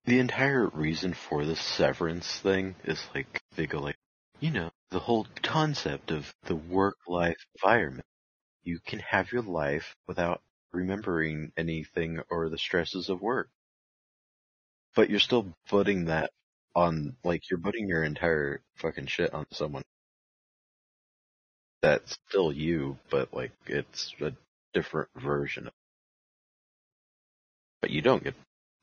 [0.05, 3.97] the entire reason for the severance thing is like they go like,
[4.39, 8.05] you know, the whole concept of the work-life environment.
[8.63, 13.49] You can have your life without remembering anything or the stresses of work.
[14.95, 16.31] But you're still putting that
[16.75, 19.83] on, like, you're putting your entire fucking shit on someone.
[21.81, 24.33] That's still you, but like, it's a
[24.73, 25.73] different version of
[27.81, 28.35] But you don't get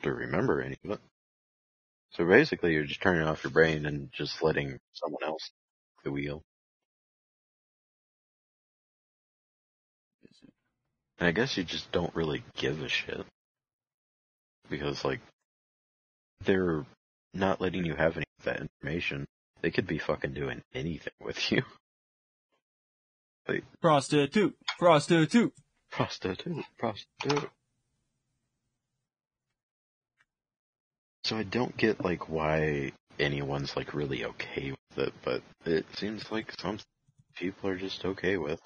[0.02, 1.00] to remember any of it.
[2.10, 5.50] So basically you're just turning off your brain and just letting someone else
[6.04, 6.42] the wheel.
[11.18, 13.24] And I guess you just don't really give a shit.
[14.70, 15.20] Because like,
[16.44, 16.84] they're
[17.34, 19.26] not letting you have any of that information.
[19.60, 21.62] They could be fucking doing anything with you.
[23.80, 25.54] Prostitute, prostitute.
[25.90, 27.50] Prostitute, prostitute.
[31.24, 36.30] So I don't get like why anyone's like really okay with it, but it seems
[36.30, 36.78] like some
[37.36, 38.60] people are just okay with.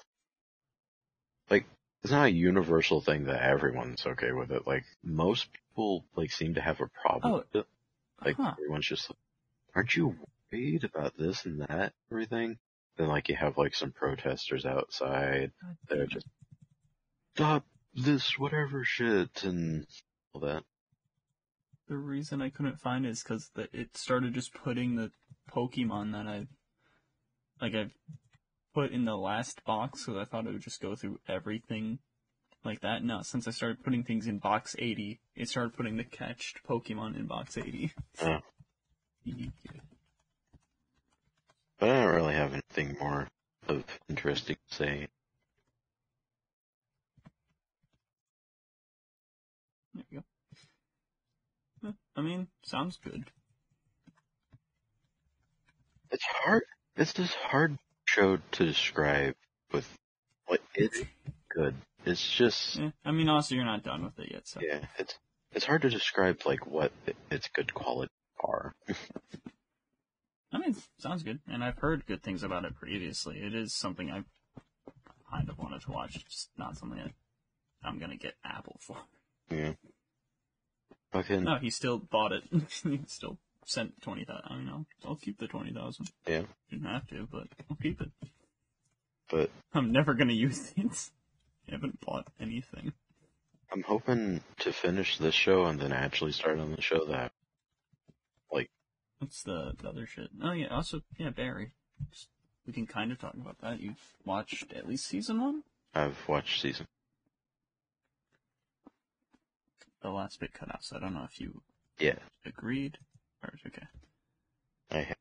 [1.49, 1.65] Like,
[2.03, 4.65] it's not a universal thing that everyone's okay with it.
[4.67, 7.67] Like, most people like seem to have a problem Oh, with it.
[8.23, 8.53] Like, Huh.
[8.57, 9.17] everyone's just like,
[9.75, 10.15] aren't you
[10.51, 12.57] worried about this and that, everything?
[12.97, 15.51] Then like you have like some protesters outside
[15.89, 16.27] that are just,
[17.35, 19.85] stop this whatever shit and
[20.33, 20.63] all that.
[21.87, 25.11] The reason I couldn't find it is because it started just putting the
[25.51, 26.47] Pokemon that I,
[27.61, 27.91] like I've
[28.73, 31.99] put in the last box, so I thought it would just go through everything
[32.63, 33.03] like that.
[33.03, 37.15] No, since I started putting things in box 80, it started putting the catched Pokemon
[37.15, 37.91] in box 80.
[38.21, 38.37] Oh.
[39.25, 39.51] Eek.
[41.79, 43.27] But I don't really have anything more
[43.67, 45.07] of interesting to say.
[49.93, 50.23] There you go.
[51.83, 53.25] Yeah, I mean, sounds good.
[56.11, 56.63] It's hard.
[56.95, 59.35] It's this hard show to describe
[59.71, 59.87] with
[60.45, 61.01] what it's
[61.49, 61.75] good.
[62.05, 64.59] It's just Yeah, I mean, also you're not done with it yet, so.
[64.61, 64.79] yeah.
[64.97, 65.17] It's
[65.51, 66.91] it's hard to describe like what
[67.29, 68.11] its good quality
[68.43, 68.73] are.
[70.51, 73.37] I mean, sounds good, and I've heard good things about it previously.
[73.39, 74.23] It is something I
[75.31, 77.11] kind of wanted to watch, just not something that
[77.83, 78.97] I'm gonna get Apple for.
[79.49, 79.73] Yeah.
[81.11, 82.43] Fucking No, he still bought it.
[82.83, 84.43] he still sent twenty thousand.
[84.45, 84.85] I don't know.
[85.05, 86.09] I'll keep the twenty thousand.
[86.27, 86.43] Yeah.
[86.69, 88.09] Didn't have to, but I'll keep it.
[89.29, 91.11] but I'm never gonna use these.
[91.67, 92.93] I haven't bought anything.
[93.71, 97.31] I'm hoping to finish this show and then actually start on the show that
[98.51, 98.69] like,
[99.19, 100.29] What's the, the other shit?
[100.43, 101.71] Oh yeah, also yeah, Barry.
[102.67, 103.79] We can kind of talk about that.
[103.81, 105.63] You've watched at least season one.
[105.93, 106.87] I've watched season.
[110.03, 111.61] The last bit cut out, so I don't know if you
[111.97, 112.15] Yeah,
[112.45, 112.97] agreed
[113.41, 113.87] or okay.
[114.91, 115.17] I have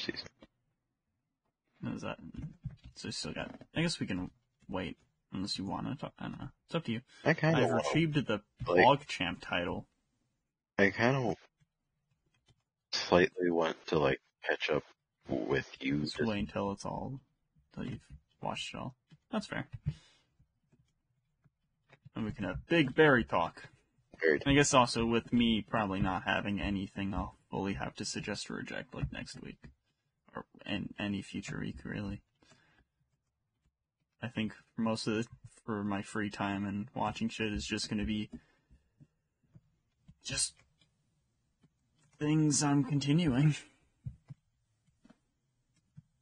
[0.00, 0.28] season.
[1.94, 2.18] Is that
[2.94, 3.10] so?
[3.10, 3.50] Still got.
[3.74, 4.30] I guess we can
[4.68, 4.96] wait
[5.32, 6.12] unless you want to talk.
[6.18, 6.48] I don't know.
[6.66, 7.00] It's up to you.
[7.24, 9.86] I kind I've of retrieved the like- Blog Champ title.
[10.78, 11.34] I kind of
[12.92, 14.84] slightly want to like catch up
[15.28, 16.02] with you.
[16.02, 17.18] Just just- wait until it's all
[17.76, 18.06] until you've
[18.40, 18.94] watched it all.
[19.32, 19.66] That's fair.
[22.14, 23.64] And we can have big Barry talk.
[24.46, 28.54] I guess also with me probably not having anything, I'll fully have to suggest or
[28.54, 29.58] reject like next week,
[30.34, 32.22] or and any future week really.
[34.22, 35.26] I think for most of the
[35.64, 38.30] for my free time and watching shit is just gonna be
[40.22, 40.54] just
[42.18, 43.54] things I'm continuing.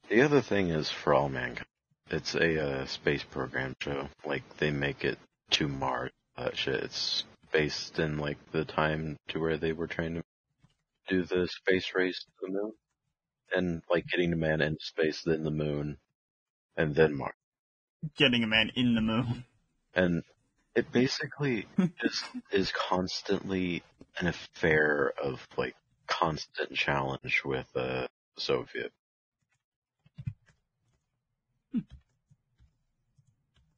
[0.09, 1.65] The other thing is for all mankind.
[2.09, 4.09] It's a uh, space program show.
[4.25, 5.17] Like they make it
[5.51, 6.11] to Mars.
[6.37, 6.83] That shit.
[6.83, 7.23] It's
[7.53, 10.23] based in like the time to where they were trying to
[11.07, 12.73] do the space race to the moon,
[13.55, 15.97] and like getting a man into space, then the moon,
[16.75, 17.33] and then Mars.
[18.17, 19.45] Getting a man in the moon.
[19.93, 20.23] And
[20.75, 21.67] it basically
[22.01, 23.83] just is constantly
[24.17, 25.75] an affair of like
[26.07, 28.07] constant challenge with uh
[28.37, 28.91] Soviet.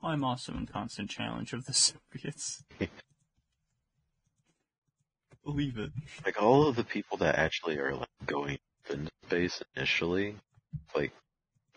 [0.02, 1.74] I'm also in constant challenge of the
[2.14, 2.64] Soviets.
[5.46, 5.92] Believe it.
[6.26, 8.58] like all of the people that actually are like going
[8.90, 10.36] into space initially,
[10.96, 11.12] like,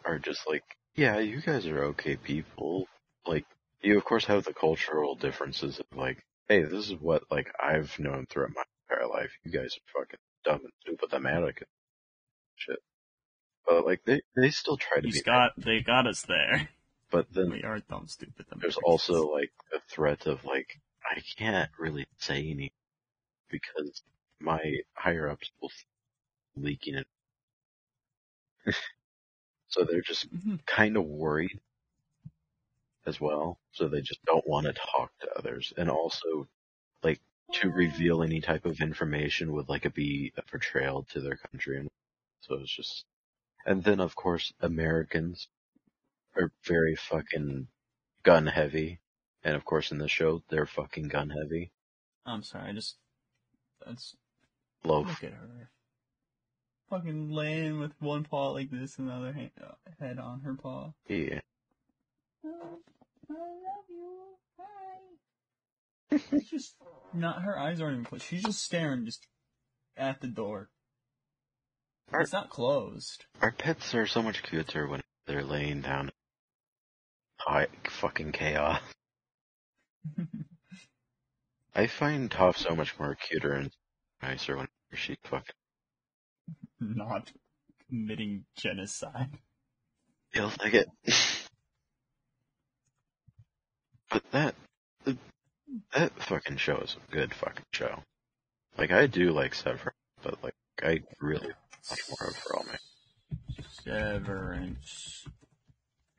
[0.04, 0.64] are just like,
[0.96, 2.86] yeah, you guys are okay people.
[3.26, 3.44] Like,
[3.82, 7.96] you of course have the cultural differences of like, hey, this is what like I've
[7.98, 9.32] known throughout my entire life.
[9.44, 11.66] You guys are fucking dumb and stupid, American
[12.56, 12.78] shit.
[13.66, 16.70] But like they they still try to He's be, got, they got us there.
[17.10, 18.46] but then We are dumb, stupid.
[18.56, 22.70] there's also like a threat of like I can't really say anything
[23.50, 24.02] because
[24.40, 24.60] my
[24.94, 25.70] higher ups will
[26.56, 27.08] leaking it.
[29.68, 30.58] so they're just Mhm.
[30.66, 31.60] kind of worried
[33.06, 35.72] as well, so they just don't want to talk to others.
[35.76, 36.48] And also,
[37.02, 37.20] like,
[37.54, 41.78] to reveal any type of information would like be a portrayal to their country.
[41.78, 41.90] And
[42.42, 43.06] so it's just,
[43.66, 45.48] and then of course Americans
[46.36, 47.68] are very fucking
[48.24, 49.00] gun heavy.
[49.44, 51.72] And of course in the show, they're fucking gun heavy.
[52.24, 52.98] I'm sorry, I just
[53.88, 54.14] that's
[54.84, 55.06] Loaf.
[55.08, 55.70] look at her.
[56.90, 60.54] Fucking laying with one paw like this and the other hand, uh, head on her
[60.54, 60.92] paw.
[61.08, 61.40] Yeah.
[62.44, 62.48] I
[63.28, 64.36] love you.
[64.58, 66.18] Hi.
[66.30, 66.76] She's just
[67.14, 67.42] not.
[67.42, 68.24] Her eyes aren't even closed.
[68.24, 69.26] She's just staring just
[69.96, 70.70] at the door.
[72.12, 73.26] Are- It's not closed.
[73.42, 76.10] Our pets are so much cuter when they're laying down.
[77.38, 78.80] High fucking chaos.
[81.74, 83.70] I find Toph so much more cuter and
[84.22, 85.54] nicer when she's fucking
[86.80, 87.30] not
[87.88, 89.30] committing genocide.
[90.32, 90.88] feels like it.
[94.10, 94.54] but that,
[95.94, 98.02] that fucking show is a good fucking show.
[98.76, 101.48] Like I do like Severance, but like I really
[101.90, 102.78] like more of For All Man.
[103.84, 105.26] Severance.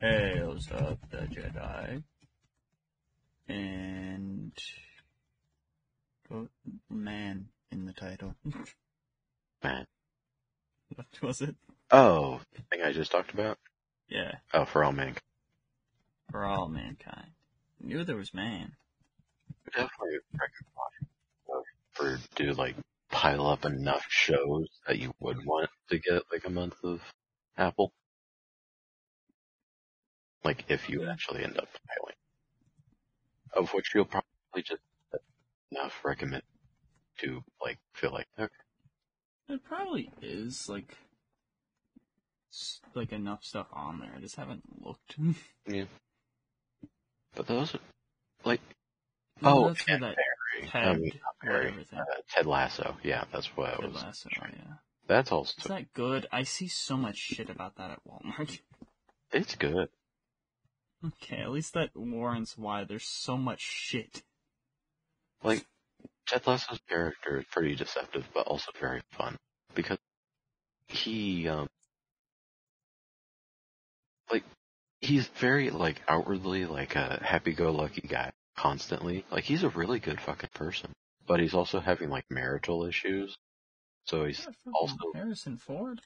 [0.02, 2.04] Tales of the Jedi.
[3.48, 4.54] And.
[6.30, 6.52] Put
[6.92, 8.36] man in the title.
[9.64, 9.86] Man.
[10.96, 11.56] what was it?
[11.92, 13.58] Oh, the thing I just talked about?
[14.08, 14.36] Yeah.
[14.54, 15.22] Oh, For All Mankind.
[16.32, 17.32] For all mankind.
[17.82, 18.74] Knew there was man.
[19.66, 22.76] definitely recommend for do like
[23.10, 27.02] pile up enough shows that you would want to get like a month of
[27.58, 27.92] Apple.
[30.44, 32.16] Like if you actually end up piling,
[33.54, 34.82] of which you'll probably just
[35.72, 36.44] enough recommend
[37.22, 38.54] to like feel like okay,
[39.50, 40.96] It probably is like
[42.96, 44.12] like enough stuff on there.
[44.16, 45.16] I just haven't looked.
[45.68, 45.86] yeah.
[47.36, 47.80] But those are
[48.44, 48.62] like
[49.42, 50.70] Oh, oh, Ted that Perry.
[50.70, 51.74] Ted, I mean, Perry.
[51.96, 52.98] Uh, Ted Lasso.
[53.04, 54.04] Yeah, that's what I Ted was.
[54.04, 54.74] Lasso, yeah.
[55.08, 56.28] That's also Is that good?
[56.32, 58.60] I see so much shit about that at Walmart.
[59.32, 59.90] it's good.
[61.06, 64.24] okay, at least that warrants why there's so much shit.
[65.42, 65.66] Like,
[66.30, 69.36] Ted Lasso's character is pretty deceptive, but also very fun
[69.74, 69.98] because
[70.88, 71.68] he, um,
[74.32, 74.44] like,
[75.02, 79.26] he's very like outwardly like a happy-go-lucky guy constantly.
[79.32, 80.92] Like, he's a really good fucking person,
[81.26, 83.36] but he's also having like marital issues.
[84.06, 86.00] So he's also, Harrison Ford.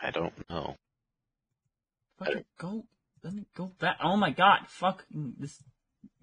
[0.00, 0.74] I don't know.
[2.18, 2.84] Fucking go.
[3.22, 3.98] Let me go back.
[4.02, 4.66] Oh my god!
[4.68, 5.62] Fuck this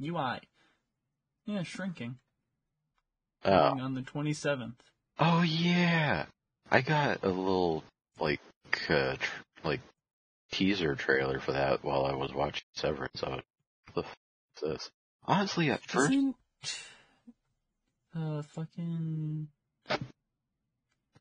[0.01, 0.39] UI.
[1.45, 2.17] Yeah, shrinking.
[3.45, 4.73] Oh, on the 27th.
[5.19, 6.25] oh yeah,
[6.71, 7.83] I got a little
[8.19, 8.39] like
[8.89, 9.81] uh, tr- like
[10.51, 13.23] teaser trailer for that while I was watching Severance.
[13.23, 13.41] I was,
[13.93, 14.15] what the f-
[14.57, 14.91] is this?
[15.25, 16.35] Honestly, at first, Isn't
[18.15, 19.47] uh fucking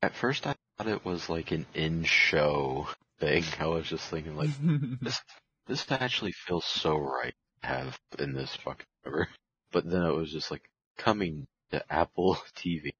[0.03, 2.89] at first I thought it was like an in-show
[3.21, 3.45] thing.
[3.59, 4.51] I was just thinking like,
[5.01, 5.21] this,
[5.67, 9.29] this actually feels so right to have in this fucking cover.
[9.73, 10.63] But then it was just like
[10.99, 12.93] coming to Apple TV.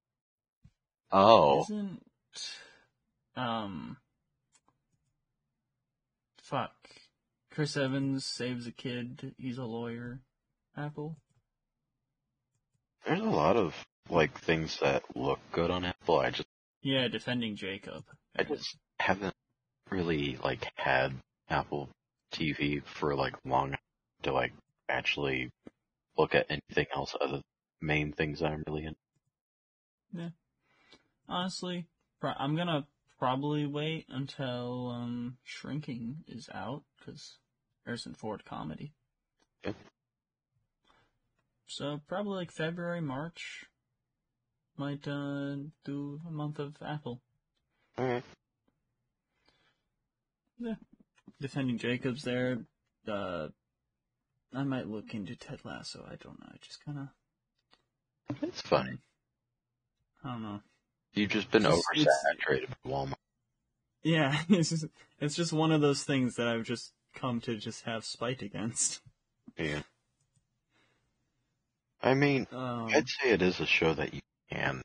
[1.11, 2.03] Oh, Isn't
[3.37, 3.97] um
[6.43, 6.73] fuck
[7.51, 9.35] Chris Evans saves a kid.
[9.39, 10.21] He's a lawyer.
[10.77, 11.17] Apple.
[13.07, 13.75] there's a lot of
[14.11, 16.19] like things that look good on Apple.
[16.19, 16.49] I just,
[16.83, 18.03] Yeah, defending Jacob.
[18.37, 19.35] I just haven't
[19.91, 21.13] really like had
[21.49, 21.91] Apple
[22.33, 23.81] TV for like long enough
[24.25, 24.53] to like
[24.89, 25.51] actually
[26.19, 27.43] look at anything else other than
[27.85, 28.97] main things I'm really in.
[30.13, 30.31] Yeah.
[31.29, 31.87] Honestly,
[32.23, 32.87] I'm gonna
[33.19, 37.39] probably wait until um Shrinking is out because
[37.85, 38.93] Harrison Ford comedy.
[39.65, 39.77] Yep.
[41.67, 43.67] So probably like February, March.
[44.77, 47.21] Might uh do a month of Apple.
[47.99, 48.25] Alright.
[50.59, 50.75] Yeah.
[51.41, 52.59] Defending Jacobs there.
[53.07, 53.49] Uh,
[54.55, 56.05] I might look into Ted Lasso.
[56.07, 56.47] I don't know.
[56.49, 57.09] I just kind of.
[58.43, 58.99] It's funny.
[60.25, 60.61] I don't know.
[61.15, 63.15] You've just been It's- oversaturated with Walmart.
[64.03, 64.87] Yeah, it's just
[65.21, 69.01] it's just one of those things that I've just come to just have spite against.
[69.57, 69.83] Yeah.
[72.03, 74.21] I mean, Um, I'd say it is a show that you
[74.51, 74.83] can,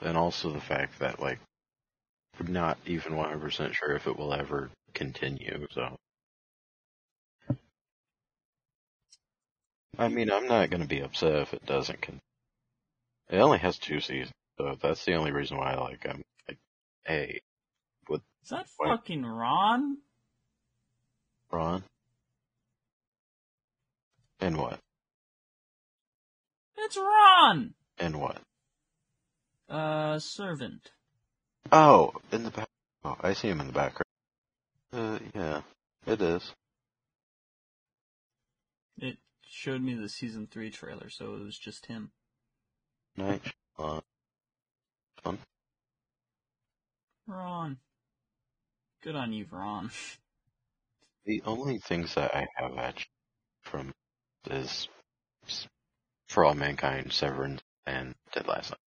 [0.00, 1.40] and also the fact that like,
[2.38, 5.66] we're not even 100% sure if it will ever continue.
[5.72, 5.96] So,
[9.98, 12.00] I mean, I'm not gonna be upset if it doesn't.
[12.02, 12.20] Con-
[13.32, 15.74] it only has two seasons, so that's the only reason why.
[15.74, 16.58] Like, I'm like,
[17.04, 17.40] hey,
[18.42, 19.98] is that fucking Ron?
[21.52, 21.84] Ron.
[24.40, 24.80] And what?
[26.76, 27.74] It's Ron!
[27.98, 28.38] And what?
[29.68, 30.90] Uh, servant.
[31.70, 32.68] Oh, in the back.
[33.04, 34.02] Oh, I see him in the background.
[34.92, 35.60] Uh, yeah,
[36.06, 36.52] it is.
[38.98, 42.10] It showed me the season 3 trailer, so it was just him.
[43.16, 43.42] Night.
[43.78, 44.00] Uh,
[45.22, 45.38] fun.
[47.26, 47.78] Ron.
[49.02, 49.90] Good on you, Ron.
[51.24, 53.06] The only things that I have actually
[53.60, 53.92] from
[54.50, 54.88] is
[56.26, 58.78] For All Mankind, Severance, and Dead Last Night.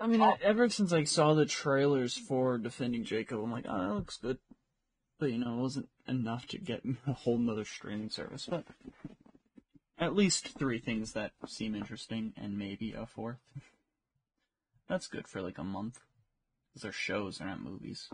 [0.00, 3.78] I mean, I, ever since I saw the trailers for Defending Jacob, I'm like, oh,
[3.78, 4.38] that looks good.
[5.20, 8.46] But, you know, it wasn't enough to get me a whole nother streaming service.
[8.50, 8.64] But
[10.02, 13.38] at least three things that seem interesting, and maybe a fourth.
[14.88, 15.98] That's good for like a month.
[16.68, 18.08] Because they're shows, they're not movies,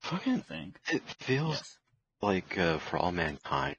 [0.00, 0.78] Fucking, think.
[0.90, 1.76] it feels Yes.
[2.22, 3.76] like uh, For All Mankind.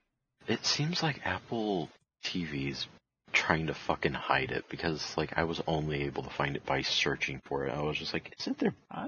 [0.48, 1.90] It seems like Apple
[2.24, 2.88] TV's
[3.34, 6.82] trying to fucking hide it because like I was only able to find it by
[6.84, 7.72] searching for it.
[7.72, 8.76] I was just like, isn't there?
[8.92, 9.08] I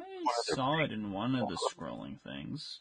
[0.56, 2.80] saw it in one of the scrolling things.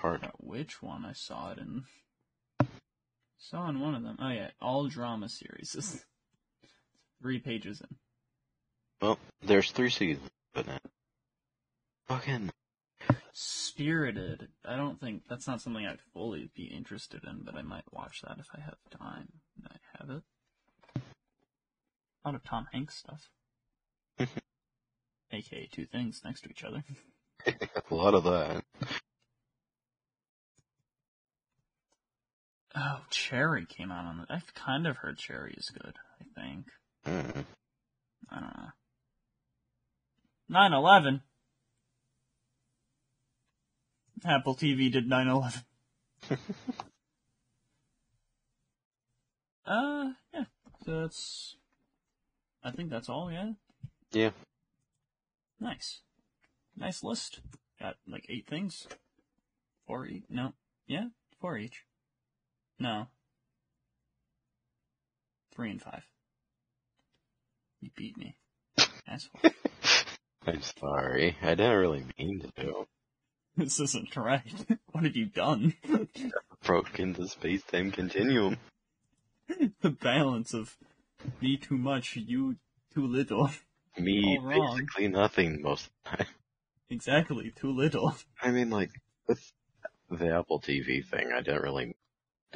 [0.00, 1.84] Forgot which one I saw it in.
[3.38, 4.18] Saw in one of them.
[4.20, 6.04] Oh yeah, all drama series.
[7.22, 7.96] Three pages in.
[9.00, 10.78] Well, there's three seasons, but now.
[12.08, 12.50] Fucking
[13.32, 14.48] Spirited.
[14.64, 18.22] I don't think that's not something I'd fully be interested in, but I might watch
[18.22, 19.28] that if I have time.
[19.56, 20.22] And I have it.
[20.96, 23.28] A lot of Tom Hanks stuff.
[25.30, 26.82] AKA two things next to each other.
[27.90, 28.64] a lot of that.
[32.78, 34.26] Oh, Cherry came out on the.
[34.28, 35.94] I've kind of heard Cherry is good.
[36.20, 36.66] I think.
[37.06, 37.44] Mm.
[38.30, 38.68] I don't know.
[40.50, 41.22] 9 11.
[44.26, 45.60] Apple TV did 9 11.
[49.66, 50.44] uh, yeah.
[50.84, 51.56] So that's.
[52.62, 53.52] I think that's all, yeah?
[54.12, 54.30] Yeah.
[55.58, 56.00] Nice.
[56.76, 57.40] Nice list.
[57.80, 58.86] Got like eight things.
[59.86, 60.24] Four each.
[60.28, 60.52] No.
[60.86, 61.06] Yeah,
[61.40, 61.84] four each.
[62.78, 63.06] No.
[65.54, 66.02] Three and five.
[67.80, 68.36] You beat me.
[69.08, 69.40] Asshole.
[70.46, 71.36] I'm sorry.
[71.42, 72.86] I didn't really mean to do.
[73.58, 74.42] This isn't right.
[74.92, 75.72] What have you done?
[76.62, 78.58] Broken the space-time continuum.
[79.80, 80.76] the balance of
[81.40, 82.56] me too much, you
[82.92, 83.48] too little.
[83.96, 86.34] Me, basically nothing most of the time.
[86.90, 88.14] Exactly, too little.
[88.42, 88.90] I mean, like,
[89.26, 89.40] with
[90.10, 91.96] the Apple TV thing, I didn't really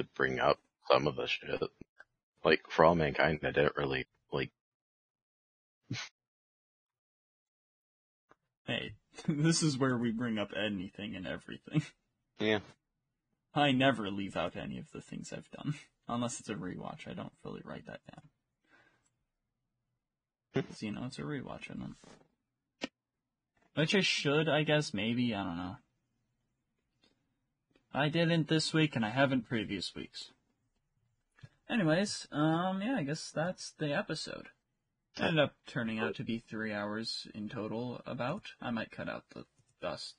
[0.01, 0.59] to bring up
[0.91, 1.61] some of the shit.
[2.45, 4.51] Like, For All Mankind, I didn't really, like,
[8.67, 8.93] Hey,
[9.29, 11.83] this is where we bring up anything and everything.
[12.39, 12.61] yeah.
[13.55, 15.75] I never leave out any of the things I've done.
[16.09, 18.23] Unless it's a rewatch, I don't really write that down.
[20.55, 20.61] Hmm.
[20.61, 21.95] Because, you know, it's a rewatch, and then...
[23.75, 25.77] Which I should, I guess, maybe, I don't know.
[27.93, 30.31] I didn't this week, and I haven't previous weeks.
[31.69, 34.49] Anyways, um, yeah, I guess that's the episode.
[35.19, 38.43] Ended up turning out to be three hours in total, about.
[38.61, 39.45] I might cut out the
[39.87, 40.15] us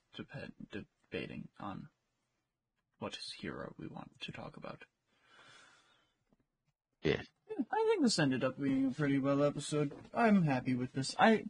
[0.71, 1.87] debating on
[2.99, 4.83] what hero we want to talk about.
[7.03, 7.21] Yeah.
[7.71, 9.91] I think this ended up being a pretty well episode.
[10.13, 11.15] I'm happy with this.
[11.19, 11.45] I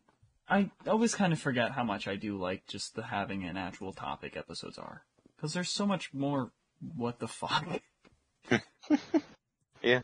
[0.50, 3.93] I always kind of forget how much I do like just the having an actual
[3.93, 5.03] topic episodes are.
[5.41, 6.51] Because there's so much more
[6.95, 7.65] what the fuck.
[9.81, 10.01] Yeah.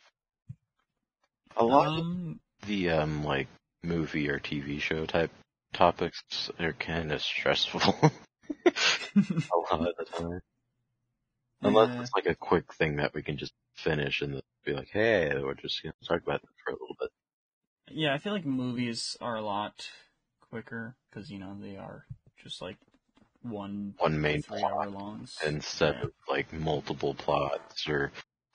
[1.56, 3.48] A lot of Um, the, um, like,
[3.84, 5.30] movie or TV show type
[5.74, 6.24] topics
[6.60, 7.82] are kind of stressful.
[7.84, 10.42] a lot of the time.
[11.62, 12.02] Unless Yeah.
[12.02, 15.54] it's like a quick thing that we can just finish and be like, hey, we're
[15.54, 17.12] just gonna talk about it for a little bit.
[17.92, 19.88] yeah, I feel like movies are a lot
[20.50, 22.06] quicker because you know they are
[22.44, 22.78] just like
[23.42, 26.04] one One main three plot hour longs instead Yeah.
[26.04, 28.12] of like multiple plots or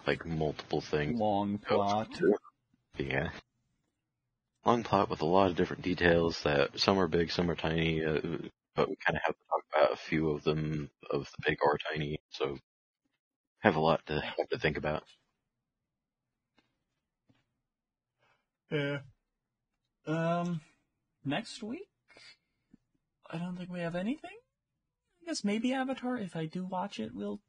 [0.07, 1.19] like multiple things.
[1.19, 2.09] long plot.
[2.99, 3.31] Yeah.
[4.65, 8.05] Long plot with a lot of different details that some are big, some are tiny,
[8.05, 8.20] uh,
[8.77, 11.59] but we kind of have to talk about a few of them of the big
[11.62, 12.59] or tiny, so
[13.61, 15.05] have a lot to have to think about.
[18.70, 18.99] Yeah.
[20.07, 20.61] Um,
[21.25, 21.89] next week,
[23.31, 24.31] I don't think we have anything.
[25.23, 26.17] I guess maybe Avatar.
[26.18, 27.41] If I do watch it, we'll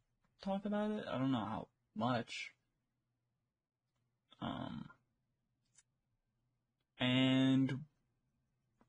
[0.44, 1.06] talk about it.
[1.12, 2.52] I don't know how much.
[4.42, 4.86] Um,
[7.00, 7.80] and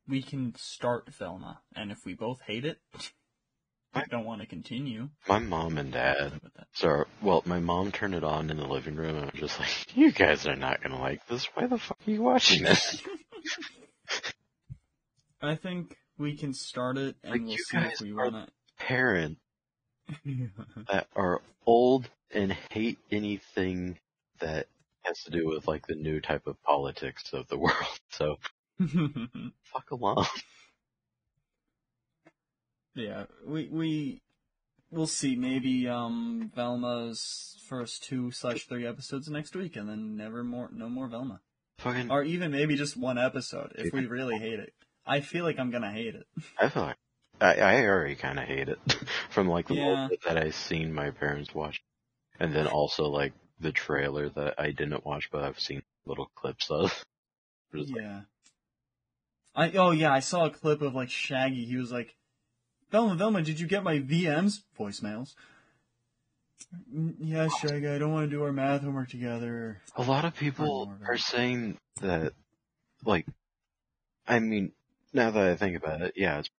[0.08, 2.78] we can start Velma, and if we both hate it,
[3.94, 5.10] I don't want to continue.
[5.28, 6.40] My mom and dad.
[6.72, 9.96] So, well, my mom turned it on in the living room and I'm just like,
[9.96, 11.44] you guys are not gonna like this.
[11.54, 13.00] Why the fuck are you watching this?
[15.40, 18.50] I think we can start it and Like, we'll see if we are- want
[18.86, 19.40] Parents
[20.88, 23.98] that are old and hate anything
[24.40, 24.66] that
[25.02, 27.98] has to do with like the new type of politics of the world.
[28.10, 28.36] So,
[29.72, 30.26] fuck along.
[32.94, 34.20] yeah, we we
[34.90, 35.36] we'll see.
[35.36, 40.88] Maybe um Velma's first two slash three episodes next week, and then never more, no
[40.88, 41.40] more Velma,
[41.78, 44.72] Fucking, or even maybe just one episode if we really hate it.
[45.06, 46.26] I feel like I'm gonna hate it.
[46.58, 46.96] I feel like,
[47.40, 48.78] I, I already kinda hate it.
[49.30, 50.08] From like the Yeah.
[50.26, 51.82] that I seen my parents watch.
[52.40, 56.70] And then also like the trailer that I didn't watch but I've seen little clips
[56.70, 57.04] of.
[57.74, 58.20] Just like, Yeah.
[59.54, 61.64] I oh yeah, I saw a clip of like Shaggy.
[61.64, 62.16] He was like,
[62.90, 65.34] "Velma, Velma, did you get my VMs voicemails?"
[66.92, 67.88] "Mm, Yeah, Shaggy.
[67.88, 69.80] I don't want to do our math homework together.
[69.96, 72.32] A lot of people are saying that,
[73.04, 73.26] like,
[74.26, 74.72] I mean,
[75.12, 76.50] now that I think about it, yeah, it's,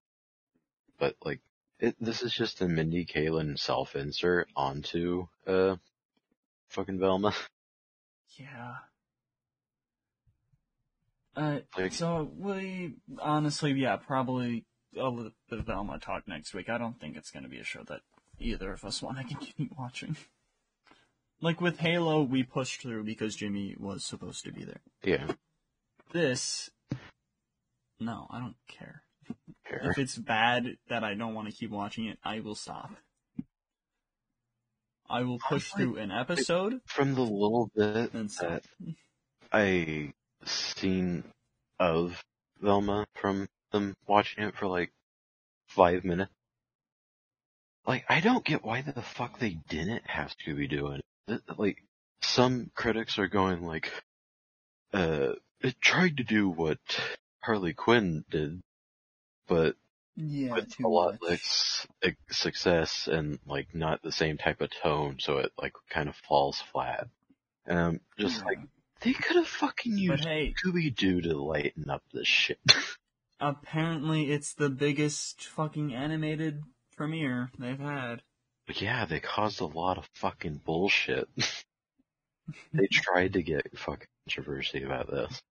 [0.99, 1.39] but like,
[1.79, 5.75] it, this is just a Mindy Kaling self-insert onto, uh,
[6.69, 7.33] fucking Velma.
[8.37, 8.75] Yeah.
[11.35, 14.65] Uh, Like- so we honestly, yeah, probably
[14.97, 16.69] a little bit of Velma talk next week.
[16.69, 18.01] I don't think it's going to be a show that
[18.39, 20.15] either of us want to continue watching.
[21.41, 24.81] Like with Halo, we pushed through because Jimmy was supposed to be there.
[25.03, 25.27] Yeah,
[26.13, 26.69] This,
[27.99, 29.03] no, I don't care.
[29.69, 32.91] If it's bad that I don't want to keep watching it, I will stop.
[35.09, 38.63] I will push through an episode From the little bit and stop.
[38.79, 38.95] that
[39.51, 40.13] I
[40.45, 41.23] seen
[41.79, 42.23] of
[42.59, 44.91] Velma from them watching it for like
[45.67, 46.31] five minutes.
[47.87, 51.41] Like, I don't get why the fuck they didn't have Scooby Doo in it.
[51.57, 51.83] Like,
[52.21, 53.91] some critics are going like,
[54.91, 56.79] uh, it tried to do what
[57.41, 58.61] Harley Quinn did,
[59.47, 59.75] but
[60.15, 61.21] Yeah, with a lot much.
[61.21, 66.09] less like, success and like not the same type of tone, so it like kind
[66.09, 67.07] of falls flat.
[67.65, 68.45] And I'm just Yeah.
[68.45, 68.59] like,
[69.01, 72.59] they could have fucking But used hey, Scooby Doo to lighten up this shit.
[73.39, 76.63] apparently it's the biggest fucking animated
[76.95, 78.21] premiere they've had.
[78.67, 81.27] But yeah, they caused a lot of fucking bullshit.
[82.73, 85.41] they tried to get fucking controversy about this.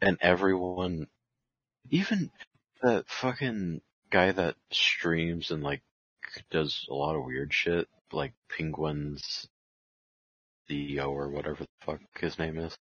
[0.00, 1.06] And everyone,
[1.90, 2.30] even
[2.82, 5.82] that fucking guy that streams and like
[6.50, 9.48] does a lot of weird shit, like Penguins
[10.68, 12.76] CEO or whatever the fuck his name is.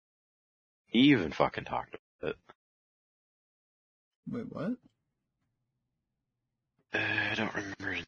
[0.87, 2.35] He even fucking talked about it.
[4.29, 4.71] Wait, what?
[6.93, 6.97] Uh,
[7.31, 8.03] I don't remember.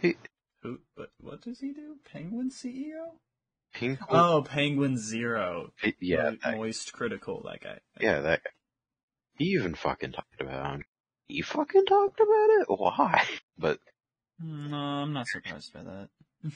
[0.00, 0.16] He.
[0.62, 0.78] Who?
[0.96, 1.96] But what does he do?
[2.10, 3.12] Penguin CEO?
[3.74, 3.98] Penguin?
[4.08, 5.72] Oh, Penguin Zero.
[6.00, 7.42] yeah, Like, that moist critical.
[7.44, 7.78] That guy.
[8.00, 8.50] Yeah, that guy.
[9.40, 10.86] He even fucking talked about it.
[11.26, 12.66] He fucking talked about it?
[12.68, 13.24] Why?
[13.58, 13.80] But,
[14.38, 16.08] No, I'm not surprised by that.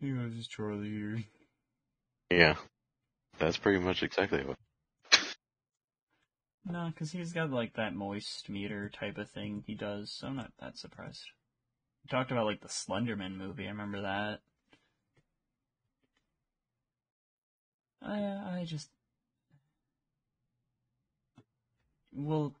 [0.00, 1.24] you guys is Charlie here.
[2.30, 2.56] yeah.
[3.38, 4.56] That's pretty much exactly what.
[6.64, 10.36] No, because he's got like that moist meter type of thing he does, so I'm
[10.36, 11.24] not that surprised.
[12.02, 14.40] He talked about like the Slenderman movie, I remember that.
[18.02, 18.88] I, I just.
[22.14, 22.54] Well,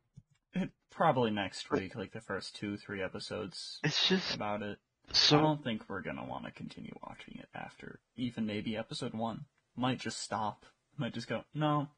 [0.54, 4.78] it, probably next week, like the first two, three episodes It's just about it.
[5.12, 9.14] So I don't think we're gonna want to continue watching it after even maybe episode
[9.14, 9.44] one.
[9.76, 10.64] Might just stop.
[10.98, 11.88] Might just go, no,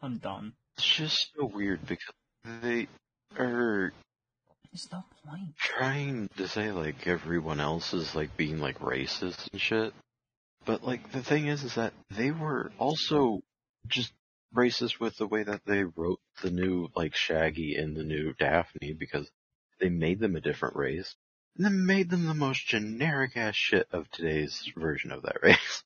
[0.00, 0.52] I'm done.
[0.76, 2.14] it's just so weird because
[2.62, 2.86] they
[3.38, 3.92] are
[4.72, 5.56] There's no point.
[5.58, 9.92] trying to say like everyone else is like being like racist and shit.
[10.64, 13.42] But like the thing is is that they were also
[13.86, 14.12] just
[14.54, 18.92] racist with the way that they wrote the new like Shaggy and the new Daphne
[18.92, 19.30] because
[19.78, 21.14] they made them a different race
[21.56, 25.84] and then made them the most generic ass shit of today's version of that race.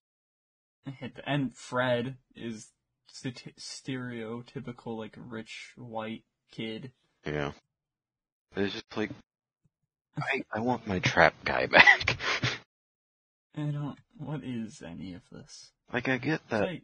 [1.26, 2.68] And Fred is
[3.10, 6.92] st- stereotypical, like, rich white kid.
[7.24, 7.52] Yeah.
[8.54, 9.10] It's just like
[10.18, 12.13] I I want my trap guy back.
[13.56, 13.98] I don't.
[14.18, 15.72] What is any of this?
[15.92, 16.82] like I get that like,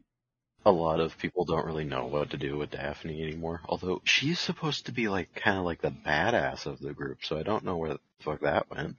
[0.64, 3.60] a lot of people don't really know what to do with Daphne anymore.
[3.68, 7.38] Although she's supposed to be like kind of like the badass of the group, so
[7.38, 8.96] I don't know where the fuck that went.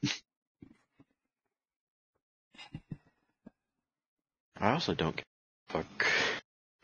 [4.58, 5.26] I also don't get
[5.70, 6.06] fuck.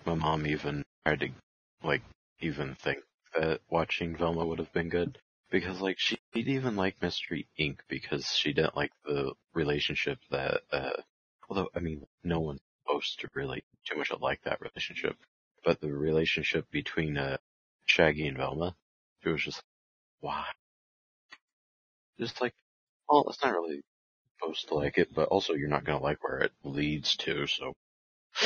[0.05, 1.29] My mom even tried to
[1.83, 2.01] like
[2.39, 2.99] even think
[3.35, 7.79] that watching Velma would have been good because like she would even like Mystery Inc.
[7.87, 11.01] because she didn't like the relationship that uh
[11.49, 15.15] although I mean no one's supposed to really too much like that relationship.
[15.63, 17.37] But the relationship between uh
[17.85, 18.75] Shaggy and Velma,
[19.23, 19.61] it was just
[20.19, 20.45] why?
[22.19, 22.53] Just like
[23.09, 23.81] well, it's not really
[24.39, 27.73] supposed to like it, but also you're not gonna like where it leads to, so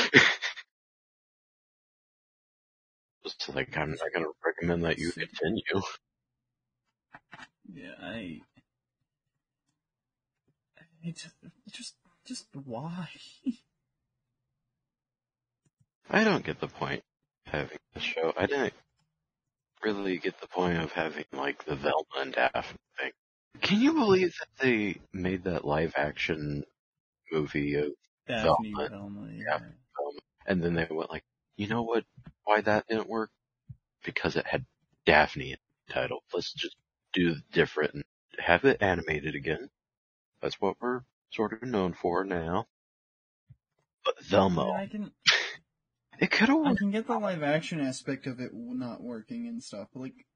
[3.24, 5.82] just like I'm not gonna recommend that you continue.
[7.70, 8.40] Yeah, I.
[11.04, 11.34] I just,
[11.70, 13.08] just, just why?
[16.08, 17.02] I don't get the point
[17.46, 18.32] of having the show.
[18.36, 18.74] I didn't
[19.82, 23.10] really get the point of having like the Velma and Daphne thing.
[23.60, 26.64] Can you believe that they made that live action
[27.32, 27.92] movie of
[28.28, 28.88] Daphne Velma.
[28.88, 29.44] Velma, yeah.
[29.44, 29.58] Yeah.
[29.58, 31.24] Velma, and then they went like,
[31.56, 32.04] you know what?
[32.44, 33.30] Why that didn't work?
[34.04, 34.64] Because it had
[35.06, 36.22] Daphne in the title.
[36.32, 36.76] Let's just
[37.12, 38.04] do different and
[38.38, 39.70] have it animated again.
[40.40, 42.66] That's what we're sort of known for now.
[44.04, 45.12] But Velma, I can,
[46.18, 49.62] it could have I can get the live action aspect of it not working and
[49.62, 50.26] stuff, but like,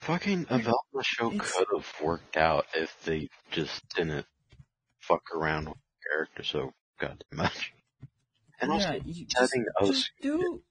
[0.00, 4.26] Fucking a Velma show could have worked out if they just didn't
[5.00, 7.72] fuck around with the character so goddamn much.
[8.60, 10.62] And also, yeah, you just, just do,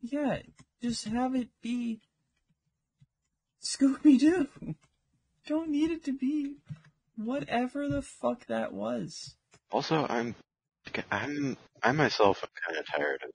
[0.00, 0.40] yeah,
[0.82, 2.00] just have it be
[3.64, 4.48] Scooby Doo.
[5.46, 6.56] Don't need it to be
[7.16, 9.36] whatever the fuck that was.
[9.70, 10.34] Also, I'm,
[11.10, 13.30] I'm, I myself am kind of tired of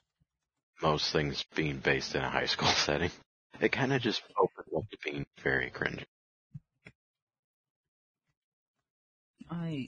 [0.82, 3.12] most things being based in a high school setting.
[3.60, 6.06] It kind of just opened up to being very cringy.
[9.50, 9.88] I,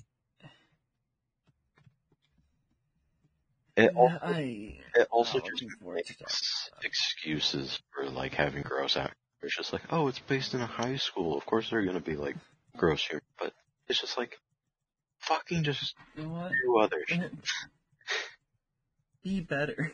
[3.78, 8.98] It also, I, it also just looking forward to makes excuses for like having gross
[8.98, 9.16] actors.
[9.44, 11.38] It's just like, oh, it's based in a high school.
[11.38, 12.36] Of course they're gonna be like
[12.78, 13.54] gross humor, but
[13.88, 14.38] it's just like,
[15.20, 16.52] fucking just You know what?
[16.64, 17.32] do other shit.
[19.24, 19.92] Be better.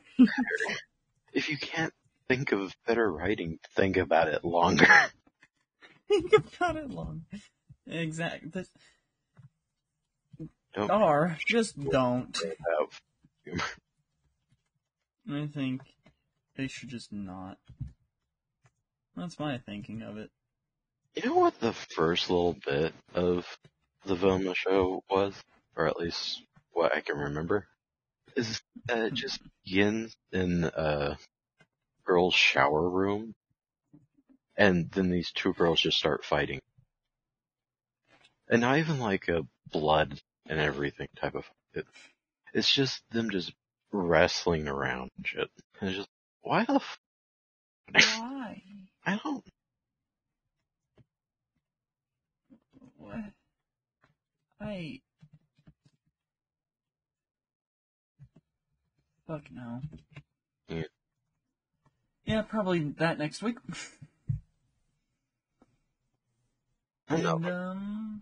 [1.33, 1.93] If you can't
[2.29, 4.87] think of better writing, think about it longer.
[6.07, 7.25] Think about it long.
[7.85, 8.49] Exactly.
[8.49, 8.71] This-
[10.73, 12.33] Don't Or just don't.
[12.37, 13.01] have
[13.43, 13.63] humor.
[15.29, 15.81] I think
[16.55, 17.57] they should just not.
[19.17, 20.29] That's my thinking of it.
[21.15, 23.45] You know what the first little bit of
[24.05, 25.33] the Velma show was?
[25.75, 27.65] Or at least what I can remember?
[28.35, 31.17] Is uh, it just begins in a
[32.05, 33.33] girl's shower room
[34.55, 36.59] and then these two girls just start fighting.
[38.49, 41.85] And not even like a blood and everything type of it.
[42.53, 43.53] It's just them just
[43.91, 45.49] wrestling around and shit.
[45.79, 46.09] And it's just,
[46.41, 46.99] why the f-
[47.93, 48.61] Why?
[49.07, 49.43] I don't,
[52.97, 53.15] What?
[54.59, 54.99] I.
[59.25, 59.81] Fuck no.
[60.67, 60.83] Yeah.
[62.25, 63.57] Yeah, probably that next week.
[67.09, 67.37] I know.
[67.37, 68.21] And, um,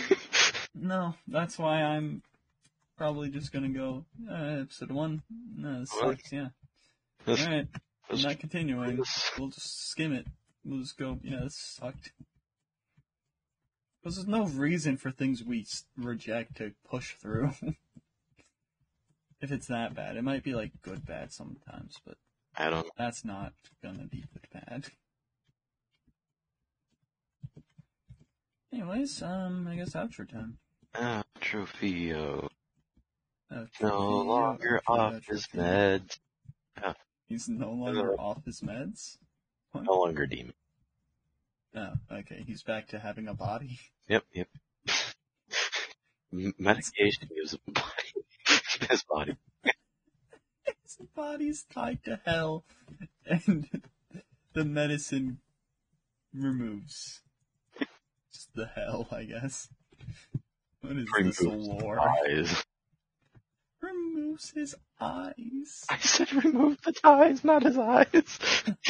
[0.74, 2.22] no, that's why I'm
[2.96, 5.22] probably just gonna go, uh, episode one.
[5.56, 6.18] No, this What?
[6.18, 6.48] sucks, yeah.
[7.26, 7.66] Alright,
[8.10, 9.02] I'm not continuing.
[9.38, 10.26] We'll just skim it.
[10.64, 12.12] We'll just go, yeah, this sucked.
[14.02, 15.66] Because there's no reason for things we
[15.96, 17.52] reject to push through.
[19.40, 20.16] if it's that bad.
[20.16, 22.16] It might be like good bad sometimes, but
[22.56, 24.86] I don't that's not gonna be good bad.
[28.72, 30.58] Anyways, um, I guess outro time.
[30.94, 31.66] Outro
[33.80, 36.18] No longer off his meds.
[37.30, 39.18] He's no longer off his meds?
[39.70, 39.84] What?
[39.84, 40.52] No longer demon.
[41.76, 42.42] Oh, okay.
[42.44, 43.78] He's back to having a body.
[44.08, 44.48] Yep, yep.
[46.58, 48.12] Medication gives him a body.
[48.90, 49.36] his body.
[50.64, 52.64] His body's tied to hell,
[53.24, 53.84] and
[54.52, 55.38] the medicine
[56.34, 57.22] removes
[58.32, 59.68] just the hell, I guess.
[60.80, 62.00] What is this Removes lore?
[62.00, 62.64] Eyes.
[63.80, 65.84] Removes his eyes.
[65.88, 68.38] I said remove the ties, not his eyes.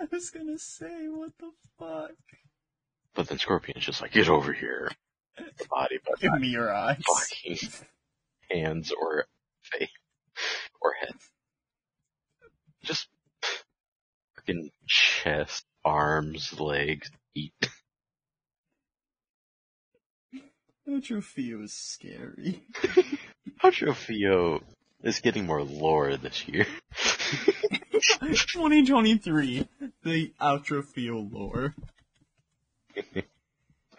[0.00, 2.12] I was gonna say, what the fuck?
[3.14, 4.90] But then Scorpion's just like, get over here.
[5.36, 7.02] The body, but Give not me your eyes.
[7.06, 7.58] fucking
[8.50, 9.26] hands or
[9.62, 9.88] face
[10.80, 11.14] or head.
[12.84, 13.08] Just
[14.36, 17.52] fucking chest, arms, legs, feet.
[20.90, 22.62] Atrophy was scary.
[23.62, 24.62] Atrophio
[25.02, 26.66] is getting more lore this year.
[28.20, 29.68] 2023,
[30.02, 31.74] the Outrofio lore.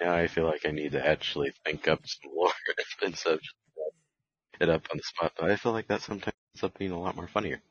[0.02, 2.52] Now I feel like I need to actually think up some lore
[3.06, 3.56] instead of just
[4.60, 5.34] it up on the spot.
[5.38, 7.62] But I feel like that sometimes ends up being a lot more funnier.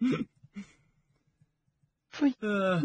[2.42, 2.80] Uh,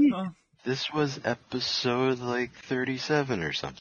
[0.66, 3.80] This was episode like 37 or something.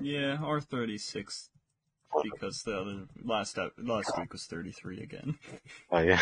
[0.00, 1.50] Yeah, or 36,
[2.22, 5.38] because the other, last, ep- last week was 33 again.
[5.90, 6.20] Oh yeah.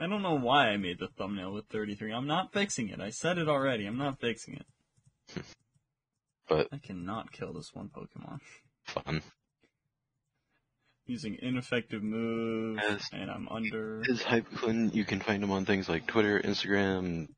[0.00, 2.12] I don't know why I made the thumbnail with 33.
[2.12, 3.00] I'm not fixing it.
[3.00, 3.86] I said it already.
[3.86, 4.66] I'm not fixing it.
[6.48, 8.40] But I cannot kill this one Pokemon.
[8.84, 9.22] fun.
[11.06, 13.08] Using ineffective moves, Yes.
[13.12, 14.02] and I'm under.
[14.04, 17.28] His hype Quinn, you can find him on things like Twitter, Instagram,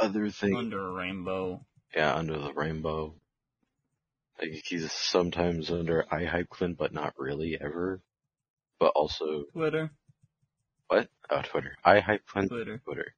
[0.00, 0.56] other thing.
[0.56, 1.64] Under a rainbow.
[1.94, 3.14] Yeah, under the rainbow.
[4.40, 8.00] Like he's sometimes under I Hypclen, but not really ever.
[8.78, 9.90] But also Twitter.
[10.86, 11.08] what?
[11.30, 11.76] Oh, Twitter.
[11.84, 12.78] I Hypclen Twitter.
[12.84, 13.14] Twitter.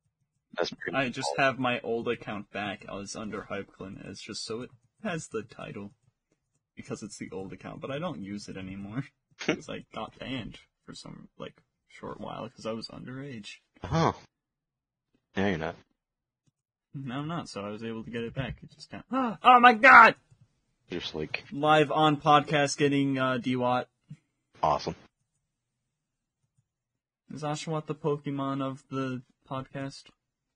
[0.57, 0.97] That's pretty.
[0.97, 2.87] I just have my old account back.
[2.89, 4.09] I was under Hypclen.
[4.09, 4.71] It's just so it
[5.03, 5.93] has the title.
[6.77, 9.05] Because it's the old account, but I don't use it anymore.
[9.47, 11.55] Because I got banned for some, like,
[11.89, 13.55] short while because I was underage.
[13.83, 14.15] Oh.
[15.35, 15.77] Yeah, you're not.
[16.95, 18.57] Now I'm not, so I was able to get it back.
[18.63, 19.05] It just got.
[19.43, 20.15] Oh my god!
[20.91, 23.87] Just like Live on podcast getting uh, Dewott.
[24.63, 24.97] awesome.
[27.33, 30.05] Is Oshawott the Pokemon of the podcast?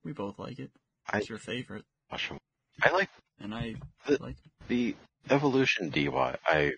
[0.02, 0.70] We both like it.
[1.08, 1.84] I It's your favorite.
[2.10, 2.38] Awesome.
[2.82, 4.96] I like And I The- like the
[5.30, 6.36] evolution DY.
[6.46, 6.72] I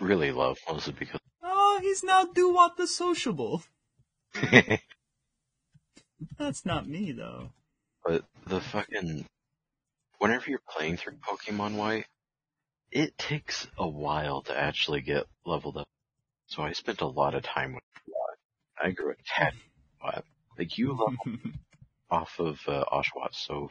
[0.00, 3.64] really love mostly because Oh, he's now Dewott the Sociable.
[6.38, 7.50] That's not me, though.
[8.06, 9.26] But the fucking
[10.18, 12.06] whenever you're playing through Pokemon White,
[12.92, 15.88] it takes a while to actually get leveled up.
[16.46, 18.86] So I spent a lot of time with Oshawott.
[18.86, 20.22] I grew attached to Oshawott.
[20.56, 21.16] Like you level
[22.10, 23.70] off of uh, Oshawott so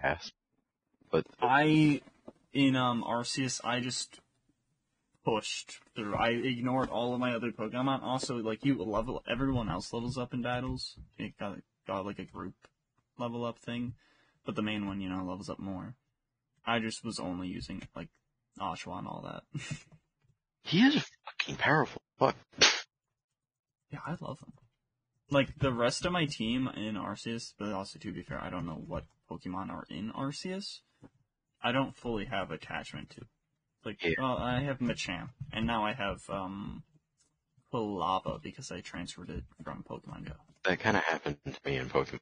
[0.00, 0.32] fast.
[1.10, 2.02] But I,
[2.52, 4.20] in um Arceus, I just
[5.24, 6.14] pushed through.
[6.14, 8.02] I ignored all of my other Pokemon.
[8.04, 10.94] Also, like you level, everyone else levels up in battles.
[11.18, 12.54] It got got like a group
[13.22, 13.94] level up thing,
[14.44, 15.94] but the main one, you know, levels up more.
[16.66, 18.08] I just was only using like
[18.60, 19.60] Oshawott and all that.
[20.62, 22.02] he is fucking powerful.
[22.18, 22.36] Fuck.
[23.90, 24.52] yeah, I love him.
[25.30, 28.66] Like the rest of my team in Arceus, but also to be fair, I don't
[28.66, 30.80] know what Pokemon are in Arceus.
[31.62, 33.22] I don't fully have attachment to.
[33.84, 34.14] Like, Yeah.
[34.18, 36.82] well, I have Machamp, and now I have um,
[37.72, 40.34] Quilava because I transferred it from Pokemon Go.
[40.64, 42.20] That kind of happened to me in Pokemon.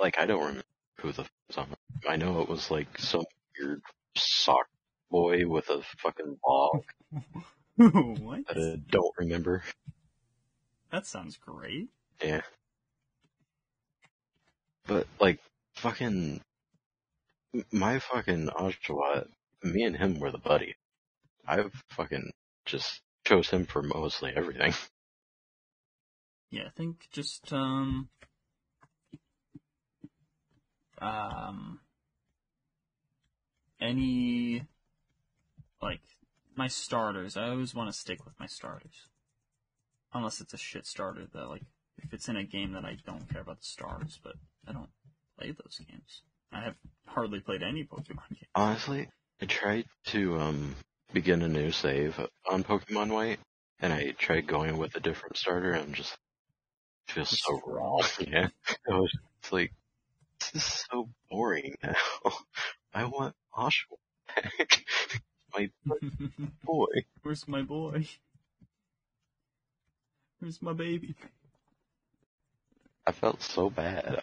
[0.00, 0.62] Like I don't remember
[0.98, 1.68] who the was on.
[2.08, 3.24] I know it was like some
[3.58, 3.82] weird
[4.16, 4.66] sock
[5.10, 6.84] boy with a fucking ball
[7.76, 8.46] what?
[8.48, 9.62] that I don't remember.
[10.90, 11.88] That sounds great.
[12.22, 12.42] Yeah.
[14.86, 15.38] But like
[15.76, 16.40] fucking
[17.70, 19.28] my fucking Oshawott,
[19.62, 20.74] me and him were the buddy.
[21.46, 22.30] I fucking
[22.64, 24.74] just chose him for mostly everything.
[26.50, 28.08] Yeah, I think just um
[31.02, 31.80] um
[33.80, 34.62] any
[35.80, 36.00] like
[36.54, 37.36] my starters.
[37.36, 39.06] I always want to stick with my starters.
[40.14, 41.62] Unless it's a shit starter that like
[41.98, 44.34] if it's in a game that I don't care about the stars, but
[44.66, 44.90] I don't
[45.38, 46.22] play those games.
[46.52, 46.74] I have
[47.06, 48.46] hardly played any Pokemon games.
[48.54, 49.08] Honestly,
[49.40, 50.76] I tried to um
[51.12, 52.18] begin a new save
[52.50, 53.40] on Pokemon White,
[53.80, 56.16] and I tried going with a different starter, and just
[57.06, 58.02] feels so wrong.
[58.20, 59.12] Yeah, it was
[59.50, 59.72] like,
[60.50, 61.94] this is so boring now.
[62.94, 63.98] I want Oshawott
[64.34, 64.84] back,
[65.54, 65.70] my
[66.64, 66.86] boy.
[67.22, 68.06] Where's my boy?
[70.40, 71.14] Where's my baby?
[73.06, 74.22] I felt so bad.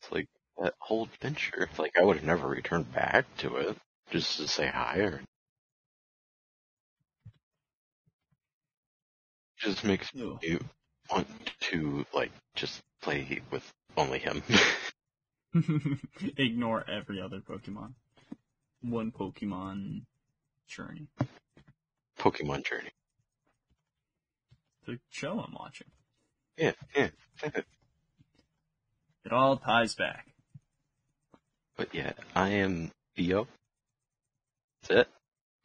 [0.00, 1.68] It's like that whole adventure.
[1.78, 3.76] Like I would have never returned back to it
[4.10, 5.20] just to say hi or.
[9.58, 10.38] Just makes Ew.
[10.42, 10.58] me
[11.10, 11.26] want
[11.60, 14.42] to like just play with only him.
[16.36, 17.94] Ignore every other Pokemon.
[18.82, 20.02] One Pokemon
[20.68, 21.08] journey.
[22.18, 22.90] Pokemon Journey.
[24.86, 25.88] The show I'm watching.
[26.56, 27.08] Yeah, yeah.
[29.24, 30.26] It all ties back.
[31.76, 33.46] But yeah, I am Theo.
[34.82, 35.08] That's it.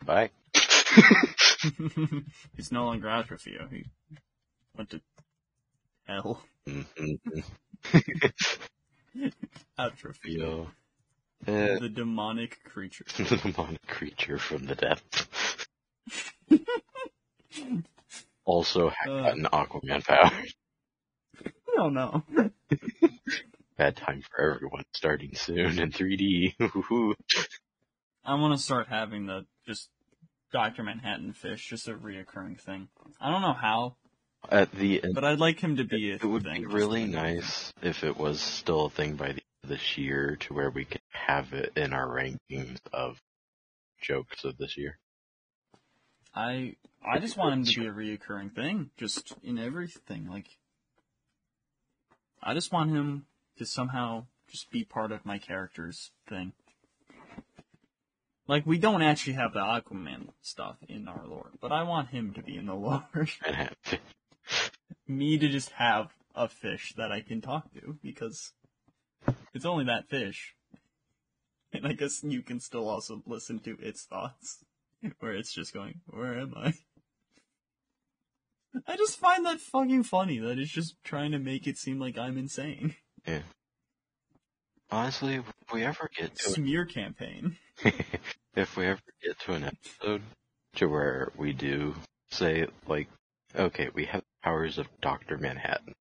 [0.06, 0.30] Bye.
[2.56, 3.70] He's no longer out for Atrophio.
[3.72, 3.86] He
[4.78, 5.02] went to
[6.08, 6.42] hell.
[6.68, 7.20] Mhm.
[9.80, 10.16] Atrophio.
[10.24, 10.68] Theo.
[11.48, 13.06] Uh, The demonic creature.
[13.18, 15.28] the demonic creature from the depths.
[18.46, 19.22] also had Uh.
[19.24, 20.32] gotten Aquaman power.
[21.44, 22.24] I don't know.
[23.78, 26.56] Bad time for everyone starting soon in 3D.
[28.24, 29.90] I want to start having the just
[30.54, 30.84] Dr.
[30.84, 32.88] Manhattan fish, just a reoccurring thing.
[33.20, 33.98] I don't know how,
[34.52, 36.62] At the end, but I'd like him to be a it would thing.
[36.62, 40.38] be really nice if it was still a thing by the end of this year
[40.42, 43.20] to where we can have it in our rankings of
[44.02, 44.98] jokes of this year.
[46.34, 46.76] I
[47.06, 50.28] I just want him to be a reoccurring thing, just in everything.
[50.30, 50.48] Like,
[52.44, 53.26] I just want him
[53.58, 56.54] to somehow just be part of my character's thing.
[58.48, 62.34] Like, we don't actually have the Aquaman stuff in our lore, but I want him
[62.34, 63.04] to be in the lore.
[65.08, 68.54] Me to just have a fish that I can talk to, because
[69.54, 70.56] it's only that fish.
[71.72, 74.64] And I guess you can still also listen to its thoughts,
[75.20, 76.74] where it's just going, where am I?
[78.88, 82.18] I just find that fucking funny that it's just trying to make it seem like
[82.18, 82.96] I'm insane.
[83.26, 83.40] Yeah.
[84.92, 87.58] Honestly, if we ever get to Smear campaign.
[88.56, 90.22] if we ever get to an episode
[90.76, 91.96] to where we do
[92.30, 93.08] say like,
[93.56, 95.94] okay, we have powers of Doctor Manhattan.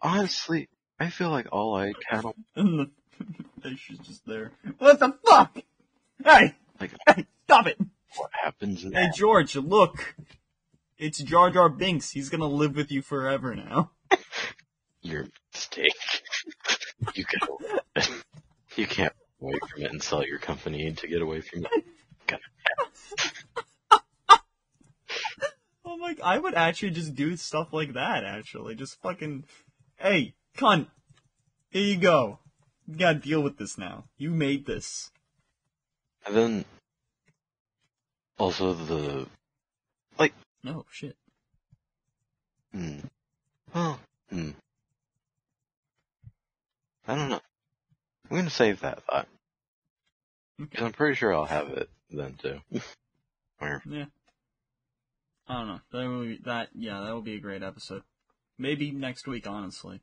[0.00, 2.90] Honestly, I feel like all I kind of And the
[3.62, 4.52] fish is just there.
[4.78, 5.58] What the fuck?
[6.24, 6.54] Hey!
[6.80, 7.76] Like- hey, stop it!
[8.16, 9.10] what happens Hey.
[9.14, 10.14] George, look!
[10.96, 12.10] It's Jar Jar Binks.
[12.10, 13.90] He's gonna live with you forever now.
[15.02, 15.92] Your mistake.
[17.14, 17.40] you can
[18.76, 21.84] you can't away from it and sell your company to get away from it.
[26.06, 28.76] My, I would actually just do stuff like that, actually.
[28.76, 29.42] Just fucking,
[29.96, 30.86] hey, cunt,
[31.70, 32.38] here you go.
[32.86, 34.04] You gotta deal with this now.
[34.16, 35.10] You made this.
[36.24, 36.64] And then
[38.38, 39.26] also the
[40.16, 40.32] like.
[40.64, 41.16] Oh, shit.
[42.72, 43.00] hmm.
[43.74, 43.98] Well,
[44.30, 44.50] hmm.
[47.08, 47.40] I don't know.
[48.30, 49.26] I'm gonna save that thought.
[50.56, 52.60] Because I'm pretty sure I'll have it then too.
[53.88, 54.04] Yeah.
[55.48, 55.80] I don't know.
[55.92, 58.02] That will be, that, yeah, that will be a great episode.
[58.58, 60.00] Maybe next week, honestly.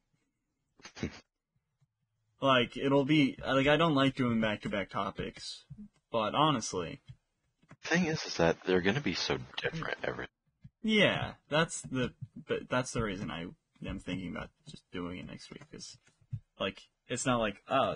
[2.42, 5.66] like, it'll be, like, I don't like doing back-to-back topics,
[6.12, 7.02] but honestly,
[7.84, 10.28] thing is, is that they're gonna be so different every.
[10.82, 12.14] Yeah, that's the
[12.48, 13.46] but that's the reason I
[13.86, 15.98] am thinking about just doing it next week is
[16.60, 17.96] like it's not like uh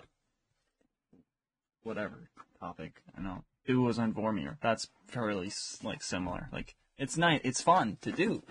[1.83, 5.51] whatever topic I know it was on Vormir that's fairly
[5.83, 8.43] like similar like it's nice it's fun to do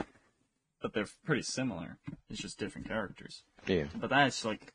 [0.81, 1.99] but they're pretty similar
[2.31, 3.85] it's just different characters Yeah.
[3.95, 4.73] but that's like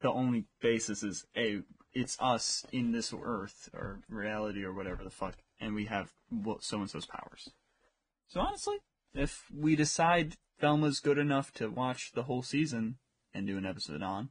[0.00, 5.10] the only basis is a it's us in this earth or reality or whatever the
[5.10, 6.12] fuck and we have
[6.60, 7.50] so and so's powers
[8.28, 8.78] so honestly
[9.14, 12.96] if we decide Velma's good enough to watch the whole season
[13.34, 14.30] and do an episode on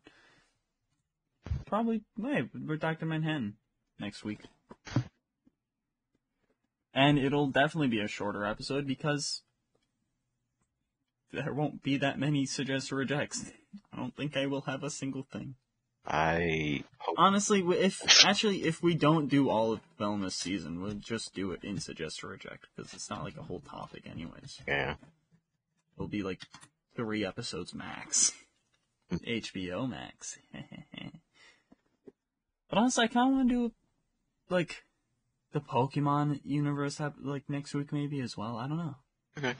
[1.65, 3.05] probably hey we're Dr.
[3.05, 3.55] Manhattan
[3.99, 4.39] next week
[6.93, 9.41] and it'll definitely be a shorter episode because
[11.31, 13.51] there won't be that many suggest or rejects.
[13.93, 15.55] I don't think I will have a single thing.
[16.05, 17.15] I hope.
[17.17, 21.63] Honestly, if actually if we don't do all of Velma's season, we'll just do it
[21.63, 24.61] in suggest or reject because it's not like a whole topic, anyways.
[24.67, 24.95] Yeah.
[25.95, 26.41] It'll be like
[26.95, 28.33] three episodes max.
[29.11, 30.39] HBO Max.
[32.69, 33.71] but honestly, I kind of want to do
[34.49, 34.83] like
[35.51, 38.57] the Pokemon universe ep- like next week maybe as well.
[38.57, 38.95] I don't know.
[39.37, 39.53] Okay.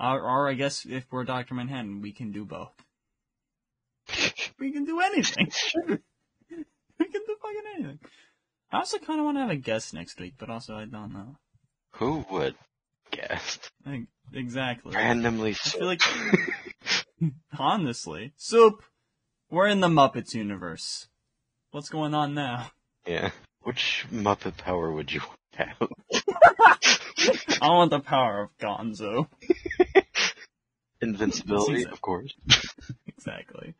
[0.00, 2.72] Or, or I guess if we're Doctor Manhattan, we can do both.
[4.58, 5.50] We can do anything.
[5.88, 7.98] we can do fucking anything.
[8.70, 11.12] I also kind of want to have a guest next week, but also I don't
[11.12, 11.36] know.
[11.96, 12.54] Who would
[13.10, 13.58] guess?
[13.84, 14.94] Like, exactly.
[14.94, 15.50] Randomly.
[15.50, 16.02] I feel like,
[17.58, 18.82] honestly, Soup,
[19.50, 21.08] we're in the Muppets universe.
[21.72, 22.70] What's going on now?
[23.06, 23.30] yeah.
[23.62, 25.20] Which Muppet power would you
[25.54, 25.76] have?
[27.60, 29.28] I want the power of Gonzo.
[31.00, 32.34] Invincibility, of course.
[33.06, 33.74] Exactly.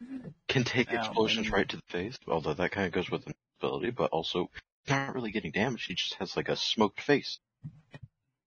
[0.48, 3.90] Can take Ow, explosions right to the face, although that kind of goes with invincibility,
[3.90, 4.50] but also
[4.88, 5.88] not really getting damaged.
[5.88, 7.38] He just has like a smoked face.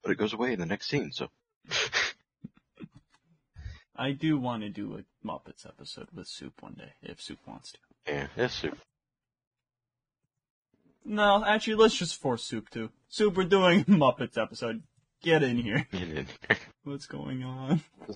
[0.04, 1.30] But it goes away in the next scene, so.
[3.96, 7.72] I do want to do a Muppets episode with Soup one day, if Soup wants
[7.74, 7.80] to.
[8.08, 8.78] Yeah, it's super.
[11.08, 12.90] No, actually, let's just force Soup to.
[13.10, 14.82] Soup, we're doing Muppets episode.
[15.22, 15.88] Get in here.
[15.92, 16.58] Get in here.
[16.84, 17.82] What's going on?
[18.08, 18.16] You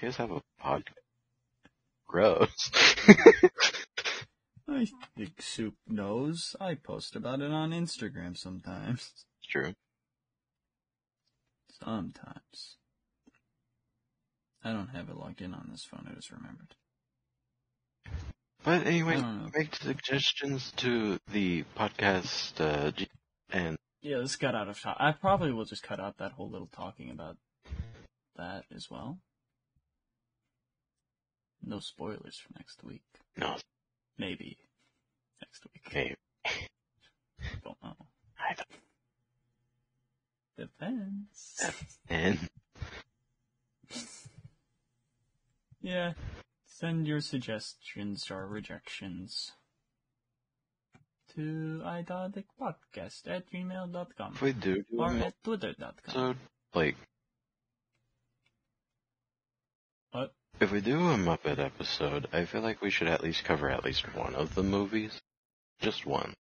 [0.00, 0.94] guys have a podcast.
[2.06, 2.70] Gross.
[4.68, 4.86] I
[5.16, 6.54] think Soup knows.
[6.60, 9.10] I post about it on Instagram sometimes.
[9.12, 9.74] It's true.
[11.82, 12.76] Sometimes.
[14.62, 16.76] I don't have it logged in on this phone, I just remembered.
[18.64, 19.50] But anyway, I don't know.
[19.54, 22.92] make suggestions to the podcast, uh,
[23.50, 24.96] and Yeah, this got out of shot.
[24.98, 27.36] I probably will just cut out that whole little talking about
[28.36, 29.18] that as well.
[31.62, 33.02] No spoilers for next week.
[33.36, 33.56] no,
[34.18, 34.56] Maybe.
[35.42, 35.82] Next week.
[35.86, 36.14] okay,
[37.62, 37.96] Don't know.
[38.38, 38.68] I don't-
[40.56, 41.60] Depends.
[42.08, 42.38] and
[45.82, 46.12] Yeah.
[46.84, 49.52] Send your suggestions or rejections
[51.34, 55.94] to idoticpodcast at gmail.com if we do do or at twitter.com.
[56.04, 56.36] episode,
[56.74, 56.96] like,
[60.10, 60.34] What?
[60.60, 63.82] if we do a Muppet episode, I feel like we should at least cover at
[63.82, 65.18] least one of the movies.
[65.80, 66.34] Just one.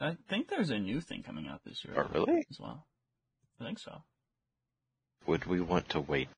[0.00, 2.44] I think there's a new thing coming out this year Oh, really?
[2.50, 2.84] as well.
[3.60, 4.02] I think so.
[5.28, 6.30] Would we want to wait?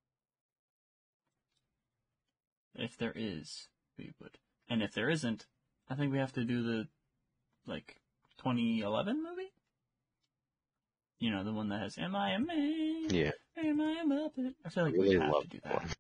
[2.75, 3.68] If there is,
[3.99, 4.39] we would.
[4.68, 5.47] And if there isn't,
[5.91, 6.89] I think we have to do the,
[7.67, 7.97] like,
[8.39, 9.52] 2011 movie?
[11.18, 13.07] You know, the one that has Am I a Man?
[13.10, 14.55] Yeah, Am I a Muppet?
[14.65, 15.83] I feel like really we have love to do that that.
[15.83, 15.91] one.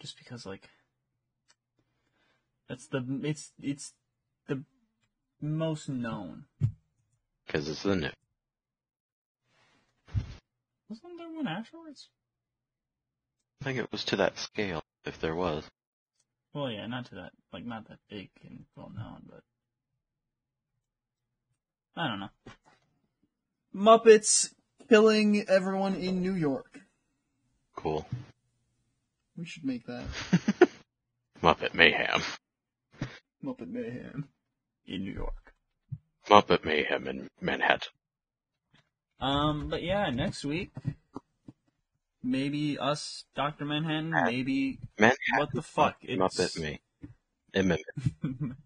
[0.00, 0.68] Just because, like,
[2.68, 3.94] that's the, it's, it's
[4.48, 4.62] the
[5.40, 6.44] most known.
[7.46, 8.10] Because it's the new.
[10.88, 12.08] Wasn't there one afterwards?
[13.62, 15.62] I think it was to that scale, if there was.
[16.52, 19.44] Well, yeah, not to that, like, not that big and well known, but.
[21.94, 22.30] I don't know.
[23.72, 24.52] Muppets
[24.88, 26.80] killing everyone in New York.
[27.76, 28.04] Cool.
[29.36, 30.06] We should make that.
[31.40, 32.20] Muppet Mayhem.
[33.44, 34.26] Muppet Mayhem.
[34.86, 35.54] In New York.
[36.28, 37.92] Muppet Mayhem in Manhattan.
[39.20, 40.72] Um, but yeah, next week,
[42.22, 43.64] maybe us, Dr.
[43.64, 45.38] Manhattan, maybe, Manhattan.
[45.38, 45.96] what the fuck?
[46.02, 46.20] It's...
[46.20, 46.80] Muppet Me.
[47.54, 47.78] MM.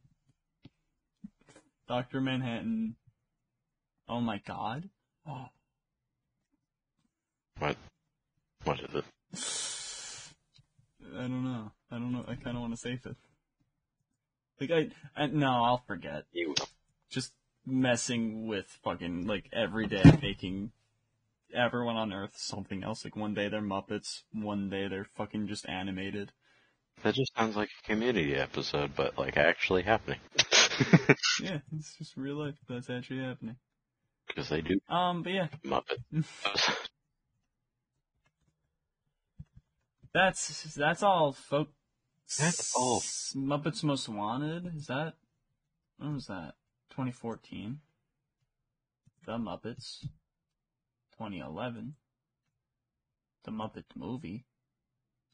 [1.88, 2.20] Dr.
[2.20, 2.96] Manhattan.
[4.08, 4.88] Oh my god.
[5.28, 5.46] Oh.
[7.58, 7.76] What?
[8.64, 9.04] What is it?
[11.16, 11.72] I don't know.
[11.90, 12.24] I don't know.
[12.28, 13.16] I kind of want to save it.
[14.60, 16.24] Like I, I, no, I'll forget.
[16.32, 16.68] You will.
[17.08, 17.32] Just
[17.64, 20.70] messing with fucking like every day making
[21.56, 23.04] everyone on Earth something else.
[23.04, 26.32] Like one day they're Muppets, one day they're fucking just animated.
[27.02, 30.20] That just sounds like a community episode, but like actually happening.
[31.42, 32.54] Yeah, it's just real life.
[32.68, 33.56] That's actually happening.
[34.26, 35.98] Because they do Um, but yeah, Muppet.
[40.14, 41.72] that's that's all, folks.
[42.38, 43.00] That's all.
[43.36, 44.74] Muppets Most Wanted.
[44.74, 45.14] Is that
[45.98, 46.54] when was that?
[46.90, 47.80] 2014.
[49.26, 50.06] The Muppets.
[51.18, 51.94] 2011.
[53.44, 54.44] The Muppet Movie.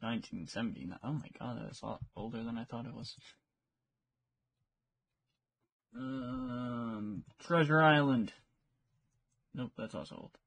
[0.00, 0.90] 1970.
[1.04, 3.14] Oh my god, that's a lot older than I thought it was.
[5.96, 8.32] Um, Treasure Island.
[9.54, 10.38] Nope, that's also old.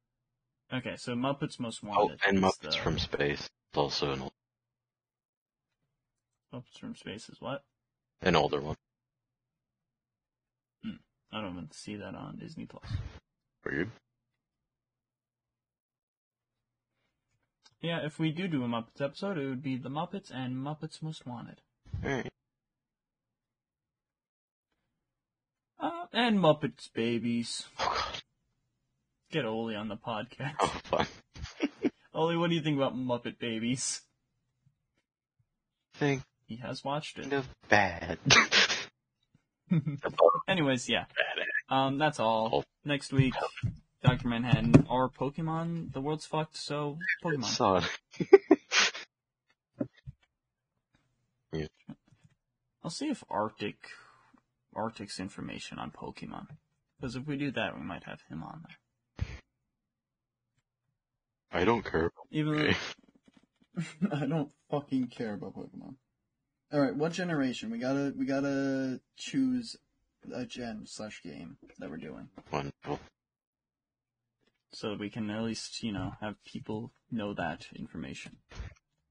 [0.74, 2.20] Okay, so Muppets Most Wanted.
[2.26, 3.50] oh, and Muppets the- from Space.
[3.70, 4.32] It's also an, old.
[6.54, 7.64] Muppets from Space is what?
[8.22, 8.76] an older one.
[11.32, 12.86] I don't even see that on Disney Plus.
[13.66, 13.92] Weird.
[17.86, 21.04] Yeah, if we do do a Muppets episode, it would be The Muppets and Muppets
[21.04, 21.62] Most Wanted.
[22.04, 22.32] Alright.
[25.80, 27.66] Uh, and Muppets Babies.
[27.80, 28.22] Oh god.
[29.32, 30.56] Get Oli on the podcast.
[30.60, 31.06] Oh fun.
[32.16, 34.02] Oli, what do you think about Muppet Babies?
[35.94, 37.32] Think He has watched it.
[37.34, 38.18] of bad.
[40.48, 41.06] Anyways, yeah.
[41.70, 42.64] Um, that's all.
[42.84, 43.36] Next week,
[44.04, 44.28] Dr.
[44.28, 45.94] Manhattan or Pokemon.
[45.94, 47.46] The world's fucked, so Pokemon.
[47.46, 48.00] Sonic.
[52.86, 53.88] I'll see if Arctic,
[54.76, 56.46] Arctic's information on Pokemon.
[57.00, 59.28] Because if we do that, we might have him on there.
[61.52, 62.12] I don't care.
[62.30, 62.76] Even
[63.76, 63.82] though,
[64.16, 65.96] I don't fucking care about Pokemon.
[66.72, 67.72] Alright, what generation?
[67.72, 69.78] We gotta we gotta choose
[70.32, 72.30] a gen slash game that we're doing.
[72.52, 73.00] Wonderful.
[74.76, 78.36] So that we can at least, you know, have people know that information.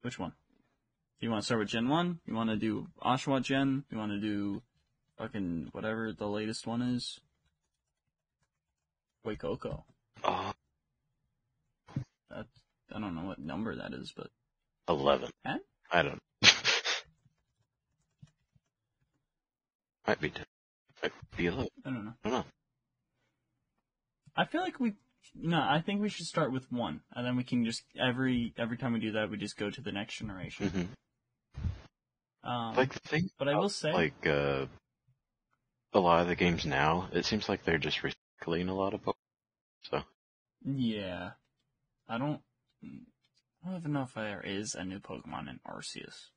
[0.03, 0.33] Which one?
[1.21, 2.21] You want to start with Gen 1?
[2.27, 3.85] You want to do Oshawott Gen?
[3.91, 4.63] You want to do
[5.17, 7.19] fucking whatever the latest one is?
[9.27, 9.85] Waikoko.
[10.23, 10.53] Uh-huh.
[11.97, 12.47] Oh, That,
[12.95, 14.29] I don't know what number that is, but
[14.89, 15.31] 11.
[15.47, 15.59] Huh?
[15.91, 16.19] I don't
[20.07, 20.29] Might be.
[20.29, 20.45] Ten.
[21.03, 21.69] Might be eleven.
[21.87, 22.13] I don't know.
[22.23, 22.45] I don't know.
[24.37, 24.93] I feel like we
[25.35, 28.77] no, I think we should start with one, and then we can just every every
[28.77, 30.69] time we do that, we just go to the next generation.
[32.43, 33.31] hmm Um, Like the thing.
[33.39, 34.67] but I will say, like uh,
[35.93, 39.03] a lot of the games now, it seems like they're just recycling a lot of.
[39.03, 39.15] Pokemon.
[39.91, 40.03] So
[40.65, 41.31] yeah,
[42.09, 42.41] I don't,
[42.83, 46.31] I don't even know if there is a new Pokemon in Arceus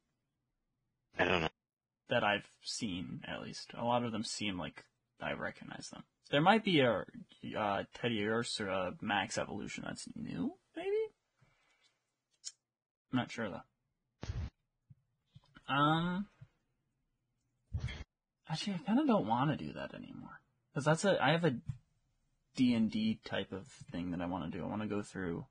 [1.18, 1.50] I don't know.
[2.10, 3.22] that I've seen.
[3.28, 4.84] At least a lot of them seem like
[5.22, 6.04] I recognize them.
[6.30, 7.06] There might be a
[7.58, 10.90] uh, Teddiursa or a Max Evolution that's new, maybe.
[13.12, 13.62] I'm not sure though.
[15.74, 16.28] Um,
[18.50, 20.42] actually, I kind of don't want to do that anymore
[20.74, 21.56] because that's a I have a
[22.56, 24.64] D and D type of thing that I want to do.
[24.64, 25.46] I want to go through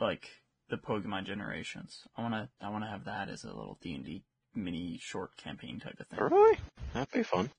[0.00, 0.28] like
[0.68, 2.02] the Pokemon generations.
[2.16, 4.98] I want to I want to have that as a little D and D mini
[5.02, 6.18] short campaign type of thing.
[6.20, 6.58] Really?
[6.94, 7.50] That'd be fun.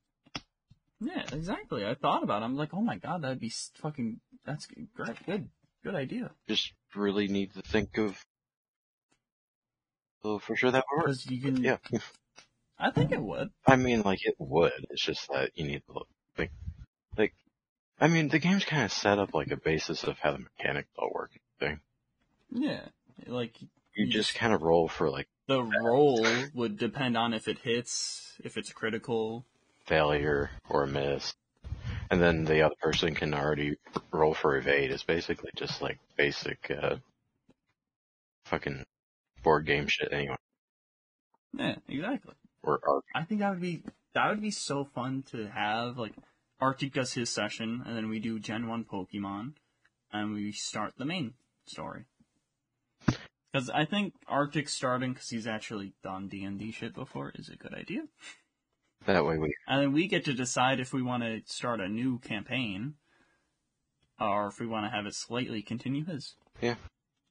[1.02, 1.86] Yeah, exactly.
[1.86, 2.46] I thought about it.
[2.46, 4.20] I'm like, oh my god, that'd be fucking.
[4.46, 5.26] That's great.
[5.26, 5.50] Good,
[5.84, 6.32] good idea.
[6.48, 8.20] Just really need to think of.
[10.24, 11.18] Well, for sure that would work.
[11.30, 11.64] You can.
[11.64, 11.78] Yeah.
[12.80, 13.50] I think it would.
[13.66, 14.88] I mean, like it would.
[14.90, 16.52] It's just that you need to look, like,
[17.18, 17.34] like.
[18.00, 20.90] I mean, the game's kind of set up like a basis of how the mechanics
[20.98, 21.32] all work.
[21.60, 21.82] Thing.
[22.52, 22.82] Yeah,
[23.28, 23.54] like
[24.00, 27.60] You You just kind of roll for like the roll would depend on if it
[27.60, 29.46] hits, if it's critical.
[29.86, 31.34] failure or a miss,
[32.10, 33.76] and then the other person can already
[34.12, 34.92] roll for evade.
[34.92, 36.98] It's basically just like basic, uh,
[38.46, 38.86] fucking
[39.44, 40.36] board game shit anyway.
[41.58, 42.36] Yeah, exactly.
[42.64, 43.04] Or art.
[43.14, 45.98] I think that would be that would be so fun to have.
[45.98, 46.14] Like
[46.62, 49.54] Arctic does his session, and then we do Gen One Pokemon,
[50.12, 51.34] and we start the main
[51.66, 52.06] story.
[53.52, 57.50] Because I think Arctic starting because he's actually done D and D shit before is
[57.50, 58.04] a good idea.
[59.06, 61.88] That way we And then we get to decide if we want to start a
[61.88, 62.96] new campaign,
[64.20, 66.36] or if we want to have it slightly continue his.
[66.62, 66.76] Yeah.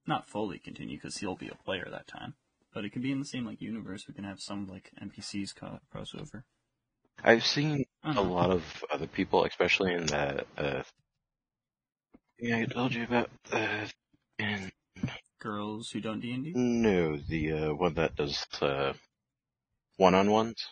[0.07, 2.35] Not fully continue because he'll be a player that time,
[2.73, 4.09] but it could be in the same like universe.
[4.09, 6.45] We can have some like NPCs co- crossover.
[7.23, 10.83] I've seen a lot of other people, especially in that uh
[12.39, 13.87] yeah, I told you about uh
[14.39, 14.73] and
[15.39, 16.53] girls who don't D and D.
[16.55, 18.93] no, the uh one that does uh
[19.97, 20.67] one on ones.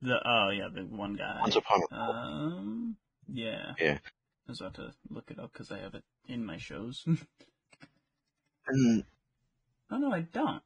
[0.00, 1.38] The oh yeah, the one guy.
[1.40, 2.96] Once upon a Um,
[3.32, 3.74] yeah.
[3.80, 3.98] Yeah.
[4.46, 7.04] I was about to look it up because I have it in my shows.
[8.66, 9.04] and
[9.90, 10.62] oh no, I don't.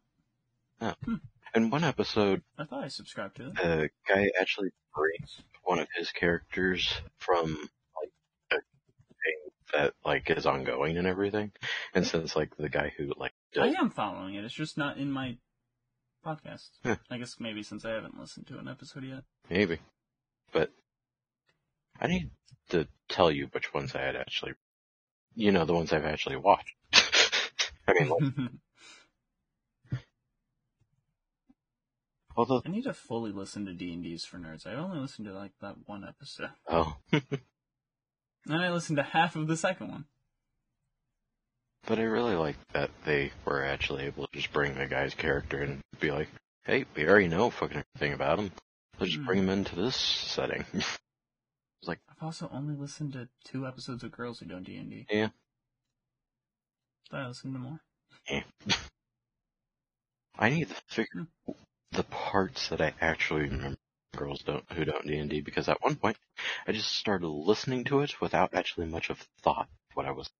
[1.54, 3.54] in one episode I thought I subscribed to it.
[3.54, 7.56] the guy actually brings one of his characters from
[8.00, 8.10] like
[8.50, 11.52] a thing that like is ongoing and everything.
[11.94, 14.44] And since like the guy who like I am following it.
[14.44, 15.36] It's just not in my
[16.24, 16.70] podcast.
[16.84, 16.96] Huh.
[17.10, 19.24] I guess maybe since I haven't listened to an episode yet.
[19.50, 19.78] maybe.
[20.52, 20.70] But
[22.00, 22.30] I need
[22.70, 24.54] to tell you which ones I had actually
[25.34, 26.74] you know, the ones I've actually watched.
[27.88, 28.22] I mean like
[32.36, 34.66] although I need to fully listen to D and D's for nerds.
[34.66, 37.22] I only listened to like that one episode, oh and
[38.48, 40.04] I listened to half of the second one.
[41.86, 45.62] But I really like that they were actually able to just bring the guy's character
[45.62, 46.28] and be like,
[46.64, 48.52] hey, we already know fucking everything about him.
[48.98, 49.26] Let's just Hmm.
[49.26, 50.64] bring him into this setting.
[51.82, 54.88] It's like I've also only listened to two episodes of Girls Who Don't D and
[54.88, 55.04] D.
[55.10, 55.30] Yeah.
[57.10, 57.80] Thought I listened to more.
[58.30, 58.44] Yeah.
[60.38, 61.26] I need to figure
[61.90, 63.78] the parts that I actually remember
[64.14, 66.16] girls don't who don't D and D because at one point
[66.68, 70.30] I just started listening to it without actually much of thought of what I was.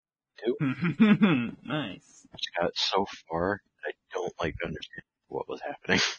[1.64, 2.26] nice.
[2.32, 6.00] I just got so far I don't like understand what was happening.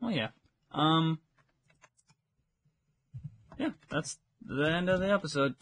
[0.00, 0.28] Oh yeah.
[0.70, 1.18] Um.
[3.58, 5.56] Yeah, that's the end of the episode.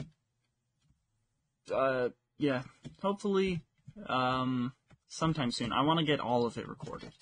[1.73, 2.63] Uh, yeah.
[3.01, 3.63] Hopefully,
[4.09, 4.73] um,
[5.09, 5.73] sometime soon.
[5.73, 7.13] I want to get all of it recorded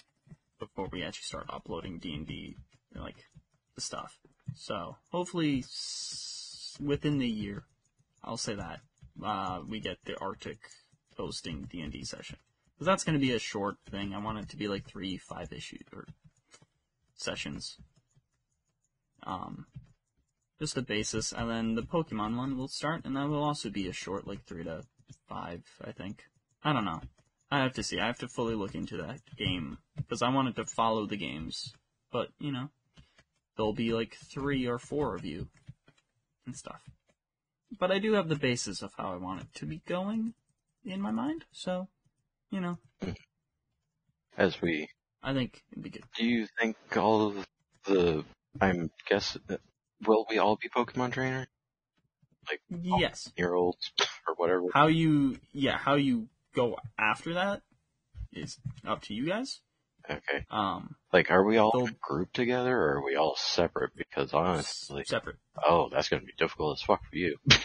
[0.59, 2.57] before we actually start uploading D and D,
[2.97, 3.27] like
[3.77, 4.19] the stuff.
[4.57, 7.63] So hopefully, s- within the year,
[8.25, 8.81] I'll say that
[9.23, 10.59] uh, we get the Arctic
[11.17, 12.39] hosting D and D session
[12.75, 14.15] because that's going to be a short thing.
[14.15, 16.07] I want it to be like three, five issues or
[17.15, 17.79] sessions.
[19.23, 19.67] Um,
[20.59, 23.89] just a basis, and then the Pokemon one will start, and that will also be
[23.89, 24.83] a short, like three to
[25.29, 26.25] five, I think.
[26.63, 27.01] I don't know.
[27.51, 28.01] I have to see.
[28.01, 31.73] I have to fully look into that game because I wanted to follow the games,
[32.11, 32.71] but you know,
[33.57, 35.49] there'll be like three or four of you
[36.47, 36.83] and stuff.
[37.79, 40.35] But I do have the basis of how I want it to be going
[40.85, 41.89] in my mind, so
[42.51, 43.13] you know, mm-hmm.
[44.37, 44.89] As we
[45.25, 46.05] I think it'd be good.
[46.17, 47.47] Do you think all of
[47.87, 48.25] the,
[48.61, 49.39] I'm guess,
[50.07, 51.49] will we all be Pokemon trainer?
[52.47, 53.33] Like, Yes.
[53.37, 53.91] Year olds
[54.29, 54.67] or whatever?
[54.75, 57.63] How you, yeah, how you go after that
[58.35, 59.61] is up to you guys.
[60.09, 60.45] Okay.
[60.51, 63.93] Um, Like, are we all grouped together or are we all separate?
[63.97, 65.37] Because honestly, separate.
[65.67, 67.37] oh, that's gonna be difficult as fuck for you.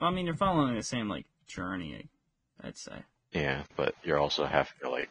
[0.00, 2.08] Well, I mean, you're following the same like journey.
[2.60, 3.04] I'd say.
[3.32, 5.10] yeah, but you're also having to like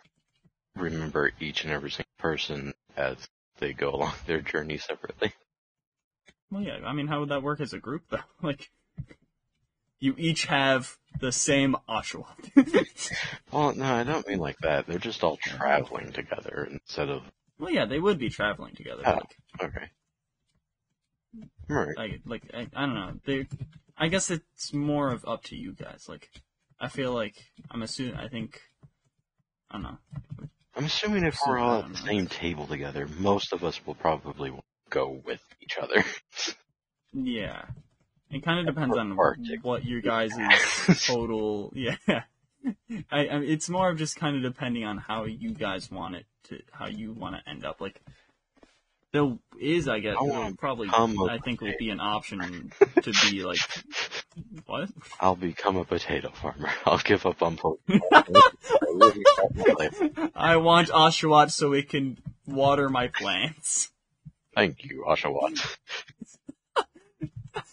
[0.76, 3.16] remember each and every single person as
[3.60, 5.32] they go along their journey separately.
[6.52, 6.80] Well, yeah.
[6.86, 8.18] I mean, how would that work as a group though?
[8.42, 8.70] Like,
[10.02, 12.26] you each have the same Oshawa.
[13.52, 14.88] Well, no, I don't mean like that.
[14.88, 17.24] They're just all traveling together instead of
[17.62, 19.04] well, yeah, they would be traveling together.
[19.06, 19.12] Oh.
[19.12, 19.92] Like, okay.
[21.72, 21.96] Alright.
[21.96, 23.14] like, like I, I don't know.
[23.24, 23.48] They,
[23.96, 26.08] I guess it's more of up to you guys.
[26.10, 26.30] Like,
[26.80, 27.36] I feel like
[27.70, 28.16] I'm assuming.
[28.16, 28.60] I think.
[29.70, 29.98] I don't know.
[30.76, 34.52] I'm assuming if we're all at the same table together, most of us will probably
[34.90, 36.04] go with each other.
[37.14, 37.66] Yeah.
[38.32, 39.64] It kind of depends on Arctic.
[39.64, 40.32] what your guys'
[41.06, 41.72] total.
[41.76, 41.96] Yeah.
[43.12, 46.26] I, I it's more of just kind of depending on how you guys want it
[46.46, 47.82] to, how you want to end up.
[47.82, 48.02] Like,
[49.12, 52.72] there is, I guess, I there wanna will probably, I think, will be an option
[53.02, 53.60] to be like,
[54.66, 54.90] what?
[55.20, 56.70] I'll become a potato farmer.
[56.86, 58.00] I'll give up on Pokemon.
[58.12, 58.24] I
[58.88, 60.32] really got my life.
[60.36, 63.92] I want Oshawott so it can water my plants.
[64.56, 65.78] Thank you, Oshawott.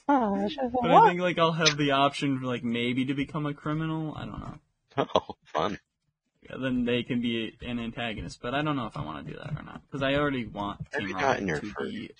[0.07, 4.15] But I think like I'll have the option for like maybe to become a criminal.
[4.17, 4.59] I don't know.
[5.15, 5.79] Oh, fun.
[6.43, 8.41] Yeah, then they can be an antagonist.
[8.43, 10.45] But I don't know if I want to do that or not because I already
[10.45, 12.11] want Have Team you Rocket gotten your to be.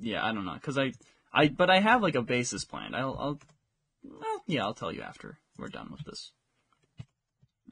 [0.00, 0.92] Yeah, I don't know because I,
[1.32, 2.96] I, but I have like a basis planned.
[2.96, 3.40] I'll, I'll,
[4.02, 6.32] well, yeah, I'll tell you after we're done with this.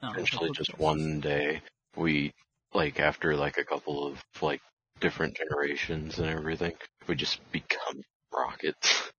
[0.01, 1.61] No, Eventually, just one day,
[1.95, 2.33] we,
[2.73, 4.61] like, after, like, a couple of, like,
[5.03, 6.71] different generations and everything,
[7.07, 8.01] we just become
[8.33, 9.11] rockets.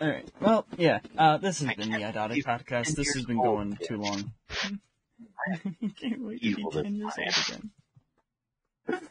[0.00, 0.28] All right.
[0.38, 0.98] Well, yeah.
[1.16, 2.94] Uh, this has I been the Idotic podcast.
[2.94, 4.32] This has been going too long.
[4.60, 5.56] I
[5.98, 7.70] Can't wait to be Evil ten years old
[8.88, 9.08] again.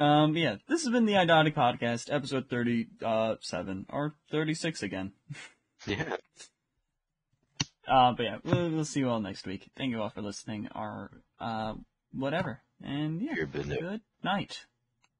[0.00, 5.12] Um, yeah, this has been the Idotic podcast, episode thirty-seven or thirty-six again.
[5.86, 6.16] Yeah.
[7.86, 9.70] Uh, but yeah, we'll, we'll see you all next week.
[9.76, 11.10] Thank you all for listening, or
[11.40, 11.74] uh,
[12.12, 12.60] whatever.
[12.82, 14.64] And yeah, You've been good night.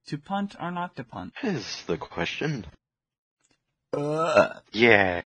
[0.09, 1.35] To punt or not to punt?
[1.43, 2.67] is the question.
[3.93, 4.55] Uh.
[4.73, 5.23] Yeah.